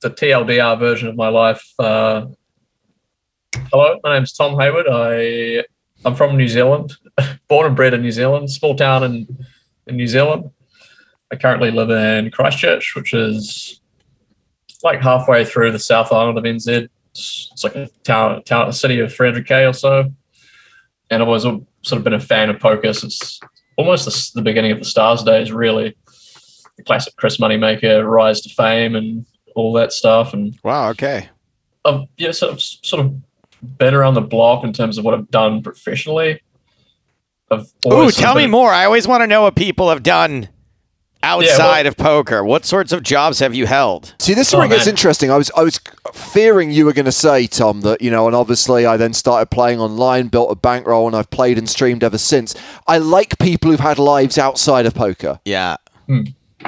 the 0.00 0.10
TLDR 0.10 0.78
version 0.78 1.08
of 1.08 1.16
my 1.16 1.28
life. 1.28 1.72
Uh, 1.78 2.26
hello, 3.70 3.98
my 4.02 4.14
name's 4.14 4.32
Tom 4.32 4.58
Hayward. 4.58 4.86
I 4.90 5.64
I'm 6.04 6.14
from 6.14 6.36
New 6.36 6.48
Zealand, 6.48 6.94
born 7.48 7.66
and 7.66 7.76
bred 7.76 7.94
in 7.94 8.02
New 8.02 8.12
Zealand, 8.12 8.50
small 8.50 8.74
town 8.74 9.04
in 9.04 9.26
in 9.86 9.96
New 9.96 10.06
Zealand. 10.06 10.50
I 11.32 11.36
currently 11.36 11.70
live 11.70 11.90
in 11.90 12.30
Christchurch, 12.30 12.94
which 12.96 13.14
is 13.14 13.80
like 14.82 15.00
halfway 15.00 15.44
through 15.44 15.72
the 15.72 15.78
South 15.78 16.12
Island 16.12 16.38
of 16.38 16.44
NZ. 16.44 16.88
It's, 17.10 17.62
like 17.62 17.76
a 17.76 17.88
town, 18.04 18.42
town, 18.44 18.68
a 18.68 18.72
city 18.72 19.00
of 19.00 19.12
300k 19.12 19.68
or 19.68 19.72
so. 19.72 20.12
And 21.10 21.22
I've 21.22 21.28
always 21.28 21.42
sort 21.42 21.98
of 21.98 22.04
been 22.04 22.14
a 22.14 22.20
fan 22.20 22.50
of 22.50 22.60
poker 22.60 22.92
since 22.92 23.40
almost 23.76 24.04
the, 24.06 24.40
the 24.40 24.42
beginning 24.42 24.72
of 24.72 24.78
the 24.78 24.84
Stars 24.84 25.22
days, 25.22 25.52
really. 25.52 25.96
The 26.76 26.82
classic 26.84 27.14
Chris 27.16 27.36
Moneymaker 27.36 28.08
rise 28.08 28.40
to 28.42 28.48
fame 28.48 28.94
and 28.94 29.26
all 29.60 29.72
that 29.74 29.92
stuff. 29.92 30.32
And 30.34 30.58
Wow. 30.64 30.88
Okay. 30.90 31.28
I've 31.84 32.02
yeah, 32.16 32.32
sort 32.32 32.52
of, 32.52 32.60
sort 32.60 33.04
of 33.04 33.14
been 33.78 33.94
around 33.94 34.14
the 34.14 34.20
block 34.20 34.64
in 34.64 34.72
terms 34.72 34.98
of 34.98 35.04
what 35.04 35.14
I've 35.14 35.30
done 35.30 35.62
professionally. 35.62 36.40
I've 37.50 37.60
Ooh, 37.86 37.90
always 37.90 38.14
sort 38.14 38.22
tell 38.24 38.36
of 38.36 38.42
me 38.42 38.46
more. 38.46 38.70
I 38.70 38.84
always 38.84 39.06
want 39.08 39.22
to 39.22 39.26
know 39.26 39.42
what 39.42 39.56
people 39.56 39.88
have 39.90 40.02
done 40.02 40.48
outside 41.22 41.84
of 41.86 41.96
poker. 41.96 42.44
What 42.44 42.64
sorts 42.64 42.92
of 42.92 43.02
jobs 43.02 43.40
have 43.40 43.54
you 43.54 43.66
held? 43.66 44.14
See, 44.18 44.34
this 44.34 44.48
is 44.48 44.54
Oh, 44.54 44.58
where 44.58 44.66
it 44.66 44.70
gets 44.70 44.86
man. 44.86 44.92
interesting. 44.92 45.30
I 45.30 45.36
was, 45.36 45.50
I 45.56 45.62
was 45.62 45.78
fearing 46.14 46.70
you 46.70 46.84
were 46.86 46.92
going 46.92 47.04
to 47.06 47.12
say, 47.12 47.46
Tom, 47.46 47.80
that 47.82 48.00
you 48.00 48.10
know, 48.10 48.26
and 48.26 48.36
obviously 48.36 48.86
I 48.86 48.96
then 48.96 49.12
started 49.12 49.50
playing 49.50 49.80
online, 49.80 50.28
built 50.28 50.50
a 50.50 50.54
bankroll, 50.54 51.06
and 51.06 51.16
I've 51.16 51.28
played 51.30 51.58
and 51.58 51.68
streamed 51.68 52.04
ever 52.04 52.18
since. 52.18 52.54
I 52.86 52.98
like 52.98 53.38
people 53.38 53.70
who've 53.70 53.80
had 53.80 53.98
lives 53.98 54.38
outside 54.38 54.86
of 54.86 54.94
poker. 54.94 55.40
Yeah. 55.44 55.76
Hmm. 56.06 56.22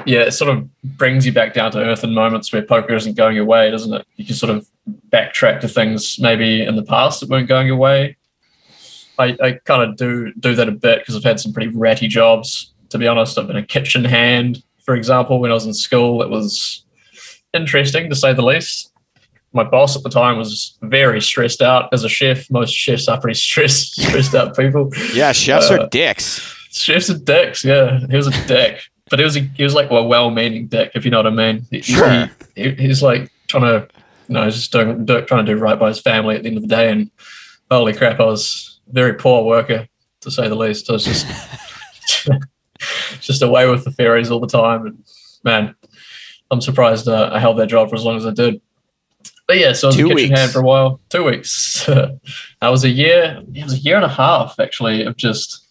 Yeah, 0.07 0.21
it 0.21 0.33
sort 0.33 0.57
of 0.57 0.69
brings 0.83 1.27
you 1.27 1.33
back 1.33 1.55
down 1.55 1.71
to 1.73 1.79
earth 1.79 2.03
in 2.05 2.15
moments 2.15 2.53
where 2.53 2.63
poker 2.63 2.95
isn't 2.95 3.17
going 3.17 3.37
your 3.37 3.45
way, 3.45 3.71
doesn't 3.71 3.93
it? 3.93 4.07
You 4.17 4.25
can 4.25 4.35
sort 4.35 4.55
of 4.55 4.67
backtrack 5.11 5.61
to 5.61 5.69
things 5.69 6.19
maybe 6.19 6.63
in 6.63 6.77
the 6.77 6.83
past 6.83 7.21
that 7.21 7.29
weren't 7.29 7.49
going 7.49 7.67
your 7.67 7.77
way. 7.77 8.17
I, 9.19 9.37
I 9.43 9.53
kind 9.65 9.83
of 9.83 9.97
do 9.97 10.33
do 10.41 10.55
that 10.55 10.69
a 10.69 10.73
bit 10.73 11.01
because 11.01 11.17
I've 11.17 11.23
had 11.25 11.39
some 11.39 11.53
pretty 11.53 11.69
ratty 11.77 12.09
jobs. 12.09 12.73
To 12.91 12.99
be 12.99 13.07
honest, 13.07 13.39
I've 13.39 13.47
been 13.47 13.57
a 13.57 13.65
kitchen 13.67 14.05
hand, 14.05 14.63
for 14.85 14.95
example, 14.95 15.41
when 15.41 15.51
I 15.51 15.55
was 15.55 15.67
in 15.67 15.75
school. 15.75 16.23
It 16.23 16.31
was 16.31 16.85
interesting 17.55 18.09
to 18.11 18.17
say 18.17 18.33
the 18.33 18.43
least. 18.43 18.91
My 19.55 19.65
boss 19.65 19.97
at 19.97 20.03
the 20.03 20.09
time 20.09 20.39
was 20.39 20.79
very 20.81 21.21
stressed 21.21 21.61
out 21.61 21.93
as 21.93 22.05
a 22.05 22.09
chef. 22.09 22.51
Most 22.51 22.73
chefs 22.73 23.07
are 23.09 23.21
pretty 23.21 23.39
stressed, 23.39 24.01
stressed 24.01 24.35
out 24.35 24.57
people. 24.57 24.91
Yeah, 25.13 25.33
chefs 25.33 25.71
Uh, 25.71 25.83
are 25.83 25.89
dicks. 25.91 26.41
Chef's 26.71 27.11
are 27.11 27.19
dicks, 27.19 27.63
yeah. 27.63 28.01
He 28.09 28.17
was 28.17 28.29
a 28.29 28.47
dick, 28.47 28.81
but 29.13 29.19
he 29.19 29.25
was 29.27 29.37
a, 29.37 29.41
he 29.41 29.63
was 29.63 29.75
like 29.75 29.91
a 29.91 30.03
well-meaning 30.03 30.69
dick, 30.69 30.93
if 30.95 31.05
you 31.05 31.11
know 31.11 31.19
what 31.19 31.27
I 31.27 31.31
mean. 31.31 31.67
He, 31.71 31.77
he- 31.81 31.93
Sure. 31.93 32.31
He, 32.57 32.71
he's 32.77 33.03
like 33.03 33.31
trying 33.49 33.65
to, 33.65 33.87
you 34.29 34.33
know, 34.35 34.49
just 34.49 34.73
doing, 34.73 35.05
do, 35.05 35.21
trying 35.27 35.45
to 35.45 35.55
do 35.55 35.61
right 35.61 35.79
by 35.79 35.89
his 35.89 36.01
family 36.01 36.35
at 36.35 36.43
the 36.43 36.49
end 36.49 36.57
of 36.57 36.63
the 36.63 36.69
day. 36.69 36.91
And 36.91 37.11
holy 37.71 37.93
crap, 37.93 38.21
I 38.21 38.25
was 38.25 38.81
a 38.89 38.95
very 38.95 39.13
poor 39.15 39.45
worker 39.45 39.87
to 40.23 40.31
say 40.31 40.49
the 40.49 40.55
least. 40.55 40.89
I 40.89 40.95
was 40.95 41.05
just 41.05 41.27
just 43.21 43.43
away 43.43 43.69
with 43.69 43.85
the 43.85 43.91
fairies 43.91 44.31
all 44.31 44.41
the 44.41 44.47
time. 44.47 44.87
And 44.87 45.05
man, 45.45 45.75
I'm 46.51 46.61
surprised 46.63 47.07
uh, 47.09 47.29
I 47.33 47.39
held 47.39 47.59
that 47.59 47.67
job 47.69 47.91
for 47.91 47.97
as 47.97 48.05
long 48.05 48.17
as 48.17 48.25
I 48.27 48.31
did. 48.33 48.61
But 49.47 49.59
yeah, 49.59 49.73
so 49.73 49.89
I 49.89 49.91
was 49.91 49.97
Two 49.97 50.07
a 50.07 50.09
kitchen 50.11 50.17
weeks. 50.31 50.39
hand 50.41 50.53
for 50.53 50.61
a 50.61 50.65
while. 50.65 51.01
Two 51.11 51.25
weeks. 51.25 51.85
that 51.87 52.21
was 52.69 52.85
a 52.85 52.89
year. 52.89 53.43
It 53.55 53.65
was 53.65 53.75
a 53.75 53.79
year 53.79 53.97
and 53.97 54.05
a 54.05 54.09
half 54.09 54.59
actually 54.59 55.05
of 55.05 55.17
just 55.17 55.67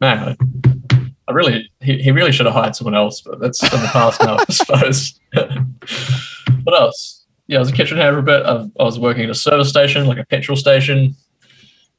man. 0.00 0.36
I, 0.40 0.89
I 1.30 1.32
really 1.32 1.70
he, 1.80 2.02
he 2.02 2.10
really 2.10 2.32
should 2.32 2.46
have 2.46 2.54
hired 2.56 2.74
someone 2.74 2.96
else, 2.96 3.20
but 3.20 3.38
that's 3.38 3.62
in 3.62 3.80
the 3.80 3.88
past 3.92 4.20
now, 4.20 4.36
I 4.36 4.52
suppose. 4.52 5.20
what 6.64 6.80
else? 6.80 7.24
Yeah, 7.46 7.58
I 7.58 7.60
was 7.60 7.70
a 7.70 7.72
kitchen 7.72 7.98
hand 7.98 8.14
for 8.14 8.18
a 8.18 8.22
bit. 8.22 8.44
I, 8.44 8.66
I 8.80 8.82
was 8.82 8.98
working 8.98 9.22
at 9.22 9.30
a 9.30 9.34
service 9.34 9.68
station, 9.68 10.06
like 10.06 10.18
a 10.18 10.26
petrol 10.26 10.56
station, 10.56 11.14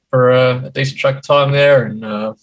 for 0.09 0.31
a, 0.31 0.69
decent 0.73 0.99
chunk 0.99 1.17
of 1.17 1.23
time 1.23 1.51
there, 1.51 1.85
and 1.85 2.03
uh, 2.03 2.33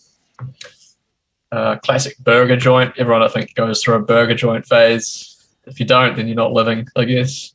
uh, 1.53 1.77
classic 1.77 2.17
burger 2.19 2.57
joint. 2.57 2.95
Everyone, 2.97 3.23
I 3.23 3.29
think, 3.29 3.55
goes 3.55 3.83
through 3.83 3.97
a 3.97 4.03
burger 4.03 4.35
joint 4.35 4.65
phase. 4.65 5.37
If 5.67 5.79
you 5.79 5.85
don't, 5.85 6.17
then 6.17 6.27
you're 6.27 6.37
not 6.37 6.53
living, 6.53 6.87
I 6.97 7.05
guess. 7.05 7.53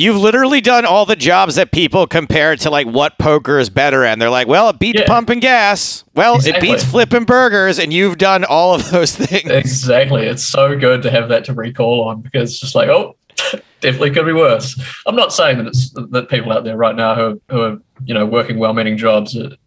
You've 0.00 0.16
literally 0.16 0.60
done 0.62 0.86
all 0.86 1.04
the 1.04 1.14
jobs 1.14 1.56
that 1.56 1.72
people 1.72 2.06
compare 2.06 2.56
to 2.56 2.70
like 2.70 2.86
what 2.86 3.18
poker 3.18 3.58
is 3.58 3.68
better 3.68 4.02
in. 4.04 4.18
They're 4.18 4.30
like, 4.30 4.46
well, 4.48 4.70
it 4.70 4.78
beats 4.78 5.00
Yeah. 5.00 5.06
pumping 5.06 5.40
gas. 5.40 6.04
Well, 6.14 6.36
Exactly. 6.36 6.68
it 6.68 6.72
beats 6.72 6.84
flipping 6.84 7.24
burgers, 7.24 7.78
and 7.78 7.92
you've 7.92 8.16
done 8.16 8.44
all 8.44 8.74
of 8.74 8.90
those 8.90 9.14
things. 9.14 9.50
Exactly. 9.50 10.22
It's 10.26 10.42
so 10.42 10.74
good 10.78 11.02
to 11.02 11.10
have 11.10 11.28
that 11.28 11.44
to 11.46 11.52
recall 11.52 12.02
on 12.08 12.22
because 12.22 12.50
it's 12.52 12.60
just 12.60 12.74
like, 12.74 12.88
oh, 12.88 13.16
definitely 13.80 14.10
could 14.12 14.24
be 14.24 14.32
worse. 14.32 14.80
I'm 15.06 15.16
not 15.16 15.32
saying 15.34 15.58
that 15.58 15.66
it's 15.66 15.90
that 15.90 16.28
people 16.30 16.50
out 16.52 16.64
there 16.64 16.78
right 16.78 16.96
now 16.96 17.14
who 17.14 17.22
are, 17.22 17.34
who 17.50 17.60
are 17.60 17.78
you 18.04 18.14
know 18.14 18.24
working 18.24 18.58
well-meaning 18.58 18.96
jobs 18.96 19.34
that 19.34 19.58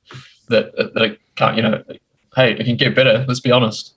that, 0.50 0.94
that 0.96 1.18
can't 1.36 1.56
you 1.58 1.62
know, 1.64 1.84
hey, 2.36 2.54
it 2.54 2.64
can 2.66 2.76
get 2.76 2.96
better. 2.96 3.24
Let's 3.28 3.40
be 3.40 3.52
honest. 3.52 3.94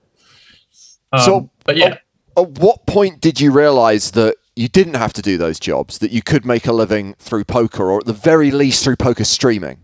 Um, 1.12 1.20
So- 1.20 1.50
but 1.64 1.76
yeah, 1.78 1.96
At 2.36 2.50
what 2.58 2.86
point 2.86 3.20
did 3.22 3.40
you 3.40 3.50
realize 3.52 4.10
that 4.12 4.36
you 4.56 4.68
didn't 4.68 4.94
have 4.94 5.12
to 5.12 5.22
do 5.22 5.36
those 5.36 5.60
jobs, 5.60 5.98
that 5.98 6.10
you 6.10 6.22
could 6.22 6.44
make 6.44 6.66
a 6.66 6.72
living 6.72 7.14
through 7.18 7.44
poker, 7.44 7.90
or 7.90 8.00
at 8.00 8.06
the 8.06 8.12
very 8.12 8.50
least 8.50 8.82
through 8.82 8.96
poker 8.96 9.24
streaming? 9.24 9.78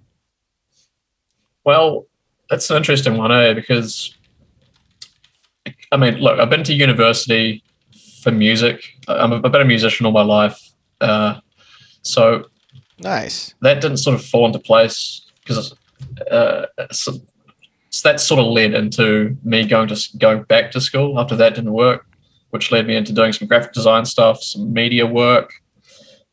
Well, 1.64 2.06
that's 2.50 2.68
an 2.70 2.78
interesting 2.78 3.16
one, 3.18 3.30
eh? 3.30 3.52
Because 3.52 4.16
I 5.92 5.96
mean, 5.96 6.16
look, 6.16 6.40
I've 6.40 6.50
been 6.50 6.64
to 6.64 6.72
university 6.72 7.62
for 8.22 8.32
music. 8.32 8.82
I'm 9.08 9.32
a, 9.32 9.36
I've 9.36 9.52
been 9.52 9.60
a 9.60 9.66
musician 9.66 10.06
all 10.06 10.12
my 10.12 10.22
life, 10.22 10.58
uh, 11.00 11.40
so 12.02 12.46
Nice. 12.98 13.54
that 13.60 13.80
didn't 13.80 13.98
sort 13.98 14.14
of 14.14 14.24
fall 14.24 14.46
into 14.46 14.58
place 14.58 15.22
because 15.40 15.74
uh, 16.30 16.66
so, 16.90 17.12
so 17.90 18.08
that 18.08 18.20
sort 18.20 18.40
of 18.40 18.46
led 18.46 18.74
into 18.74 19.36
me 19.44 19.66
going 19.66 19.88
to 19.88 20.18
going 20.18 20.44
back 20.44 20.70
to 20.72 20.80
school 20.80 21.18
after 21.18 21.36
that 21.36 21.54
didn't 21.54 21.72
work, 21.72 22.06
which 22.52 22.70
led 22.70 22.86
me 22.86 22.94
into 22.94 23.12
doing 23.12 23.32
some 23.32 23.48
graphic 23.48 23.72
design 23.72 24.04
stuff, 24.04 24.42
some 24.42 24.72
media 24.72 25.06
work, 25.06 25.54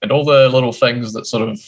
and 0.01 0.11
all 0.11 0.25
the 0.25 0.49
little 0.49 0.73
things 0.73 1.13
that 1.13 1.25
sort 1.25 1.47
of 1.47 1.59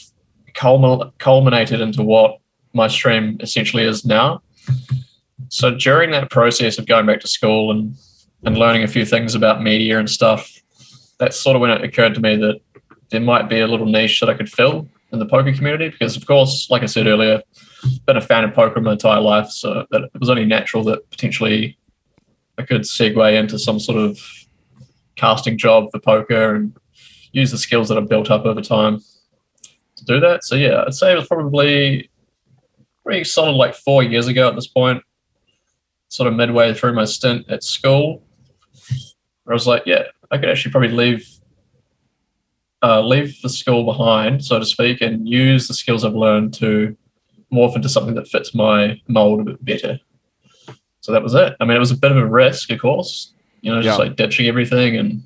culmin- 0.54 1.12
culminated 1.20 1.80
into 1.80 2.04
what 2.04 2.38
my 2.74 2.88
stream 2.88 3.38
essentially 3.40 3.84
is 3.84 4.06
now. 4.06 4.42
So 5.48 5.74
during 5.74 6.12
that 6.12 6.30
process 6.30 6.78
of 6.78 6.86
going 6.86 7.06
back 7.06 7.22
to 7.22 7.28
school 7.28 7.72
and 7.72 7.96
and 8.44 8.58
learning 8.58 8.84
a 8.84 8.88
few 8.88 9.06
things 9.06 9.36
about 9.36 9.62
media 9.62 10.00
and 10.00 10.10
stuff, 10.10 10.52
that's 11.20 11.40
sort 11.40 11.56
of 11.56 11.62
when 11.62 11.70
it 11.70 11.84
occurred 11.84 12.16
to 12.16 12.22
me 12.22 12.36
that 12.38 12.60
there 13.10 13.22
might 13.22 13.48
be 13.48 13.60
a 13.60 13.68
little 13.68 13.86
niche 13.86 14.20
that 14.20 14.30
I 14.30 14.34
could 14.34 14.52
fill 14.52 14.88
in 15.12 15.20
the 15.20 15.28
poker 15.28 15.54
community 15.54 15.90
because, 15.90 16.18
of 16.18 16.26
course, 16.26 16.68
like 16.70 16.82
I 16.82 16.88
said 16.88 17.06
earlier, 17.06 17.42
been 18.06 18.18
a 18.18 18.22
fan 18.22 18.44
of 18.44 18.54
poker 18.54 18.82
my 18.82 18.94
entire 18.94 19.22
life, 19.22 19.50
so 19.50 19.86
it 19.92 20.12
was 20.20 20.30
only 20.30 20.46
natural 20.46 20.84
that 20.86 21.10
potentially 21.12 21.78
I 22.58 22.64
could 22.64 22.82
segue 22.82 23.40
into 23.40 23.60
some 23.60 23.80
sort 23.80 23.98
of 24.00 24.20
casting 25.16 25.58
job 25.58 25.90
for 25.92 26.00
poker 26.00 26.56
and 26.56 26.76
use 27.32 27.52
the 27.52 27.58
skills 27.58 27.90
that 27.90 27.98
I've 27.98 28.10
built 28.10 28.30
up 28.30 28.46
over 28.46 28.62
time 28.62 29.00
to 29.98 30.06
do 30.06 30.20
that. 30.20 30.44
So 30.44 30.56
yeah, 30.56 30.84
I'd 30.86 30.94
say 30.94 31.12
it 31.12 31.16
was 31.16 31.28
probably 31.28 32.10
pretty 33.04 33.24
solid 33.24 33.54
like 33.54 33.76
four 33.76 34.04
years 34.04 34.28
ago 34.28 34.48
at 34.48 34.56
this 34.56 34.68
point, 34.68 35.04
sort 36.10 36.28
of 36.28 36.36
midway 36.36 36.74
through 36.74 36.94
my 36.94 37.06
stint 37.06 37.50
at 37.50 37.64
school, 37.64 38.24
where 39.44 39.54
I 39.54 39.56
was 39.56 39.68
like, 39.68 39.84
yeah, 39.86 40.04
I 40.32 40.38
could 40.38 40.50
actually 40.50 40.72
probably 40.72 40.92
leave 40.92 41.28
uh, 42.84 43.02
leave 43.02 43.40
the 43.44 43.50
school 43.50 43.86
behind, 43.86 44.44
so 44.44 44.58
to 44.58 44.66
speak, 44.66 45.02
and 45.02 45.30
use 45.30 45.68
the 45.68 45.74
skills 45.74 46.04
I've 46.04 46.16
learned 46.16 46.54
to 46.56 46.98
morph 47.54 47.76
into 47.76 47.90
something 47.90 48.16
that 48.16 48.28
fits 48.28 48.56
my 48.56 49.00
mold 49.08 49.42
a 49.42 49.44
bit 49.44 49.64
better. 49.64 50.00
So 51.02 51.12
that 51.12 51.22
was 51.22 51.36
it. 51.36 51.56
I 51.60 51.66
mean, 51.66 51.78
it 51.78 51.80
was 51.80 51.92
a 51.92 51.98
bit 51.98 52.12
of 52.12 52.18
a 52.18 52.26
risk, 52.26 52.72
of 52.72 52.80
course, 52.80 53.34
you 53.62 53.72
know, 53.74 53.82
just 53.82 53.98
Yeah. 54.00 54.06
like 54.06 54.16
ditching 54.16 54.48
everything 54.48 54.98
and 54.98 55.24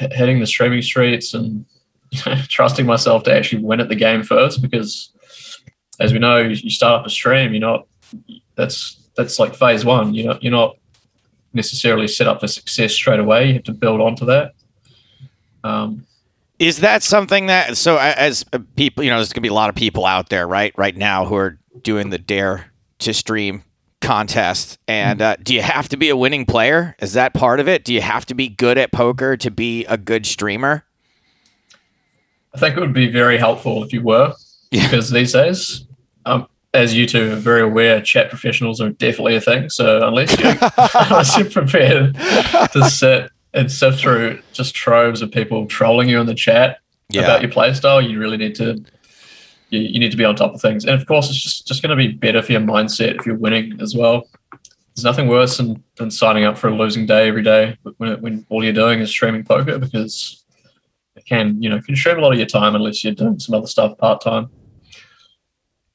h- 0.00 0.12
hitting 0.12 0.40
the 0.40 0.46
streaming 0.46 0.82
streets 0.82 1.34
and 1.34 1.64
trusting 2.48 2.86
myself 2.86 3.22
to 3.24 3.34
actually 3.34 3.62
win 3.64 3.80
at 3.80 3.88
the 3.88 3.94
game 3.96 4.22
first 4.22 4.62
because 4.62 5.10
as 5.98 6.12
we 6.12 6.18
know 6.18 6.36
you 6.38 6.50
you 6.50 6.70
start 6.70 7.00
up 7.00 7.06
a 7.06 7.10
stream 7.10 7.52
you're 7.52 7.60
not 7.60 7.86
that's 8.54 9.08
that's 9.16 9.38
like 9.38 9.54
phase 9.54 9.84
one. 9.84 10.12
You're 10.14 10.26
not 10.26 10.42
you're 10.42 10.52
not 10.52 10.76
necessarily 11.54 12.06
set 12.06 12.26
up 12.28 12.40
for 12.40 12.46
success 12.48 12.92
straight 12.92 13.18
away. 13.18 13.48
You 13.48 13.54
have 13.54 13.62
to 13.64 13.72
build 13.72 14.00
onto 14.02 14.26
that. 14.26 14.52
Um, 15.64 16.06
Is 16.58 16.78
that 16.80 17.02
something 17.02 17.46
that 17.46 17.76
so 17.76 17.96
as 17.96 18.44
uh, 18.52 18.58
people, 18.76 19.04
you 19.04 19.10
know, 19.10 19.16
there's 19.16 19.32
gonna 19.32 19.42
be 19.42 19.48
a 19.48 19.54
lot 19.54 19.68
of 19.70 19.74
people 19.74 20.04
out 20.06 20.28
there, 20.28 20.46
right, 20.46 20.72
right 20.76 20.96
now 20.96 21.24
who 21.24 21.34
are 21.34 21.58
doing 21.82 22.10
the 22.10 22.18
dare 22.18 22.66
to 23.00 23.12
stream 23.14 23.62
contest. 24.00 24.78
And 24.86 25.20
uh, 25.22 25.36
do 25.42 25.54
you 25.54 25.62
have 25.62 25.88
to 25.90 25.96
be 25.96 26.08
a 26.08 26.16
winning 26.16 26.46
player? 26.46 26.94
Is 27.00 27.14
that 27.14 27.34
part 27.34 27.60
of 27.60 27.68
it? 27.68 27.84
Do 27.84 27.92
you 27.94 28.00
have 28.00 28.26
to 28.26 28.34
be 28.34 28.48
good 28.48 28.78
at 28.78 28.92
poker 28.92 29.36
to 29.36 29.50
be 29.50 29.84
a 29.86 29.96
good 29.96 30.26
streamer? 30.26 30.84
I 32.54 32.58
think 32.58 32.76
it 32.76 32.80
would 32.80 32.92
be 32.94 33.10
very 33.10 33.36
helpful 33.38 33.82
if 33.84 33.92
you 33.92 34.02
were, 34.02 34.32
Yeah. 34.70 34.84
because 34.84 35.10
these 35.10 35.32
days, 35.32 35.84
um, 36.24 36.46
as 36.72 36.94
you 36.94 37.06
two 37.06 37.32
are 37.32 37.36
very 37.36 37.62
aware, 37.62 38.00
chat 38.00 38.28
professionals 38.30 38.80
are 38.80 38.90
definitely 38.90 39.36
a 39.36 39.40
thing. 39.40 39.68
So 39.70 40.06
unless 40.06 40.38
you 40.38 40.48
unless 40.94 41.36
you're 41.36 41.50
prepared 41.50 42.14
to 42.14 42.88
sit 42.90 43.30
and 43.54 43.70
sift 43.70 44.00
through 44.00 44.40
just 44.52 44.74
troves 44.74 45.22
of 45.22 45.30
people 45.30 45.66
trolling 45.66 46.08
you 46.08 46.20
in 46.20 46.26
the 46.26 46.34
chat 46.34 46.78
about 47.14 47.40
your 47.42 47.50
playstyle, 47.50 48.06
you 48.06 48.18
really 48.18 48.36
need 48.36 48.54
to 48.56 48.82
you, 49.70 49.80
you 49.80 50.00
need 50.00 50.10
to 50.10 50.16
be 50.16 50.24
on 50.24 50.36
top 50.36 50.54
of 50.54 50.60
things. 50.60 50.84
And 50.84 50.94
of 50.94 51.06
course, 51.06 51.28
it's 51.28 51.40
just 51.40 51.66
just 51.66 51.82
going 51.82 51.90
to 51.90 51.96
be 51.96 52.12
better 52.12 52.42
for 52.42 52.52
your 52.52 52.60
mindset 52.60 53.18
if 53.18 53.26
you're 53.26 53.36
winning 53.36 53.80
as 53.80 53.94
well. 53.94 54.28
There's 54.94 55.04
nothing 55.04 55.28
worse 55.28 55.58
than, 55.58 55.82
than 55.96 56.10
signing 56.10 56.44
up 56.44 56.56
for 56.56 56.68
a 56.68 56.74
losing 56.74 57.04
day 57.04 57.28
every 57.28 57.42
day 57.42 57.76
when, 57.98 58.20
when 58.22 58.46
all 58.48 58.64
you're 58.64 58.72
doing 58.72 59.00
is 59.00 59.10
streaming 59.10 59.44
poker 59.44 59.78
because 59.78 60.42
it 61.16 61.26
can 61.26 61.60
you 61.62 61.68
know 61.68 61.80
consume 61.82 62.18
a 62.18 62.22
lot 62.22 62.32
of 62.32 62.38
your 62.38 62.46
time 62.46 62.74
unless 62.74 63.04
you're 63.04 63.12
doing 63.12 63.38
some 63.38 63.54
other 63.54 63.66
stuff 63.66 63.98
part 63.98 64.20
time. 64.20 64.48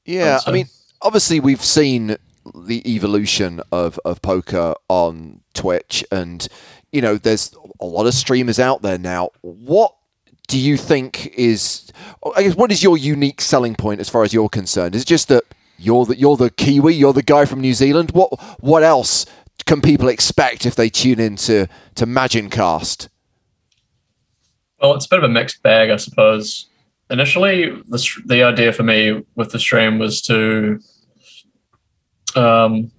Yeah, 0.04 0.34
um, 0.34 0.40
so. 0.40 0.50
I 0.50 0.54
mean, 0.54 0.66
obviously 1.00 1.40
we've 1.40 1.64
seen 1.64 2.16
the 2.54 2.94
evolution 2.94 3.60
of, 3.70 3.98
of 4.04 4.20
poker 4.22 4.74
on 4.88 5.40
Twitch, 5.54 6.04
and 6.10 6.46
you 6.92 7.00
know, 7.00 7.16
there's 7.16 7.54
a 7.80 7.86
lot 7.86 8.06
of 8.06 8.14
streamers 8.14 8.58
out 8.58 8.82
there 8.82 8.98
now. 8.98 9.30
What 9.40 9.94
do 10.52 10.58
you 10.58 10.76
think 10.76 11.28
is? 11.28 11.90
I 12.36 12.42
guess 12.42 12.54
what 12.54 12.70
is 12.70 12.82
your 12.82 12.98
unique 12.98 13.40
selling 13.40 13.74
point 13.74 14.00
as 14.00 14.10
far 14.10 14.22
as 14.22 14.34
you're 14.34 14.50
concerned? 14.50 14.94
Is 14.94 15.00
it 15.00 15.06
just 15.06 15.28
that 15.28 15.44
you're 15.78 16.04
the 16.04 16.14
you're 16.14 16.36
the 16.36 16.50
Kiwi, 16.50 16.94
you're 16.94 17.14
the 17.14 17.22
guy 17.22 17.46
from 17.46 17.62
New 17.62 17.72
Zealand? 17.72 18.10
What 18.10 18.28
what 18.60 18.82
else 18.82 19.24
can 19.64 19.80
people 19.80 20.08
expect 20.08 20.66
if 20.66 20.74
they 20.74 20.90
tune 20.90 21.20
into 21.20 21.68
to 21.94 22.06
Magincast? 22.06 23.08
Well, 24.78 24.94
it's 24.94 25.06
a 25.06 25.08
bit 25.08 25.20
of 25.20 25.24
a 25.24 25.32
mixed 25.32 25.62
bag, 25.62 25.88
I 25.88 25.96
suppose. 25.96 26.66
Initially, 27.08 27.70
the, 27.88 28.22
the 28.26 28.42
idea 28.42 28.74
for 28.74 28.82
me 28.82 29.24
with 29.36 29.52
the 29.52 29.58
stream 29.58 29.98
was 29.98 30.20
to 30.22 30.80
um, 32.36 32.92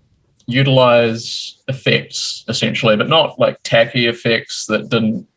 utilize 0.48 1.62
effects 1.68 2.46
essentially, 2.48 2.98
but 2.98 3.10
not 3.10 3.38
like 3.38 3.60
tacky 3.62 4.08
effects 4.08 4.66
that 4.66 4.90
didn't 4.90 5.28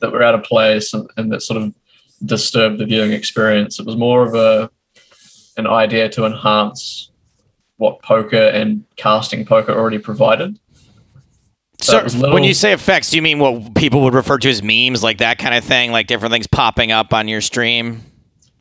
that 0.00 0.12
were 0.12 0.22
out 0.22 0.34
of 0.34 0.42
place 0.42 0.92
and, 0.94 1.08
and 1.16 1.32
that 1.32 1.42
sort 1.42 1.60
of 1.60 1.74
disturbed 2.24 2.78
the 2.78 2.86
viewing 2.86 3.12
experience. 3.12 3.78
It 3.78 3.86
was 3.86 3.96
more 3.96 4.26
of 4.26 4.34
a 4.34 4.70
an 5.56 5.66
idea 5.66 6.08
to 6.08 6.24
enhance 6.24 7.10
what 7.76 8.02
poker 8.02 8.36
and 8.36 8.84
casting 8.96 9.44
poker 9.44 9.72
already 9.72 9.98
provided. 9.98 10.58
So, 11.80 12.02
little, 12.02 12.32
when 12.32 12.44
you 12.44 12.54
say 12.54 12.72
effects, 12.72 13.10
do 13.10 13.16
you 13.16 13.22
mean 13.22 13.38
what 13.38 13.74
people 13.74 14.02
would 14.02 14.14
refer 14.14 14.38
to 14.38 14.48
as 14.48 14.62
memes, 14.62 15.02
like 15.02 15.18
that 15.18 15.38
kind 15.38 15.54
of 15.54 15.64
thing, 15.64 15.92
like 15.92 16.06
different 16.06 16.32
things 16.32 16.46
popping 16.46 16.92
up 16.92 17.12
on 17.12 17.28
your 17.28 17.40
stream? 17.40 18.00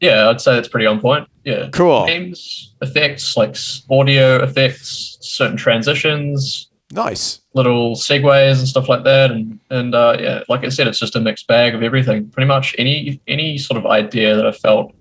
Yeah, 0.01 0.29
I'd 0.29 0.41
say 0.41 0.55
that's 0.55 0.67
pretty 0.67 0.85
on 0.85 0.99
point. 0.99 1.29
Yeah, 1.45 1.69
cool. 1.71 2.05
Memes, 2.05 2.73
effects, 2.81 3.37
like 3.37 3.55
audio 3.89 4.43
effects, 4.43 5.17
certain 5.21 5.55
transitions, 5.55 6.69
nice 6.93 7.41
little 7.53 7.95
segues 7.95 8.59
and 8.59 8.67
stuff 8.67 8.89
like 8.89 9.03
that. 9.03 9.31
And 9.31 9.59
and 9.69 9.95
uh, 9.95 10.17
yeah, 10.19 10.43
like 10.49 10.63
I 10.63 10.69
said, 10.69 10.87
it's 10.87 10.99
just 10.99 11.15
a 11.15 11.19
mixed 11.19 11.47
bag 11.47 11.75
of 11.75 11.83
everything. 11.83 12.29
Pretty 12.29 12.47
much 12.47 12.75
any 12.77 13.21
any 13.27 13.57
sort 13.57 13.77
of 13.77 13.85
idea 13.85 14.35
that 14.35 14.45
I 14.45 14.51
felt 14.51 14.93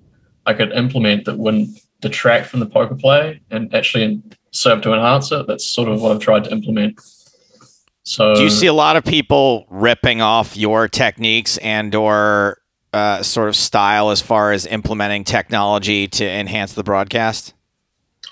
I 0.46 0.54
could 0.54 0.72
implement 0.72 1.24
that 1.26 1.38
wouldn't 1.38 1.78
detract 2.00 2.48
from 2.48 2.60
the 2.60 2.66
poker 2.66 2.94
play 2.94 3.40
and 3.50 3.72
actually 3.74 4.20
serve 4.50 4.82
to 4.82 4.92
enhance 4.92 5.32
it. 5.32 5.46
That's 5.46 5.66
sort 5.66 5.88
of 5.88 6.02
what 6.02 6.12
I've 6.12 6.20
tried 6.20 6.44
to 6.44 6.52
implement. 6.52 7.00
So, 8.04 8.34
do 8.34 8.42
you 8.42 8.50
see 8.50 8.66
a 8.66 8.72
lot 8.72 8.96
of 8.96 9.04
people 9.04 9.66
ripping 9.70 10.20
off 10.20 10.56
your 10.56 10.88
techniques 10.88 11.56
and 11.58 11.94
or 11.94 12.58
uh, 12.92 13.22
sort 13.22 13.48
of 13.48 13.56
style 13.56 14.10
as 14.10 14.20
far 14.20 14.52
as 14.52 14.66
implementing 14.66 15.24
technology 15.24 16.08
to 16.08 16.28
enhance 16.28 16.72
the 16.72 16.82
broadcast? 16.82 17.54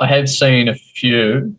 I 0.01 0.07
have 0.07 0.29
seen 0.29 0.69
a 0.69 0.75
few. 0.75 1.57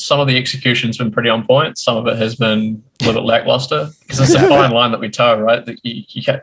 Some 0.00 0.20
of 0.20 0.26
the 0.26 0.36
execution's 0.36 0.98
been 0.98 1.10
pretty 1.10 1.28
on 1.28 1.46
point. 1.46 1.78
Some 1.78 1.96
of 1.96 2.06
it 2.06 2.16
has 2.16 2.34
been 2.34 2.82
a 3.00 3.04
little 3.04 3.22
bit 3.22 3.26
lackluster 3.26 3.90
because 4.00 4.20
it's 4.20 4.34
a 4.34 4.48
fine 4.48 4.70
line 4.70 4.90
that 4.92 5.00
we 5.00 5.10
toe, 5.10 5.40
right? 5.40 5.64
That 5.64 5.78
you, 5.84 6.04
you 6.08 6.22
can, 6.22 6.40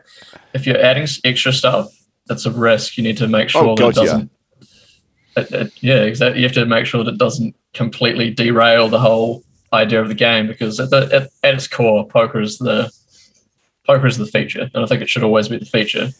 if 0.54 0.66
you're 0.66 0.80
adding 0.80 1.06
extra 1.24 1.52
stuff, 1.52 1.88
that's 2.26 2.46
a 2.46 2.50
risk. 2.50 2.96
You 2.96 3.04
need 3.04 3.16
to 3.18 3.28
make 3.28 3.48
sure 3.48 3.64
oh, 3.64 3.74
that 3.74 3.80
God, 3.80 3.88
it 3.88 3.94
doesn't. 3.94 4.30
Yeah. 4.60 5.42
It, 5.42 5.52
it, 5.52 5.72
yeah, 5.82 6.02
exactly. 6.02 6.40
You 6.40 6.46
have 6.46 6.54
to 6.54 6.66
make 6.66 6.86
sure 6.86 7.04
that 7.04 7.14
it 7.14 7.18
doesn't 7.18 7.54
completely 7.74 8.30
derail 8.30 8.88
the 8.88 8.98
whole 8.98 9.44
idea 9.72 10.00
of 10.00 10.08
the 10.08 10.14
game 10.14 10.46
because 10.46 10.80
at, 10.80 10.90
the, 10.90 11.08
at, 11.12 11.30
at 11.42 11.54
its 11.54 11.68
core, 11.68 12.06
poker 12.06 12.40
is 12.40 12.58
the 12.58 12.90
poker 13.86 14.06
is 14.06 14.18
the 14.18 14.26
feature, 14.26 14.70
and 14.74 14.84
I 14.84 14.86
think 14.86 15.02
it 15.02 15.08
should 15.08 15.24
always 15.24 15.48
be 15.48 15.58
the 15.58 15.66
feature 15.66 16.10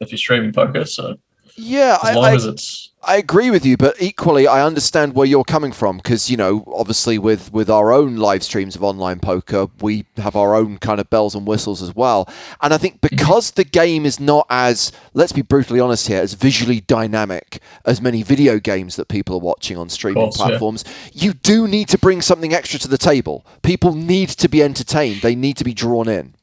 if 0.00 0.10
you're 0.10 0.18
streaming 0.18 0.52
poker. 0.52 0.84
So 0.84 1.16
yeah, 1.56 1.98
as 2.02 2.14
long 2.14 2.24
I, 2.24 2.34
as 2.34 2.44
it's 2.44 2.87
I 3.02 3.16
agree 3.16 3.50
with 3.50 3.64
you, 3.64 3.76
but 3.76 4.00
equally 4.02 4.48
I 4.48 4.64
understand 4.64 5.14
where 5.14 5.26
you're 5.26 5.44
coming 5.44 5.70
from 5.70 5.98
because 5.98 6.30
you 6.30 6.36
know 6.36 6.64
obviously 6.66 7.16
with 7.16 7.52
with 7.52 7.70
our 7.70 7.92
own 7.92 8.16
live 8.16 8.42
streams 8.42 8.74
of 8.74 8.82
online 8.82 9.20
poker, 9.20 9.68
we 9.80 10.04
have 10.16 10.34
our 10.34 10.56
own 10.56 10.78
kind 10.78 11.00
of 11.00 11.08
bells 11.08 11.34
and 11.34 11.46
whistles 11.46 11.80
as 11.80 11.94
well. 11.94 12.28
And 12.60 12.74
I 12.74 12.78
think 12.78 12.96
mm-hmm. 12.96 13.14
because 13.14 13.52
the 13.52 13.64
game 13.64 14.04
is 14.04 14.18
not 14.18 14.46
as 14.50 14.90
let's 15.14 15.32
be 15.32 15.42
brutally 15.42 15.78
honest 15.78 16.08
here, 16.08 16.20
as 16.20 16.34
visually 16.34 16.80
dynamic 16.80 17.60
as 17.84 18.02
many 18.02 18.24
video 18.24 18.58
games 18.58 18.96
that 18.96 19.06
people 19.06 19.36
are 19.36 19.40
watching 19.40 19.76
on 19.76 19.88
streaming 19.88 20.24
course, 20.24 20.36
platforms, 20.36 20.84
yeah. 21.12 21.24
you 21.24 21.32
do 21.34 21.68
need 21.68 21.88
to 21.90 21.98
bring 21.98 22.20
something 22.20 22.52
extra 22.52 22.80
to 22.80 22.88
the 22.88 22.98
table. 22.98 23.46
People 23.62 23.94
need 23.94 24.30
to 24.30 24.48
be 24.48 24.60
entertained. 24.60 25.22
They 25.22 25.36
need 25.36 25.56
to 25.58 25.64
be 25.64 25.72
drawn 25.72 26.08
in. 26.08 26.34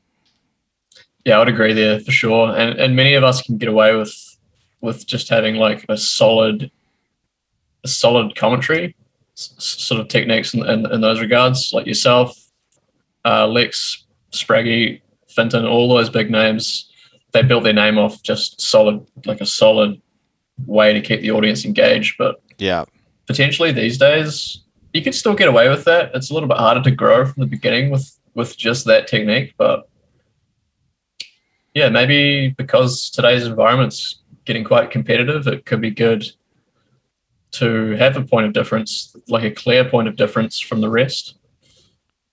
Yeah, 1.26 1.36
I 1.36 1.40
would 1.40 1.50
agree 1.50 1.74
there 1.74 2.00
for 2.00 2.12
sure. 2.12 2.56
And 2.56 2.80
and 2.80 2.96
many 2.96 3.14
of 3.16 3.26
us 3.26 3.42
can 3.42 3.58
get 3.58 3.68
away 3.68 3.94
with 3.94 4.25
with 4.86 5.06
just 5.06 5.30
having 5.30 5.56
like 5.56 5.86
a 5.90 5.98
solid, 5.98 6.72
a 7.84 7.88
solid 7.88 8.36
commentary 8.36 8.96
s- 9.38 9.54
sort 9.58 10.00
of 10.00 10.08
techniques 10.08 10.54
in, 10.54 10.66
in, 10.66 10.92
in, 10.92 11.02
those 11.02 11.20
regards, 11.20 11.72
like 11.74 11.86
yourself, 11.86 12.38
uh, 13.26 13.48
Lex, 13.48 14.06
Spraggy, 14.32 15.02
Fintan, 15.28 15.66
all 15.66 15.90
those 15.90 16.10
big 16.10 16.32
names, 16.32 16.90
they 17.34 17.42
built 17.42 17.64
their 17.64 17.74
name 17.74 17.98
off 17.98 18.24
just 18.24 18.62
solid, 18.62 19.06
like 19.26 19.42
a 19.42 19.46
solid 19.46 20.02
way 20.66 20.94
to 20.94 21.02
keep 21.02 21.22
the 21.22 21.32
audience 21.32 21.66
engaged. 21.66 22.16
But 22.18 22.42
yeah, 22.58 22.86
potentially 23.28 23.72
these 23.72 23.98
days 23.98 24.62
you 24.94 25.02
could 25.02 25.14
still 25.14 25.36
get 25.36 25.50
away 25.50 25.68
with 25.68 25.84
that. 25.84 26.12
It's 26.14 26.32
a 26.32 26.34
little 26.34 26.48
bit 26.48 26.58
harder 26.58 26.82
to 26.82 26.92
grow 26.92 27.26
from 27.26 27.42
the 27.42 27.48
beginning 27.48 27.90
with 27.92 28.18
with 28.34 28.58
just 28.58 28.86
that 28.86 29.08
technique, 29.08 29.54
but 29.58 29.90
yeah, 31.74 31.90
maybe 31.90 32.50
because 32.58 33.10
today's 33.10 33.46
environment's 33.46 34.22
getting 34.46 34.64
quite 34.64 34.92
competitive, 34.92 35.48
it 35.48 35.66
could 35.66 35.82
be 35.82 35.92
good 35.92 36.26
to 37.52 37.92
have 37.92 38.18
a 38.18 38.22
point 38.22 38.46
of 38.46 38.54
difference, 38.54 39.16
like 39.28 39.44
a 39.44 39.52
clear 39.52 39.88
point 39.88 40.08
of 40.08 40.16
difference 40.16 40.60
from 40.60 40.82
the 40.82 40.90
rest. 40.90 41.36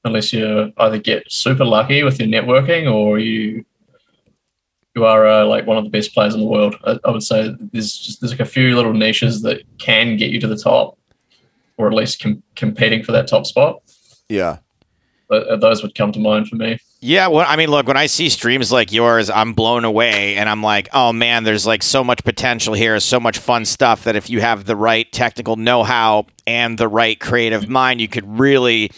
Unless 0.04 0.32
you 0.32 0.72
either 0.78 0.98
get 0.98 1.30
super 1.30 1.64
lucky 1.64 2.02
with 2.02 2.18
your 2.18 2.28
networking 2.28 2.92
or 2.92 3.18
you 3.20 3.64
you 4.94 5.04
are 5.04 5.26
uh, 5.26 5.46
like 5.46 5.66
one 5.66 5.78
of 5.78 5.84
the 5.84 5.90
best 5.90 6.12
players 6.12 6.34
in 6.34 6.40
the 6.40 6.46
world. 6.46 6.76
I, 6.84 6.98
I 7.04 7.10
would 7.10 7.22
say 7.22 7.54
there's 7.72 7.96
just 7.96 8.20
there's 8.20 8.32
like 8.32 8.40
a 8.40 8.44
few 8.44 8.74
little 8.76 8.92
niches 8.92 9.42
that 9.42 9.62
can 9.78 10.16
get 10.16 10.30
you 10.30 10.40
to 10.40 10.46
the 10.46 10.56
top, 10.56 10.98
or 11.76 11.86
at 11.86 11.94
least 11.94 12.20
com- 12.20 12.42
competing 12.56 13.02
for 13.02 13.12
that 13.12 13.28
top 13.28 13.46
spot. 13.46 13.82
Yeah, 14.28 14.58
but 15.28 15.46
uh, 15.46 15.56
those 15.56 15.82
would 15.82 15.94
come 15.94 16.12
to 16.12 16.20
mind 16.20 16.48
for 16.48 16.56
me. 16.56 16.78
Yeah, 17.04 17.26
well, 17.26 17.44
I 17.48 17.56
mean, 17.56 17.68
look, 17.68 17.88
when 17.88 17.96
I 17.96 18.06
see 18.06 18.28
streams 18.28 18.70
like 18.70 18.92
yours, 18.92 19.28
I'm 19.28 19.54
blown 19.54 19.84
away, 19.84 20.36
and 20.36 20.48
I'm 20.48 20.62
like, 20.62 20.88
oh 20.92 21.12
man, 21.12 21.42
there's 21.42 21.66
like 21.66 21.82
so 21.82 22.04
much 22.04 22.22
potential 22.22 22.74
here, 22.74 23.00
so 23.00 23.18
much 23.18 23.38
fun 23.38 23.64
stuff 23.64 24.04
that 24.04 24.14
if 24.14 24.30
you 24.30 24.40
have 24.40 24.66
the 24.66 24.76
right 24.76 25.10
technical 25.10 25.56
know-how 25.56 26.26
and 26.46 26.78
the 26.78 26.86
right 26.86 27.18
creative 27.18 27.68
mind, 27.68 28.00
you 28.00 28.06
could 28.06 28.38
really 28.38 28.92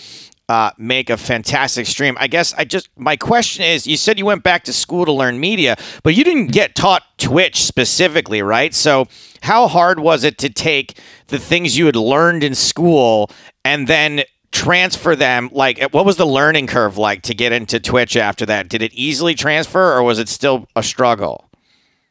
uh, 0.51 0.73
make 0.77 1.09
a 1.09 1.17
fantastic 1.17 1.87
stream. 1.87 2.15
I 2.21 2.27
guess 2.27 2.53
I 2.53 2.67
just 2.67 2.91
my 2.99 3.17
question 3.17 3.65
is, 3.65 3.87
you 3.87 3.97
said 3.97 4.19
you 4.19 4.27
went 4.27 4.43
back 4.43 4.65
to 4.65 4.73
school 4.75 5.07
to 5.07 5.13
learn 5.13 5.41
media, 5.41 5.75
but 6.03 6.15
you 6.15 6.25
didn't 6.25 6.49
get 6.49 6.75
taught 6.75 7.05
Twitch 7.17 7.65
specifically, 7.65 8.43
right? 8.43 8.75
So 8.75 9.07
how 9.41 9.67
hard 9.67 9.99
was 9.99 10.25
it 10.25 10.37
to 10.41 10.51
take 10.51 10.99
the 11.29 11.39
things 11.39 11.79
you 11.79 11.87
had 11.87 11.97
learned 11.97 12.45
in 12.45 12.55
school 12.55 13.31
and 13.65 13.89
then 13.89 14.25
transfer 14.55 15.17
them 15.17 15.51
like 15.53 15.83
what 15.91 16.07
was 16.07 16.17
the 16.17 16.25
learning 16.25 16.69
curve 16.69 16.97
like 16.97 17.23
to 17.23 17.35
get 17.35 17.51
into 17.51 17.81
twitch 17.81 18.17
after 18.17 18.47
that? 18.47 18.69
Did 18.69 18.83
it 18.83 18.93
easily 18.95 19.35
transfer 19.35 19.93
or 19.93 20.05
was 20.05 20.21
it 20.21 20.29
still 20.29 20.69
a 20.77 20.83
struggle? 20.83 21.51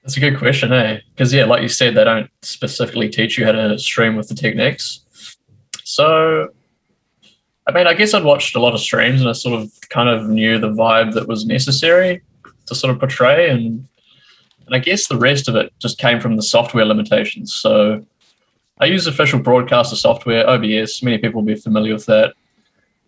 That's 0.03 0.17
a 0.17 0.19
good 0.19 0.37
question 0.37 0.73
eh? 0.73 0.99
Because 1.15 1.33
yeah 1.33 1.45
like 1.45 1.61
you 1.61 1.69
said 1.69 1.95
they 1.95 2.03
don't 2.03 2.29
specifically 2.41 3.07
teach 3.07 3.37
you 3.37 3.45
how 3.45 3.53
to 3.53 3.79
stream 3.79 4.17
with 4.17 4.27
the 4.27 4.35
techniques. 4.35 4.99
So 5.85 6.49
i 7.65 7.71
mean 7.71 7.87
i 7.87 7.93
guess 7.93 8.13
i'd 8.13 8.25
watched 8.25 8.57
a 8.57 8.59
lot 8.59 8.73
of 8.73 8.81
streams 8.81 9.21
and 9.21 9.29
i 9.29 9.31
sort 9.31 9.57
of 9.57 9.71
kind 9.87 10.09
of 10.09 10.27
knew 10.27 10.59
the 10.59 10.67
vibe 10.67 11.13
that 11.13 11.29
was 11.29 11.45
necessary 11.45 12.21
to 12.65 12.75
sort 12.75 12.93
of 12.93 12.99
portray 12.99 13.49
and 13.49 13.87
and 14.65 14.75
i 14.75 14.79
guess 14.79 15.07
the 15.07 15.17
rest 15.17 15.47
of 15.47 15.55
it 15.55 15.71
just 15.79 15.97
came 15.97 16.19
from 16.19 16.35
the 16.35 16.43
software 16.43 16.83
limitations. 16.83 17.53
So 17.53 18.05
I 18.83 18.87
use 18.87 19.07
official 19.07 19.39
broadcaster 19.39 19.95
software, 19.95 20.45
OBS. 20.45 21.01
Many 21.01 21.17
people 21.17 21.41
will 21.41 21.47
be 21.47 21.55
familiar 21.55 21.93
with 21.93 22.05
that. 22.07 22.33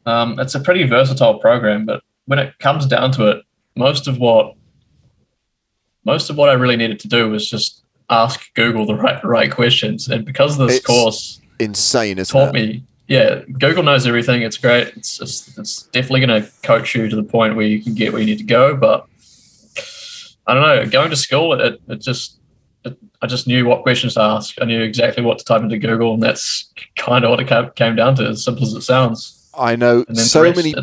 Um, 0.05 0.39
it's 0.39 0.55
a 0.55 0.61
pretty 0.61 0.83
versatile 0.87 1.37
program, 1.39 1.85
but 1.85 2.01
when 2.27 2.39
it 2.39 2.57
comes 2.59 2.85
down 2.85 3.11
to 3.11 3.27
it, 3.27 3.45
most 3.75 4.07
of 4.07 4.17
what 4.17 4.55
most 6.05 6.29
of 6.29 6.37
what 6.37 6.47
I 6.47 6.53
really 6.53 6.77
needed 6.77 7.01
to 7.01 7.09
do 7.09 7.29
was 7.29 7.49
just 7.49 7.83
ask 8.09 8.53
Google 8.53 8.85
the 8.85 8.95
right 9.03 9.21
right 9.25 9.51
questions. 9.51 10.07
And 10.07 10.23
because 10.23 10.57
this 10.57 10.77
it's 10.77 10.85
course 10.85 11.41
insane, 11.59 12.19
is 12.19 12.29
taught 12.29 12.53
me, 12.53 12.81
yeah, 13.09 13.41
Google 13.59 13.83
knows 13.83 14.07
everything. 14.07 14.43
It's 14.43 14.57
great. 14.57 14.95
It's 14.95 15.19
it's, 15.19 15.57
it's 15.57 15.83
definitely 15.87 16.25
going 16.25 16.41
to 16.41 16.49
coach 16.63 16.95
you 16.95 17.09
to 17.09 17.15
the 17.17 17.23
point 17.23 17.57
where 17.57 17.67
you 17.67 17.83
can 17.83 17.95
get 17.95 18.13
where 18.13 18.21
you 18.21 18.27
need 18.27 18.37
to 18.37 18.45
go. 18.45 18.77
But 18.77 19.07
I 20.47 20.53
don't 20.53 20.63
know, 20.63 20.85
going 20.89 21.09
to 21.09 21.17
school, 21.17 21.51
it, 21.59 21.81
it 21.89 22.01
just 22.01 22.39
I 23.21 23.27
just 23.27 23.47
knew 23.47 23.65
what 23.65 23.83
questions 23.83 24.15
to 24.15 24.21
ask. 24.21 24.55
I 24.61 24.65
knew 24.65 24.81
exactly 24.81 25.23
what 25.23 25.39
to 25.39 25.45
type 25.45 25.61
into 25.61 25.77
Google, 25.77 26.13
and 26.13 26.23
that's 26.23 26.69
kind 26.95 27.23
of 27.23 27.31
what 27.31 27.39
it 27.39 27.75
came 27.75 27.95
down 27.95 28.15
to, 28.15 28.27
as 28.27 28.43
simple 28.43 28.63
as 28.63 28.73
it 28.73 28.81
sounds. 28.81 29.49
I 29.57 29.75
know 29.75 30.05
so 30.13 30.43
rest, 30.43 30.57
many 30.57 30.73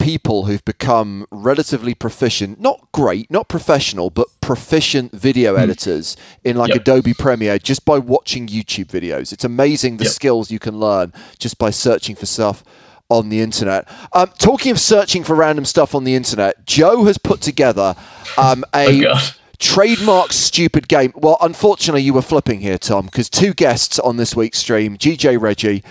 people 0.00 0.46
who've 0.46 0.64
become 0.64 1.26
relatively 1.30 1.94
proficient, 1.94 2.60
not 2.60 2.88
great, 2.92 3.30
not 3.30 3.48
professional, 3.48 4.10
but 4.10 4.26
proficient 4.40 5.12
video 5.12 5.54
mm. 5.54 5.60
editors 5.60 6.16
in 6.42 6.56
like 6.56 6.70
yep. 6.70 6.80
Adobe 6.80 7.14
Premiere 7.14 7.58
just 7.58 7.84
by 7.84 7.98
watching 7.98 8.46
YouTube 8.46 8.86
videos. 8.86 9.32
It's 9.32 9.44
amazing 9.44 9.98
the 9.98 10.04
yep. 10.04 10.12
skills 10.12 10.50
you 10.50 10.58
can 10.58 10.78
learn 10.78 11.12
just 11.38 11.58
by 11.58 11.70
searching 11.70 12.16
for 12.16 12.26
stuff 12.26 12.64
on 13.10 13.28
the 13.28 13.40
internet. 13.40 13.86
Um, 14.12 14.30
talking 14.38 14.72
of 14.72 14.80
searching 14.80 15.22
for 15.22 15.34
random 15.34 15.64
stuff 15.64 15.94
on 15.94 16.04
the 16.04 16.14
internet, 16.14 16.64
Joe 16.64 17.04
has 17.04 17.18
put 17.18 17.40
together 17.40 17.94
um, 18.38 18.64
a. 18.74 19.06
oh 19.06 19.30
trademark 19.60 20.32
stupid 20.32 20.88
game. 20.88 21.12
Well, 21.14 21.36
unfortunately, 21.40 22.02
you 22.02 22.14
were 22.14 22.22
flipping 22.22 22.60
here, 22.60 22.78
Tom, 22.78 23.06
because 23.06 23.30
two 23.30 23.54
guests 23.54 23.98
on 23.98 24.16
this 24.16 24.34
week's 24.34 24.58
stream, 24.58 24.96
GJ 24.96 25.40
Reggie, 25.40 25.84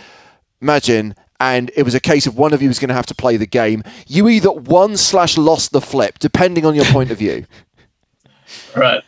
Majin, 0.62 1.16
and 1.40 1.72
it 1.76 1.84
was 1.84 1.96
a 1.96 2.02
case 2.02 2.28
of 2.28 2.38
one 2.38 2.54
of 2.54 2.62
you 2.62 2.68
was 2.68 2.80
going 2.80 2.90
to 2.90 2.96
have 2.96 3.06
to 3.06 3.16
play 3.16 3.38
the 3.38 3.48
game. 3.48 3.84
You 4.08 4.28
either 4.28 4.52
won 4.52 4.98
slash 4.98 5.38
lost 5.38 5.72
the 5.72 5.80
flip, 5.80 6.20
depending 6.20 6.66
on 6.66 6.76
your 6.76 6.86
point 6.86 7.12
of 7.12 7.18
view. 7.18 7.46
Right. 8.76 9.04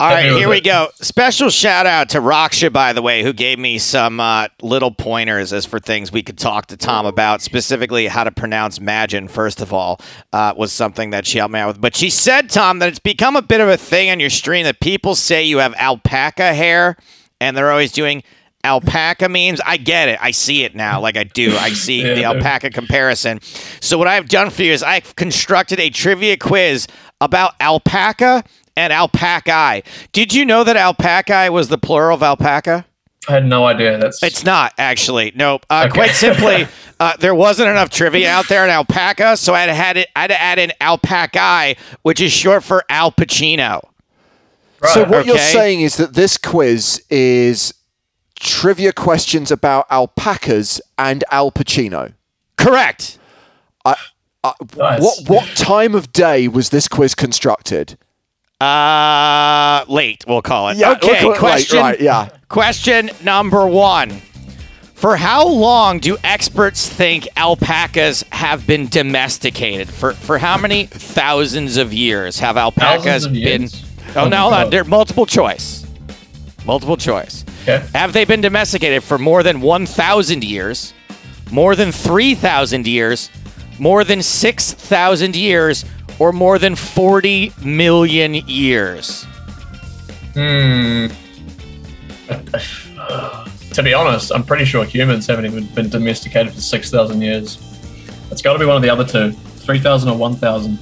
All 0.00 0.08
right, 0.08 0.32
here 0.32 0.48
we 0.48 0.60
go. 0.60 0.88
Special 0.94 1.50
shout 1.50 1.86
out 1.86 2.08
to 2.10 2.18
Raksha, 2.20 2.72
by 2.72 2.92
the 2.92 3.02
way, 3.02 3.22
who 3.22 3.32
gave 3.32 3.58
me 3.58 3.78
some 3.78 4.20
uh, 4.20 4.48
little 4.62 4.90
pointers 4.90 5.52
as 5.52 5.66
for 5.66 5.78
things 5.78 6.10
we 6.10 6.22
could 6.22 6.38
talk 6.38 6.66
to 6.66 6.76
Tom 6.76 7.06
about, 7.06 7.42
specifically 7.42 8.06
how 8.06 8.24
to 8.24 8.30
pronounce 8.30 8.80
Magin, 8.80 9.28
first 9.28 9.60
of 9.60 9.72
all, 9.72 10.00
uh, 10.32 10.54
was 10.56 10.72
something 10.72 11.10
that 11.10 11.26
she 11.26 11.38
helped 11.38 11.52
me 11.52 11.60
out 11.60 11.68
with. 11.68 11.80
But 11.80 11.96
she 11.96 12.10
said, 12.10 12.48
Tom, 12.50 12.78
that 12.78 12.88
it's 12.88 12.98
become 12.98 13.36
a 13.36 13.42
bit 13.42 13.60
of 13.60 13.68
a 13.68 13.76
thing 13.76 14.10
on 14.10 14.20
your 14.20 14.30
stream 14.30 14.64
that 14.64 14.80
people 14.80 15.14
say 15.14 15.42
you 15.44 15.58
have 15.58 15.74
alpaca 15.74 16.54
hair, 16.54 16.96
and 17.40 17.56
they're 17.56 17.70
always 17.70 17.92
doing 17.92 18.22
alpaca 18.64 19.28
memes. 19.28 19.60
I 19.64 19.76
get 19.76 20.08
it. 20.08 20.18
I 20.22 20.30
see 20.30 20.64
it 20.64 20.74
now. 20.74 21.00
Like 21.00 21.16
I 21.16 21.24
do. 21.24 21.56
I 21.56 21.70
see 21.70 22.02
Yeah, 22.06 22.14
the 22.14 22.24
alpaca 22.24 22.70
comparison. 22.70 23.40
So 23.80 23.98
what 23.98 24.08
I've 24.08 24.28
done 24.28 24.50
for 24.50 24.62
you 24.62 24.72
is 24.72 24.82
I've 24.82 25.14
constructed 25.16 25.80
a 25.80 25.90
trivia 25.90 26.36
quiz 26.36 26.86
about 27.20 27.54
alpaca 27.60 28.44
and 28.76 28.92
alpaca. 28.92 29.82
Did 30.12 30.32
you 30.34 30.44
know 30.44 30.64
that 30.64 30.76
alpaca 30.76 31.50
was 31.52 31.68
the 31.68 31.78
plural 31.78 32.14
of 32.16 32.22
alpaca? 32.22 32.86
I 33.28 33.32
had 33.32 33.46
no 33.46 33.66
idea. 33.66 33.98
That's 33.98 34.22
It's 34.22 34.44
not 34.44 34.72
actually. 34.78 35.32
Nope. 35.34 35.64
Uh, 35.70 35.84
Okay. 35.86 35.94
Quite 35.94 36.10
simply, 36.12 36.66
uh, 37.00 37.16
there 37.18 37.34
wasn't 37.34 37.68
enough 37.68 37.90
trivia 37.90 38.28
out 38.30 38.48
there 38.48 38.64
in 38.64 38.70
alpaca, 38.70 39.36
so 39.36 39.54
I 39.54 39.60
had 39.60 39.66
to 39.66 39.74
had 39.74 39.96
it. 39.96 40.08
I 40.16 40.20
had 40.22 40.26
to 40.28 40.40
add 40.40 40.58
in 40.58 40.72
alpaca, 40.80 41.76
which 42.02 42.20
is 42.20 42.32
short 42.32 42.64
for 42.64 42.82
Al 42.88 43.12
Pacino. 43.12 43.80
right. 44.80 44.92
So 44.92 45.04
what 45.04 45.24
you're 45.26 45.38
saying 45.38 45.82
is 45.82 45.96
that 45.98 46.14
this 46.14 46.36
quiz 46.36 47.00
is 47.10 47.72
trivia 48.40 48.92
questions 48.92 49.52
about 49.52 49.86
alpacas 49.88 50.80
and 50.98 51.22
Al 51.30 51.52
Pacino. 51.52 52.14
Correct. 52.56 53.18
Uh, 53.84 53.94
Nice. 54.76 55.00
What 55.00 55.28
what 55.28 55.46
time 55.56 55.94
of 55.94 56.12
day 56.12 56.48
was 56.48 56.70
this 56.70 56.88
quiz 56.88 57.14
constructed? 57.14 57.96
Uh, 58.62 59.84
late. 59.88 60.24
We'll 60.26 60.42
call 60.42 60.68
it. 60.68 60.78
we'll 60.78 60.92
okay. 60.92 61.00
call 61.00 61.16
it 61.16 61.24
late, 61.30 61.38
question. 61.38 61.78
right, 61.80 62.00
yeah. 62.00 62.28
Question 62.48 63.10
number 63.24 63.66
one. 63.66 64.10
For 64.94 65.16
how 65.16 65.48
long 65.48 65.98
do 65.98 66.16
experts 66.22 66.88
think 66.88 67.26
alpacas 67.36 68.24
have 68.30 68.64
been 68.68 68.86
domesticated? 68.86 69.88
For 69.88 70.12
for 70.12 70.38
how 70.38 70.56
many 70.56 70.86
thousands 70.86 71.76
of 71.76 71.92
years 71.92 72.38
have 72.38 72.56
alpacas 72.56 73.24
Thousands 73.24 73.26
of 73.26 73.32
been? 73.32 73.68
Oh 74.14 74.28
no, 74.28 74.42
hold 74.42 74.54
on. 74.54 74.70
They're 74.70 74.84
multiple 74.84 75.26
choice. 75.26 75.84
Multiple 76.64 76.96
choice. 76.96 77.44
Okay. 77.62 77.84
Have 77.94 78.12
they 78.12 78.24
been 78.24 78.40
domesticated 78.40 79.02
for 79.02 79.18
more 79.18 79.42
than 79.42 79.60
1,000 79.60 80.44
years, 80.44 80.94
more 81.50 81.74
than 81.74 81.90
3,000 81.90 82.86
years, 82.86 83.30
more 83.80 84.04
than 84.04 84.22
6,000 84.22 85.36
years, 85.36 85.84
or 86.22 86.32
more 86.32 86.56
than 86.56 86.76
40 86.76 87.52
million 87.64 88.34
years? 88.34 89.24
Hmm. 90.34 91.08
to 93.72 93.82
be 93.82 93.92
honest, 93.92 94.30
I'm 94.32 94.44
pretty 94.44 94.64
sure 94.64 94.84
humans 94.84 95.26
haven't 95.26 95.46
even 95.46 95.66
been 95.74 95.88
domesticated 95.88 96.54
for 96.54 96.60
6,000 96.60 97.20
years. 97.20 97.58
It's 98.30 98.40
got 98.40 98.52
to 98.52 98.60
be 98.60 98.66
one 98.66 98.76
of 98.76 98.82
the 98.82 98.88
other 98.88 99.04
two 99.04 99.32
3,000 99.32 100.10
or 100.10 100.16
1,000. 100.16 100.78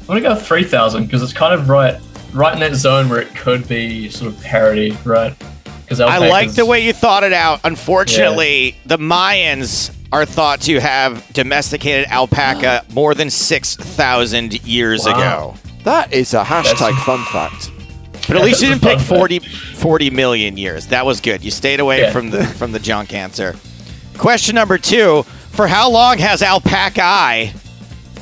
I'm 0.00 0.06
going 0.06 0.22
to 0.22 0.28
go 0.28 0.34
3,000 0.34 1.06
because 1.06 1.22
it's 1.22 1.32
kind 1.32 1.54
of 1.54 1.70
right 1.70 1.98
right 2.34 2.52
in 2.52 2.60
that 2.60 2.74
zone 2.74 3.08
where 3.08 3.22
it 3.22 3.34
could 3.34 3.66
be 3.66 4.10
sort 4.10 4.34
of 4.34 4.42
parody, 4.42 4.90
right? 5.06 5.34
Because 5.88 6.00
I 6.00 6.18
like 6.18 6.52
the 6.52 6.66
way 6.66 6.84
you 6.84 6.92
thought 6.92 7.24
it 7.24 7.32
out. 7.32 7.60
Unfortunately, 7.64 8.76
the 8.84 8.98
Mayans 8.98 9.94
are 10.12 10.26
thought 10.26 10.60
to 10.62 10.78
have 10.80 11.26
domesticated 11.32 12.06
alpaca 12.08 12.84
more 12.92 13.14
than 13.14 13.30
6,000 13.30 14.66
years 14.66 15.04
Wow. 15.06 15.12
ago. 15.12 15.54
That 15.84 16.12
is 16.12 16.34
a 16.34 16.44
hashtag 16.44 16.78
That's- 16.78 17.04
fun 17.04 17.24
fact. 17.24 17.70
But 18.26 18.36
at 18.36 18.44
least 18.44 18.60
you 18.60 18.68
didn't 18.68 18.82
pick 18.82 18.98
a 18.98 19.02
40, 19.02 19.38
40 19.38 20.10
million 20.10 20.58
years. 20.58 20.88
That 20.88 21.06
was 21.06 21.22
good. 21.22 21.42
You 21.42 21.50
stayed 21.50 21.80
away 21.80 22.02
Yeah. 22.02 22.10
from 22.12 22.28
the 22.28 22.44
from 22.44 22.72
the 22.72 22.78
junk 22.78 23.14
answer. 23.14 23.56
Question 24.18 24.54
number 24.54 24.76
two: 24.76 25.24
For 25.52 25.66
how 25.66 25.88
long 25.88 26.18
has 26.18 26.42
Alpaca, 26.42 27.50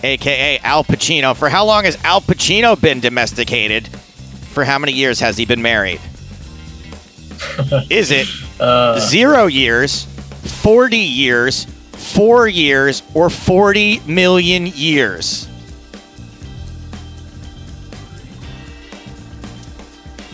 aka 0.05 0.59
Al 0.63 0.85
Pacino, 0.85 1.35
for 1.35 1.49
how 1.49 1.65
long 1.65 1.83
has 1.85 1.99
Al 2.05 2.21
Pacino 2.21 2.81
been 2.81 3.01
domesticated? 3.01 3.89
For 4.53 4.65
how 4.65 4.79
many 4.79 4.93
years 4.93 5.19
has 5.19 5.37
he 5.39 5.45
been 5.45 5.61
married? 5.63 6.01
Is 7.91 8.11
it 8.11 8.29
Uh, 8.61 8.99
zero 9.01 9.47
years, 9.47 10.05
forty 10.63 10.97
years, 10.97 11.67
four 11.93 12.49
years, 12.49 13.03
or 13.15 13.29
forty 13.31 14.01
million 14.07 14.67
years? 14.67 15.49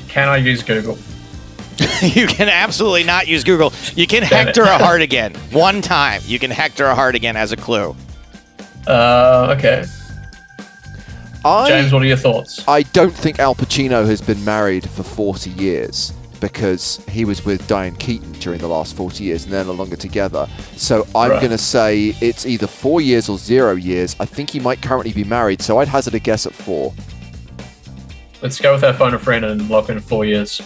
can 0.09 0.29
I 0.29 0.37
use 0.37 0.63
Google? 0.63 0.99
you 2.03 2.27
can 2.27 2.49
absolutely 2.51 3.03
not 3.03 3.27
use 3.27 3.43
Google. 3.45 3.73
You 3.95 4.07
can 4.07 4.21
Damn. 4.21 4.47
Hector 4.47 4.63
a 4.63 4.77
heart 4.77 5.01
again. 5.09 5.35
One 5.53 5.81
time. 5.81 6.21
You 6.27 6.39
can 6.39 6.51
Hector 6.51 6.85
a 6.85 6.95
heart 6.95 7.15
again 7.15 7.35
as 7.35 7.51
a 7.51 7.57
clue. 7.57 7.97
Uh, 8.87 9.55
okay. 9.57 9.85
I 11.45 11.69
James, 11.69 11.93
what 11.93 12.03
are 12.03 12.07
your 12.07 12.19
thoughts? 12.19 12.63
I 12.69 12.83
don't 12.83 13.15
think 13.15 13.39
Al 13.41 13.55
Pacino 13.55 14.07
has 14.07 14.21
been 14.21 14.45
married 14.45 14.89
for 14.89 15.03
40 15.03 15.51
years 15.51 16.13
because 16.43 17.01
he 17.09 17.25
was 17.25 17.45
with 17.47 17.67
Diane 17.67 17.95
Keaton 17.97 18.33
during 18.33 18.59
the 18.61 18.69
last 18.69 18.95
40 18.97 19.25
years 19.25 19.45
and 19.45 19.53
they're 19.53 19.65
no 19.65 19.73
longer 19.73 19.97
together. 19.97 20.47
So 20.77 21.07
I'm 21.15 21.31
Right. 21.31 21.41
going 21.41 21.53
to 21.53 21.57
say 21.59 22.15
it's 22.21 22.45
either 22.45 22.67
four 22.67 23.01
years 23.01 23.29
or 23.31 23.39
zero 23.39 23.75
years. 23.77 24.15
I 24.21 24.27
think 24.27 24.51
he 24.51 24.61
might 24.61 24.83
currently 24.83 25.13
be 25.13 25.25
married, 25.25 25.63
so 25.63 25.79
I'd 25.79 25.89
hazard 25.89 26.15
a 26.15 26.19
guess 26.19 26.45
at 26.45 26.53
four. 26.53 26.93
Let's 28.43 28.61
go 28.61 28.75
with 28.75 28.85
our 28.85 28.93
phone 28.93 29.15
a 29.15 29.19
friend 29.19 29.45
and 29.45 29.71
lock 29.71 29.89
in 29.89 30.01
four 30.01 30.25
years. 30.25 30.61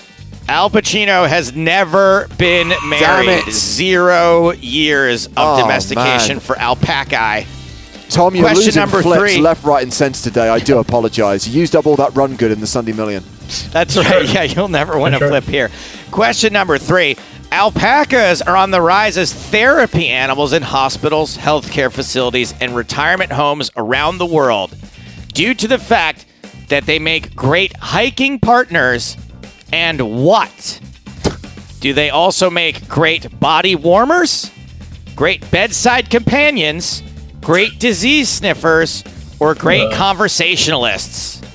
Al 0.48 0.70
Pacino 0.70 1.28
has 1.28 1.54
never 1.54 2.26
been 2.38 2.72
married. 2.86 3.44
Zero 3.52 4.52
years 4.52 5.26
of 5.26 5.32
Oh, 5.36 5.58
domestication 5.60 6.36
man. 6.36 6.40
for 6.40 6.58
alpaca. 6.58 7.44
Tom, 8.08 8.34
you're 8.34 8.44
Question 8.44 8.64
losing 8.64 8.80
number 8.80 9.02
flips 9.02 9.32
three. 9.34 9.40
left, 9.42 9.64
right, 9.64 9.82
and 9.82 9.92
centre 9.92 10.22
today. 10.22 10.48
I 10.48 10.58
do 10.58 10.78
apologise. 10.86 11.46
You 11.46 11.60
used 11.60 11.74
up 11.76 11.86
all 11.86 11.96
that 11.96 12.14
run 12.14 12.36
good 12.36 12.52
in 12.52 12.60
the 12.60 12.66
Sunday 12.66 12.92
Million. 12.92 13.24
That's 13.70 13.96
right. 13.96 14.28
Yeah, 14.28 14.42
you'll 14.44 14.68
never 14.68 14.98
win 14.98 15.14
a 15.14 15.18
flip 15.18 15.44
here. 15.44 15.70
Question 16.10 16.52
number 16.52 16.78
three. 16.78 17.16
Alpacas 17.52 18.42
are 18.42 18.56
on 18.56 18.70
the 18.72 18.80
rise 18.80 19.16
as 19.16 19.32
therapy 19.32 20.08
animals 20.08 20.52
in 20.52 20.62
hospitals, 20.62 21.36
healthcare 21.36 21.92
facilities, 21.92 22.54
and 22.60 22.74
retirement 22.74 23.30
homes 23.32 23.70
around 23.76 24.18
the 24.18 24.26
world 24.26 24.74
due 25.32 25.54
to 25.54 25.68
the 25.68 25.78
fact 25.78 26.26
that 26.68 26.86
they 26.86 26.98
make 26.98 27.36
great 27.36 27.76
hiking 27.76 28.40
partners 28.40 29.16
and 29.72 30.24
what? 30.24 30.80
Do 31.80 31.92
they 31.92 32.10
also 32.10 32.50
make 32.50 32.88
great 32.88 33.38
body 33.38 33.76
warmers, 33.76 34.50
great 35.14 35.48
bedside 35.52 36.10
companions, 36.10 37.02
great 37.46 37.78
disease 37.78 38.28
sniffers, 38.28 39.04
or 39.38 39.54
great 39.54 39.82
Uh. 39.86 39.96
conversationalists? 39.96 41.40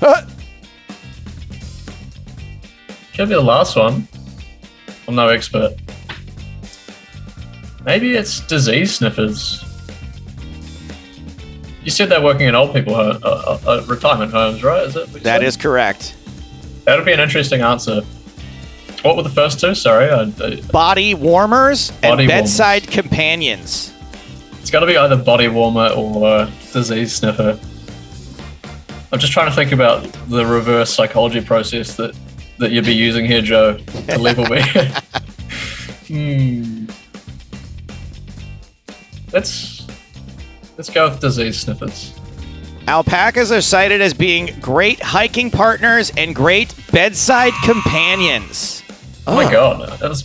Could 3.14 3.28
be 3.28 3.34
the 3.34 3.42
last 3.42 3.76
one. 3.76 4.08
I'm 5.06 5.14
no 5.14 5.28
expert. 5.28 5.74
Maybe 7.84 8.14
it's 8.14 8.40
disease 8.40 8.94
sniffers. 8.96 9.62
You 11.84 11.90
said 11.90 12.08
they're 12.08 12.22
working 12.22 12.46
in 12.48 12.54
old 12.54 12.72
people 12.72 12.94
ho- 12.94 13.18
uh, 13.22 13.58
uh, 13.66 13.70
uh, 13.70 13.84
retirement 13.86 14.32
homes, 14.32 14.62
right? 14.64 14.86
Is 14.86 14.96
it? 14.96 15.12
That 15.12 15.22
said? 15.40 15.42
is 15.42 15.56
correct. 15.58 16.14
That'll 16.84 17.04
be 17.04 17.12
an 17.12 17.20
interesting 17.20 17.60
answer. 17.60 18.00
What 19.02 19.16
were 19.16 19.24
the 19.24 19.28
first 19.28 19.60
two? 19.60 19.74
Sorry, 19.74 20.08
I, 20.08 20.22
I, 20.42 20.60
body 20.72 21.12
warmers 21.12 21.90
Body 21.90 21.98
and 22.08 22.18
warmers. 22.18 22.28
bedside 22.28 22.86
companions. 22.88 23.92
It's 24.62 24.70
got 24.70 24.80
to 24.80 24.86
be 24.86 24.96
either 24.96 25.16
body 25.16 25.48
warmer 25.48 25.88
or 25.88 26.24
uh, 26.24 26.50
disease 26.72 27.12
sniffer. 27.12 27.58
I'm 29.10 29.18
just 29.18 29.32
trying 29.32 29.50
to 29.50 29.54
think 29.54 29.72
about 29.72 30.04
the 30.28 30.46
reverse 30.46 30.94
psychology 30.94 31.40
process 31.40 31.96
that 31.96 32.16
that 32.58 32.70
you'd 32.70 32.84
be 32.86 32.94
using 32.94 33.24
here, 33.26 33.42
Joe, 33.42 33.76
to 33.76 34.18
level 34.18 34.46
me. 34.48 34.62
hmm. 36.06 36.86
Let's 39.32 39.84
let's 40.78 40.90
go 40.90 41.10
with 41.10 41.20
disease 41.20 41.58
sniffers. 41.58 42.14
Alpacas 42.86 43.50
are 43.50 43.60
cited 43.60 44.00
as 44.00 44.14
being 44.14 44.54
great 44.60 45.02
hiking 45.02 45.50
partners 45.50 46.12
and 46.16 46.36
great 46.36 46.72
bedside 46.92 47.52
companions. 47.64 48.84
Oh 49.26 49.34
my 49.34 49.50
god, 49.50 49.98
that 49.98 50.08
was, 50.08 50.24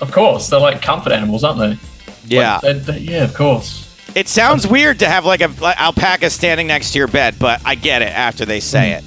of 0.00 0.12
course 0.12 0.48
they're 0.48 0.60
like 0.60 0.82
comfort 0.82 1.12
animals, 1.12 1.42
aren't 1.42 1.58
they? 1.58 1.91
Yeah. 2.26 2.60
Like, 2.62 2.84
yeah, 3.00 3.24
of 3.24 3.34
course. 3.34 3.88
It 4.14 4.28
sounds 4.28 4.66
weird 4.66 4.98
to 5.00 5.08
have 5.08 5.24
like 5.24 5.40
a 5.40 5.48
like 5.60 5.80
alpaca 5.80 6.28
standing 6.30 6.66
next 6.66 6.92
to 6.92 6.98
your 6.98 7.08
bed, 7.08 7.36
but 7.38 7.60
I 7.64 7.74
get 7.74 8.02
it 8.02 8.12
after 8.12 8.44
they 8.44 8.60
say 8.60 8.92
it. 8.92 9.04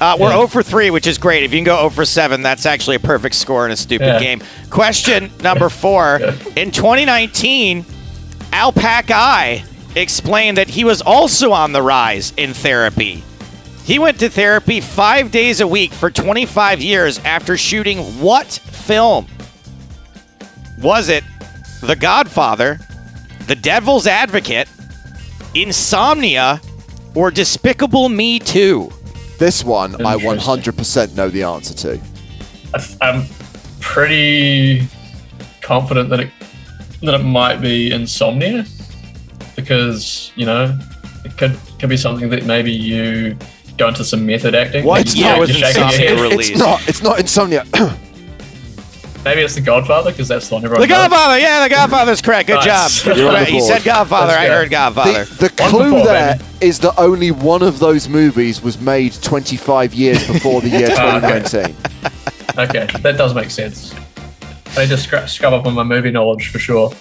Uh, 0.00 0.16
we're 0.18 0.28
Yeah. 0.30 0.34
0 0.36 0.46
for 0.48 0.62
3, 0.62 0.90
which 0.90 1.06
is 1.06 1.18
great. 1.18 1.44
If 1.44 1.52
you 1.52 1.58
can 1.58 1.64
go 1.64 1.76
0 1.78 1.90
for 1.90 2.04
7, 2.04 2.42
that's 2.42 2.66
actually 2.66 2.96
a 2.96 3.00
perfect 3.00 3.36
score 3.36 3.64
in 3.64 3.70
a 3.72 3.76
stupid 3.76 4.06
Yeah. 4.06 4.18
game. 4.20 4.42
Question 4.68 5.30
number 5.42 5.68
four. 5.68 6.20
In 6.56 6.70
2019, 6.72 7.86
Alpaca 8.52 9.14
Eye 9.14 9.64
explained 9.94 10.58
that 10.58 10.68
he 10.68 10.84
was 10.84 11.00
also 11.00 11.52
on 11.52 11.72
the 11.72 11.80
rise 11.80 12.32
in 12.36 12.52
therapy. 12.54 13.22
He 13.84 13.98
went 13.98 14.18
to 14.20 14.28
therapy 14.28 14.80
five 14.80 15.30
days 15.30 15.60
a 15.60 15.66
week 15.66 15.92
for 15.92 16.10
25 16.10 16.80
years 16.82 17.18
after 17.20 17.56
shooting 17.56 17.98
what 18.20 18.46
film? 18.52 19.26
Was 20.80 21.08
it 21.08 21.22
The 21.86 21.96
Godfather, 21.96 22.80
The 23.46 23.54
Devil's 23.54 24.06
Advocate, 24.06 24.68
Insomnia, 25.54 26.60
or 27.14 27.30
Despicable 27.30 28.08
Me 28.08 28.38
2? 28.38 28.90
This 29.38 29.62
one, 29.62 29.94
I 30.06 30.16
100% 30.16 31.14
know 31.14 31.28
the 31.28 31.42
answer 31.42 31.74
to. 31.74 32.00
I 32.72 32.78
th- 32.78 32.98
I'm 33.02 33.26
pretty 33.80 34.88
confident 35.60 36.08
that 36.10 36.20
it 36.20 36.30
that 37.02 37.14
it 37.14 37.22
might 37.22 37.60
be 37.60 37.92
insomnia 37.92 38.64
because 39.56 40.32
you 40.36 40.46
know 40.46 40.76
it 41.24 41.36
could 41.36 41.58
could 41.78 41.90
be 41.90 41.96
something 41.96 42.30
that 42.30 42.46
maybe 42.46 42.72
you 42.72 43.36
go 43.76 43.88
into 43.88 44.04
some 44.04 44.24
method 44.24 44.54
acting. 44.54 44.84
What 44.84 45.04
Maybe 45.06 45.18
year 45.18 45.30
you're 45.30 45.40
was 45.40 45.50
shaking 45.50 45.82
your 45.82 45.90
Insomnia 45.90 46.28
head. 46.30 46.40
It's 46.40 46.58
not. 46.58 46.88
It's 46.88 47.02
not 47.02 47.20
insomnia. 47.20 47.64
Maybe 49.24 49.40
it's 49.40 49.54
the 49.54 49.62
Godfather 49.62 50.10
because 50.10 50.28
that's 50.28 50.48
the 50.48 50.54
one 50.56 50.64
everyone 50.64 50.86
The 50.86 50.94
knows. 50.94 51.08
Godfather, 51.08 51.38
yeah, 51.38 51.62
The 51.66 51.74
Godfather's 51.74 52.20
correct. 52.20 52.46
Good 52.48 52.56
Nice. 52.66 53.02
job. 53.02 53.16
You're 53.16 53.28
on 53.28 53.34
the 53.40 53.44
He 53.46 53.58
board. 53.58 53.72
said 53.72 53.82
Godfather. 53.84 54.26
Let's 54.28 54.38
I 54.38 54.46
go. 54.48 54.52
heard 54.54 54.70
Godfather. 54.70 55.24
the 55.24 55.34
the 55.36 55.48
clue 55.50 55.84
before, 55.84 56.04
there 56.06 56.36
baby. 56.36 56.44
is 56.60 56.78
that 56.80 56.98
only 56.98 57.30
one 57.30 57.62
of 57.62 57.78
those 57.78 58.06
movies 58.08 58.62
was 58.62 58.78
made 58.80 59.14
25 59.22 59.94
years 59.94 60.26
before 60.26 60.60
the 60.60 60.68
year 60.68 60.88
Ah, 60.98 61.16
okay. 61.16 61.42
2019. 61.42 61.76
Okay, 62.56 62.86
that 63.02 63.16
does 63.16 63.34
make 63.34 63.50
sense. 63.50 63.94
I 64.76 64.82
need 64.82 64.90
to 64.90 64.98
scrub, 64.98 65.28
scrub 65.28 65.54
up 65.54 65.66
on 65.66 65.72
my 65.74 65.84
movie 65.84 66.10
knowledge 66.10 66.48
for 66.50 66.58
sure. 66.58 66.92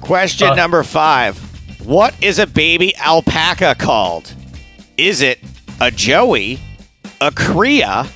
Question 0.00 0.48
Uh, 0.48 0.54
number 0.54 0.82
five. 0.82 1.38
What 1.86 2.14
is 2.22 2.38
a 2.38 2.46
baby 2.46 2.94
alpaca 2.96 3.74
called? 3.78 4.34
Is 4.96 5.22
it 5.22 5.38
a 5.80 5.90
joey, 5.90 6.58
a 7.20 7.30
cria, 7.30 8.06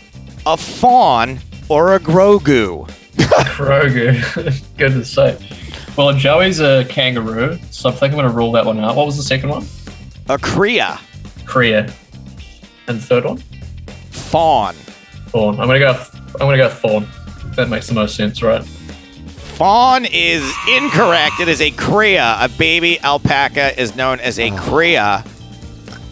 a 0.44 0.56
fawn, 0.56 1.38
or 1.68 1.94
a 1.94 2.00
grogu? 2.00 2.90
Grogu. 3.16 4.62
Goodness 4.78 5.10
sake. 5.10 5.38
Well, 5.96 6.12
Joey's 6.14 6.60
a 6.60 6.84
kangaroo, 6.88 7.58
so 7.70 7.90
I 7.90 7.92
think 7.92 8.12
I'm 8.12 8.18
going 8.18 8.30
to 8.30 8.34
rule 8.34 8.52
that 8.52 8.64
one 8.64 8.80
out. 8.80 8.96
What 8.96 9.06
was 9.06 9.16
the 9.16 9.22
second 9.22 9.50
one? 9.50 9.66
A 10.28 10.38
cria, 10.38 10.98
Korea. 11.44 11.92
And 12.88 12.98
the 12.98 13.02
third 13.02 13.24
one? 13.24 13.42
fawn. 14.32 14.74
Fawn. 15.26 15.60
I'm 15.60 15.66
going 15.66 15.78
to 15.78 15.86
go. 15.86 16.04
I'm 16.40 16.46
going 16.46 16.56
to 16.56 16.64
go 16.64 16.70
fawn. 16.70 17.06
That 17.54 17.68
makes 17.68 17.86
the 17.86 17.94
most 17.94 18.16
sense, 18.16 18.42
right? 18.42 18.64
Fawn 18.64 20.06
is 20.06 20.42
incorrect. 20.70 21.38
It 21.38 21.48
is 21.48 21.60
a 21.60 21.70
cria. 21.72 22.36
A 22.40 22.48
baby 22.48 22.98
alpaca 23.00 23.78
is 23.78 23.94
known 23.94 24.20
as 24.20 24.38
a 24.38 24.50
oh. 24.50 24.56
cria. 24.56 25.24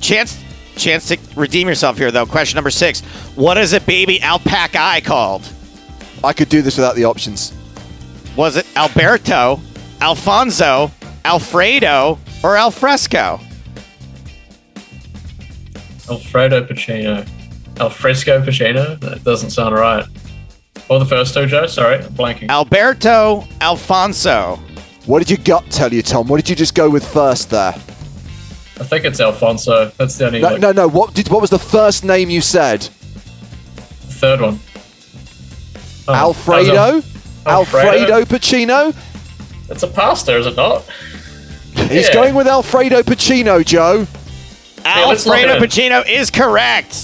Chance, 0.02 0.38
chance 0.76 1.08
to 1.08 1.18
redeem 1.34 1.66
yourself 1.66 1.96
here, 1.96 2.10
though. 2.10 2.26
Question 2.26 2.58
number 2.58 2.70
six. 2.70 3.00
What 3.36 3.56
is 3.56 3.72
a 3.72 3.80
baby 3.80 4.20
alpaca 4.20 4.78
eye 4.78 5.00
called? 5.00 5.50
I 6.22 6.32
could 6.32 6.48
do 6.48 6.62
this 6.62 6.76
without 6.76 6.96
the 6.96 7.04
options. 7.04 7.52
Was 8.36 8.56
it 8.56 8.66
Alberto, 8.76 9.60
Alfonso, 10.00 10.90
Alfredo, 11.24 12.18
or 12.42 12.56
Alfresco? 12.56 13.40
Alfredo 16.08 16.64
Pacino. 16.64 17.28
Alfresco 17.78 18.42
Pacino? 18.42 18.98
That 19.00 19.24
doesn't 19.24 19.50
sound 19.50 19.74
right. 19.74 20.04
Or 20.88 20.98
the 20.98 21.06
first 21.06 21.34
two, 21.34 21.46
Joe? 21.46 21.66
Sorry, 21.66 21.96
I'm 21.96 22.12
blanking. 22.14 22.48
Alberto, 22.48 23.46
Alfonso. 23.60 24.58
What 25.06 25.20
did 25.20 25.30
your 25.30 25.38
gut 25.44 25.70
tell 25.70 25.92
you, 25.92 26.02
Tom? 26.02 26.26
What 26.26 26.36
did 26.36 26.48
you 26.48 26.56
just 26.56 26.74
go 26.74 26.90
with 26.90 27.06
first 27.06 27.50
there? 27.50 27.72
I 27.72 28.84
think 28.84 29.04
it's 29.04 29.20
Alfonso. 29.20 29.90
That's 29.98 30.16
the 30.16 30.26
only 30.26 30.40
No, 30.40 30.48
like, 30.48 30.60
no, 30.60 30.72
no. 30.72 30.88
What 30.88 31.14
did? 31.14 31.28
What 31.28 31.40
was 31.40 31.50
the 31.50 31.58
first 31.58 32.04
name 32.04 32.30
you 32.30 32.40
said? 32.40 32.88
third 34.20 34.40
one. 34.40 34.60
Oh, 36.08 36.14
Alfredo. 36.14 36.96
was 36.96 37.04
Al- 37.46 37.52
Alfredo 37.60 38.22
Pacino. 38.24 38.94
It's 39.68 39.82
a 39.82 39.88
pasta, 39.88 40.36
is 40.38 40.46
it 40.46 40.56
not? 40.56 40.84
He's 41.88 42.08
Yeah. 42.08 42.14
going 42.14 42.34
with 42.34 42.46
Alfredo 42.48 43.02
Pacino, 43.02 43.64
Joe. 43.64 44.06
Yeah, 44.84 45.04
Alfredo. 45.06 45.58
Pacino 45.58 46.08
is 46.08 46.30
correct. 46.30 46.94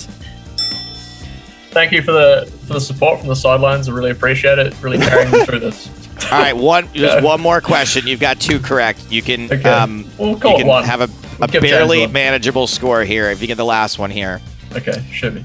Thank 1.70 1.92
you 1.92 2.02
for 2.02 2.12
the 2.12 2.50
for 2.66 2.72
the 2.74 2.80
support 2.80 3.20
from 3.20 3.28
the 3.28 3.36
sidelines. 3.36 3.88
I 3.88 3.92
really 3.92 4.10
appreciate 4.10 4.58
it. 4.58 4.74
Really 4.80 4.98
carrying 4.98 5.30
me 5.30 5.44
through 5.44 5.60
this. 5.60 5.88
All 6.32 6.38
right, 6.40 6.56
one. 6.56 6.88
Yeah. 6.94 7.08
Just 7.08 7.22
one 7.24 7.40
more 7.40 7.60
question. 7.60 8.06
You've 8.06 8.18
got 8.20 8.40
two 8.40 8.58
correct. 8.58 9.00
You 9.10 9.20
can 9.22 9.44
Okay. 9.52 9.68
um, 9.68 10.10
We'll 10.18 10.36
call 10.38 10.52
you 10.52 10.58
can 10.58 10.66
one. 10.66 10.84
have 10.84 11.02
a, 11.02 11.08
We'll 11.38 11.54
a 11.54 11.60
barely 11.60 12.06
manageable 12.06 12.66
score 12.66 13.04
here 13.04 13.30
if 13.30 13.40
you 13.42 13.46
get 13.46 13.58
the 13.58 13.64
last 13.64 13.98
one 13.98 14.10
here. 14.10 14.40
Okay, 14.74 15.04
should 15.12 15.34
be. 15.34 15.44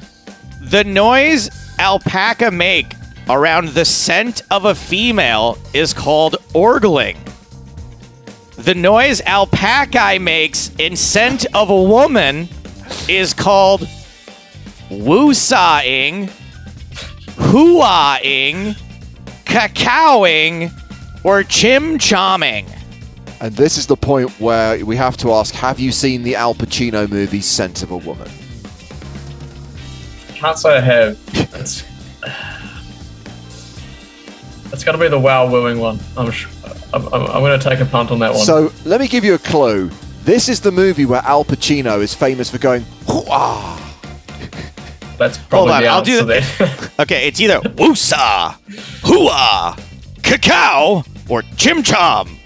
The 0.61 0.83
noise 0.85 1.49
alpaca 1.77 2.49
make 2.49 2.93
around 3.29 3.69
the 3.69 3.85
scent 3.85 4.41
of 4.51 4.65
a 4.65 4.75
female 4.75 5.57
is 5.73 5.93
called 5.93 6.37
orgling. 6.53 7.17
The 8.57 8.75
noise 8.75 9.21
alpaca 9.21 10.19
makes 10.19 10.71
in 10.77 10.95
scent 10.95 11.45
of 11.55 11.69
a 11.69 11.83
woman 11.83 12.47
is 13.07 13.33
called 13.33 13.87
woosawing, 14.89 16.31
hooahing, 17.35 18.75
cacaoing, 19.45 20.71
or 21.23 21.43
chim-chomming. 21.43 22.65
And 23.39 23.55
this 23.55 23.77
is 23.77 23.87
the 23.87 23.97
point 23.97 24.29
where 24.39 24.85
we 24.85 24.95
have 24.95 25.17
to 25.17 25.31
ask: 25.31 25.55
Have 25.55 25.79
you 25.79 25.91
seen 25.91 26.21
the 26.21 26.35
Al 26.35 26.53
Pacino 26.53 27.09
movie 27.09 27.41
*Scent 27.41 27.81
of 27.81 27.91
a 27.91 27.97
Woman*? 27.97 28.29
Can't 30.35 30.57
say 30.57 30.77
I 30.77 30.81
have. 30.81 31.85
It's 34.71 34.73
it's 34.73 34.83
got 34.83 34.93
to 34.93 34.97
be 34.97 35.07
the 35.07 35.19
wow 35.19 35.49
wooing 35.49 35.79
one. 35.79 35.99
I'm 36.17 36.31
sh- 36.31 36.47
I'm, 36.93 37.05
I'm, 37.07 37.23
I'm 37.23 37.41
going 37.41 37.59
to 37.59 37.69
take 37.69 37.79
a 37.79 37.85
punt 37.85 38.11
on 38.11 38.19
that 38.19 38.33
one. 38.33 38.43
So 38.45 38.71
let 38.85 38.99
me 39.01 39.07
give 39.07 39.23
you 39.23 39.33
a 39.35 39.39
clue. 39.39 39.89
This 40.23 40.47
is 40.49 40.59
the 40.61 40.71
movie 40.71 41.05
where 41.05 41.21
Al 41.23 41.43
Pacino 41.43 41.99
is 42.01 42.13
famous 42.13 42.49
for 42.49 42.57
going, 42.57 42.83
"Hoo-ah." 43.07 43.77
That's 45.17 45.37
probably 45.37 45.73
on, 45.73 45.81
the 45.83 45.87
I'll 45.89 46.01
do 46.01 46.11
answer 46.19 46.25
the- 46.25 46.65
there. 46.65 46.89
Okay, 47.01 47.27
it's 47.27 47.39
either 47.41 47.59
woosah, 47.61 48.55
hooah, 49.01 49.79
cacao, 50.23 51.03
or 51.29 51.41
chim-chom. 51.57 52.37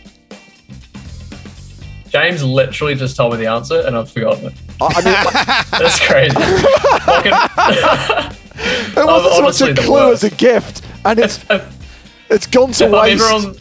James 2.09 2.43
literally 2.43 2.95
just 2.95 3.17
told 3.17 3.33
me 3.33 3.39
the 3.39 3.47
answer 3.47 3.81
and 3.85 3.95
I've 3.97 4.09
forgotten 4.09 4.45
it. 4.47 4.53
I 4.81 4.85
I 4.87 5.01
mean, 5.03 5.81
That's 5.81 5.99
crazy. 5.99 6.35
Fucking- 7.01 8.37
it 8.57 9.05
wasn't 9.05 9.33
so 9.35 9.41
much 9.41 9.61
a 9.69 9.73
the 9.73 9.81
clue 9.81 10.13
as 10.13 10.23
a 10.23 10.29
gift, 10.29 10.81
and 11.03 11.19
it's 11.19 11.37
if, 11.39 11.51
if, 11.51 11.74
it's 12.35 12.47
gone 12.47 12.71
to 12.73 12.85
I'm 12.85 12.91
waste. 12.91 13.23
ever 13.23 13.47
on, 13.49 13.55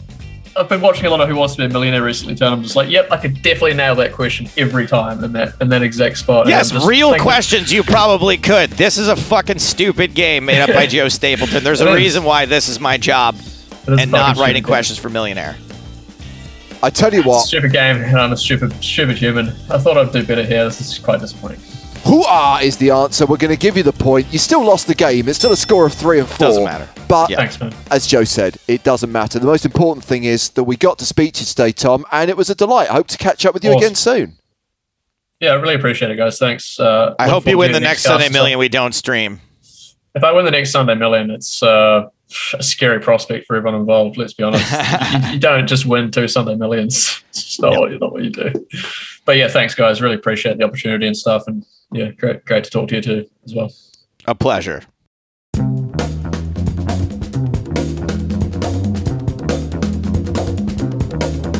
I've 0.57 0.69
been 0.69 0.79
watching 0.81 1.05
a 1.05 1.09
lot 1.09 1.19
of 1.21 1.27
Who 1.27 1.35
Wants 1.35 1.55
to 1.55 1.61
Be 1.61 1.65
a 1.65 1.69
Millionaire 1.69 2.03
recently, 2.03 2.33
and 2.33 2.41
I'm 2.43 2.63
just 2.63 2.75
like, 2.75 2.89
yep, 2.89 3.11
I 3.11 3.17
could 3.17 3.41
definitely 3.41 3.73
nail 3.73 3.95
that 3.95 4.13
question 4.13 4.47
every 4.57 4.87
time 4.87 5.23
in 5.23 5.33
that 5.33 5.55
in 5.59 5.67
that 5.69 5.81
exact 5.83 6.17
spot. 6.17 6.47
Yes, 6.47 6.71
real 6.85 7.09
thinking- 7.09 7.23
questions 7.23 7.73
you 7.73 7.83
probably 7.83 8.37
could. 8.37 8.69
This 8.71 8.97
is 8.97 9.07
a 9.07 9.15
fucking 9.15 9.59
stupid 9.59 10.13
game 10.13 10.45
made 10.45 10.61
up 10.61 10.69
by 10.69 10.85
Joe 10.95 11.09
Stapleton. 11.09 11.63
There's 11.63 11.81
a 11.81 11.93
reason 11.93 12.23
why 12.23 12.45
this 12.45 12.69
is 12.69 12.79
my 12.79 12.97
job 12.97 13.35
is 13.35 13.87
and 13.87 14.11
not 14.11 14.37
writing 14.37 14.61
game. 14.63 14.67
questions 14.67 14.97
for 14.99 15.09
Millionaire. 15.09 15.57
I 16.83 16.89
tell 16.91 17.13
you 17.13 17.23
what, 17.23 17.45
Stupid 17.47 17.71
game, 17.71 17.97
and 17.97 18.15
I'm 18.17 18.31
a 18.31 18.37
stupid, 18.37 18.71
stupid 18.83 19.17
human. 19.17 19.49
I 19.71 19.77
thought 19.79 19.97
I'd 19.97 20.11
do 20.11 20.23
better 20.23 20.43
here. 20.43 20.65
This 20.65 20.79
is 20.81 20.99
quite 20.99 21.19
disappointing. 21.19 21.59
Hoo-ah 22.05 22.59
is 22.61 22.77
the 22.77 22.91
answer. 22.91 23.25
We're 23.25 23.37
going 23.37 23.53
to 23.53 23.59
give 23.59 23.75
you 23.77 23.83
the 23.83 23.91
point. 23.93 24.27
You 24.31 24.37
still 24.39 24.63
lost 24.63 24.87
the 24.87 24.93
game. 24.95 25.27
It's 25.27 25.39
still 25.39 25.51
a 25.51 25.57
score 25.57 25.85
of 25.87 25.93
three 25.93 26.19
and 26.19 26.27
four. 26.27 26.47
Doesn't 26.47 26.63
matter. 26.63 26.87
But 27.07 27.29
Yeah. 27.31 27.37
Thanks, 27.37 27.59
man. 27.59 27.73
as 27.89 28.05
Joe 28.05 28.23
said, 28.23 28.57
it 28.67 28.83
doesn't 28.83 29.11
matter. 29.11 29.39
The 29.39 29.45
most 29.47 29.65
important 29.65 30.05
thing 30.05 30.23
is 30.23 30.49
that 30.49 30.63
we 30.65 30.77
got 30.77 30.99
to 30.99 31.05
speak 31.05 31.33
to 31.35 31.39
you 31.41 31.45
today, 31.47 31.71
Tom, 31.71 32.05
and 32.11 32.29
it 32.29 32.37
was 32.37 32.49
a 32.49 32.55
delight. 32.55 32.89
I 32.89 32.93
hope 32.93 33.07
to 33.07 33.17
catch 33.17 33.45
up 33.45 33.53
with 33.53 33.63
you 33.63 33.71
Awesome. 33.71 33.79
again 33.83 33.95
soon. 33.95 34.33
Yeah, 35.39 35.51
I 35.51 35.55
really 35.55 35.75
appreciate 35.75 36.11
it, 36.11 36.15
guys. 36.15 36.37
Thanks. 36.37 36.79
Uh, 36.79 37.15
I 37.19 37.27
hope 37.27 37.45
you 37.47 37.57
win 37.57 37.71
the 37.71 37.79
next 37.79 38.03
Sunday. 38.03 38.29
Million 38.29 38.57
we 38.59 38.69
don't 38.69 38.93
stream. 38.93 39.41
If 40.13 40.23
I 40.23 40.31
win 40.31 40.45
the 40.45 40.51
next 40.51 40.71
Sunday 40.71 40.95
Million, 40.95 41.29
it's 41.29 41.61
uh, 41.61 42.07
a 42.53 42.63
scary 42.63 42.99
prospect 43.01 43.45
for 43.47 43.55
everyone 43.57 43.79
involved. 43.79 44.15
Let's 44.17 44.33
be 44.33 44.43
honest. 44.43 44.71
you, 45.27 45.33
you 45.33 45.39
don't 45.39 45.67
just 45.67 45.85
win 45.85 46.09
two 46.11 46.27
Sunday 46.27 46.55
Millions. 46.55 47.21
It's 47.35 47.43
just 47.43 47.61
not, 47.61 47.77
what, 47.77 47.91
not 47.99 48.13
what 48.13 48.23
you 48.23 48.29
do. 48.29 48.65
But 49.25 49.35
yeah, 49.35 49.49
thanks, 49.49 49.75
guys. 49.75 50.01
Really 50.01 50.15
appreciate 50.15 50.57
the 50.57 50.63
opportunity 50.63 51.05
and 51.05 51.17
stuff. 51.17 51.43
And 51.47 51.65
yeah, 51.95 52.11
great, 52.11 52.43
great 52.45 52.65
to 52.65 52.69
talk 52.69 52.89
to 52.89 52.95
you 52.95 53.01
too 53.01 53.25
as 53.45 53.55
well. 53.55 53.71
A 54.25 54.35
pleasure. 54.35 54.83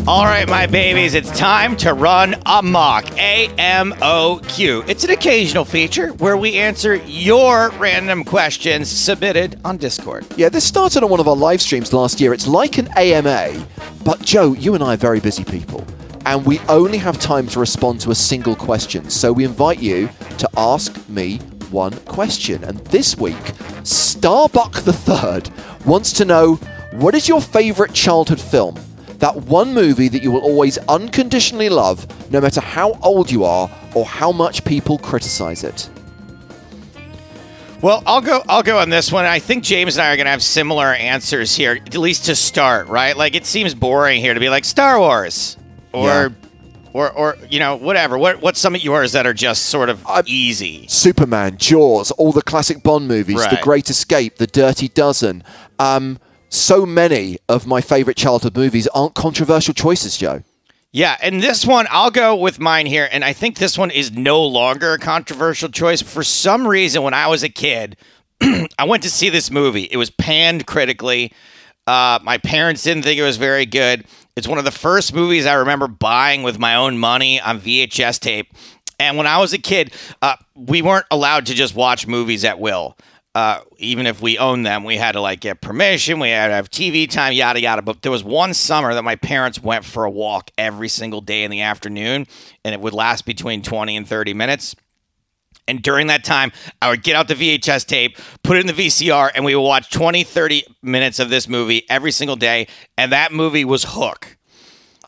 All 0.07 0.25
right, 0.25 0.47
my 0.47 0.67
babies, 0.67 1.15
it's 1.15 1.35
time 1.35 1.75
to 1.77 1.95
run 1.95 2.35
amok. 2.45 3.05
AMOQ. 3.05 4.87
It's 4.87 5.03
an 5.03 5.09
occasional 5.09 5.65
feature 5.65 6.09
where 6.13 6.37
we 6.37 6.57
answer 6.57 6.95
your 6.95 7.71
random 7.79 8.23
questions 8.23 8.87
submitted 8.87 9.59
on 9.65 9.77
Discord. 9.77 10.27
Yeah, 10.37 10.49
this 10.49 10.63
started 10.63 11.01
on 11.01 11.09
one 11.09 11.19
of 11.19 11.27
our 11.27 11.35
live 11.35 11.59
streams 11.59 11.91
last 11.91 12.21
year. 12.21 12.35
It's 12.35 12.45
like 12.45 12.77
an 12.77 12.87
AMA, 12.95 13.65
but 14.03 14.21
Joe, 14.21 14.53
you 14.53 14.75
and 14.75 14.83
I 14.83 14.93
are 14.93 14.97
very 14.97 15.19
busy 15.19 15.43
people, 15.43 15.83
and 16.25 16.45
we 16.45 16.59
only 16.67 16.97
have 16.97 17.19
time 17.19 17.47
to 17.47 17.59
respond 17.59 18.01
to 18.01 18.11
a 18.11 18.15
single 18.15 18.55
question. 18.55 19.09
So 19.09 19.31
we 19.31 19.45
invite 19.45 19.79
you 19.79 20.09
to 20.39 20.49
ask 20.57 21.07
me 21.07 21.37
one 21.69 21.93
question. 22.05 22.63
And 22.63 22.79
this 22.85 23.15
week, 23.17 23.51
Starbuck 23.83 24.73
the 24.81 24.93
Third 24.93 25.49
wants 25.85 26.11
to 26.13 26.25
know 26.25 26.55
what 26.93 27.13
is 27.13 27.27
your 27.27 27.41
favorite 27.41 27.93
childhood 27.93 28.41
film? 28.41 28.75
That 29.19 29.35
one 29.35 29.73
movie 29.73 30.07
that 30.07 30.23
you 30.23 30.31
will 30.31 30.41
always 30.41 30.77
unconditionally 30.77 31.69
love, 31.69 32.05
no 32.31 32.41
matter 32.41 32.59
how 32.59 32.93
old 33.03 33.29
you 33.29 33.43
are 33.43 33.69
or 33.93 34.05
how 34.05 34.31
much 34.31 34.65
people 34.65 34.97
criticize 34.97 35.63
it. 35.63 35.89
Well, 37.81 38.01
I'll 38.07 38.21
go. 38.21 38.41
I'll 38.49 38.63
go 38.63 38.79
on 38.79 38.89
this 38.89 39.11
one. 39.11 39.25
I 39.25 39.37
think 39.37 39.63
James 39.63 39.97
and 39.97 40.05
I 40.05 40.11
are 40.11 40.15
going 40.15 40.25
to 40.25 40.31
have 40.31 40.41
similar 40.41 40.87
answers 40.87 41.55
here, 41.55 41.73
at 41.73 41.95
least 41.95 42.25
to 42.25 42.35
start. 42.35 42.87
Right? 42.87 43.15
Like 43.15 43.35
it 43.35 43.45
seems 43.45 43.75
boring 43.75 44.21
here 44.21 44.33
to 44.33 44.39
be 44.39 44.49
like 44.49 44.65
Star 44.65 44.99
Wars 44.99 45.57
or, 45.95 46.07
Yeah. 46.07 46.29
or, 46.93 47.11
or 47.11 47.37
you 47.49 47.59
know, 47.59 47.75
whatever. 47.75 48.17
What 48.17 48.41
what's 48.41 48.59
some 48.59 48.75
of 48.75 48.83
yours 48.83 49.11
that 49.13 49.25
are 49.25 49.33
just 49.33 49.65
sort 49.67 49.89
of 49.89 50.05
I- 50.07 50.23
easy? 50.25 50.85
Superman, 50.87 51.57
Jaws, 51.57 52.11
all 52.11 52.31
the 52.31 52.41
classic 52.41 52.83
Bond 52.83 53.07
movies, 53.07 53.41
The 53.49 53.59
Great 53.61 53.89
Escape, 53.89 54.37
The 54.37 54.47
Dirty 54.47 54.87
Dozen. 54.89 55.43
Um, 55.79 56.19
so 56.49 56.85
many 56.85 57.37
of 57.49 57.65
my 57.67 57.81
favorite 57.81 58.17
childhood 58.17 58.55
movies 58.55 58.87
aren't 58.87 59.15
controversial 59.15 59.73
choices, 59.73 60.17
Joe. 60.17 60.41
Yeah, 60.93 61.17
and 61.21 61.43
this 61.43 61.65
one, 61.65 61.87
I'll 61.89 62.11
go 62.11 62.33
with 62.37 62.57
mine 62.61 62.85
here. 62.85 63.09
And 63.11 63.25
I 63.25 63.33
think 63.33 63.57
this 63.57 63.77
one 63.77 63.91
is 63.91 64.13
no 64.13 64.41
longer 64.45 64.93
a 64.93 64.97
controversial 64.99 65.67
choice. 65.67 66.01
For 66.01 66.23
some 66.23 66.65
reason, 66.65 67.03
when 67.03 67.13
I 67.13 67.27
was 67.27 67.43
a 67.43 67.49
kid, 67.49 67.97
I 68.41 68.85
went 68.85 69.03
to 69.03 69.09
see 69.09 69.27
this 69.29 69.51
movie. 69.51 69.83
It 69.91 69.97
was 69.97 70.09
panned 70.09 70.65
critically. 70.65 71.33
Uh, 71.85 72.19
my 72.23 72.37
parents 72.37 72.81
didn't 72.83 73.03
think 73.03 73.19
it 73.19 73.23
was 73.23 73.35
very 73.35 73.65
good. 73.65 74.05
It's 74.35 74.49
one 74.49 74.57
of 74.57 74.65
the 74.65 74.71
first 74.71 75.13
movies 75.13 75.45
I 75.45 75.53
remember 75.53 75.87
buying 75.87 76.43
with 76.43 76.59
my 76.59 76.75
own 76.75 76.97
money 76.97 77.39
on 77.39 77.61
VHS 77.61 78.19
tape. 78.19 78.53
And 78.99 79.17
when 79.17 79.27
I 79.27 79.37
was 79.37 79.53
a 79.53 79.57
kid, 79.57 79.93
uh, 80.21 80.35
we 80.55 80.81
weren't 80.81 81.05
allowed 81.09 81.45
to 81.45 81.53
just 81.53 81.73
watch 81.73 82.05
movies 82.05 82.43
at 82.43 82.59
will. 82.59 82.97
Uh, 83.33 83.61
even 83.77 84.05
if 84.07 84.21
we 84.21 84.37
owned 84.37 84.65
them, 84.65 84.83
we 84.83 84.97
had 84.97 85.13
to 85.13 85.21
like 85.21 85.39
get 85.39 85.61
permission. 85.61 86.19
We 86.19 86.29
had 86.29 86.47
to 86.47 86.53
have 86.53 86.69
TV 86.69 87.09
time, 87.09 87.33
yada 87.33 87.61
yada. 87.61 87.81
But 87.81 88.01
there 88.01 88.11
was 88.11 88.23
one 88.23 88.53
summer 88.53 88.93
that 88.93 89.03
my 89.03 89.15
parents 89.15 89.61
went 89.61 89.85
for 89.85 90.03
a 90.03 90.09
walk 90.09 90.51
every 90.57 90.89
single 90.89 91.21
day 91.21 91.43
in 91.43 91.51
the 91.51 91.61
afternoon, 91.61 92.27
and 92.63 92.73
it 92.73 92.79
would 92.79 92.93
last 92.93 93.25
between 93.25 93.61
twenty 93.61 93.97
and 93.97 94.07
thirty 94.07 94.33
minutes. 94.33 94.75
And 95.67 95.81
during 95.81 96.07
that 96.07 96.23
time, 96.23 96.51
I 96.81 96.89
would 96.89 97.01
get 97.03 97.15
out 97.15 97.27
the 97.27 97.33
VHS 97.35 97.85
tape, 97.87 98.17
put 98.43 98.57
it 98.57 98.61
in 98.61 98.67
the 98.67 98.73
VCR, 98.87 99.31
and 99.33 99.43
we 99.43 99.55
would 99.55 99.61
watch 99.63 99.89
20, 99.89 100.23
30 100.23 100.63
minutes 100.83 101.19
of 101.19 101.29
this 101.29 101.47
movie 101.47 101.85
every 101.89 102.11
single 102.11 102.35
day. 102.35 102.67
And 102.97 103.11
that 103.11 103.31
movie 103.31 103.65
was 103.65 103.83
Hook. 103.87 104.37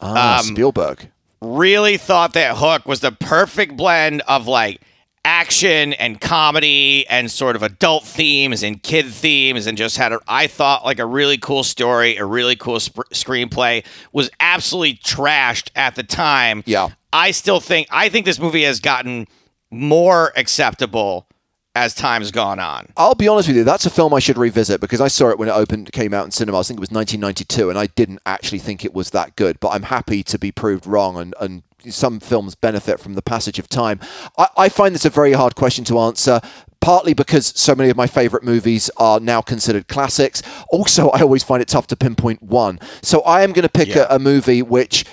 Ah, 0.02 0.40
Um, 0.40 0.46
Spielberg. 0.46 1.10
Really 1.42 1.98
thought 1.98 2.34
that 2.34 2.58
Hook 2.58 2.88
was 2.88 3.02
the 3.02 3.12
perfect 3.12 3.78
blend 3.78 4.22
of 4.28 4.48
like 4.48 4.82
action 5.24 5.94
and 5.94 6.20
comedy 6.22 7.06
and 7.10 7.30
sort 7.30 7.56
of 7.56 7.62
adult 7.62 8.06
themes 8.06 8.64
and 8.64 8.82
kid 8.82 9.06
themes 9.08 9.68
and 9.68 9.78
just 9.78 9.98
had 9.98 10.14
a 10.14 10.20
I 10.28 10.48
thought 10.48 10.86
like 10.86 11.00
a 11.00 11.06
really 11.06 11.38
cool 11.38 11.64
story, 11.64 12.16
a 12.18 12.26
really 12.26 12.56
cool 12.56 12.80
sp- 12.80 13.06
screenplay 13.14 13.86
was 14.14 14.30
absolutely 14.40 14.96
trashed 14.96 15.70
at 15.76 15.96
the 15.96 16.04
time. 16.04 16.64
Yeah. 16.66 16.90
I 17.14 17.32
still 17.32 17.60
think 17.60 17.88
I 17.92 18.10
think 18.10 18.26
this 18.26 18.40
movie 18.40 18.64
has 18.64 18.80
gotten 18.80 19.28
more 19.72 20.32
acceptable 20.36 21.28
as 21.76 21.94
time's 21.94 22.32
gone 22.32 22.60
on. 22.60 22.88
I'll 22.98 23.14
be 23.14 23.28
honest 23.28 23.48
with 23.48 23.58
you, 23.58 23.64
that's 23.64 23.86
a 23.86 23.92
film 23.92 24.12
I 24.14 24.20
should 24.20 24.38
revisit 24.38 24.82
because 24.82 25.00
I 25.00 25.08
saw 25.10 25.30
it 25.30 25.38
when 25.38 25.48
it 25.48 25.52
opened, 25.52 25.92
came 25.92 26.12
out 26.12 26.26
in 26.26 26.32
cinemas. 26.32 26.66
I 26.66 26.70
think 26.70 26.80
it 26.80 26.82
was 26.82 26.90
1992, 26.92 27.70
and 27.70 27.78
I 27.78 27.86
didn't 27.88 28.20
actually 28.26 28.58
think 28.60 28.84
it 28.84 28.96
was 28.96 29.12
that 29.12 29.36
good. 29.36 29.60
But 29.60 29.70
I'm 29.70 29.84
happy 29.84 30.24
to 30.24 30.40
be 30.40 30.52
proved 30.52 30.88
wrong, 30.88 31.18
and, 31.18 31.36
and 31.40 31.62
some 31.88 32.20
films 32.20 32.56
benefit 32.56 33.00
from 33.00 33.14
the 33.14 33.22
passage 33.22 33.60
of 33.60 33.70
time. 33.70 34.00
I, 34.40 34.48
I 34.58 34.70
find 34.70 34.96
this 34.96 35.06
a 35.06 35.12
very 35.12 35.34
hard 35.34 35.54
question 35.56 35.86
to 35.86 36.00
answer. 36.00 36.42
Partly 36.80 37.14
because 37.14 37.48
so 37.60 37.74
many 37.76 37.90
of 37.90 37.98
my 37.98 38.06
favorite 38.08 38.44
movies 38.44 38.90
are 38.98 39.20
now 39.20 39.42
considered 39.42 39.88
classics. 39.88 40.42
Also, 40.72 41.10
I 41.10 41.22
always 41.22 41.44
find 41.44 41.62
it 41.62 41.68
tough 41.68 41.88
to 41.88 41.96
pinpoint 41.96 42.42
one. 42.42 42.80
So 43.02 43.22
I 43.22 43.42
am 43.44 43.52
going 43.52 43.64
to 43.64 43.70
pick 43.70 43.90
Yeah. 43.90 44.06
a, 44.10 44.16
a 44.16 44.20
movie 44.20 44.62
which 44.62 45.04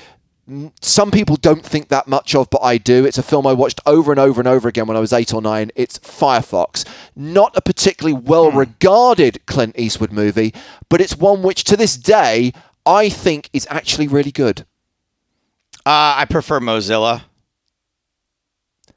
some 0.80 1.10
people 1.10 1.36
don't 1.36 1.64
think 1.64 1.88
that 1.88 2.06
much 2.06 2.34
of, 2.34 2.50
but 2.50 2.62
I 2.62 2.76
do. 2.76 3.04
It's 3.06 3.16
a 3.18 3.22
film 3.22 3.46
I 3.46 3.52
watched 3.54 3.80
over 3.86 4.12
and 4.12 4.20
over 4.20 4.40
and 4.40 4.48
over 4.48 4.68
again 4.68 4.86
when 4.86 4.96
I 4.96 5.00
was 5.00 5.12
eight 5.12 5.32
or 5.32 5.40
nine. 5.40 5.70
It's 5.74 5.98
Firefox. 5.98 6.86
Not 7.16 7.56
a 7.56 7.62
particularly 7.62 8.12
well 8.12 8.50
regarded 8.50 9.44
Clint 9.46 9.78
Eastwood 9.78 10.12
movie, 10.12 10.52
but 10.88 11.00
it's 11.00 11.16
one 11.16 11.42
which 11.42 11.64
to 11.64 11.76
this 11.76 11.96
day 11.96 12.52
I 12.84 13.08
think 13.08 13.48
is 13.52 13.66
actually 13.70 14.06
really 14.08 14.32
good. 14.32 14.66
Uh, 15.86 16.16
I 16.18 16.26
prefer 16.28 16.60
Mozilla. 16.60 17.22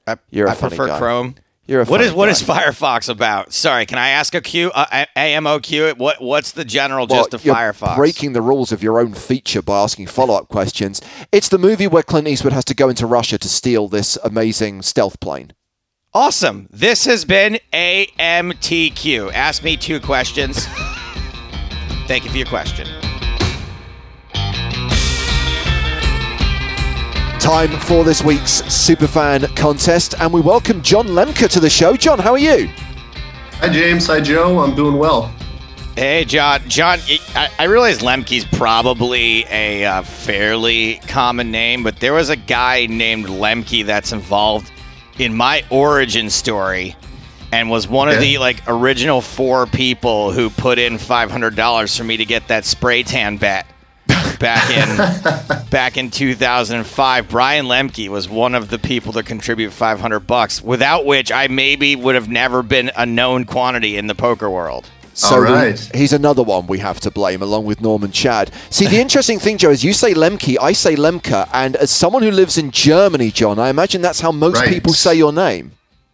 I, 0.05 0.17
You're 0.29 0.47
a 0.47 0.51
I 0.51 0.55
funny 0.55 0.75
prefer 0.75 0.87
guy. 0.87 0.99
Chrome. 0.99 1.35
You're 1.67 1.81
a 1.81 1.85
What 1.85 1.99
is 1.99 2.13
what 2.13 2.27
guy. 2.27 2.31
is 2.31 2.41
Firefox 2.41 3.09
about? 3.09 3.51
Sorry, 3.51 3.85
can 3.85 3.97
I 3.97 4.09
ask 4.09 4.33
a 4.33 4.39
Q? 4.41 4.71
Uh, 4.73 5.05
AMOQ. 5.17 5.97
What 5.97 6.21
what's 6.21 6.51
the 6.53 6.63
general 6.63 7.07
Well, 7.07 7.23
gist 7.23 7.33
of 7.33 7.41
Firefox? 7.43 7.97
breaking 7.97 8.31
the 8.33 8.41
rules 8.41 8.71
of 8.71 8.81
your 8.81 8.99
own 9.01 9.13
feature 9.13 9.61
by 9.61 9.81
asking 9.83 10.07
follow-up 10.07 10.47
questions. 10.47 11.01
It's 11.33 11.49
the 11.49 11.57
movie 11.57 11.87
where 11.87 12.03
Clint 12.03 12.27
Eastwood 12.29 12.53
has 12.53 12.63
to 12.65 12.73
go 12.73 12.87
into 12.87 13.05
Russia 13.05 13.37
to 13.37 13.49
steal 13.49 13.89
this 13.89 14.17
amazing 14.23 14.81
stealth 14.83 15.19
plane. 15.19 15.51
Awesome. 16.13 16.67
This 16.71 17.03
has 17.05 17.25
been 17.25 17.59
AMTQ. 17.73 19.33
Ask 19.33 19.61
me 19.61 19.75
two 19.75 19.99
questions. 19.99 20.65
Thank 22.07 22.23
you 22.23 22.31
for 22.31 22.37
your 22.37 22.47
question. 22.47 22.87
Time 27.47 27.79
for 27.79 28.03
this 28.03 28.21
week's 28.25 28.61
Superfan 28.63 29.55
contest, 29.55 30.15
and 30.19 30.33
we 30.33 30.41
welcome 30.41 30.81
John 30.81 31.07
Lemke 31.07 31.47
to 31.47 31.61
the 31.61 31.69
show. 31.69 31.95
John, 31.95 32.19
how 32.19 32.33
are 32.33 32.37
you? 32.37 32.67
Hi, 33.61 33.69
James. 33.69 34.05
Hi, 34.07 34.19
Joe. 34.19 34.59
I'm 34.59 34.75
doing 34.75 34.97
well. 34.97 35.33
Hey, 35.95 36.25
John. 36.25 36.59
John, 36.67 36.99
I, 37.35 37.49
I 37.57 37.63
realize 37.63 37.99
Lemke's 37.99 38.43
probably 38.43 39.45
a 39.49 39.85
uh, 39.85 40.01
fairly 40.01 40.95
common 41.07 41.49
name, 41.49 41.83
but 41.83 42.01
there 42.01 42.11
was 42.11 42.27
a 42.27 42.35
guy 42.35 42.85
named 42.87 43.27
Lemke 43.27 43.85
that's 43.85 44.11
involved 44.11 44.69
in 45.17 45.33
my 45.33 45.63
origin 45.69 46.29
story 46.29 46.97
and 47.53 47.69
was 47.69 47.87
one 47.87 48.09
of 48.09 48.19
the 48.19 48.39
like 48.39 48.61
original 48.67 49.21
four 49.21 49.67
people 49.67 50.33
who 50.33 50.49
put 50.49 50.79
in 50.79 50.95
$500 50.95 51.97
for 51.97 52.03
me 52.03 52.17
to 52.17 52.25
get 52.25 52.49
that 52.49 52.65
spray 52.65 53.03
tan 53.03 53.37
bet 53.37 53.67
back 54.39 54.69
in 54.69 55.67
back 55.69 55.97
in 55.97 56.09
2005 56.11 57.29
Brian 57.29 57.65
Lemke 57.65 58.07
was 58.09 58.29
one 58.29 58.55
of 58.55 58.69
the 58.69 58.79
people 58.79 59.13
to 59.13 59.23
contribute 59.23 59.71
500 59.71 60.21
bucks 60.21 60.61
without 60.61 61.05
which 61.05 61.31
I 61.31 61.47
maybe 61.47 61.95
would 61.95 62.15
have 62.15 62.29
never 62.29 62.63
been 62.63 62.91
a 62.95 63.05
known 63.05 63.45
quantity 63.45 63.97
in 63.97 64.07
the 64.07 64.15
poker 64.15 64.49
world. 64.49 64.89
So 65.13 65.43
All 65.43 65.63
we- 65.65 65.73
he's 65.95 66.13
another 66.13 66.43
one 66.43 66.67
we 66.67 66.77
have 66.77 66.99
to 66.99 67.09
blame, 67.09 67.41
along 67.41 67.65
with 67.65 67.81
Norman 67.81 68.11
Chad. 68.11 68.51
See, 68.69 68.85
the 68.85 68.99
interesting 69.01 69.39
thing, 69.39 69.57
Joe, 69.57 69.71
is 69.71 69.83
you 69.83 69.91
say 69.93 70.13
Lemke, 70.13 70.57
I 70.61 70.73
say 70.73 70.95
Lemke, 70.95 71.49
and 71.51 71.75
as 71.77 71.89
someone 71.89 72.21
who 72.21 72.29
lives 72.29 72.55
in 72.55 72.69
Germany, 72.69 73.31
John, 73.31 73.57
I 73.57 73.69
imagine 73.69 74.03
that's 74.03 74.19
how 74.19 74.31
most 74.31 74.57
Right. 74.57 74.69
people 74.69 74.93
say 74.93 75.15
your 75.15 75.33
name. 75.33 75.71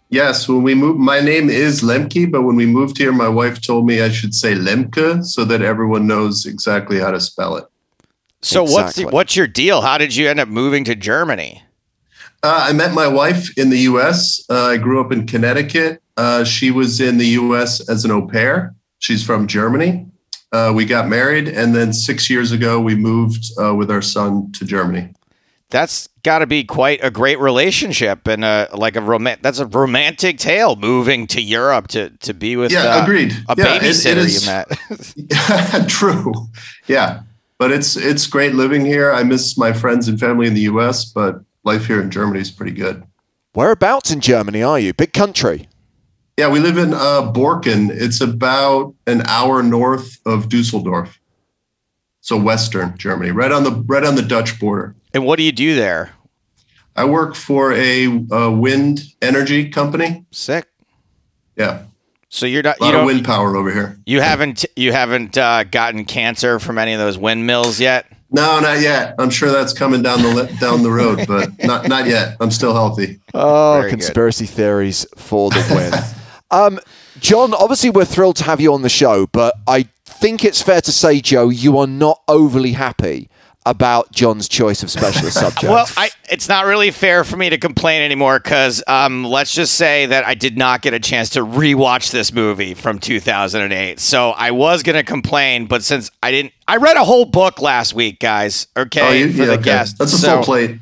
Yes, 0.09 0.47
when 0.47 0.63
we 0.63 0.73
moved, 0.73 0.99
my 0.99 1.19
name 1.19 1.49
is 1.49 1.81
Lemke, 1.81 2.31
but 2.31 2.43
when 2.43 2.55
we 2.55 2.65
moved 2.65 2.97
here, 2.97 3.11
my 3.11 3.27
wife 3.27 3.59
told 3.59 3.85
me 3.85 4.01
I 4.01 4.09
should 4.09 4.33
say 4.33 4.53
Lemke 4.55 5.25
so 5.25 5.43
that 5.43 5.61
everyone 5.61 6.07
knows 6.07 6.45
exactly 6.45 6.97
how 6.99 7.11
to 7.11 7.19
spell 7.19 7.57
it. 7.57 7.65
So 8.43 8.63
what's 8.63 8.95
the, 8.95 9.05
what's 9.05 9.35
your 9.35 9.47
deal? 9.47 9.81
How 9.81 9.97
did 9.97 10.15
you 10.15 10.29
end 10.29 10.39
up 10.39 10.47
moving 10.47 10.83
to 10.85 10.95
Germany? 10.95 11.63
Uh, 12.43 12.65
I 12.69 12.73
met 12.73 12.93
my 12.93 13.07
wife 13.07 13.57
in 13.57 13.69
the 13.69 13.79
U.S. 13.79 14.43
Uh, 14.49 14.65
I 14.65 14.77
grew 14.77 14.99
up 14.99 15.11
in 15.11 15.25
Connecticut. 15.25 16.01
Uh, 16.17 16.43
she 16.43 16.71
was 16.71 16.99
in 16.99 17.17
the 17.17 17.27
U.S. 17.27 17.87
as 17.89 18.03
an 18.05 18.11
au 18.11 18.27
pair. 18.27 18.75
She's 18.99 19.23
from 19.25 19.47
Germany. 19.47 20.05
Uh, 20.51 20.71
we 20.75 20.85
got 20.85 21.07
married, 21.07 21.47
and 21.47 21.73
then 21.73 21.93
six 21.93 22.29
years 22.29 22.51
ago, 22.51 22.79
we 22.79 22.95
moved 22.95 23.45
uh, 23.59 23.73
with 23.73 23.89
our 23.89 24.01
son 24.01 24.51
to 24.51 24.65
Germany. 24.65 25.13
That's 25.69 26.07
got 26.21 26.39
to 26.39 26.45
be 26.45 26.63
quite 26.63 26.99
a 27.03 27.09
great 27.09 27.39
relationship 27.39 28.27
and 28.27 28.45
a 28.45 28.69
like 28.73 28.95
a 28.95 29.01
romantic. 29.01 29.41
That's 29.41 29.57
a 29.57 29.65
romantic 29.65 30.37
tale 30.37 30.75
moving 30.75 31.25
to 31.27 31.41
Europe 31.41 31.87
to 31.89 32.09
to 32.11 32.33
be 32.35 32.55
with 32.55 32.71
Yeah, 32.71 32.97
uh, 32.97 33.03
agreed. 33.03 33.31
a 33.49 33.55
Yeah, 33.57 33.75
it- 33.75 33.83
it 33.83 33.85
babysitter 33.85 34.17
is- 34.17 35.15
you 35.17 35.25
met. 35.25 35.89
True. 35.89 36.33
Yeah. 36.87 37.21
But 37.63 37.71
it's 37.71 37.95
it's 37.95 38.27
great 38.27 38.55
living 38.55 38.85
here. 38.85 39.09
I 39.09 39.23
miss 39.23 39.57
my 39.57 39.71
friends 39.71 40.09
and 40.09 40.19
family 40.19 40.47
in 40.47 40.53
the 40.53 40.67
US, 40.73 41.05
but 41.05 41.39
life 41.63 41.85
here 41.85 42.01
in 42.01 42.11
Germany 42.11 42.41
is 42.41 42.51
pretty 42.51 42.73
good. 42.73 43.05
Whereabouts 43.53 44.11
in 44.11 44.19
Germany 44.19 44.61
are 44.61 44.77
you? 44.77 44.93
Big 44.93 45.13
country. 45.13 45.69
Yeah, 46.35 46.49
we 46.49 46.59
live 46.59 46.77
in 46.77 46.93
uh, 46.93 47.31
Borken. 47.31 47.89
It's 47.89 48.19
about 48.19 48.95
an 49.07 49.21
hour 49.27 49.63
north 49.63 50.19
of 50.25 50.49
Dusseldorf. 50.49 51.21
so 52.19 52.35
Western 52.35 52.97
Germany, 52.97 53.31
right 53.31 53.53
on 53.53 53.63
the 53.63 53.71
right 53.71 54.03
on 54.03 54.15
the 54.15 54.23
Dutch 54.23 54.59
border. 54.59 54.93
And 55.13 55.25
what 55.25 55.37
do 55.37 55.43
you 55.43 55.53
do 55.53 55.73
there? 55.73 56.11
I 56.97 57.05
work 57.05 57.33
for 57.33 57.71
a, 57.71 58.25
a 58.29 58.51
wind 58.51 59.03
energy 59.21 59.69
company. 59.69 60.25
Sick. 60.31 60.67
Yeah, 61.55 61.83
So 62.33 62.47
you're 62.47 62.63
not 62.63 62.77
a 62.77 62.79
you 62.79 62.85
lot 62.85 62.95
of 62.95 62.99
don't 63.01 63.05
wind 63.05 63.25
power 63.25 63.55
over 63.55 63.71
here. 63.71 63.99
you 64.07 64.19
haven't 64.19 64.65
you 64.75 64.91
haven't 64.91 65.37
uh, 65.37 65.65
gotten 65.65 66.03
cancer 66.03 66.59
from 66.59 66.79
any 66.79 66.93
of 66.93 66.99
those 66.99 67.15
windmills 67.15 67.79
yet. 67.79 68.07
No, 68.31 68.59
not 68.59 68.81
yet. 68.81 69.13
I'm 69.19 69.29
sure 69.29 69.51
that's 69.51 69.71
coming 69.71 70.01
down 70.01 70.23
the 70.23 70.29
li- 70.29 70.57
down 70.59 70.81
the 70.81 70.89
road, 70.89 71.25
but 71.27 71.51
not 71.63 71.87
not 71.87 72.07
yet. 72.07 72.35
I'm 72.39 72.49
still 72.49 72.73
healthy. 72.73 73.19
Oh, 73.35 73.73
Very 73.73 73.91
good. 73.91 73.99
conspiracy 73.99 74.47
theories 74.47 75.05
for 75.15 75.51
the 75.51 75.63
win. 75.69 75.93
um, 76.59 76.79
John, 77.19 77.53
obviously, 77.53 77.91
we're 77.91 78.03
thrilled 78.03 78.37
to 78.37 78.45
have 78.45 78.59
you 78.59 78.73
on 78.73 78.81
the 78.81 78.89
show, 78.89 79.27
but 79.27 79.53
I 79.67 79.83
think 80.03 80.43
it's 80.43 80.59
fair 80.63 80.81
to 80.81 80.91
say, 80.91 81.21
Joe, 81.21 81.49
you 81.49 81.77
are 81.77 81.85
not 81.85 82.19
overly 82.27 82.71
happy 82.71 83.29
about 83.65 84.11
John's 84.11 84.47
choice 84.49 84.83
of 84.83 84.91
specialist 84.91 85.37
subject. 85.39 85.63
Well, 85.71 85.85
I, 85.97 86.09
it's 86.29 86.49
not 86.49 86.65
really 86.65 86.91
fair 86.91 87.23
for 87.23 87.37
me 87.37 87.49
to 87.49 87.57
complain 87.57 88.01
anymore 88.01 88.39
because 88.39 88.83
um, 88.87 89.23
let's 89.23 89.53
just 89.53 89.75
say 89.75 90.05
that 90.07 90.25
I 90.25 90.33
did 90.33 90.57
not 90.57 90.81
get 90.81 90.93
a 90.93 90.99
chance 90.99 91.29
to 91.31 91.39
rewatch 91.41 92.11
this 92.11 92.33
movie 92.33 92.73
from 92.73 92.99
2008. 92.99 93.99
So 93.99 94.31
I 94.31 94.51
was 94.51 94.83
going 94.83 94.95
to 94.97 95.03
complain, 95.03 95.65
but 95.67 95.83
since 95.83 96.11
I 96.21 96.31
didn't, 96.31 96.53
I 96.67 96.77
read 96.77 96.97
a 96.97 97.03
whole 97.03 97.25
book 97.25 97.61
last 97.61 97.93
week, 97.93 98.19
guys. 98.19 98.67
Okay, 98.75 99.01
Oh, 99.01 99.11
you, 99.11 99.31
for 99.31 99.39
yeah, 99.39 99.45
the 99.45 99.53
okay. 99.53 99.63
guest. 99.63 99.97
That's 99.97 100.13
a 100.13 100.17
So- 100.17 100.35
full 100.37 100.43
plate. 100.43 100.79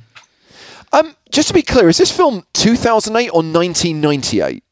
um, 0.93 1.15
just 1.29 1.47
to 1.49 1.53
be 1.53 1.61
clear, 1.61 1.87
is 1.89 1.97
this 1.97 2.11
film 2.11 2.45
2008 2.53 3.29
or 3.29 3.43
1998? 3.43 4.63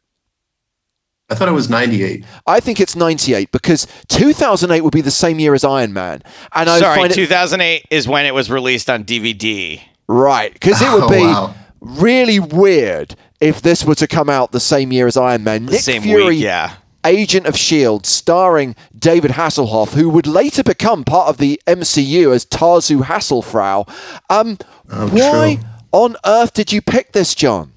I 1.30 1.36
thought 1.36 1.48
it 1.48 1.52
was 1.54 1.70
98. 1.70 2.24
I 2.48 2.60
think 2.60 2.80
it's 2.80 2.96
98 2.96 3.52
because 3.52 3.86
2008 4.08 4.82
would 4.82 4.94
be 4.94 5.02
the 5.02 5.12
same 5.12 5.40
year 5.40 5.54
as 5.54 5.64
Iron 5.64 5.94
Man. 5.94 6.22
And 6.54 6.70
I 6.70 6.80
Sorry, 6.80 6.98
find 6.98 7.12
it 7.12 7.16
2008 7.16 7.86
is 7.92 8.08
when 8.08 8.26
it 8.26 8.34
was 8.34 8.50
released 8.50 8.90
on 8.90 9.04
DVD. 9.04 9.82
Right, 10.08 10.52
because 10.54 10.82
it 10.82 10.90
would 10.94 11.04
Oh, 11.04 11.10
be 11.10 11.18
wow. 11.22 11.56
really 11.82 12.40
weird 12.40 13.16
if 13.40 13.62
this 13.62 13.86
were 13.86 13.96
to 13.96 14.08
come 14.08 14.30
out 14.30 14.52
the 14.52 14.60
same 14.60 14.92
year 14.92 15.06
as 15.08 15.16
Iron 15.18 15.44
Man. 15.44 15.66
The 15.68 15.74
Nick 15.74 15.82
same 15.82 16.02
Fury, 16.02 16.26
week, 16.26 16.42
yeah. 16.44 16.74
Agent 17.06 17.46
of 17.46 17.54
S.H.I.E.L.D., 17.54 18.06
starring 18.06 18.76
David 18.98 19.32
Hasselhoff, 19.32 19.94
who 19.94 20.10
would 20.10 20.28
later 20.28 20.64
become 20.64 21.06
part 21.06 21.30
of 21.30 21.38
the 21.38 21.62
MCU 21.66 22.34
as 22.36 22.46
Tarzu 22.46 23.04
Hasselfrau. 23.04 23.88
Um, 24.30 24.58
why 24.90 25.60
true. 25.62 25.66
on 25.94 26.16
earth 26.26 26.54
did 26.54 26.74
you 26.74 26.82
pick 26.82 27.14
this, 27.14 27.34
John? 27.36 27.72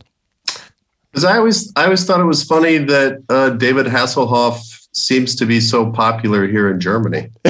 Because 1.13 1.25
I 1.25 1.37
always 1.37 1.73
I 1.77 1.85
always 1.85 2.05
thought 2.05 2.21
it 2.21 2.25
was 2.25 2.43
funny 2.43 2.79
that 2.79 3.23
uh, 3.29 3.51
David 3.51 3.87
Hasselhoff 3.87 4.61
seems 4.93 5.35
to 5.37 5.47
be 5.47 5.61
so 5.61 5.91
popular 5.93 6.47
here 6.47 6.71
in 6.71 6.81
Germany. 6.81 7.29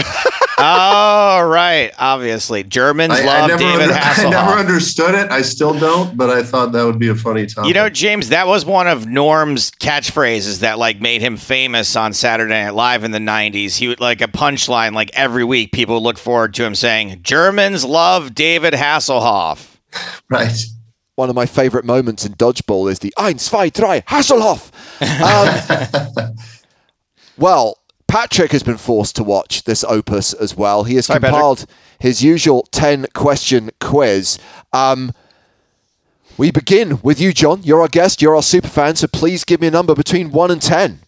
oh, 0.58 1.48
right. 1.48 1.92
Obviously, 1.96 2.64
Germans 2.64 3.12
I, 3.12 3.22
I 3.22 3.24
love 3.24 3.48
never 3.50 3.62
David 3.62 3.90
under- 3.90 3.94
I 3.94 4.30
never 4.30 4.58
understood 4.58 5.14
it. 5.14 5.30
I 5.30 5.42
still 5.42 5.78
don't, 5.78 6.16
but 6.16 6.28
I 6.30 6.42
thought 6.42 6.72
that 6.72 6.84
would 6.84 6.98
be 6.98 7.08
a 7.08 7.14
funny 7.14 7.46
topic. 7.46 7.68
You 7.68 7.74
know, 7.74 7.88
James, 7.88 8.30
that 8.30 8.48
was 8.48 8.64
one 8.64 8.88
of 8.88 9.06
Norm's 9.06 9.70
catchphrases 9.70 10.60
that 10.60 10.78
like 10.78 11.00
made 11.00 11.20
him 11.20 11.36
famous 11.36 11.94
on 11.94 12.12
Saturday 12.12 12.64
Night 12.64 12.74
Live 12.74 13.04
in 13.04 13.12
the 13.12 13.18
'90s. 13.18 13.76
He 13.76 13.88
would 13.88 14.00
like 14.00 14.20
a 14.20 14.28
punchline 14.28 14.92
like 14.92 15.10
every 15.14 15.44
week. 15.44 15.70
People 15.72 16.02
look 16.02 16.18
forward 16.18 16.54
to 16.54 16.64
him 16.64 16.74
saying, 16.74 17.20
"Germans 17.22 17.84
love 17.84 18.34
David 18.34 18.74
Hasselhoff." 18.74 19.68
right? 20.28 20.64
One 21.22 21.30
of 21.30 21.36
my 21.36 21.46
favorite 21.46 21.84
moments 21.84 22.26
in 22.26 22.32
Dodgeball 22.32 22.90
is 22.90 22.98
the 22.98 23.14
Eins, 23.16 23.42
zwei, 23.42 23.68
drei, 23.68 24.00
Hasselhoff. 24.00 24.72
Um, 25.22 26.34
well, 27.38 27.78
Patrick 28.08 28.50
has 28.50 28.64
been 28.64 28.76
forced 28.76 29.14
to 29.14 29.22
watch 29.22 29.62
this 29.62 29.84
opus 29.84 30.32
as 30.32 30.56
well. 30.56 30.82
He 30.82 30.96
has 30.96 31.06
Hi, 31.06 31.20
Patrick. 31.20 31.30
compiled 31.30 31.66
his 32.00 32.24
usual 32.24 32.66
10 32.72 33.06
question 33.14 33.70
quiz. 33.78 34.40
Um, 34.72 35.12
we 36.36 36.50
begin 36.50 36.98
with 37.04 37.20
you, 37.20 37.32
John. 37.32 37.62
You're 37.62 37.82
our 37.82 37.88
guest, 37.88 38.20
you're 38.20 38.34
our 38.34 38.42
super 38.42 38.66
fan, 38.66 38.96
so 38.96 39.06
please 39.06 39.44
give 39.44 39.60
me 39.60 39.68
a 39.68 39.70
number 39.70 39.94
between 39.94 40.32
1 40.32 40.50
and 40.50 40.60
10. 40.60 41.02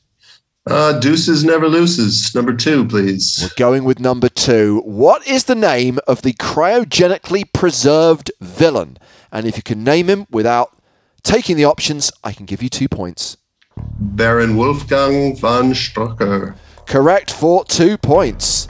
Uh, 0.65 0.97
deuces 1.01 1.43
never 1.43 1.69
loses. 1.69 2.33
Number 2.37 2.55
two, 2.55 2.87
please. 2.87 3.41
We're 3.43 3.57
going 3.57 3.83
with 3.83 3.99
number 3.99 4.29
two. 4.29 4.81
What 4.85 5.27
is 5.27 5.45
the 5.45 5.57
name 5.57 5.99
of 6.07 6.23
the 6.23 6.35
cryogenically 6.35 7.53
preserved 7.53 8.31
villain? 8.41 8.99
And 9.35 9.47
if 9.47 9.57
you 9.57 9.63
can 9.65 9.83
name 9.83 10.09
him 10.09 10.27
without 10.31 10.79
taking 11.25 11.57
the 11.57 11.65
options, 11.65 12.13
I 12.23 12.33
can 12.33 12.47
give 12.47 12.63
you 12.63 12.69
two 12.69 12.89
points. 12.89 13.37
Baron 13.77 14.57
Wolfgang 14.57 15.37
von 15.37 15.73
Strucker. 15.73 16.55
Correct 16.87 17.33
for 17.33 17.65
two 17.65 17.99
points. 17.99 18.69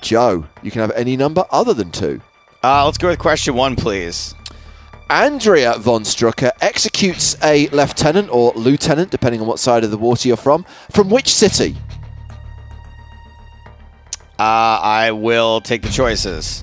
Joe, 0.00 0.46
you 0.62 0.70
can 0.70 0.80
have 0.80 0.92
any 0.92 1.16
number 1.16 1.44
other 1.50 1.74
than 1.74 1.90
two. 1.90 2.20
Uh, 2.62 2.84
let's 2.84 2.98
go 2.98 3.08
with 3.08 3.18
question 3.18 3.56
one, 3.56 3.74
please. 3.74 4.32
Andrea 5.10 5.76
von 5.78 6.02
Strucker 6.02 6.52
executes 6.60 7.36
a 7.42 7.66
lieutenant 7.68 8.28
or 8.30 8.52
lieutenant, 8.54 9.10
depending 9.10 9.40
on 9.40 9.48
what 9.48 9.58
side 9.58 9.82
of 9.82 9.90
the 9.90 9.98
water 9.98 10.28
you're 10.28 10.36
from. 10.36 10.64
From 10.92 11.10
which 11.10 11.34
city? 11.34 11.76
Uh, 14.38 14.78
I 14.82 15.10
will 15.10 15.60
take 15.60 15.82
the 15.82 15.88
choices. 15.88 16.62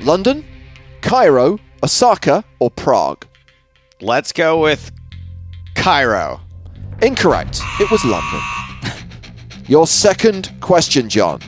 London, 0.00 0.46
Cairo, 1.02 1.58
Osaka, 1.84 2.44
or 2.60 2.70
Prague? 2.70 3.26
Let's 4.00 4.32
go 4.32 4.60
with 4.60 4.92
Cairo. 5.74 6.40
Incorrect. 7.02 7.60
It 7.80 7.90
was 7.90 8.04
London. 8.04 8.40
Your 9.66 9.86
second 9.86 10.52
question, 10.60 11.08
John. 11.08 11.40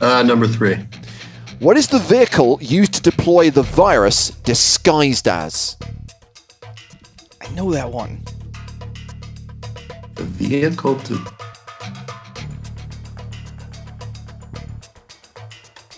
Uh, 0.00 0.22
number 0.22 0.46
three. 0.46 0.76
What 1.60 1.76
is 1.76 1.86
the 1.86 2.00
vehicle 2.00 2.58
used 2.60 2.94
to 2.94 3.02
deploy 3.02 3.50
the 3.50 3.62
virus 3.62 4.30
disguised 4.30 5.28
as? 5.28 5.76
I 7.40 7.48
know 7.54 7.72
that 7.72 7.90
one. 7.90 8.24
The 10.16 10.24
vehicle 10.24 10.98
to. 11.00 11.24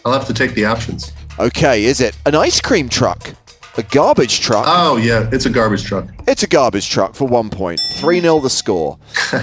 I'll 0.05 0.13
have 0.13 0.27
to 0.27 0.35
take 0.35 0.55
the 0.55 0.67
options. 0.67 1.14
Okay, 1.39 1.85
is 1.85 2.01
it 2.01 2.17
an 2.27 2.35
ice 2.35 2.61
cream 2.61 2.89
truck, 2.89 3.35
a 3.77 3.83
garbage 3.83 4.41
truck? 4.41 4.65
Oh 4.69 4.97
yeah, 4.97 5.29
it's 5.33 5.47
a 5.47 5.51
garbage 5.51 5.85
truck. 5.85 6.07
It's 6.29 6.43
a 6.43 6.47
garbage 6.47 6.89
truck 6.89 7.15
for 7.15 7.27
one 7.27 7.51
point. 7.51 7.81
3 7.97 8.21
0 8.21 8.41
the 8.41 8.51
score. 8.51 8.99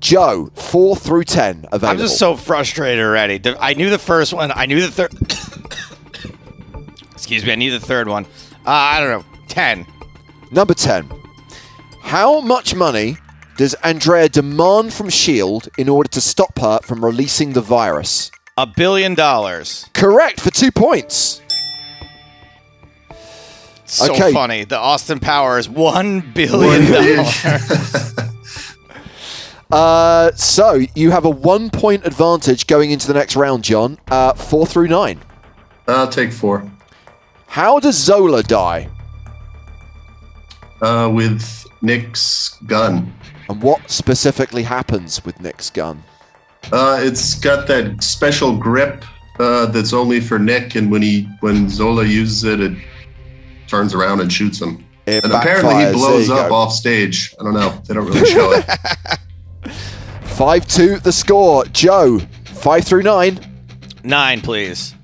Joe, 0.00 0.50
4 0.54 0.96
through 0.96 1.24
10 1.24 1.66
available. 1.72 1.88
I'm 1.88 1.98
just 1.98 2.18
so 2.18 2.36
frustrated 2.36 3.04
already. 3.04 3.40
I 3.58 3.74
knew 3.74 3.90
the 3.90 3.98
first 3.98 4.32
one. 4.32 4.52
I 4.54 4.66
knew 4.66 4.80
the 4.80 4.90
third. 4.90 5.12
Excuse 7.12 7.44
me. 7.44 7.52
I 7.52 7.56
knew 7.56 7.72
the 7.72 7.84
third 7.84 8.08
one. 8.08 8.24
Uh, 8.66 8.70
I 8.70 9.00
don't 9.00 9.20
know. 9.20 9.24
Ten. 9.48 9.84
Number 10.52 10.74
10. 10.74 11.10
How 12.00 12.40
much 12.40 12.74
money 12.74 13.16
does 13.56 13.74
Andrea 13.82 14.28
demand 14.28 14.94
from 14.94 15.08
S.H.I.E.L.D. 15.08 15.68
in 15.78 15.88
order 15.88 16.08
to 16.10 16.20
stop 16.20 16.56
her 16.58 16.78
from 16.84 17.04
releasing 17.04 17.52
the 17.52 17.60
virus? 17.60 18.30
A 18.58 18.66
billion 18.66 19.14
dollars. 19.14 19.88
Correct 19.94 20.40
for 20.40 20.50
two 20.50 20.72
points. 20.72 21.40
So 23.84 24.12
Okay. 24.12 24.32
funny. 24.32 24.64
The 24.64 24.76
Austin 24.76 25.20
Powers 25.20 25.68
one 25.68 26.20
billion 26.34 26.90
dollars. 26.90 28.14
Uh, 29.70 30.32
so 30.34 30.80
you 30.94 31.10
have 31.10 31.26
a 31.26 31.30
one 31.30 31.68
point 31.68 32.06
advantage 32.06 32.66
going 32.66 32.90
into 32.90 33.06
the 33.06 33.12
next 33.12 33.36
round, 33.36 33.62
John. 33.62 33.98
Uh, 34.10 34.32
four 34.32 34.66
through 34.66 34.88
nine. 34.88 35.20
I'll 35.86 36.08
take 36.08 36.32
four. 36.32 36.70
How 37.48 37.78
does 37.78 37.94
Zola 37.96 38.42
die? 38.42 38.88
Uh, 40.80 41.10
with 41.12 41.66
Nick's 41.82 42.56
gun. 42.66 43.12
And 43.50 43.60
what 43.62 43.90
specifically 43.90 44.62
happens 44.62 45.22
with 45.22 45.38
Nick's 45.38 45.68
gun? 45.68 46.02
Uh, 46.72 46.98
it's 47.02 47.34
got 47.36 47.66
that 47.68 48.02
special 48.02 48.56
grip 48.56 49.04
uh, 49.38 49.66
that's 49.66 49.92
only 49.92 50.20
for 50.20 50.38
Nick, 50.38 50.74
and 50.74 50.90
when 50.90 51.02
he 51.02 51.28
when 51.40 51.68
Zola 51.68 52.04
uses 52.04 52.44
it, 52.44 52.60
it 52.60 52.76
turns 53.66 53.94
around 53.94 54.20
and 54.20 54.32
shoots 54.32 54.60
him. 54.60 54.84
It 55.06 55.24
and 55.24 55.32
apparently 55.32 55.86
he 55.86 55.92
blows 55.92 56.28
up 56.28 56.48
go. 56.50 56.54
off 56.54 56.72
stage. 56.72 57.34
I 57.40 57.44
don't 57.44 57.54
know. 57.54 57.70
They 57.86 57.94
don't 57.94 58.06
really 58.06 58.26
show 58.26 58.52
it. 58.52 58.64
Five 60.24 60.66
two 60.68 60.98
the 60.98 61.12
score. 61.12 61.64
Joe, 61.66 62.20
five 62.44 62.84
through 62.84 63.02
nine. 63.02 63.40
Nine, 64.04 64.40
please. 64.40 64.94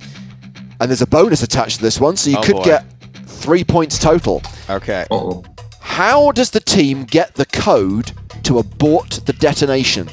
And 0.81 0.91
there's 0.91 1.03
a 1.03 1.07
bonus 1.07 1.43
attached 1.43 1.77
to 1.79 1.83
this 1.83 2.01
one, 2.01 2.17
so 2.17 2.31
you 2.31 2.37
Oh, 2.39 2.43
could 2.43 2.57
boy. 2.57 2.65
get 2.65 2.85
three 3.27 3.65
points 3.65 3.99
total. 3.99 4.43
Okay. 4.71 5.07
Uh-oh. 5.11 5.45
How 5.81 6.31
does 6.33 6.51
the 6.51 6.61
team 6.61 7.05
get 7.05 7.35
the 7.35 7.47
code 7.47 8.13
to 8.45 8.59
abort 8.59 9.21
the 9.27 9.33
detonation? 9.33 10.09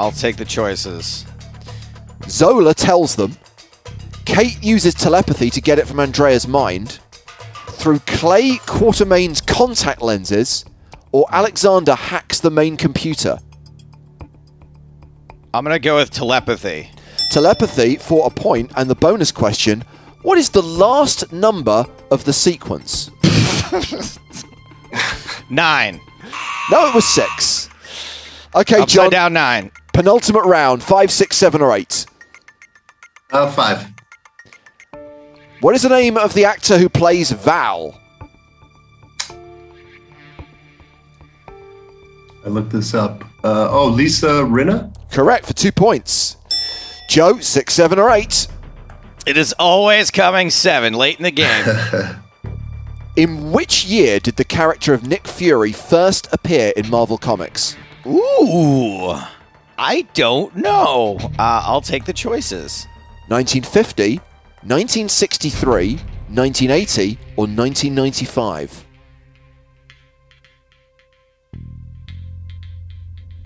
I'll 0.00 0.10
take 0.10 0.36
the 0.36 0.46
choices. 0.46 1.26
Zola 2.26 2.72
tells 2.72 3.16
them. 3.16 3.36
Kate 4.24 4.56
uses 4.62 4.94
telepathy 4.94 5.50
to 5.50 5.60
get 5.60 5.78
it 5.78 5.86
from 5.86 6.00
Andrea's 6.00 6.48
mind. 6.48 7.00
Through 7.66 7.98
Clay 8.06 8.56
Quartermain's 8.64 9.42
contact 9.42 10.00
lenses, 10.00 10.64
or 11.12 11.26
Alexander 11.30 11.94
hacks 11.94 12.40
the 12.40 12.50
main 12.50 12.78
computer. 12.78 13.38
I'm 15.52 15.64
gonna 15.64 15.78
go 15.78 15.96
with 15.96 16.10
telepathy. 16.10 16.90
Telepathy 17.30 17.96
for 17.96 18.26
a 18.26 18.30
point, 18.30 18.72
and 18.76 18.88
the 18.88 18.94
bonus 18.94 19.30
question 19.30 19.84
what 20.22 20.38
is 20.38 20.48
the 20.48 20.62
last 20.62 21.30
number 21.30 21.84
of 22.10 22.24
the 22.24 22.32
sequence? 22.32 23.10
Nine. 25.50 26.00
No, 26.70 26.88
it 26.88 26.94
was 26.94 27.04
six. 27.04 27.68
Okay, 28.54 28.80
Upside 28.80 28.88
John, 28.88 29.10
down 29.10 29.32
nine. 29.32 29.70
Penultimate 30.00 30.46
round 30.46 30.82
five, 30.82 31.10
six, 31.10 31.36
seven, 31.36 31.60
or 31.60 31.76
eight. 31.76 32.06
Uh, 33.30 33.52
five. 33.52 33.86
What 35.60 35.74
is 35.74 35.82
the 35.82 35.90
name 35.90 36.16
of 36.16 36.32
the 36.32 36.46
actor 36.46 36.78
who 36.78 36.88
plays 36.88 37.30
Val? 37.30 38.00
I 42.42 42.48
looked 42.48 42.72
this 42.72 42.94
up. 42.94 43.24
Uh, 43.44 43.68
oh, 43.70 43.88
Lisa 43.88 44.42
Rinna? 44.42 44.90
Correct 45.12 45.44
for 45.44 45.52
two 45.52 45.70
points. 45.70 46.36
Joe, 47.10 47.38
six, 47.40 47.74
seven, 47.74 47.98
or 47.98 48.10
eight. 48.10 48.46
It 49.26 49.36
is 49.36 49.52
always 49.58 50.10
coming 50.10 50.48
seven 50.48 50.94
late 50.94 51.18
in 51.18 51.24
the 51.24 51.30
game. 51.30 51.66
In 53.16 53.52
which 53.52 53.84
year 53.84 54.18
did 54.18 54.36
the 54.36 54.44
character 54.44 54.94
of 54.94 55.06
Nick 55.06 55.26
Fury 55.26 55.72
first 55.72 56.26
appear 56.32 56.72
in 56.74 56.88
Marvel 56.88 57.18
Comics? 57.18 57.76
Ooh, 58.06 59.20
I 59.82 60.02
don't 60.12 60.54
know. 60.56 61.16
Uh, 61.38 61.62
I'll 61.64 61.80
take 61.80 62.04
the 62.04 62.12
choices. 62.12 62.86
1950, 63.28 64.16
1963, 64.62 65.94
1980, 66.28 67.18
or 67.36 67.46
1995? 67.46 68.86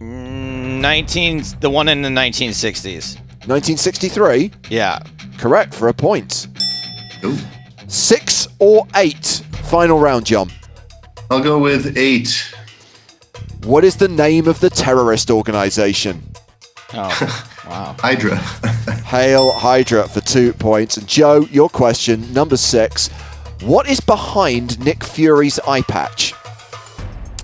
Mm, 0.00 0.80
Nineteen, 0.80 1.44
the 1.60 1.70
one 1.70 1.88
in 1.88 2.02
the 2.02 2.08
1960s. 2.08 3.16
1963? 3.46 4.50
Yeah. 4.70 4.98
Correct 5.38 5.72
for 5.72 5.86
a 5.86 5.94
point. 5.94 6.48
Ooh. 7.24 7.38
Six 7.86 8.48
or 8.58 8.88
eight? 8.96 9.44
Final 9.70 10.00
round, 10.00 10.26
John. 10.26 10.50
I'll 11.30 11.42
go 11.42 11.60
with 11.60 11.96
eight. 11.96 12.53
What 13.64 13.82
is 13.82 13.96
the 13.96 14.08
name 14.08 14.46
of 14.46 14.60
the 14.60 14.68
terrorist 14.68 15.30
organization? 15.30 16.22
Oh, 16.92 17.46
wow. 17.68 17.96
Hydra. 17.98 18.36
Hail 18.36 19.52
Hydra 19.52 20.06
for 20.06 20.20
two 20.20 20.52
points. 20.52 20.98
And 20.98 21.08
Joe, 21.08 21.46
your 21.50 21.70
question, 21.70 22.30
number 22.34 22.58
six. 22.58 23.08
What 23.62 23.88
is 23.88 24.00
behind 24.00 24.84
Nick 24.84 25.02
Fury's 25.02 25.58
eye 25.60 25.80
patch? 25.80 26.34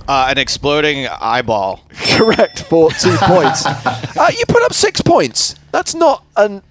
Uh, 0.07 0.27
an 0.29 0.37
exploding 0.37 1.07
eyeball. 1.07 1.81
Correct 2.11 2.65
for 2.65 2.91
two 2.91 3.17
points. 3.21 3.65
Uh, 3.65 4.31
you 4.37 4.45
put 4.47 4.63
up 4.63 4.75
six 4.75 5.01
points. 5.01 5.55
That's 5.73 5.95
not 5.95 6.25
an 6.37 6.63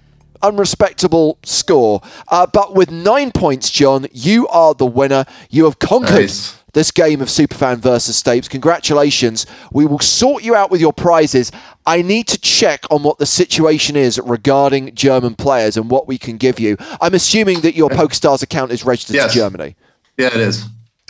unrespectable 0.42 1.38
score. 1.42 2.02
Uh, 2.28 2.46
but 2.46 2.74
with 2.74 2.90
nine 2.92 3.32
points, 3.32 3.68
John, 3.70 4.06
you 4.12 4.46
are 4.48 4.74
the 4.74 4.86
winner. 4.86 5.24
You 5.50 5.64
have 5.64 5.78
conquered 5.80 6.20
Nice. 6.20 6.59
This 6.72 6.90
game 6.90 7.20
of 7.20 7.28
Superfan 7.28 7.78
versus 7.78 8.22
Stapes. 8.22 8.48
Congratulations. 8.48 9.46
We 9.72 9.86
will 9.86 9.98
sort 9.98 10.44
you 10.44 10.54
out 10.54 10.70
with 10.70 10.80
your 10.80 10.92
prizes. 10.92 11.50
I 11.86 12.02
need 12.02 12.28
to 12.28 12.38
check 12.40 12.84
on 12.90 13.02
what 13.02 13.18
the 13.18 13.26
situation 13.26 13.96
is 13.96 14.18
regarding 14.24 14.94
German 14.94 15.34
players 15.34 15.76
and 15.76 15.90
what 15.90 16.06
we 16.06 16.16
can 16.18 16.36
give 16.36 16.60
you. 16.60 16.76
I'm 17.00 17.14
assuming 17.14 17.60
that 17.62 17.74
your 17.74 17.90
PokerStars 17.90 18.42
account 18.42 18.70
is 18.72 18.84
registered 18.84 19.16
Yes. 19.16 19.32
to 19.32 19.38
Germany. 19.38 19.76
yeah, 20.16 20.28
it 20.28 20.36
is. 20.36 20.66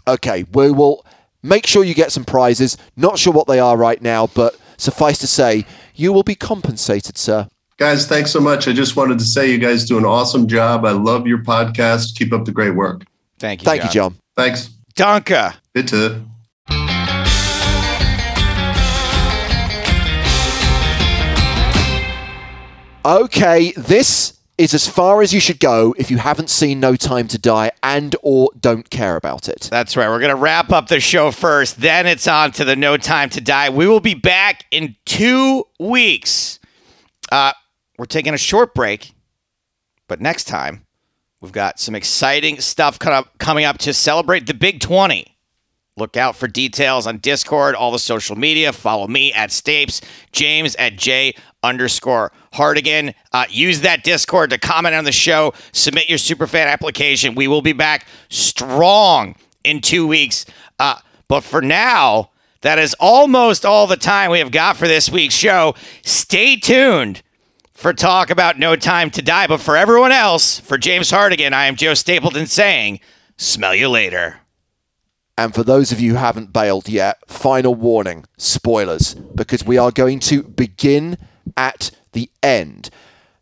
Okay, 0.09 0.45
we 0.53 0.70
will 0.73 1.05
make 1.43 1.66
sure 1.66 1.85
you 1.85 1.95
get 1.95 2.11
some 2.12 2.24
prizes. 2.24 2.77
Not 2.97 3.19
sure 3.19 3.32
what 3.32 3.47
they 3.47 3.59
are 3.59 3.77
right 3.77 4.01
now, 4.01 4.28
but 4.28 4.57
suffice 4.78 5.19
to 5.19 5.27
say, 5.27 5.66
you 5.95 6.12
will 6.12 6.23
be 6.23 6.35
compensated, 6.35 7.19
sir. 7.19 7.49
Guys, 7.77 8.07
thanks 8.07 8.31
so 8.31 8.41
much. 8.41 8.66
I 8.69 8.73
just 8.73 8.97
wanted 8.97 9.19
to 9.19 9.24
say 9.24 9.51
you 9.51 9.59
guys 9.59 9.85
do 9.85 9.99
an 9.99 10.05
awesome 10.05 10.47
job. 10.47 10.85
I 10.85 10.91
love 10.93 11.27
your 11.27 11.39
podcast. 11.39 12.15
Keep 12.16 12.32
up 12.32 12.45
the 12.45 12.53
great 12.53 12.74
work. 12.74 13.05
Thank 13.39 13.62
you. 13.62 13.65
Thank 13.66 13.85
you, 13.85 13.91
John. 13.91 14.16
Thanks. 14.37 14.70
Donka. 15.01 15.55
Bitte. 15.72 16.20
Okay, 23.06 23.72
this 23.78 24.39
is 24.59 24.74
as 24.74 24.86
far 24.86 25.22
as 25.22 25.32
you 25.32 25.40
should 25.40 25.59
go 25.59 25.94
if 25.97 26.10
you 26.10 26.18
haven't 26.18 26.51
seen 26.51 26.81
No 26.81 26.97
Time 26.97 27.28
to 27.28 27.39
Die 27.39 27.70
and 27.82 28.14
or 28.22 28.51
don't 28.60 28.90
care 28.90 29.16
about 29.16 29.48
it. 29.48 29.68
That's 29.70 29.97
right. 29.97 30.06
We're 30.06 30.20
going 30.20 30.36
to 30.36 30.36
wrap 30.36 30.70
up 30.70 30.89
the 30.89 31.01
show 31.01 31.31
first. 31.31 31.81
Then 31.81 32.06
it's 32.06 32.28
on 32.28 32.52
to 32.52 32.64
the 32.66 32.77
No 32.77 32.98
Time 32.98 33.31
to 33.31 33.40
Die. 33.40 33.70
We 33.70 33.86
will 33.86 34.01
be 34.01 34.12
back 34.12 34.66
in 34.70 34.97
two 35.06 35.66
weeks. 35.78 36.60
Uh, 37.32 37.55
we're 37.97 38.05
taking 38.05 38.35
a 38.35 38.39
short 38.39 38.74
break, 38.74 39.14
but 40.09 40.20
next 40.20 40.44
time 40.44 40.85
we've 41.41 41.53
got 41.53 41.81
some 41.81 41.95
exciting 41.95 42.61
stuff 42.61 42.99
coming 43.39 43.65
up 43.65 43.79
to 43.79 43.95
celebrate 43.95 44.47
the 44.47 44.55
Big 44.55 44.81
20. 44.81 45.37
Look 45.97 46.17
out 46.17 46.37
for 46.37 46.47
details 46.49 47.07
on 47.07 47.19
Discord, 47.19 47.75
all 47.75 47.91
the 47.91 47.99
social 47.99 48.37
media. 48.37 48.73
Follow 48.73 49.07
me 49.07 49.33
at 49.33 49.51
Stapes, 49.51 50.03
James 50.33 50.75
at 50.77 50.97
J 50.97 51.35
underscore 51.62 52.33
Hartigan. 52.55 53.15
Uh, 53.33 53.45
use 53.51 53.81
that 53.83 54.03
Discord 54.03 54.51
to 54.51 54.59
comment 54.59 54.95
on 54.95 55.05
the 55.05 55.12
show. 55.12 55.53
Submit 55.73 56.09
your 56.09 56.19
superfan 56.19 56.73
application. 56.73 57.35
We 57.35 57.49
will 57.49 57.61
be 57.61 57.75
back 57.75 58.07
strong 58.31 59.35
in 59.62 59.81
two 59.81 60.07
weeks. 60.07 60.47
Uh, 60.79 60.97
but 61.29 61.43
for 61.43 61.61
now, 61.61 62.31
that 62.62 62.79
is 62.79 62.95
almost 62.99 63.67
all 63.67 63.87
the 63.87 63.97
time 63.97 64.31
we 64.31 64.39
have 64.39 64.53
got 64.53 64.77
for 64.77 64.89
this 64.89 65.11
week's 65.11 65.35
show. 65.35 65.75
Stay 66.03 66.57
tuned 66.57 67.23
for 67.81 67.94
talk 67.94 68.28
about 68.28 68.59
No 68.59 68.77
Time 68.77 69.11
to 69.12 69.23
Die. 69.23 69.47
But 69.47 69.61
for 69.61 69.74
everyone 69.74 70.12
else, 70.12 70.61
for 70.61 70.77
James 70.77 71.11
Hartigan, 71.11 71.55
I 71.55 71.65
am 71.65 71.77
Joe 71.77 71.94
Stapleton 71.94 72.47
saying, 72.47 73.01
smell 73.39 73.74
you 73.74 73.89
later. 73.89 74.40
And 75.39 75.55
for 75.55 75.62
those 75.62 75.90
of 75.90 75.98
you 75.98 76.12
who 76.12 76.19
haven't 76.19 76.52
bailed 76.52 76.90
yet, 76.90 77.19
final 77.27 77.74
warning 77.74 78.27
spoilers, 78.36 79.15
because 79.15 79.65
we 79.65 79.78
are 79.78 79.90
going 79.90 80.20
to 80.20 80.43
begin 80.43 81.16
at 81.57 81.90
the 82.12 82.31
end. 82.43 82.90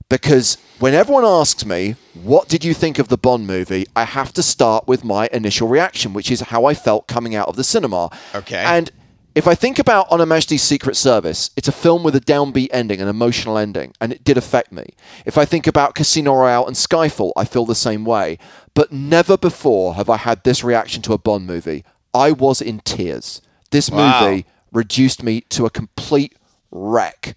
Because 0.08 0.56
when 0.78 0.94
everyone 0.94 1.24
asks 1.24 1.66
me, 1.66 1.96
what 2.14 2.48
did 2.48 2.64
you 2.64 2.74
think 2.74 3.00
of 3.00 3.08
the 3.08 3.18
Bond 3.18 3.48
movie? 3.48 3.86
I 3.96 4.04
have 4.04 4.32
to 4.34 4.42
start 4.44 4.86
with 4.86 5.02
my 5.02 5.28
initial 5.32 5.66
reaction, 5.66 6.12
which 6.12 6.30
is 6.30 6.42
how 6.42 6.64
I 6.64 6.74
felt 6.74 7.08
coming 7.08 7.34
out 7.34 7.48
of 7.48 7.56
the 7.56 7.64
cinema. 7.64 8.10
Okay. 8.32 8.62
And 8.64 8.92
if 9.38 9.46
I 9.46 9.54
think 9.54 9.78
about 9.78 10.10
On 10.10 10.18
Her 10.18 10.26
Majesty's 10.26 10.64
Secret 10.64 10.96
Service, 10.96 11.52
it's 11.56 11.68
a 11.68 11.72
film 11.72 12.02
with 12.02 12.16
a 12.16 12.20
downbeat 12.20 12.70
ending, 12.72 13.00
an 13.00 13.06
emotional 13.06 13.56
ending, 13.56 13.92
and 14.00 14.12
it 14.12 14.24
did 14.24 14.36
affect 14.36 14.72
me. 14.72 14.94
If 15.24 15.38
I 15.38 15.44
think 15.44 15.68
about 15.68 15.94
Casino 15.94 16.34
Royale 16.34 16.66
and 16.66 16.74
Skyfall, 16.74 17.30
I 17.36 17.44
feel 17.44 17.64
the 17.64 17.76
same 17.76 18.04
way. 18.04 18.36
But 18.74 18.90
never 18.90 19.36
before 19.36 19.94
have 19.94 20.10
I 20.10 20.16
had 20.16 20.42
this 20.42 20.64
reaction 20.64 21.02
to 21.02 21.12
a 21.12 21.18
Bond 21.18 21.46
movie. 21.46 21.84
I 22.12 22.32
was 22.32 22.60
in 22.60 22.80
tears. 22.80 23.40
This 23.70 23.88
Wow. 23.90 24.24
movie 24.28 24.44
reduced 24.72 25.22
me 25.22 25.42
to 25.50 25.66
a 25.66 25.70
complete 25.70 26.34
wreck. 26.72 27.36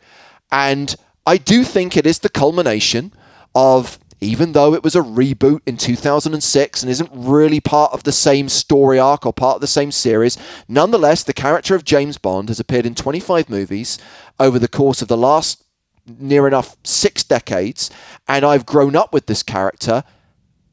And 0.51 0.95
I 1.27 1.37
do 1.37 1.63
think 1.63 1.95
it 1.95 2.07
is 2.07 2.17
the 2.19 2.29
culmination 2.29 3.13
of, 3.53 3.99
even 4.21 4.51
though 4.51 4.75
it 4.75 4.83
was 4.83 4.95
a 4.95 5.01
reboot 5.01 5.61
in 5.65 5.77
2006 5.77 6.83
and 6.83 6.91
isn't 6.91 7.09
really 7.11 7.59
part 7.59 7.91
of 7.91 8.03
the 8.03 8.11
same 8.11 8.47
story 8.47 8.99
arc 8.99 9.25
or 9.25 9.33
part 9.33 9.55
of 9.55 9.61
the 9.61 9.67
same 9.67 9.91
series, 9.91 10.37
nonetheless, 10.67 11.23
the 11.23 11.33
character 11.33 11.73
of 11.73 11.83
James 11.83 12.19
Bond 12.19 12.49
has 12.49 12.59
appeared 12.59 12.85
in 12.85 12.93
25 12.93 13.49
movies 13.49 13.97
over 14.39 14.59
the 14.59 14.67
course 14.67 15.01
of 15.01 15.07
the 15.07 15.17
last 15.17 15.63
near 16.05 16.47
enough 16.47 16.77
six 16.83 17.23
decades. 17.23 17.89
And 18.27 18.45
I've 18.45 18.65
grown 18.65 18.95
up 18.95 19.11
with 19.11 19.25
this 19.25 19.41
character, 19.41 20.03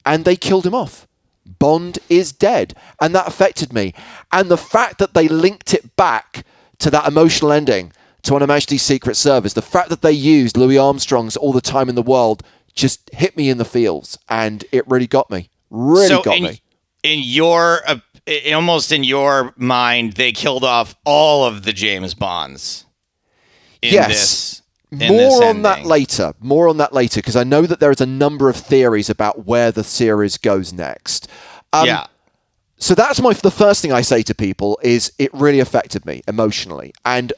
and 0.05 0.27
they 0.27 0.37
killed 0.37 0.67
him 0.67 0.75
off. 0.75 1.09
Bond 1.59 1.99
is 2.11 2.33
dead. 2.33 2.75
And 3.01 3.15
that 3.15 3.27
affected 3.27 3.73
me. 3.73 3.95
And 4.31 4.51
the 4.51 4.59
fact 4.59 4.99
that 4.99 5.15
they 5.15 5.27
linked 5.27 5.73
it 5.73 5.97
back 5.97 6.45
to 6.81 6.91
that 6.91 7.09
emotional 7.09 7.53
ending 7.53 7.93
to 8.23 8.39
Her 8.39 8.47
Majesty's 8.47 8.83
Secret 8.83 9.17
Service, 9.17 9.55
the 9.55 9.63
fact 9.63 9.89
that 9.89 10.03
they 10.03 10.13
used 10.13 10.57
Louis 10.59 10.77
Armstrong's 10.77 11.37
All 11.37 11.53
the 11.53 11.63
Time 11.63 11.89
in 11.89 11.95
the 11.95 12.03
World 12.03 12.43
just 12.79 13.11
hit 13.13 13.37
me 13.37 13.51
in 13.51 13.59
the 13.59 13.65
feels. 13.65 14.19
And 14.29 14.65
it 14.73 14.89
really 14.89 15.07
got 15.07 15.31
me. 15.31 15.51
Really 15.69 16.09
so 16.09 16.23
got 16.23 16.39
in, 16.39 16.45
me. 16.45 16.63
in 17.03 17.21
your 17.23 17.81
uh, 17.87 17.99
almost 18.55 18.93
in 18.93 19.05
your 19.05 19.53
mind, 19.57 20.15
they 20.15 20.33
killed 20.33 20.65
off 20.65 20.95
all 21.05 21.45
of 21.45 21.65
the 21.65 21.73
James 21.73 22.15
Bonds. 22.15 22.87
In 23.83 23.93
Yes. 23.93 24.63
This, 24.91 25.11
More 25.11 25.45
on 25.45 25.63
that 25.63 25.85
later. 25.85 26.33
More 26.41 26.69
on 26.69 26.79
that 26.79 26.95
later, 26.95 27.21
because 27.21 27.37
I 27.37 27.45
know 27.45 27.67
that 27.67 27.81
there 27.81 27.91
is 27.91 28.01
a 28.01 28.07
number 28.07 28.49
of 28.49 28.57
theories 28.57 29.11
about 29.11 29.45
where 29.45 29.71
the 29.71 29.85
series 29.85 30.39
goes 30.39 30.73
next. 30.73 31.29
Um, 31.75 31.87
yeah. 31.87 32.07
so 32.79 32.95
that's 32.95 33.21
my 33.21 33.35
the 33.35 33.51
first 33.51 33.83
thing 33.83 33.93
I 33.93 34.01
say 34.01 34.23
to 34.23 34.35
people 34.35 34.79
is 34.83 35.13
it 35.19 35.33
really 35.35 35.61
affected 35.61 36.07
me 36.07 36.23
emotionally, 36.27 36.95
and 37.05 37.35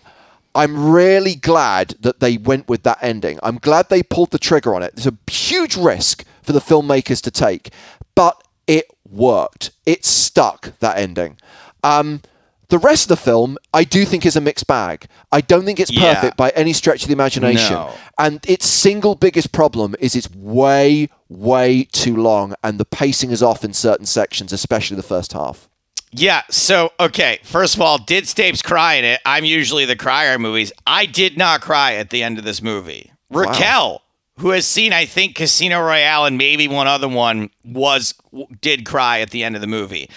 I'm 0.55 0.90
really 0.93 1.35
glad 1.36 1.94
that 2.01 2.20
they 2.20 2.36
went 2.36 2.68
with 2.68 2.82
that 2.82 2.98
ending. 3.02 3.39
I'm 3.43 3.59
glad 3.59 3.89
they 3.89 4.02
pulled 4.02 4.31
the 4.32 4.39
trigger 4.39 4.74
on 4.74 4.82
it. 4.82 4.93
It's 4.97 5.06
a 5.06 5.16
huge 5.31 5.77
risk 5.77 6.24
for 6.43 6.52
the 6.52 6.59
filmmakers 6.60 7.20
to 7.22 7.31
take, 7.31 7.70
but 8.14 8.43
it 8.66 8.86
worked. 9.09 9.70
It 9.86 10.05
stuck 10.05 10.78
that 10.81 10.98
ending. 10.98 11.36
Um, 11.85 12.22
The 12.68 12.78
rest 12.78 13.06
of 13.06 13.09
the 13.09 13.16
film, 13.16 13.59
I 13.74 13.82
do 13.82 14.05
think, 14.05 14.24
is 14.24 14.36
a 14.36 14.40
mixed 14.40 14.68
bag. 14.68 15.06
I 15.32 15.40
don't 15.40 15.64
think 15.64 15.81
it's 15.81 15.90
Yeah. 15.90 16.14
perfect 16.14 16.36
by 16.36 16.51
any 16.51 16.72
stretch 16.72 17.02
of 17.02 17.09
the 17.09 17.12
imagination. 17.14 17.74
No. 17.74 17.90
And 18.16 18.39
its 18.47 18.64
single 18.64 19.16
biggest 19.16 19.51
problem 19.51 19.97
is 19.98 20.14
it's 20.14 20.31
way, 20.32 21.09
way 21.28 21.89
too 21.90 22.16
long, 22.16 22.55
and 22.62 22.78
the 22.78 22.85
pacing 22.85 23.32
is 23.32 23.43
off 23.43 23.64
in 23.64 23.72
certain 23.72 24.06
sections, 24.06 24.52
especially 24.52 24.97
the 24.97 25.02
first 25.02 25.32
half. 25.32 25.68
Yeah. 26.12 26.42
So, 26.50 26.92
okay. 26.98 27.38
First 27.44 27.76
of 27.76 27.80
all, 27.80 27.98
did 27.98 28.24
Stapes 28.24 28.62
cry 28.62 28.94
in 28.94 29.04
it? 29.04 29.20
I'm 29.24 29.44
usually 29.44 29.84
the 29.84 29.96
crier 29.96 30.34
in 30.34 30.42
movies. 30.42 30.72
I 30.86 31.06
did 31.06 31.38
not 31.38 31.60
cry 31.60 31.94
at 31.94 32.10
the 32.10 32.22
end 32.22 32.38
of 32.38 32.44
this 32.44 32.60
movie. 32.62 33.12
Raquel, 33.30 34.02
who 34.38 34.50
has 34.50 34.66
seen, 34.66 34.92
I 34.92 35.06
think, 35.06 35.36
Casino 35.36 35.80
Royale 35.80 36.26
and 36.26 36.36
maybe 36.36 36.66
one 36.66 36.88
other 36.88 37.08
one, 37.08 37.50
was 37.64 38.14
did 38.60 38.84
cry 38.84 39.20
at 39.20 39.30
the 39.30 39.44
end 39.44 39.54
of 39.54 39.60
the 39.60 39.68
movie. 39.68 40.10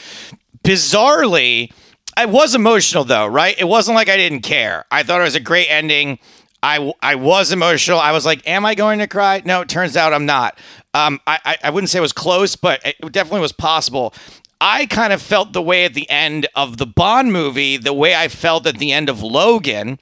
Bizarrely, 0.63 1.71
I 2.15 2.25
was 2.25 2.55
emotional 2.55 3.03
though, 3.03 3.27
right? 3.27 3.55
It 3.59 3.65
wasn't 3.65 3.95
like 3.95 4.09
I 4.09 4.17
didn't 4.17 4.41
care. 4.41 4.85
I 4.89 5.03
thought 5.03 5.21
it 5.21 5.25
was 5.25 5.35
a 5.35 5.39
great 5.39 5.67
ending. 5.69 6.19
I, 6.63 6.93
I 7.01 7.15
was 7.15 7.51
emotional. 7.51 7.99
I 7.99 8.13
was 8.13 8.25
like, 8.25 8.47
am 8.47 8.65
I 8.65 8.73
going 8.73 8.99
to 8.99 9.07
cry? 9.07 9.41
No, 9.43 9.61
it 9.61 9.69
turns 9.69 9.97
out 9.97 10.13
I'm 10.13 10.25
not. 10.25 10.57
Um, 10.93 11.19
I, 11.27 11.39
I, 11.43 11.57
I 11.65 11.69
wouldn't 11.71 11.89
say 11.89 11.97
it 11.97 12.01
was 12.01 12.13
close, 12.13 12.55
but 12.55 12.79
it 12.85 13.11
definitely 13.11 13.41
was 13.41 13.51
possible. 13.51 14.13
I 14.65 14.85
kind 14.85 15.11
of 15.11 15.22
felt 15.22 15.52
the 15.52 15.61
way 15.61 15.84
at 15.84 15.94
the 15.94 16.10
end 16.10 16.48
of 16.56 16.77
the 16.77 16.85
Bond 16.85 17.34
movie, 17.34 17.76
the 17.76 17.91
way 17.91 18.15
I 18.15 18.30
felt 18.30 18.65
at 18.65 18.77
the 18.77 18.94
end 18.94 19.10
of 19.10 19.22
Logan, 19.22 19.99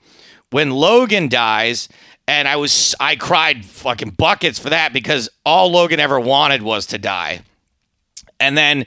when 0.51 0.69
Logan 0.69 1.29
dies, 1.29 1.89
and 2.27 2.47
I 2.47 2.57
was 2.57 2.93
I 2.99 3.15
cried 3.15 3.65
fucking 3.65 4.11
buckets 4.11 4.59
for 4.59 4.69
that 4.69 4.93
because 4.93 5.29
all 5.43 5.71
Logan 5.71 5.99
ever 5.99 6.19
wanted 6.19 6.61
was 6.61 6.85
to 6.87 6.99
die. 6.99 7.41
And 8.39 8.55
then 8.55 8.85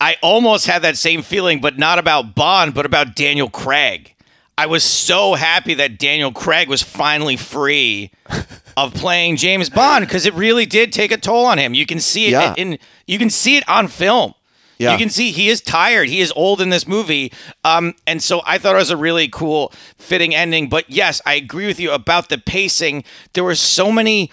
I 0.00 0.16
almost 0.20 0.66
had 0.66 0.82
that 0.82 0.96
same 0.96 1.22
feeling, 1.22 1.60
but 1.60 1.78
not 1.78 2.00
about 2.00 2.34
Bond, 2.34 2.74
but 2.74 2.84
about 2.84 3.14
Daniel 3.14 3.48
Craig. 3.48 4.14
I 4.58 4.66
was 4.66 4.82
so 4.82 5.34
happy 5.34 5.74
that 5.74 5.96
Daniel 5.98 6.32
Craig 6.32 6.68
was 6.68 6.82
finally 6.82 7.36
free 7.36 8.10
of 8.76 8.94
playing 8.94 9.36
James 9.36 9.70
Bond 9.70 10.04
because 10.06 10.26
it 10.26 10.34
really 10.34 10.66
did 10.66 10.92
take 10.92 11.12
a 11.12 11.16
toll 11.16 11.44
on 11.46 11.58
him. 11.58 11.72
You 11.72 11.86
can 11.86 12.00
see 12.00 12.26
it 12.26 12.32
Yeah. 12.32 12.54
in 12.56 12.78
you 13.06 13.18
can 13.20 13.30
see 13.30 13.56
it 13.56 13.68
on 13.68 13.86
film. 13.86 14.34
Yeah. 14.78 14.92
You 14.92 14.98
can 14.98 15.10
see 15.10 15.30
he 15.30 15.48
is 15.48 15.60
tired. 15.60 16.08
He 16.08 16.20
is 16.20 16.32
old 16.34 16.60
in 16.60 16.70
this 16.70 16.86
movie. 16.86 17.32
Um, 17.64 17.94
and 18.06 18.22
so 18.22 18.42
I 18.44 18.58
thought 18.58 18.74
it 18.74 18.78
was 18.78 18.90
a 18.90 18.96
really 18.96 19.28
cool, 19.28 19.72
fitting 19.98 20.34
ending. 20.34 20.68
But 20.68 20.90
yes, 20.90 21.20
I 21.24 21.34
agree 21.34 21.66
with 21.66 21.78
you 21.78 21.92
about 21.92 22.28
the 22.28 22.38
pacing. 22.38 23.04
There 23.34 23.44
were 23.44 23.54
so 23.54 23.92
many 23.92 24.30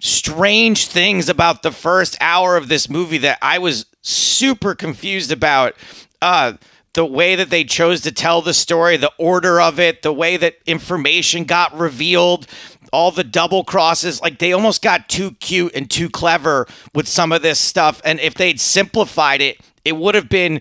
strange 0.00 0.86
things 0.86 1.28
about 1.28 1.62
the 1.62 1.70
first 1.70 2.16
hour 2.20 2.56
of 2.56 2.68
this 2.68 2.90
movie 2.90 3.18
that 3.18 3.38
I 3.40 3.58
was 3.58 3.86
super 4.02 4.74
confused 4.74 5.32
about. 5.32 5.74
Uh, 6.20 6.54
the 6.94 7.04
way 7.04 7.34
that 7.34 7.50
they 7.50 7.64
chose 7.64 8.00
to 8.02 8.12
tell 8.12 8.40
the 8.40 8.54
story, 8.54 8.96
the 8.96 9.12
order 9.18 9.60
of 9.60 9.80
it, 9.80 10.02
the 10.02 10.12
way 10.12 10.36
that 10.36 10.54
information 10.64 11.44
got 11.44 11.76
revealed, 11.76 12.46
all 12.92 13.10
the 13.10 13.24
double 13.24 13.64
crosses, 13.64 14.22
like 14.22 14.38
they 14.38 14.52
almost 14.52 14.80
got 14.80 15.08
too 15.08 15.32
cute 15.32 15.74
and 15.74 15.90
too 15.90 16.08
clever 16.08 16.66
with 16.94 17.08
some 17.08 17.32
of 17.32 17.42
this 17.42 17.58
stuff. 17.58 18.00
And 18.04 18.20
if 18.20 18.34
they'd 18.34 18.60
simplified 18.60 19.40
it, 19.40 19.58
it 19.84 19.96
would 19.96 20.14
have 20.14 20.28
been 20.28 20.60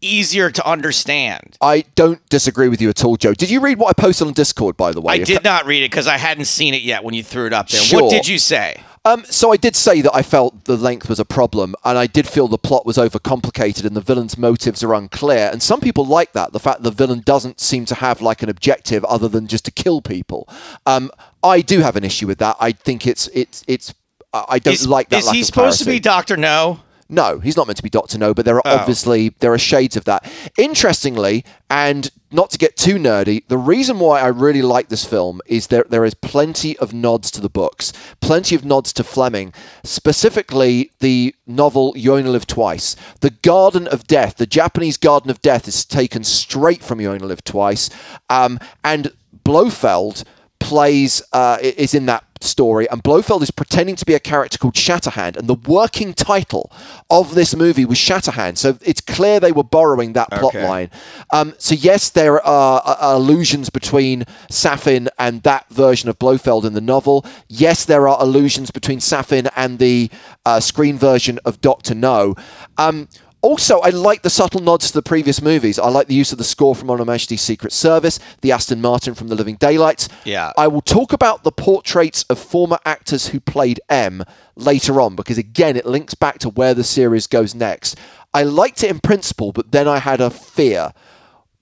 easier 0.00 0.50
to 0.50 0.66
understand. 0.66 1.56
I 1.60 1.84
don't 1.94 2.26
disagree 2.28 2.68
with 2.68 2.80
you 2.80 2.88
at 2.90 3.04
all, 3.04 3.16
Joe. 3.16 3.34
Did 3.34 3.50
you 3.50 3.60
read 3.60 3.78
what 3.78 3.88
I 3.88 4.00
posted 4.00 4.26
on 4.26 4.34
Discord, 4.34 4.76
by 4.76 4.92
the 4.92 5.00
way? 5.00 5.14
I 5.14 5.18
did 5.18 5.42
not 5.42 5.66
read 5.66 5.82
it 5.82 5.90
because 5.90 6.06
I 6.06 6.18
hadn't 6.18 6.44
seen 6.46 6.74
it 6.74 6.82
yet 6.82 7.02
when 7.02 7.14
you 7.14 7.22
threw 7.22 7.46
it 7.46 7.52
up 7.52 7.68
there. 7.68 7.80
Sure. 7.80 8.02
What 8.02 8.10
did 8.10 8.28
you 8.28 8.38
say? 8.38 8.80
Um, 9.06 9.24
so 9.24 9.52
I 9.52 9.56
did 9.56 9.76
say 9.76 10.00
that 10.00 10.12
I 10.12 10.22
felt 10.22 10.64
the 10.64 10.76
length 10.76 11.08
was 11.08 11.20
a 11.20 11.24
problem, 11.24 11.76
and 11.84 11.96
I 11.96 12.08
did 12.08 12.26
feel 12.26 12.48
the 12.48 12.58
plot 12.58 12.84
was 12.84 12.96
overcomplicated 12.96 13.84
and 13.84 13.94
the 13.94 14.00
villain's 14.00 14.36
motives 14.36 14.82
are 14.82 14.92
unclear. 14.94 15.48
And 15.52 15.62
some 15.62 15.80
people 15.80 16.04
like 16.04 16.32
that, 16.32 16.52
the 16.52 16.58
fact 16.58 16.82
the 16.82 16.90
villain 16.90 17.20
doesn't 17.20 17.60
seem 17.60 17.84
to 17.86 17.94
have 17.94 18.20
like 18.20 18.42
an 18.42 18.48
objective 18.48 19.04
other 19.04 19.28
than 19.28 19.46
just 19.46 19.64
to 19.66 19.70
kill 19.70 20.02
people. 20.02 20.48
Um, 20.86 21.12
I 21.44 21.60
do 21.60 21.80
have 21.80 21.94
an 21.94 22.02
issue 22.02 22.26
with 22.26 22.38
that. 22.38 22.56
I 22.58 22.72
think 22.72 23.06
it's 23.06 23.28
it's 23.28 23.62
it's. 23.68 23.94
I 24.34 24.58
don't 24.58 24.74
Is, 24.74 24.86
like 24.86 25.08
that. 25.10 25.18
is 25.18 25.30
he 25.30 25.42
supposed 25.44 25.78
to 25.78 25.86
be. 25.86 26.00
Doctor 26.00 26.36
No? 26.36 26.80
No, 27.08 27.38
he's 27.38 27.56
not 27.56 27.66
meant 27.68 27.76
to 27.76 27.82
be 27.82 27.90
Doctor 27.90 28.18
No, 28.18 28.34
but 28.34 28.44
there 28.44 28.56
are 28.56 28.62
Oh. 28.64 28.76
obviously 28.78 29.34
there 29.40 29.52
are 29.52 29.58
shades 29.58 29.96
of 29.96 30.04
that. 30.06 30.24
Interestingly, 30.58 31.44
and 31.70 32.10
not 32.32 32.50
to 32.50 32.58
get 32.58 32.76
too 32.76 32.96
nerdy, 32.96 33.42
the 33.48 33.58
reason 33.58 33.98
why 34.00 34.20
I 34.20 34.26
really 34.28 34.62
like 34.62 34.88
this 34.88 35.04
film 35.04 35.40
is 35.46 35.68
that 35.68 35.90
there 35.90 35.96
there 35.96 36.04
is 36.04 36.14
plenty 36.14 36.76
of 36.78 36.92
nods 36.92 37.30
to 37.30 37.40
the 37.40 37.48
books, 37.48 37.92
plenty 38.20 38.54
of 38.54 38.64
nods 38.64 38.92
to 38.92 39.02
Fleming, 39.04 39.52
specifically 39.84 40.90
the 41.00 41.34
novel 41.46 41.92
You 41.96 42.14
Only 42.14 42.30
Live 42.30 42.46
Twice. 42.46 42.96
The 43.20 43.30
Garden 43.30 43.88
of 43.88 44.06
Death, 44.06 44.36
the 44.36 44.46
Japanese 44.46 44.96
Garden 44.96 45.30
of 45.30 45.40
Death, 45.42 45.66
is 45.66 45.84
taken 45.84 46.22
straight 46.22 46.82
from 46.84 47.00
You 47.00 47.10
Only 47.12 47.26
Live 47.26 47.42
Twice, 47.44 47.88
um, 48.28 48.58
and 48.84 49.10
Blofeld 49.44 50.22
plays 50.58 51.22
uh, 51.32 51.58
is 51.62 51.94
in 51.94 52.06
that 52.06 52.24
story, 52.40 52.88
and 52.90 53.02
Blofeld 53.02 53.42
is 53.42 53.50
pretending 53.50 53.96
to 53.96 54.04
be 54.04 54.14
a 54.14 54.20
character 54.20 54.58
called 54.58 54.74
Shatterhand, 54.74 55.36
and 55.36 55.48
the 55.48 55.54
working 55.54 56.14
title 56.14 56.70
of 57.10 57.34
this 57.34 57.54
movie 57.54 57.84
was 57.84 57.98
Shatterhand. 57.98 58.58
So 58.58 58.78
it's 58.82 59.00
clear 59.00 59.40
they 59.40 59.52
were 59.52 59.64
borrowing 59.64 60.12
that 60.14 60.28
plot 60.30 60.54
Okay. 60.54 60.64
line. 60.66 60.90
Um, 61.30 61.54
so 61.58 61.74
yes, 61.74 62.10
there 62.10 62.40
are 62.44 62.82
uh, 62.84 62.96
allusions 63.00 63.70
between 63.70 64.24
Safin 64.50 65.08
and 65.18 65.42
that 65.42 65.68
version 65.70 66.08
of 66.08 66.18
Blofeld 66.18 66.64
in 66.64 66.72
the 66.74 66.80
novel. 66.80 67.24
Yes, 67.48 67.84
there 67.84 68.08
are 68.08 68.16
allusions 68.20 68.70
between 68.70 68.98
Safin 69.00 69.48
and 69.56 69.78
the 69.78 70.10
uh, 70.44 70.60
screen 70.60 70.98
version 70.98 71.38
of 71.44 71.60
Doctor 71.60 71.94
No. 71.94 72.34
Um, 72.78 73.08
also, 73.46 73.78
I 73.80 73.90
like 73.90 74.22
the 74.22 74.30
subtle 74.30 74.60
nods 74.60 74.88
to 74.88 74.92
the 74.92 75.02
previous 75.02 75.40
movies. 75.40 75.78
I 75.78 75.88
like 75.88 76.08
the 76.08 76.14
use 76.14 76.32
of 76.32 76.38
the 76.38 76.44
score 76.44 76.74
from 76.74 76.90
On 76.90 76.98
Her 76.98 77.04
Majesty's 77.04 77.40
Secret 77.40 77.72
Service, 77.72 78.18
the 78.40 78.50
Aston 78.50 78.80
Martin 78.80 79.14
from 79.14 79.28
The 79.28 79.36
Living 79.36 79.54
Daylights. 79.56 80.08
Yeah. 80.24 80.52
I 80.58 80.66
will 80.66 80.80
talk 80.82 81.12
about 81.12 81.44
the 81.44 81.52
portraits 81.52 82.24
of 82.24 82.38
former 82.38 82.78
actors 82.84 83.28
who 83.28 83.38
played 83.38 83.80
M 83.88 84.24
later 84.56 85.00
on 85.00 85.14
because, 85.14 85.38
again, 85.38 85.76
it 85.76 85.86
links 85.86 86.14
back 86.14 86.38
to 86.40 86.48
where 86.48 86.74
the 86.74 86.84
series 86.84 87.26
goes 87.26 87.54
next. 87.54 87.96
I 88.34 88.42
liked 88.42 88.82
it 88.82 88.90
in 88.90 89.00
principle, 89.00 89.52
but 89.52 89.72
then 89.72 89.86
I 89.86 90.00
had 90.00 90.20
a 90.20 90.30
fear 90.30 90.92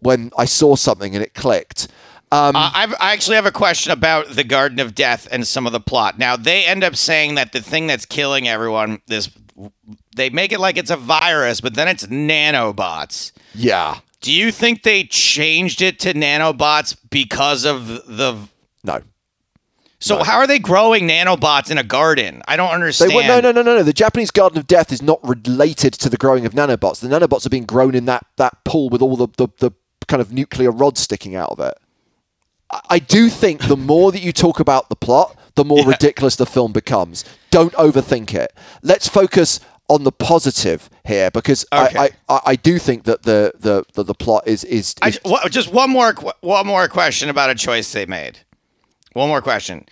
when 0.01 0.31
I 0.39 0.47
saw 0.47 0.77
something 0.77 1.15
and 1.15 1.23
it 1.23 1.35
clicked. 1.35 1.89
Um, 2.33 2.57
Uh, 2.57 2.71
I've, 2.75 2.95
I 3.01 3.13
actually 3.13 3.37
have 3.37 3.47
a 3.47 3.53
question 3.53 3.93
about 3.93 4.31
the 4.31 4.45
Garden 4.45 4.81
of 4.81 4.95
Death 4.95 5.29
and 5.31 5.47
some 5.47 5.67
of 5.67 5.73
the 5.73 5.81
plot. 5.81 6.19
Now 6.19 6.37
they 6.37 6.65
end 6.65 6.83
up 6.83 6.97
saying 6.97 7.37
that 7.37 7.53
the 7.53 7.61
thing 7.61 7.87
that's 7.87 8.07
killing 8.07 8.49
everyone, 8.49 9.03
this, 9.07 9.31
they 10.17 10.31
make 10.31 10.53
it 10.53 10.61
like 10.61 10.77
it's 10.77 10.91
a 10.91 10.97
virus, 10.97 11.61
but 11.61 11.75
then 11.75 11.89
it's 11.89 12.07
nanobots. 12.07 13.33
yeah. 13.55 13.99
Do 14.21 14.33
you 14.33 14.53
think 14.53 14.85
they 14.85 15.05
changed 15.05 15.83
it 15.83 15.99
to 16.01 16.15
nanobots 16.15 16.97
because 17.11 17.67
of 17.67 17.87
the? 18.07 18.49
No. 18.83 19.03
So 20.01 20.23
how 20.23 20.37
are 20.39 20.47
they 20.47 20.59
growing 20.59 21.07
nanobots 21.09 21.71
in 21.71 21.77
a 21.77 21.83
garden? 21.83 22.43
I 22.49 22.57
don't 22.57 22.69
They 22.69 22.75
understand. 22.75 23.15
were, 23.15 23.23
no, 23.23 23.41
no, 23.41 23.53
no, 23.53 23.61
no, 23.61 23.77
no. 23.77 23.83
The 23.83 23.93
Japanese 23.93 24.31
Garden 24.31 24.59
of 24.59 24.67
Death 24.67 24.93
is 24.93 25.03
not 25.03 25.19
related 25.27 25.93
to 25.95 26.09
the 26.09 26.17
growing 26.17 26.47
of 26.47 26.53
nanobots. 26.53 27.01
The 27.01 27.09
nanobots 27.09 27.45
are 27.45 27.51
being 27.51 27.67
grown 27.67 27.95
in 27.95 28.07
that, 28.07 28.25
that 28.37 28.65
pool 28.65 28.89
with 28.89 29.03
all 29.03 29.17
the, 29.17 29.29
the, 29.37 29.49
the 29.59 29.71
kind 30.09 30.23
of 30.23 30.33
nuclear 30.33 30.71
rods 30.71 31.01
sticking 31.01 31.37
out 31.37 31.51
of 31.51 31.61
it. 31.61 31.75
I, 32.91 32.99
do 32.99 33.29
think 33.29 33.67
the 33.67 33.77
more 33.77 34.13
that 34.13 34.23
you 34.23 34.33
talk 34.33 34.61
about 34.61 34.89
the 34.89 34.97
plot, 34.97 35.37
the 35.55 35.65
more 35.65 35.85
ridiculous 35.85 36.37
the 36.37 36.47
film 36.47 36.73
becomes. 36.73 37.25
Don't 37.51 37.73
overthink 37.75 38.35
it. 38.35 38.53
Let's 38.83 39.09
focus 39.09 39.61
on 39.89 40.05
the 40.05 40.13
positive 40.13 40.89
here 41.05 41.31
because 41.31 41.65
Okay. 41.73 41.99
I, 41.99 42.11
I, 42.29 42.41
I 42.47 42.57
do 42.57 42.79
think 42.79 43.05
that 43.05 43.23
the, 43.23 43.53
the, 43.59 43.85
the, 43.93 44.03
the 44.03 44.15
plot 44.15 44.47
is, 44.47 44.65
is, 44.65 44.95
is 45.05 45.21
ju- 45.25 45.49
just 45.51 45.73
one 45.73 45.91
more 45.91 46.15
one 46.41 46.67
more 46.67 46.89
question 46.89 47.29
about 47.29 47.51
a 47.51 47.55
choice 47.55 47.93
they 47.93 48.07
made. 48.07 48.39
One 49.13 49.29
more 49.29 49.43
question. 49.43 49.87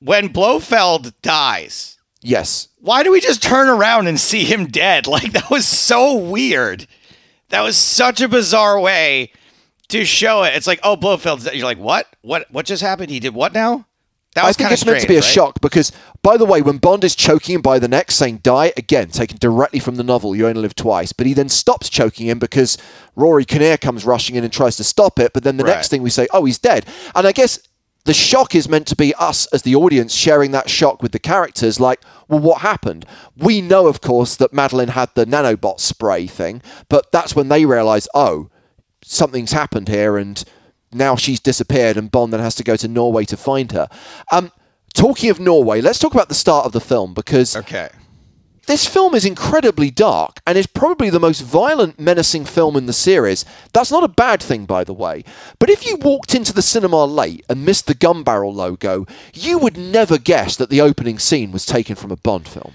When 0.00 0.28
Blofeld 0.28 1.12
dies, 1.22 1.98
yes. 2.20 2.68
why 2.80 3.02
do 3.02 3.10
we 3.10 3.20
just 3.20 3.42
turn 3.42 3.68
around 3.68 4.06
and 4.06 4.20
see 4.20 4.44
him 4.44 4.66
dead? 4.66 5.06
Like 5.08 5.32
that 5.32 5.50
was 5.50 5.66
so 5.66 6.14
weird. 6.14 6.86
That 7.48 7.62
was 7.62 7.76
such 7.76 8.20
a 8.20 8.28
bizarre 8.28 8.78
way 8.78 9.32
to 9.88 10.04
show 10.04 10.42
it. 10.42 10.54
It's 10.54 10.66
like, 10.66 10.80
oh, 10.82 10.96
Blofeld's 10.96 11.44
dead. 11.44 11.54
You're 11.54 11.64
like, 11.64 11.78
what? 11.78 12.06
What? 12.22 12.50
What 12.50 12.66
just 12.66 12.82
happened? 12.82 13.10
He 13.10 13.20
did 13.20 13.34
what 13.34 13.52
now? 13.52 13.86
That 14.34 14.44
I 14.44 14.52
think 14.52 14.70
it's 14.70 14.84
meant 14.84 15.00
to 15.00 15.08
be 15.08 15.14
a 15.16 15.20
right? 15.20 15.24
shock 15.24 15.60
because, 15.62 15.90
by 16.22 16.36
the 16.36 16.44
way, 16.44 16.60
when 16.60 16.76
Bond 16.76 17.02
is 17.02 17.16
choking 17.16 17.54
him 17.56 17.62
by 17.62 17.78
the 17.78 17.88
neck, 17.88 18.10
saying 18.10 18.40
"die," 18.42 18.72
again 18.76 19.08
taken 19.08 19.38
directly 19.38 19.80
from 19.80 19.96
the 19.96 20.04
novel, 20.04 20.36
"You 20.36 20.46
Only 20.46 20.60
Live 20.60 20.74
Twice," 20.74 21.12
but 21.12 21.26
he 21.26 21.32
then 21.32 21.48
stops 21.48 21.88
choking 21.88 22.26
him 22.28 22.38
because 22.38 22.76
Rory 23.16 23.46
Kinnear 23.46 23.78
comes 23.78 24.04
rushing 24.04 24.36
in 24.36 24.44
and 24.44 24.52
tries 24.52 24.76
to 24.76 24.84
stop 24.84 25.18
it. 25.18 25.32
But 25.32 25.44
then 25.44 25.56
the 25.56 25.64
Right. 25.64 25.76
next 25.76 25.88
thing 25.88 26.02
we 26.02 26.10
say, 26.10 26.28
"Oh, 26.30 26.44
he's 26.44 26.58
dead," 26.58 26.84
and 27.14 27.26
I 27.26 27.32
guess 27.32 27.58
the 28.04 28.12
shock 28.14 28.54
is 28.54 28.68
meant 28.68 28.86
to 28.88 28.96
be 28.96 29.14
us 29.14 29.46
as 29.46 29.62
the 29.62 29.74
audience 29.74 30.14
sharing 30.14 30.50
that 30.50 30.68
shock 30.70 31.02
with 31.02 31.12
the 31.12 31.18
characters. 31.18 31.80
Like, 31.80 32.00
well, 32.28 32.40
what 32.40 32.60
happened? 32.60 33.06
We 33.36 33.60
know, 33.60 33.86
of 33.86 34.00
course, 34.02 34.36
that 34.36 34.52
Madeline 34.52 34.88
had 34.88 35.08
the 35.14 35.26
nanobot 35.26 35.80
spray 35.80 36.26
thing, 36.26 36.62
but 36.88 37.10
that's 37.12 37.34
when 37.34 37.48
they 37.48 37.64
realise, 37.64 38.06
oh, 38.14 38.50
something's 39.02 39.52
happened 39.52 39.88
here 39.88 40.16
and 40.16 40.42
now 40.92 41.16
she's 41.16 41.40
disappeared 41.40 41.96
and 41.96 42.10
Bond 42.10 42.32
then 42.32 42.40
has 42.40 42.54
to 42.56 42.64
go 42.64 42.76
to 42.76 42.88
Norway 42.88 43.24
to 43.26 43.36
find 43.36 43.72
her. 43.72 43.88
Um, 44.32 44.50
talking 44.94 45.30
of 45.30 45.38
Norway, 45.40 45.80
let's 45.80 45.98
talk 45.98 46.14
about 46.14 46.28
the 46.28 46.34
start 46.34 46.66
of 46.66 46.72
the 46.72 46.80
film 46.80 47.14
because 47.14 47.54
Okay. 47.56 47.90
this 48.66 48.86
film 48.86 49.14
is 49.14 49.24
incredibly 49.24 49.90
dark 49.90 50.40
and 50.46 50.56
is 50.58 50.66
probably 50.66 51.10
the 51.10 51.20
most 51.20 51.40
violent, 51.42 52.00
menacing 52.00 52.44
film 52.46 52.76
in 52.76 52.86
the 52.86 52.92
series. 52.92 53.44
That's 53.72 53.90
not 53.90 54.02
a 54.04 54.08
bad 54.08 54.42
thing, 54.42 54.64
by 54.64 54.84
the 54.84 54.94
way. 54.94 55.24
But 55.58 55.70
if 55.70 55.86
you 55.86 55.96
walked 55.96 56.34
into 56.34 56.52
the 56.52 56.62
cinema 56.62 57.04
late 57.04 57.44
and 57.48 57.64
missed 57.64 57.86
the 57.86 57.94
gun 57.94 58.22
barrel 58.22 58.52
logo, 58.54 59.06
you 59.34 59.58
would 59.58 59.76
never 59.76 60.18
guess 60.18 60.56
that 60.56 60.70
the 60.70 60.80
opening 60.80 61.18
scene 61.18 61.52
was 61.52 61.66
taken 61.66 61.96
from 61.96 62.10
a 62.10 62.16
Bond 62.16 62.48
film. 62.48 62.74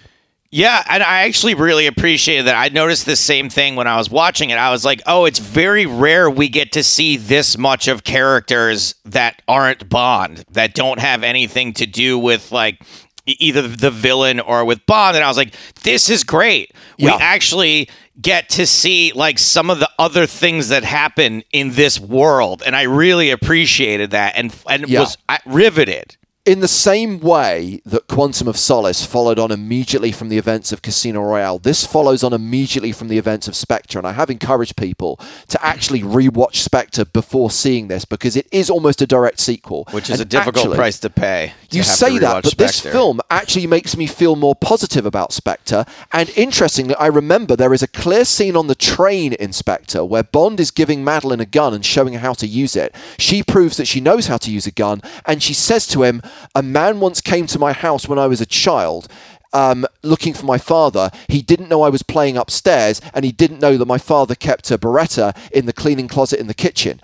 Yeah, 0.56 0.84
and 0.88 1.02
I 1.02 1.22
actually 1.24 1.56
really 1.56 1.88
appreciated 1.88 2.46
that. 2.46 2.54
I 2.56 2.70
noticed 2.70 3.08
the 3.08 3.16
same 3.16 3.50
thing 3.50 3.76
when 3.76 3.88
I 3.88 3.98
was 3.98 4.12
watching 4.12 4.52
it. 4.52 4.58
I 4.60 4.70
was 4.70 4.86
like, 4.86 5.02
oh, 5.08 5.26
it's 5.26 5.40
very 5.40 5.88
rare 5.88 6.30
we 6.30 6.48
get 6.48 6.74
to 6.74 6.84
see 6.84 7.18
this 7.18 7.58
much 7.58 7.88
of 7.88 8.04
characters 8.04 8.94
that 9.06 9.42
aren't 9.48 9.90
Bond, 9.90 10.46
that 10.52 10.76
don't 10.76 11.00
have 11.00 11.24
anything 11.24 11.74
to 11.74 11.88
do 11.88 12.20
with 12.20 12.52
like 12.52 12.84
either 13.26 13.64
the 13.68 13.90
villain 13.90 14.40
or 14.40 14.64
with 14.64 14.86
Bond. 14.86 15.16
And 15.16 15.26
I 15.26 15.28
was 15.28 15.38
like, 15.38 15.56
this 15.82 16.08
is 16.08 16.24
great. 16.24 16.72
Yeah. 16.98 17.16
We 17.16 17.22
actually 17.24 17.90
get 18.22 18.50
to 18.50 18.68
see 18.68 19.12
like 19.16 19.40
some 19.40 19.72
of 19.72 19.80
the 19.80 19.90
other 19.98 20.28
things 20.28 20.70
that 20.70 20.84
happen 20.84 21.42
in 21.52 21.72
this 21.72 22.00
world. 22.00 22.62
And 22.64 22.76
I 22.76 22.84
really 22.84 23.32
appreciated 23.32 24.12
that 24.12 24.34
and 24.36 24.56
and 24.70 24.88
Yeah. 24.88 25.00
was 25.00 25.18
I, 25.28 25.40
riveted. 25.48 26.16
In 26.46 26.60
the 26.60 26.68
same 26.68 27.22
way 27.22 27.80
that 27.86 28.08
Quantum 28.10 28.50
of 28.50 28.58
Solace 28.58 29.06
followed 29.06 29.40
on 29.40 29.50
immediately 29.50 30.12
from 30.12 30.28
the 30.28 30.38
events 30.38 30.74
of 30.74 30.82
Casino 30.82 31.22
Royale, 31.22 31.58
this 31.58 31.86
follows 31.86 32.22
on 32.22 32.34
immediately 32.34 32.92
from 32.92 33.08
the 33.08 33.18
events 33.18 33.48
of 33.48 33.56
Spectre. 33.56 33.98
And 33.98 34.06
I 34.06 34.12
have 34.12 34.30
encouraged 34.30 34.76
people 34.76 35.22
to 35.48 35.66
actually 35.66 36.02
rewatch 36.02 36.56
Spectre 36.58 37.06
before 37.06 37.50
seeing 37.50 37.88
this 37.88 38.04
because 38.04 38.36
it 38.36 38.46
is 38.52 38.70
almost 38.70 39.02
a 39.02 39.08
direct 39.08 39.40
sequel. 39.40 39.88
Which 39.92 40.10
is 40.10 40.20
And 40.20 40.22
a 40.24 40.26
difficult 40.26 40.58
actually- 40.58 40.76
price 40.76 41.00
to 41.00 41.10
pay. 41.10 41.54
to 41.70 41.78
You 41.78 41.84
say 41.84 42.18
that, 42.18 42.44
but 42.44 42.58
this 42.58 42.82
film 42.82 43.22
actually 43.32 43.66
makes 43.66 43.96
me 43.96 44.06
feel 44.06 44.36
more 44.36 44.54
positive 44.54 45.06
about 45.06 45.32
Spectre. 45.32 45.86
And 46.12 46.30
interestingly, 46.36 46.96
I 46.96 47.08
remember 47.08 47.56
there 47.56 47.74
is 47.74 47.84
a 47.84 47.88
clear 47.88 48.26
scene 48.26 48.58
on 48.58 48.68
the 48.68 48.76
train 48.76 49.32
in 49.32 49.54
Spectre 49.54 50.04
where 50.04 50.24
Bond 50.24 50.60
is 50.60 50.72
giving 50.72 51.06
Madeline 51.06 51.40
a 51.40 51.46
gun 51.46 51.74
and 51.74 51.86
showing 51.86 52.12
her 52.12 52.20
how 52.20 52.34
to 52.34 52.46
use 52.48 52.76
it. 52.76 52.94
She 53.18 53.44
proves 53.44 53.78
that 53.78 53.88
she 53.88 54.02
knows 54.02 54.28
how 54.28 54.36
to 54.40 54.52
use 54.52 54.68
a 54.68 54.72
gun, 54.72 55.02
and 55.26 55.42
she 55.42 55.54
says 55.54 55.88
to 55.88 56.04
him, 56.04 56.22
A 56.56 56.64
man 56.64 57.00
once 57.00 57.22
came 57.22 57.48
to 57.48 57.60
my 57.60 57.74
house 57.74 58.08
when 58.08 58.20
I 58.20 58.28
was 58.28 58.42
a 58.42 58.46
child. 58.46 59.08
Um, 59.54 59.86
looking 60.02 60.34
for 60.34 60.46
my 60.48 60.58
father, 60.58 61.12
he 61.28 61.44
didn't 61.44 61.70
know 61.70 61.84
I 61.84 61.90
was 61.90 62.02
playing 62.02 62.38
upstairs, 62.38 63.00
and 63.14 63.24
he 63.24 63.32
didn't 63.32 63.60
know 63.60 63.78
that 63.78 63.86
my 63.86 64.00
father 64.00 64.34
kept 64.34 64.72
a 64.72 64.80
Beretta 64.80 65.36
in 65.52 65.68
the 65.68 65.74
cleaning 65.74 66.08
closet 66.08 66.40
in 66.40 66.48
the 66.48 66.54
kitchen 66.56 67.00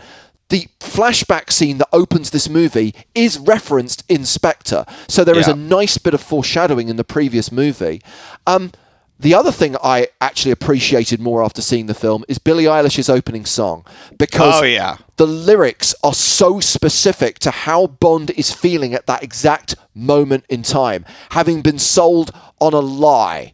the 0.50 0.68
flashback 0.80 1.52
scene 1.52 1.78
that 1.78 1.88
opens 1.94 2.32
this 2.32 2.50
movie 2.50 2.94
is 3.14 3.38
referenced 3.38 4.04
in 4.10 4.26
Spectre. 4.26 4.84
So 5.08 5.24
there 5.24 5.38
is 5.38 5.48
Yeah. 5.48 5.54
a 5.54 5.56
nice 5.56 6.00
bit 6.00 6.16
of 6.16 6.22
foreshadowing 6.22 6.90
in 6.90 6.96
the 6.96 7.04
previous 7.04 7.52
movie. 7.52 8.02
Um, 8.48 8.72
the 9.20 9.34
other 9.36 9.52
thing 9.52 9.76
I 9.84 10.08
actually 10.22 10.52
appreciated 10.52 11.20
more 11.20 11.44
after 11.44 11.62
seeing 11.62 11.88
the 11.88 11.94
film 11.94 12.24
is 12.28 12.40
Billie 12.40 12.64
Eilish's 12.64 13.10
opening 13.10 13.46
song 13.46 13.86
because 14.18 14.62
Oh, 14.62 14.64
yeah. 14.64 14.98
the 15.18 15.28
lyrics 15.28 15.94
are 16.04 16.14
so 16.14 16.60
specific 16.62 17.38
to 17.40 17.52
how 17.52 17.88
Bond 17.88 18.32
is 18.32 18.54
feeling 18.54 18.94
at 18.94 19.08
that 19.08 19.22
exact 19.22 19.76
moment 19.94 20.46
in 20.50 20.64
time, 20.64 21.06
having 21.32 21.62
been 21.62 21.80
sold 21.80 22.32
on 22.62 22.74
a 22.74 22.80
lie. 22.80 23.54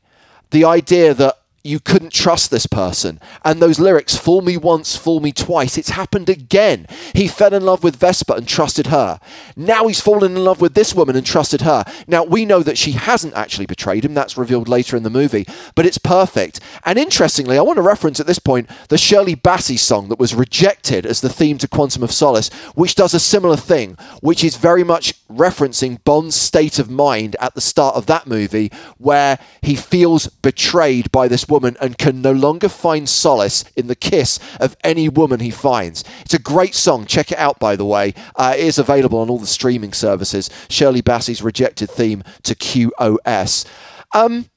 The 0.52 0.66
idea 0.66 1.14
that 1.16 1.40
you 1.66 1.80
couldn't 1.80 2.14
trust 2.14 2.52
this 2.52 2.68
person. 2.68 3.20
And 3.44 3.60
those 3.60 3.80
lyrics, 3.80 4.16
fool 4.16 4.42
me 4.42 4.56
once, 4.56 4.96
fool 4.96 5.20
me 5.20 5.32
twice, 5.32 5.78
it's 5.78 5.90
happened 5.90 6.30
again. 6.30 6.86
He 7.14 7.28
fell 7.28 7.54
in 7.54 7.64
love 7.64 7.84
with 7.84 7.96
Vesper 7.96 8.36
and 8.36 8.48
trusted 8.48 8.88
her. 8.88 9.20
Now 9.56 9.88
he's 9.88 10.00
fallen 10.00 10.36
in 10.36 10.44
love 10.44 10.62
with 10.62 10.76
this 10.76 10.94
woman 10.94 11.16
and 11.16 11.26
trusted 11.26 11.62
her. 11.62 11.84
Now 12.08 12.24
we 12.24 12.46
know 12.46 12.62
that 12.62 12.78
she 12.78 12.92
hasn't 12.92 13.34
actually 13.34 13.66
betrayed 13.66 14.06
him. 14.06 14.14
That's 14.14 14.38
revealed 14.38 14.70
later 14.70 14.96
in 14.96 15.04
the 15.04 15.10
movie. 15.10 15.46
But 15.74 15.88
it's 15.88 15.98
perfect. 15.98 16.60
And 16.84 17.00
interestingly, 17.00 17.58
I 17.58 17.62
want 17.62 17.78
to 17.78 17.82
reference 17.82 18.20
at 18.20 18.28
this 18.28 18.40
point 18.40 18.70
the 18.90 18.98
Shirley 18.98 19.36
Bassey 19.36 19.80
song 19.80 20.10
that 20.10 20.20
was 20.20 20.36
rejected 20.36 21.06
as 21.06 21.22
the 21.22 21.30
theme 21.30 21.58
to 21.58 21.68
Quantum 21.68 22.04
of 22.04 22.12
Solace, 22.12 22.50
which 22.76 22.94
does 22.94 23.14
a 23.14 23.20
similar 23.20 23.58
thing, 23.58 23.98
which 24.22 24.44
is 24.44 24.56
very 24.58 24.84
much 24.84 25.16
referencing 25.28 26.04
Bond's 26.04 26.36
state 26.36 26.78
of 26.78 26.92
mind 26.92 27.36
at 27.40 27.56
the 27.56 27.62
start 27.62 27.96
of 27.96 28.06
that 28.06 28.28
movie, 28.28 28.72
where 28.98 29.40
he 29.62 29.76
feels 29.76 30.28
betrayed 30.28 31.12
by 31.12 31.28
this 31.28 31.48
woman 31.48 31.55
and 31.64 31.98
can 31.98 32.22
no 32.22 32.32
longer 32.32 32.68
find 32.68 33.08
solace 33.08 33.64
in 33.76 33.88
the 33.88 33.96
kiss 33.96 34.40
of 34.60 34.76
any 34.84 35.08
woman 35.08 35.40
he 35.40 35.52
finds. 35.52 36.04
It's 36.22 36.34
a 36.34 36.40
great 36.40 36.76
song. 36.76 37.06
Check 37.06 37.32
it 37.32 37.38
out, 37.38 37.60
by 37.60 37.76
the 37.76 37.86
way. 37.86 38.14
Uh, 38.36 38.56
it 38.58 38.66
is 38.66 38.78
available 38.78 39.20
on 39.20 39.30
all 39.30 39.40
the 39.40 39.48
streaming 39.48 39.94
services. 39.94 40.50
Shirley 40.70 41.02
Bassey's 41.02 41.42
rejected 41.42 41.90
theme 41.90 42.24
to 42.44 42.56
QOS. 42.56 43.66
Um, 44.14 44.50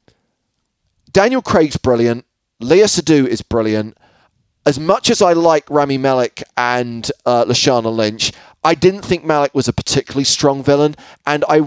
Daniel 1.12 1.42
Craig's 1.42 1.76
brilliant. 1.76 2.24
Léa 2.60 2.84
Seydoux 2.84 3.26
is 3.26 3.42
brilliant. 3.42 3.96
As 4.68 4.78
much 4.78 5.08
as 5.08 5.22
I 5.22 5.32
like 5.32 5.64
Rami 5.70 5.96
Malek 5.96 6.42
and 6.54 7.10
uh, 7.24 7.46
Lashana 7.46 7.90
Lynch, 7.90 8.32
I 8.62 8.74
didn't 8.74 9.00
think 9.00 9.24
Malek 9.24 9.54
was 9.54 9.66
a 9.66 9.72
particularly 9.72 10.24
strong 10.24 10.62
villain, 10.62 10.94
and 11.26 11.42
I 11.48 11.60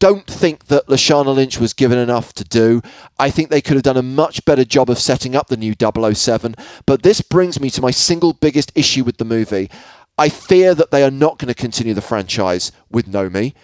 don't 0.00 0.26
think 0.26 0.66
that 0.66 0.88
Lashana 0.88 1.32
Lynch 1.32 1.60
was 1.60 1.72
given 1.72 1.98
enough 1.98 2.32
to 2.32 2.42
do. 2.42 2.82
I 3.16 3.30
think 3.30 3.48
they 3.48 3.60
could 3.60 3.74
have 3.74 3.84
done 3.84 3.96
a 3.96 4.02
much 4.02 4.44
better 4.44 4.64
job 4.64 4.90
of 4.90 4.98
setting 4.98 5.36
up 5.36 5.46
the 5.46 5.56
new 5.56 5.72
007. 5.78 6.56
But 6.84 7.04
this 7.04 7.20
brings 7.20 7.60
me 7.60 7.70
to 7.70 7.80
my 7.80 7.92
single 7.92 8.32
biggest 8.32 8.72
issue 8.74 9.04
with 9.04 9.18
the 9.18 9.24
movie. 9.24 9.70
I 10.18 10.28
fear 10.28 10.74
that 10.74 10.90
they 10.90 11.04
are 11.04 11.12
not 11.12 11.38
going 11.38 11.46
to 11.46 11.54
continue 11.54 11.94
the 11.94 12.00
franchise 12.00 12.72
with 12.90 13.06
Nomi. 13.06 13.54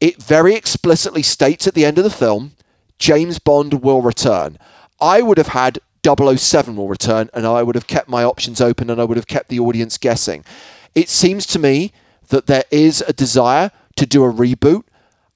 It 0.00 0.20
very 0.20 0.56
explicitly 0.56 1.22
states 1.22 1.68
at 1.68 1.74
the 1.74 1.84
end 1.84 1.96
of 1.96 2.02
the 2.02 2.10
film 2.10 2.56
James 2.98 3.38
Bond 3.38 3.84
will 3.84 4.02
return. 4.02 4.58
I 5.00 5.22
would 5.22 5.38
have 5.38 5.54
had 5.54 5.78
007 6.04 6.76
will 6.76 6.88
return, 6.88 7.30
and 7.32 7.46
I 7.46 7.62
would 7.62 7.74
have 7.74 7.86
kept 7.86 8.08
my 8.08 8.24
options 8.24 8.60
open 8.60 8.90
and 8.90 9.00
I 9.00 9.04
would 9.04 9.16
have 9.16 9.26
kept 9.26 9.48
the 9.48 9.60
audience 9.60 9.98
guessing. 9.98 10.44
It 10.94 11.08
seems 11.08 11.46
to 11.46 11.58
me 11.58 11.92
that 12.28 12.46
there 12.46 12.64
is 12.70 13.02
a 13.06 13.12
desire 13.12 13.70
to 13.96 14.06
do 14.06 14.24
a 14.24 14.32
reboot, 14.32 14.82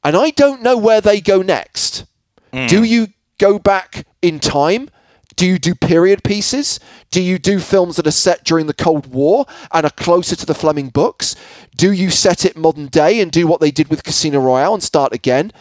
and 0.02 0.16
I 0.16 0.30
don't 0.30 0.62
know 0.62 0.76
where 0.76 1.00
they 1.00 1.20
go 1.20 1.42
next. 1.42 2.04
Hmm. 2.52 2.66
Do 2.66 2.82
you 2.82 3.08
go 3.38 3.58
back 3.58 4.06
in 4.22 4.40
time? 4.40 4.90
Do 5.36 5.46
you 5.46 5.58
do 5.58 5.74
period 5.74 6.24
pieces? 6.24 6.80
Do 7.10 7.22
you 7.22 7.38
do 7.38 7.60
films 7.60 7.96
that 7.96 8.06
are 8.06 8.12
set 8.12 8.42
during 8.42 8.66
the 8.66 8.74
Cold 8.74 9.06
War 9.12 9.44
and 9.70 9.84
are 9.84 9.90
closer 9.90 10.34
to 10.34 10.46
the 10.46 10.54
Fleming 10.54 10.88
books? 10.88 11.36
Do 11.76 11.92
you 11.92 12.10
set 12.10 12.44
it 12.46 12.56
modern 12.56 12.86
day 12.86 13.20
and 13.20 13.30
do 13.30 13.46
what 13.46 13.60
they 13.60 13.70
did 13.70 13.88
with 13.88 14.02
Casino 14.02 14.40
Royale 14.40 14.72
and 14.72 14.82
start 14.82 15.12
again? 15.12 15.52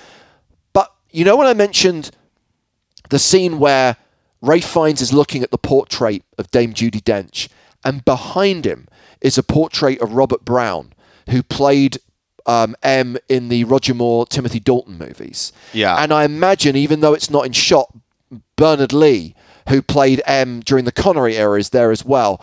But 0.72 0.94
you 1.11 1.26
know 1.26 1.36
when 1.36 1.48
I 1.48 1.53
mentioned 1.53 2.11
the 3.10 3.19
scene 3.19 3.60
where 3.60 3.98
Ralph 4.45 4.65
Fiennes 4.65 5.01
is 5.01 5.11
looking 5.11 5.41
at 5.43 5.51
the 5.51 5.57
portrait 5.57 6.23
of 6.38 6.51
Dame 6.51 6.73
Judi 6.73 7.01
Dench, 7.01 7.49
and 7.84 8.05
behind 8.05 8.65
him 8.65 8.88
is 9.22 9.38
a 9.38 9.43
portrait 9.43 9.99
of 10.01 10.13
Robert 10.13 10.45
Brown, 10.45 10.93
who 11.30 11.41
played 11.41 11.97
um, 12.45 12.76
M 12.84 13.17
in 13.27 13.49
the 13.49 13.63
Roger 13.63 13.95
Moore, 13.95 14.26
Timothy 14.27 14.59
Dalton 14.59 14.97
movies. 14.97 15.51
Yeah. 15.73 15.95
And 15.97 16.13
I 16.13 16.26
imagine, 16.26 16.76
even 16.76 16.99
though 16.99 17.13
it's 17.13 17.30
not 17.30 17.45
in 17.45 17.53
shot, 17.53 17.91
Bernard 18.55 18.93
Lee, 18.93 19.34
who 19.69 19.81
played 19.81 20.22
M 20.26 20.59
during 20.59 20.85
the 20.85 20.91
Connery 20.91 21.35
era, 21.38 21.59
is 21.59 21.72
there 21.72 21.91
as 21.91 22.05
well. 22.05 22.39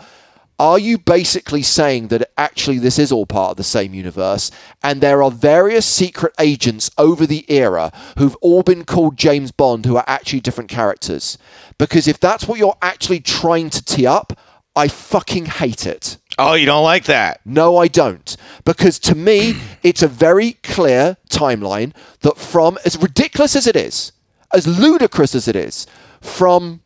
Are 0.59 0.77
you 0.77 0.97
basically 0.97 1.63
saying 1.63 2.09
that 2.09 2.29
actually 2.37 2.77
this 2.77 2.99
is 2.99 3.11
all 3.11 3.25
part 3.25 3.51
of 3.51 3.57
the 3.57 3.63
same 3.63 3.93
universe 3.93 4.51
and 4.83 5.01
there 5.01 5.23
are 5.23 5.31
various 5.31 5.85
secret 5.85 6.33
agents 6.39 6.91
over 6.97 7.25
the 7.25 7.45
era 7.51 7.91
who've 8.17 8.35
all 8.37 8.61
been 8.61 8.85
called 8.85 9.17
James 9.17 9.51
Bond 9.51 9.85
who 9.85 9.97
are 9.97 10.05
actually 10.05 10.41
different 10.41 10.69
characters? 10.69 11.37
Because 11.77 12.07
if 12.07 12.19
that's 12.19 12.47
what 12.47 12.59
you're 12.59 12.77
actually 12.81 13.19
trying 13.19 13.71
to 13.71 13.83
tee 13.83 14.05
up, 14.05 14.37
I 14.75 14.87
fucking 14.87 15.45
hate 15.45 15.85
it. 15.85 16.17
Oh, 16.37 16.53
you 16.53 16.65
don't 16.65 16.83
like 16.83 17.05
that? 17.05 17.41
No, 17.45 17.77
I 17.77 17.87
don't. 17.87 18.35
Because 18.63 18.99
to 18.99 19.15
me, 19.15 19.55
it's 19.83 20.01
a 20.01 20.07
very 20.07 20.53
clear 20.63 21.17
timeline 21.29 21.93
that 22.21 22.37
from, 22.37 22.77
as 22.85 22.97
ridiculous 22.97 23.55
as 23.55 23.67
it 23.67 23.75
is, 23.75 24.11
as 24.53 24.67
ludicrous 24.67 25.35
as 25.35 25.47
it 25.47 25.55
is, 25.55 25.87
from 26.21 26.81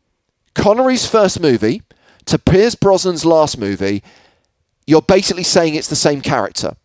Connery's 0.53 1.05
first 1.05 1.39
movie 1.39 1.81
to 2.27 2.37
Pierce 2.37 2.75
Brosnan's 2.75 3.25
last 3.25 3.57
movie, 3.57 4.03
you're 4.85 5.01
basically 5.01 5.43
saying 5.43 5.75
it's 5.75 5.89
the 5.89 5.95
same 5.95 6.21
character. 6.21 6.75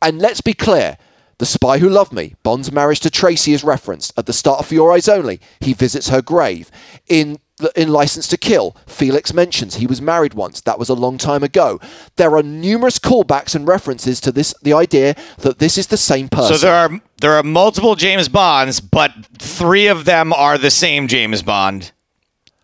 And 0.00 0.18
let's 0.18 0.40
be 0.40 0.54
clear 0.54 0.96
The 1.38 1.46
Spy 1.46 1.78
Who 1.78 1.88
Loved 1.88 2.12
Me, 2.12 2.34
Bond's 2.42 2.72
marriage 2.72 3.00
to 3.00 3.10
Tracy 3.10 3.52
is 3.52 3.64
referenced. 3.64 4.12
At 4.18 4.26
the 4.26 4.32
start 4.32 4.60
of 4.60 4.66
For 4.66 4.74
Your 4.74 4.92
Eyes 4.92 5.08
Only, 5.08 5.40
he 5.60 5.72
visits 5.74 6.08
her 6.08 6.22
grave. 6.22 6.70
In 7.08 7.38
in 7.76 7.88
License 7.88 8.26
to 8.28 8.38
Kill, 8.38 8.74
Felix 8.86 9.34
mentions 9.34 9.76
he 9.76 9.86
was 9.86 10.00
married 10.00 10.34
once. 10.34 10.60
That 10.62 10.78
was 10.78 10.88
a 10.88 10.94
long 10.94 11.18
time 11.18 11.42
ago. 11.42 11.78
There 12.16 12.34
are 12.34 12.42
numerous 12.42 12.98
callbacks 12.98 13.54
and 13.54 13.68
references 13.68 14.20
to 14.22 14.32
this 14.32 14.54
the 14.62 14.72
idea 14.72 15.14
that 15.38 15.58
this 15.58 15.76
is 15.76 15.88
the 15.88 15.98
same 15.98 16.28
person. 16.28 16.56
So 16.56 16.66
there 16.66 16.74
are 16.74 17.00
there 17.20 17.32
are 17.34 17.42
multiple 17.42 17.96
James 17.96 18.28
Bonds, 18.28 18.80
but 18.80 19.12
three 19.38 19.88
of 19.88 20.06
them 20.06 20.32
are 20.32 20.56
the 20.56 20.70
same 20.70 21.06
James 21.06 21.42
Bond, 21.42 21.92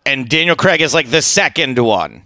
and 0.06 0.28
Daniel 0.28 0.56
Craig 0.56 0.80
is 0.80 0.94
like 0.94 1.10
the 1.10 1.22
second 1.22 1.78
one. 1.78 2.22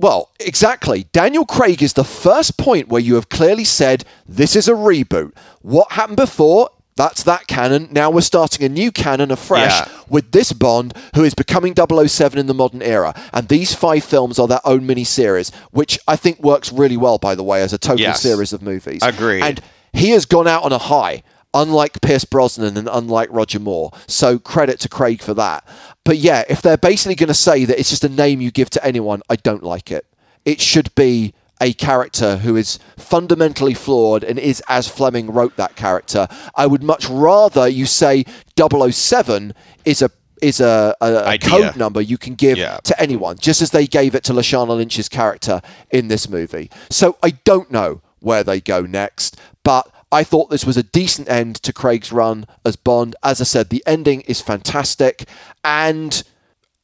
Well, 0.00 0.30
exactly. 0.40 1.06
Daniel 1.12 1.44
Craig 1.44 1.82
is 1.82 1.94
the 1.94 2.04
first 2.04 2.56
point 2.56 2.88
where 2.88 3.00
you 3.00 3.16
have 3.16 3.28
clearly 3.28 3.64
said 3.64 4.04
this 4.26 4.54
is 4.54 4.68
a 4.68 4.72
reboot. 4.72 5.32
What 5.60 5.92
happened 5.92 6.16
before? 6.16 6.70
That's 6.96 7.22
that 7.24 7.46
canon. 7.46 7.88
Now 7.92 8.10
we're 8.10 8.20
starting 8.22 8.64
a 8.64 8.68
new 8.68 8.90
canon 8.90 9.30
afresh 9.30 9.72
Yeah. 9.72 9.88
with 10.08 10.32
this 10.32 10.52
Bond 10.52 10.94
who 11.14 11.22
is 11.24 11.34
becoming 11.34 11.74
007 11.74 12.38
in 12.38 12.46
the 12.46 12.54
modern 12.54 12.82
era. 12.82 13.14
And 13.32 13.48
these 13.48 13.72
five 13.74 14.02
films 14.04 14.38
are 14.38 14.48
their 14.48 14.60
own 14.64 14.84
mini 14.86 15.04
series, 15.04 15.50
which 15.70 15.98
I 16.08 16.16
think 16.16 16.42
works 16.42 16.72
really 16.72 16.96
well, 16.96 17.18
by 17.18 17.34
the 17.36 17.44
way, 17.44 17.62
as 17.62 17.72
a 17.72 17.78
total 17.78 18.00
Yes. 18.00 18.20
series 18.20 18.52
of 18.52 18.62
movies. 18.62 19.00
Agreed. 19.02 19.42
And 19.42 19.60
he 19.92 20.10
has 20.10 20.24
gone 20.26 20.48
out 20.48 20.64
on 20.64 20.72
a 20.72 20.78
high, 20.78 21.22
unlike 21.54 22.00
Pierce 22.00 22.24
Brosnan 22.24 22.76
and 22.76 22.88
unlike 22.90 23.28
Roger 23.32 23.58
Moore. 23.58 23.90
So 24.06 24.38
credit 24.38 24.80
to 24.80 24.88
Craig 24.88 25.22
for 25.22 25.34
that. 25.34 25.66
But 26.04 26.18
yeah, 26.18 26.44
if 26.48 26.62
they're 26.62 26.76
basically 26.76 27.14
going 27.14 27.28
to 27.28 27.34
say 27.34 27.64
that 27.64 27.78
it's 27.78 27.90
just 27.90 28.04
a 28.04 28.08
name 28.08 28.40
you 28.40 28.50
give 28.50 28.70
to 28.70 28.84
anyone, 28.84 29.22
I 29.30 29.36
don't 29.36 29.62
like 29.62 29.90
it. 29.90 30.06
It 30.44 30.60
should 30.60 30.94
be 30.94 31.34
a 31.60 31.72
character 31.72 32.36
who 32.36 32.54
is 32.56 32.78
fundamentally 32.96 33.74
flawed 33.74 34.22
and 34.22 34.38
is 34.38 34.62
as 34.68 34.86
Fleming 34.88 35.26
wrote 35.32 35.56
that 35.56 35.74
character. 35.74 36.28
I 36.54 36.66
would 36.66 36.82
much 36.84 37.08
rather 37.08 37.66
you 37.66 37.84
say 37.86 38.24
007 38.56 39.54
is 39.84 40.02
a 40.02 40.10
is 40.40 40.60
a, 40.60 40.94
a, 41.00 41.32
a 41.34 41.38
code 41.38 41.76
number 41.76 42.00
you 42.00 42.16
can 42.16 42.34
give 42.36 42.58
Yeah. 42.58 42.78
to 42.84 43.00
anyone, 43.00 43.38
just 43.38 43.60
as 43.60 43.70
they 43.72 43.88
gave 43.88 44.14
it 44.14 44.22
to 44.24 44.32
Lashana 44.32 44.76
Lynch's 44.76 45.08
character 45.08 45.60
in 45.90 46.06
this 46.06 46.28
movie. 46.28 46.70
So 46.90 47.16
I 47.24 47.30
don't 47.30 47.72
know 47.72 48.02
where 48.20 48.44
they 48.44 48.60
go 48.60 48.82
next, 48.82 49.36
but 49.64 49.90
I 50.10 50.24
thought 50.24 50.50
this 50.50 50.64
was 50.64 50.76
a 50.76 50.82
decent 50.82 51.28
end 51.28 51.56
to 51.62 51.72
Craig's 51.72 52.12
run 52.12 52.46
as 52.64 52.76
Bond. 52.76 53.14
As 53.22 53.40
I 53.40 53.44
said, 53.44 53.68
the 53.68 53.82
ending 53.86 54.22
is 54.22 54.40
fantastic, 54.40 55.28
and 55.62 56.22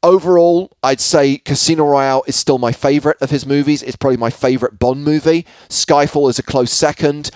overall, 0.03 0.71
I'd 0.83 0.99
say 0.99 1.37
Casino 1.37 1.85
Royale 1.85 2.23
is 2.27 2.35
still 2.35 2.59
my 2.59 2.71
favorite 2.71 3.17
of 3.21 3.31
his 3.31 3.45
movies. 3.45 3.81
It's 3.81 3.95
probably 3.95 4.17
my 4.17 4.29
favorite 4.29 4.77
Bond 4.77 5.03
movie. 5.03 5.45
Skyfall 5.69 6.29
is 6.29 6.37
a 6.37 6.43
close 6.43 6.71
second. 6.71 7.31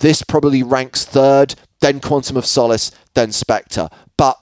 This 0.00 0.22
probably 0.22 0.62
ranks 0.62 1.04
third, 1.04 1.54
then 1.80 2.00
Quantum 2.00 2.36
of 2.36 2.46
Solace, 2.46 2.90
then 3.14 3.32
Spectre. 3.32 3.88
But 4.16 4.38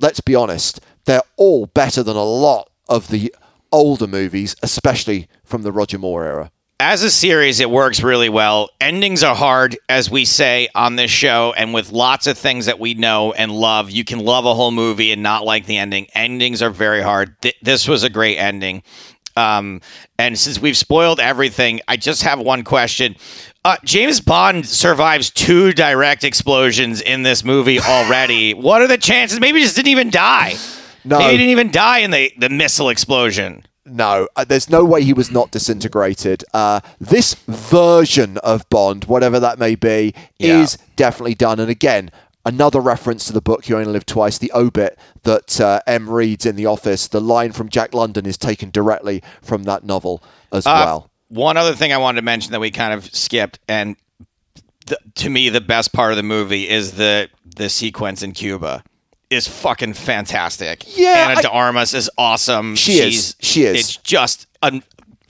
let's 0.00 0.20
be 0.20 0.34
honest, 0.34 0.80
they're 1.04 1.22
all 1.36 1.66
better 1.66 2.02
than 2.02 2.16
a 2.16 2.22
lot 2.22 2.70
of 2.88 3.08
the 3.08 3.34
older 3.72 4.06
movies, 4.06 4.54
especially 4.62 5.28
from 5.44 5.62
the 5.62 5.72
Roger 5.72 5.98
Moore 5.98 6.24
era. 6.24 6.50
As 6.78 7.02
a 7.02 7.10
series, 7.10 7.60
it 7.60 7.70
works 7.70 8.02
really 8.02 8.28
well. 8.28 8.68
Endings 8.80 9.24
are 9.24 9.34
hard, 9.34 9.78
as 9.88 10.10
we 10.10 10.24
say 10.26 10.68
on 10.74 10.96
this 10.96 11.10
show, 11.10 11.54
and 11.56 11.72
with 11.72 11.90
lots 11.90 12.26
of 12.26 12.36
things 12.36 12.66
that 12.66 12.78
we 12.78 12.94
know 12.94 13.32
and 13.32 13.50
love, 13.50 13.90
you 13.90 14.04
can 14.04 14.18
love 14.18 14.44
a 14.44 14.54
whole 14.54 14.70
movie 14.70 15.10
and 15.10 15.22
not 15.22 15.44
like 15.44 15.64
the 15.66 15.78
ending. 15.78 16.06
Endings 16.14 16.62
are 16.62 16.70
very 16.70 17.00
hard. 17.00 17.40
Th- 17.40 17.56
this 17.62 17.88
was 17.88 18.02
a 18.02 18.10
great 18.10 18.36
ending. 18.36 18.82
Um, 19.36 19.80
and 20.18 20.38
since 20.38 20.58
we've 20.58 20.76
spoiled 20.76 21.20
everything, 21.20 21.80
I 21.88 21.96
just 21.96 22.22
have 22.22 22.40
one 22.40 22.62
question. 22.62 23.16
Uh, 23.64 23.76
James 23.84 24.20
Bond 24.20 24.66
survives 24.66 25.30
two 25.30 25.72
direct 25.72 26.24
explosions 26.24 27.00
in 27.00 27.22
this 27.22 27.42
movie 27.42 27.80
already. 27.80 28.54
what 28.54 28.82
are 28.82 28.86
the 28.86 28.98
chances? 28.98 29.40
Maybe 29.40 29.58
he 29.58 29.64
just 29.64 29.76
didn't 29.76 29.88
even 29.88 30.10
die. 30.10 30.56
No. 31.04 31.18
Maybe 31.18 31.32
he 31.32 31.38
didn't 31.38 31.50
even 31.50 31.70
die 31.70 31.98
in 31.98 32.10
the, 32.10 32.32
the 32.38 32.48
missile 32.48 32.90
explosion. 32.90 33.64
No, 33.86 34.28
uh, 34.36 34.44
there's 34.44 34.68
no 34.68 34.84
way 34.84 35.02
he 35.04 35.12
was 35.12 35.30
not 35.30 35.50
disintegrated. 35.52 36.44
Uh, 36.52 36.80
this 37.00 37.34
version 37.46 38.36
of 38.38 38.68
Bond, 38.68 39.04
whatever 39.04 39.38
that 39.40 39.58
may 39.58 39.74
be, 39.76 40.12
Yeah. 40.38 40.60
is 40.60 40.76
definitely 40.96 41.34
done. 41.36 41.60
And 41.60 41.70
again, 41.70 42.10
another 42.44 42.80
reference 42.80 43.24
to 43.26 43.32
the 43.32 43.40
book 43.40 43.68
You 43.68 43.76
Only 43.78 43.92
Live 43.92 44.04
Twice, 44.06 44.38
the 44.38 44.50
obit 44.52 44.98
that 45.22 45.60
uh, 45.60 45.80
M 45.86 46.10
reads 46.10 46.44
in 46.46 46.56
the 46.56 46.66
office. 46.66 47.06
The 47.06 47.20
line 47.20 47.52
from 47.52 47.68
Jack 47.68 47.94
London 47.94 48.26
is 48.26 48.36
taken 48.36 48.70
directly 48.70 49.22
from 49.42 49.62
that 49.64 49.84
novel 49.84 50.22
as 50.52 50.66
Uh, 50.66 50.82
well. 50.84 51.10
One 51.28 51.56
other 51.56 51.74
thing 51.74 51.92
I 51.92 51.96
wanted 51.98 52.20
to 52.20 52.24
mention 52.24 52.52
that 52.52 52.60
we 52.60 52.70
kind 52.70 52.92
of 52.92 53.12
skipped, 53.14 53.58
and 53.68 53.96
th- 54.86 55.00
to 55.16 55.28
me, 55.30 55.48
the 55.48 55.60
best 55.60 55.92
part 55.92 56.12
of 56.12 56.16
the 56.16 56.22
movie 56.22 56.68
is 56.68 56.92
the 56.92 57.28
the 57.56 57.68
sequence 57.68 58.22
in 58.22 58.32
Cuba 58.32 58.82
is 59.30 59.48
fucking 59.48 59.94
fantastic. 59.94 60.84
Yeah, 60.96 61.26
Ana 61.28 61.38
I- 61.38 61.42
de 61.42 61.50
Armas 61.50 61.94
is 61.94 62.10
awesome. 62.16 62.76
She 62.76 62.98
is. 63.00 63.34
She 63.40 63.64
is. 63.64 63.76
It's 63.80 63.96
just 63.96 64.46
un- 64.62 64.82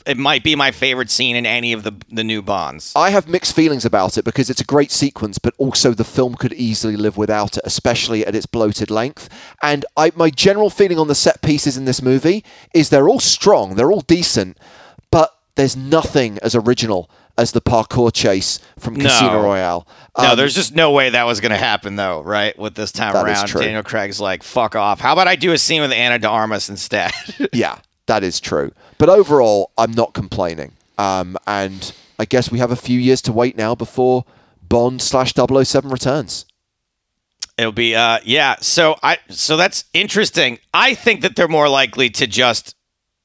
it 0.06 0.16
might 0.16 0.44
be 0.44 0.54
my 0.54 0.70
favorite 0.70 1.10
scene 1.10 1.34
in 1.34 1.44
any 1.46 1.72
of 1.72 1.82
the 1.82 1.92
the 2.10 2.22
new 2.22 2.40
Bonds. 2.42 2.92
I 2.94 3.10
have 3.10 3.26
mixed 3.26 3.54
feelings 3.56 3.84
about 3.84 4.16
it 4.16 4.24
because 4.24 4.48
it's 4.50 4.60
a 4.60 4.64
great 4.64 4.92
sequence, 4.92 5.38
but 5.38 5.54
also 5.58 5.92
the 5.92 6.04
film 6.04 6.34
could 6.36 6.52
easily 6.52 6.96
live 6.96 7.16
without 7.16 7.56
it, 7.56 7.62
especially 7.64 8.24
at 8.24 8.34
its 8.34 8.46
bloated 8.46 8.90
length. 8.90 9.28
And 9.62 9.84
I, 9.96 10.12
my 10.14 10.30
general 10.30 10.70
feeling 10.70 10.98
on 10.98 11.08
the 11.08 11.14
set 11.14 11.42
pieces 11.42 11.76
in 11.76 11.86
this 11.86 12.00
movie 12.02 12.44
is 12.72 12.90
they're 12.90 13.08
all 13.08 13.18
strong, 13.20 13.74
they're 13.74 13.90
all 13.90 14.02
decent, 14.02 14.58
but 15.10 15.36
there's 15.56 15.76
nothing 15.76 16.38
as 16.42 16.54
original 16.54 17.10
as 17.38 17.52
the 17.52 17.60
parkour 17.60 18.12
chase 18.12 18.58
from 18.78 18.94
No. 18.94 19.04
Casino 19.04 19.42
Royale. 19.42 19.86
no, 20.18 20.30
Um, 20.32 20.36
there's 20.36 20.54
just 20.54 20.74
no 20.74 20.90
way 20.92 21.10
that 21.10 21.24
was 21.26 21.40
going 21.40 21.52
to 21.52 21.58
happen, 21.58 21.96
though, 21.96 22.20
right? 22.22 22.58
With 22.58 22.74
this 22.74 22.92
time 22.92 23.14
around, 23.14 23.46
true. 23.48 23.60
Daniel 23.62 23.82
Craig's 23.82 24.20
like, 24.20 24.42
"Fuck 24.42 24.74
off." 24.74 25.00
How 25.00 25.12
about 25.12 25.28
I 25.28 25.36
do 25.36 25.52
a 25.52 25.58
scene 25.58 25.82
with 25.82 25.92
Ana 25.92 26.18
de 26.18 26.28
Armas 26.28 26.68
instead? 26.70 27.12
yeah, 27.52 27.78
that 28.06 28.22
is 28.24 28.40
true. 28.40 28.72
But 28.98 29.08
overall, 29.10 29.72
I'm 29.76 29.92
not 29.92 30.14
complaining. 30.14 30.72
Um, 30.98 31.36
and 31.46 31.92
I 32.18 32.24
guess 32.24 32.50
we 32.50 32.58
have 32.58 32.70
a 32.70 32.76
few 32.76 32.98
years 32.98 33.20
to 33.22 33.32
wait 33.32 33.56
now 33.58 33.74
before 33.74 34.24
Bond 34.62 35.02
slash 35.02 35.34
007 35.34 35.90
returns. 35.90 36.46
It'll 37.58 37.72
be 37.72 37.94
uh 37.94 38.20
yeah. 38.24 38.56
So 38.60 38.96
I 39.02 39.18
so 39.30 39.56
that's 39.56 39.84
interesting. 39.94 40.58
I 40.74 40.94
think 40.94 41.22
that 41.22 41.36
they're 41.36 41.48
more 41.48 41.68
likely 41.70 42.10
to 42.10 42.26
just 42.26 42.74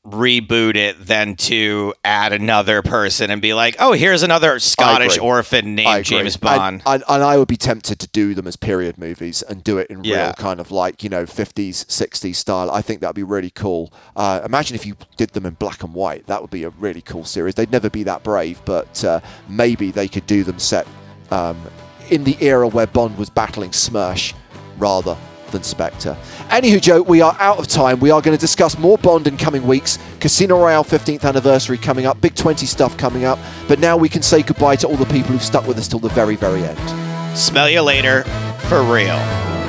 reboot 0.05 0.75
it 0.75 1.05
than 1.05 1.35
to 1.35 1.93
add 2.03 2.33
another 2.33 2.81
person 2.81 3.29
and 3.29 3.39
be 3.41 3.53
like, 3.53 3.75
"Oh, 3.79 3.93
here's 3.93 4.23
another 4.23 4.57
Scottish 4.59 5.17
orphan 5.19 5.75
named. 5.75 6.05
James 6.05 6.37
Bond." 6.37 6.81
And, 6.85 7.03
and 7.07 7.23
I 7.23 7.37
would 7.37 7.47
be 7.47 7.57
tempted 7.57 7.99
to 7.99 8.07
do 8.07 8.33
them 8.33 8.47
as 8.47 8.55
period 8.55 8.97
movies 8.97 9.43
and 9.43 9.63
do 9.63 9.77
it 9.77 9.89
in 9.91 10.03
Yeah. 10.03 10.25
real 10.25 10.33
kind 10.33 10.59
of 10.59 10.71
like, 10.71 11.03
you 11.03 11.09
know, 11.09 11.25
50s, 11.25 11.85
60s 11.85 12.35
style. 12.35 12.71
I 12.71 12.81
think 12.81 13.01
that'd 13.01 13.15
be 13.15 13.23
really 13.23 13.51
cool. 13.51 13.93
Uh, 14.15 14.41
imagine 14.43 14.75
if 14.75 14.85
you 14.87 14.95
did 15.17 15.31
them 15.31 15.45
in 15.45 15.53
black 15.53 15.83
and 15.83 15.93
white. 15.93 16.25
That 16.25 16.41
would 16.41 16.51
be 16.51 16.63
a 16.63 16.69
really 16.69 17.01
cool 17.01 17.23
series. 17.23 17.53
They'd 17.55 17.71
never 17.71 17.89
be 17.89 18.03
that 18.03 18.23
brave, 18.23 18.59
but 18.65 19.03
uh, 19.05 19.19
maybe 19.47 19.91
they 19.91 20.07
could 20.07 20.25
do 20.25 20.43
them 20.43 20.57
set 20.57 20.87
um, 21.29 21.61
in 22.09 22.23
the 22.23 22.37
era 22.41 22.67
where 22.67 22.87
Bond 22.87 23.17
was 23.19 23.29
battling 23.29 23.71
SMERSH 23.71 24.33
rather 24.79 25.15
than 25.51 25.63
Spectre. 25.63 26.17
Anywho, 26.49 26.81
Joe, 26.81 27.01
we 27.01 27.21
are 27.21 27.35
out 27.39 27.59
of 27.59 27.67
time. 27.67 27.99
We 27.99 28.09
are 28.11 28.21
going 28.21 28.35
to 28.35 28.41
discuss 28.41 28.77
more 28.77 28.97
Bond 28.97 29.27
in 29.27 29.37
coming 29.37 29.67
weeks. 29.67 29.99
Casino 30.19 30.59
Royale 30.59 30.83
15th 30.83 31.23
anniversary 31.23 31.77
coming 31.77 32.05
up, 32.05 32.19
Big 32.21 32.35
20 32.35 32.65
stuff 32.65 32.97
coming 32.97 33.25
up. 33.25 33.37
But 33.67 33.79
now 33.79 33.97
we 33.97 34.09
can 34.09 34.21
say 34.21 34.41
goodbye 34.41 34.77
to 34.77 34.87
all 34.87 34.97
the 34.97 35.05
people 35.05 35.31
who've 35.31 35.43
stuck 35.43 35.67
with 35.67 35.77
us 35.77 35.87
till 35.87 35.99
the 35.99 36.09
very, 36.09 36.35
very 36.35 36.63
end. 36.63 37.37
Smell 37.37 37.69
you 37.69 37.81
later 37.81 38.23
for 38.67 38.81
real. 38.83 39.60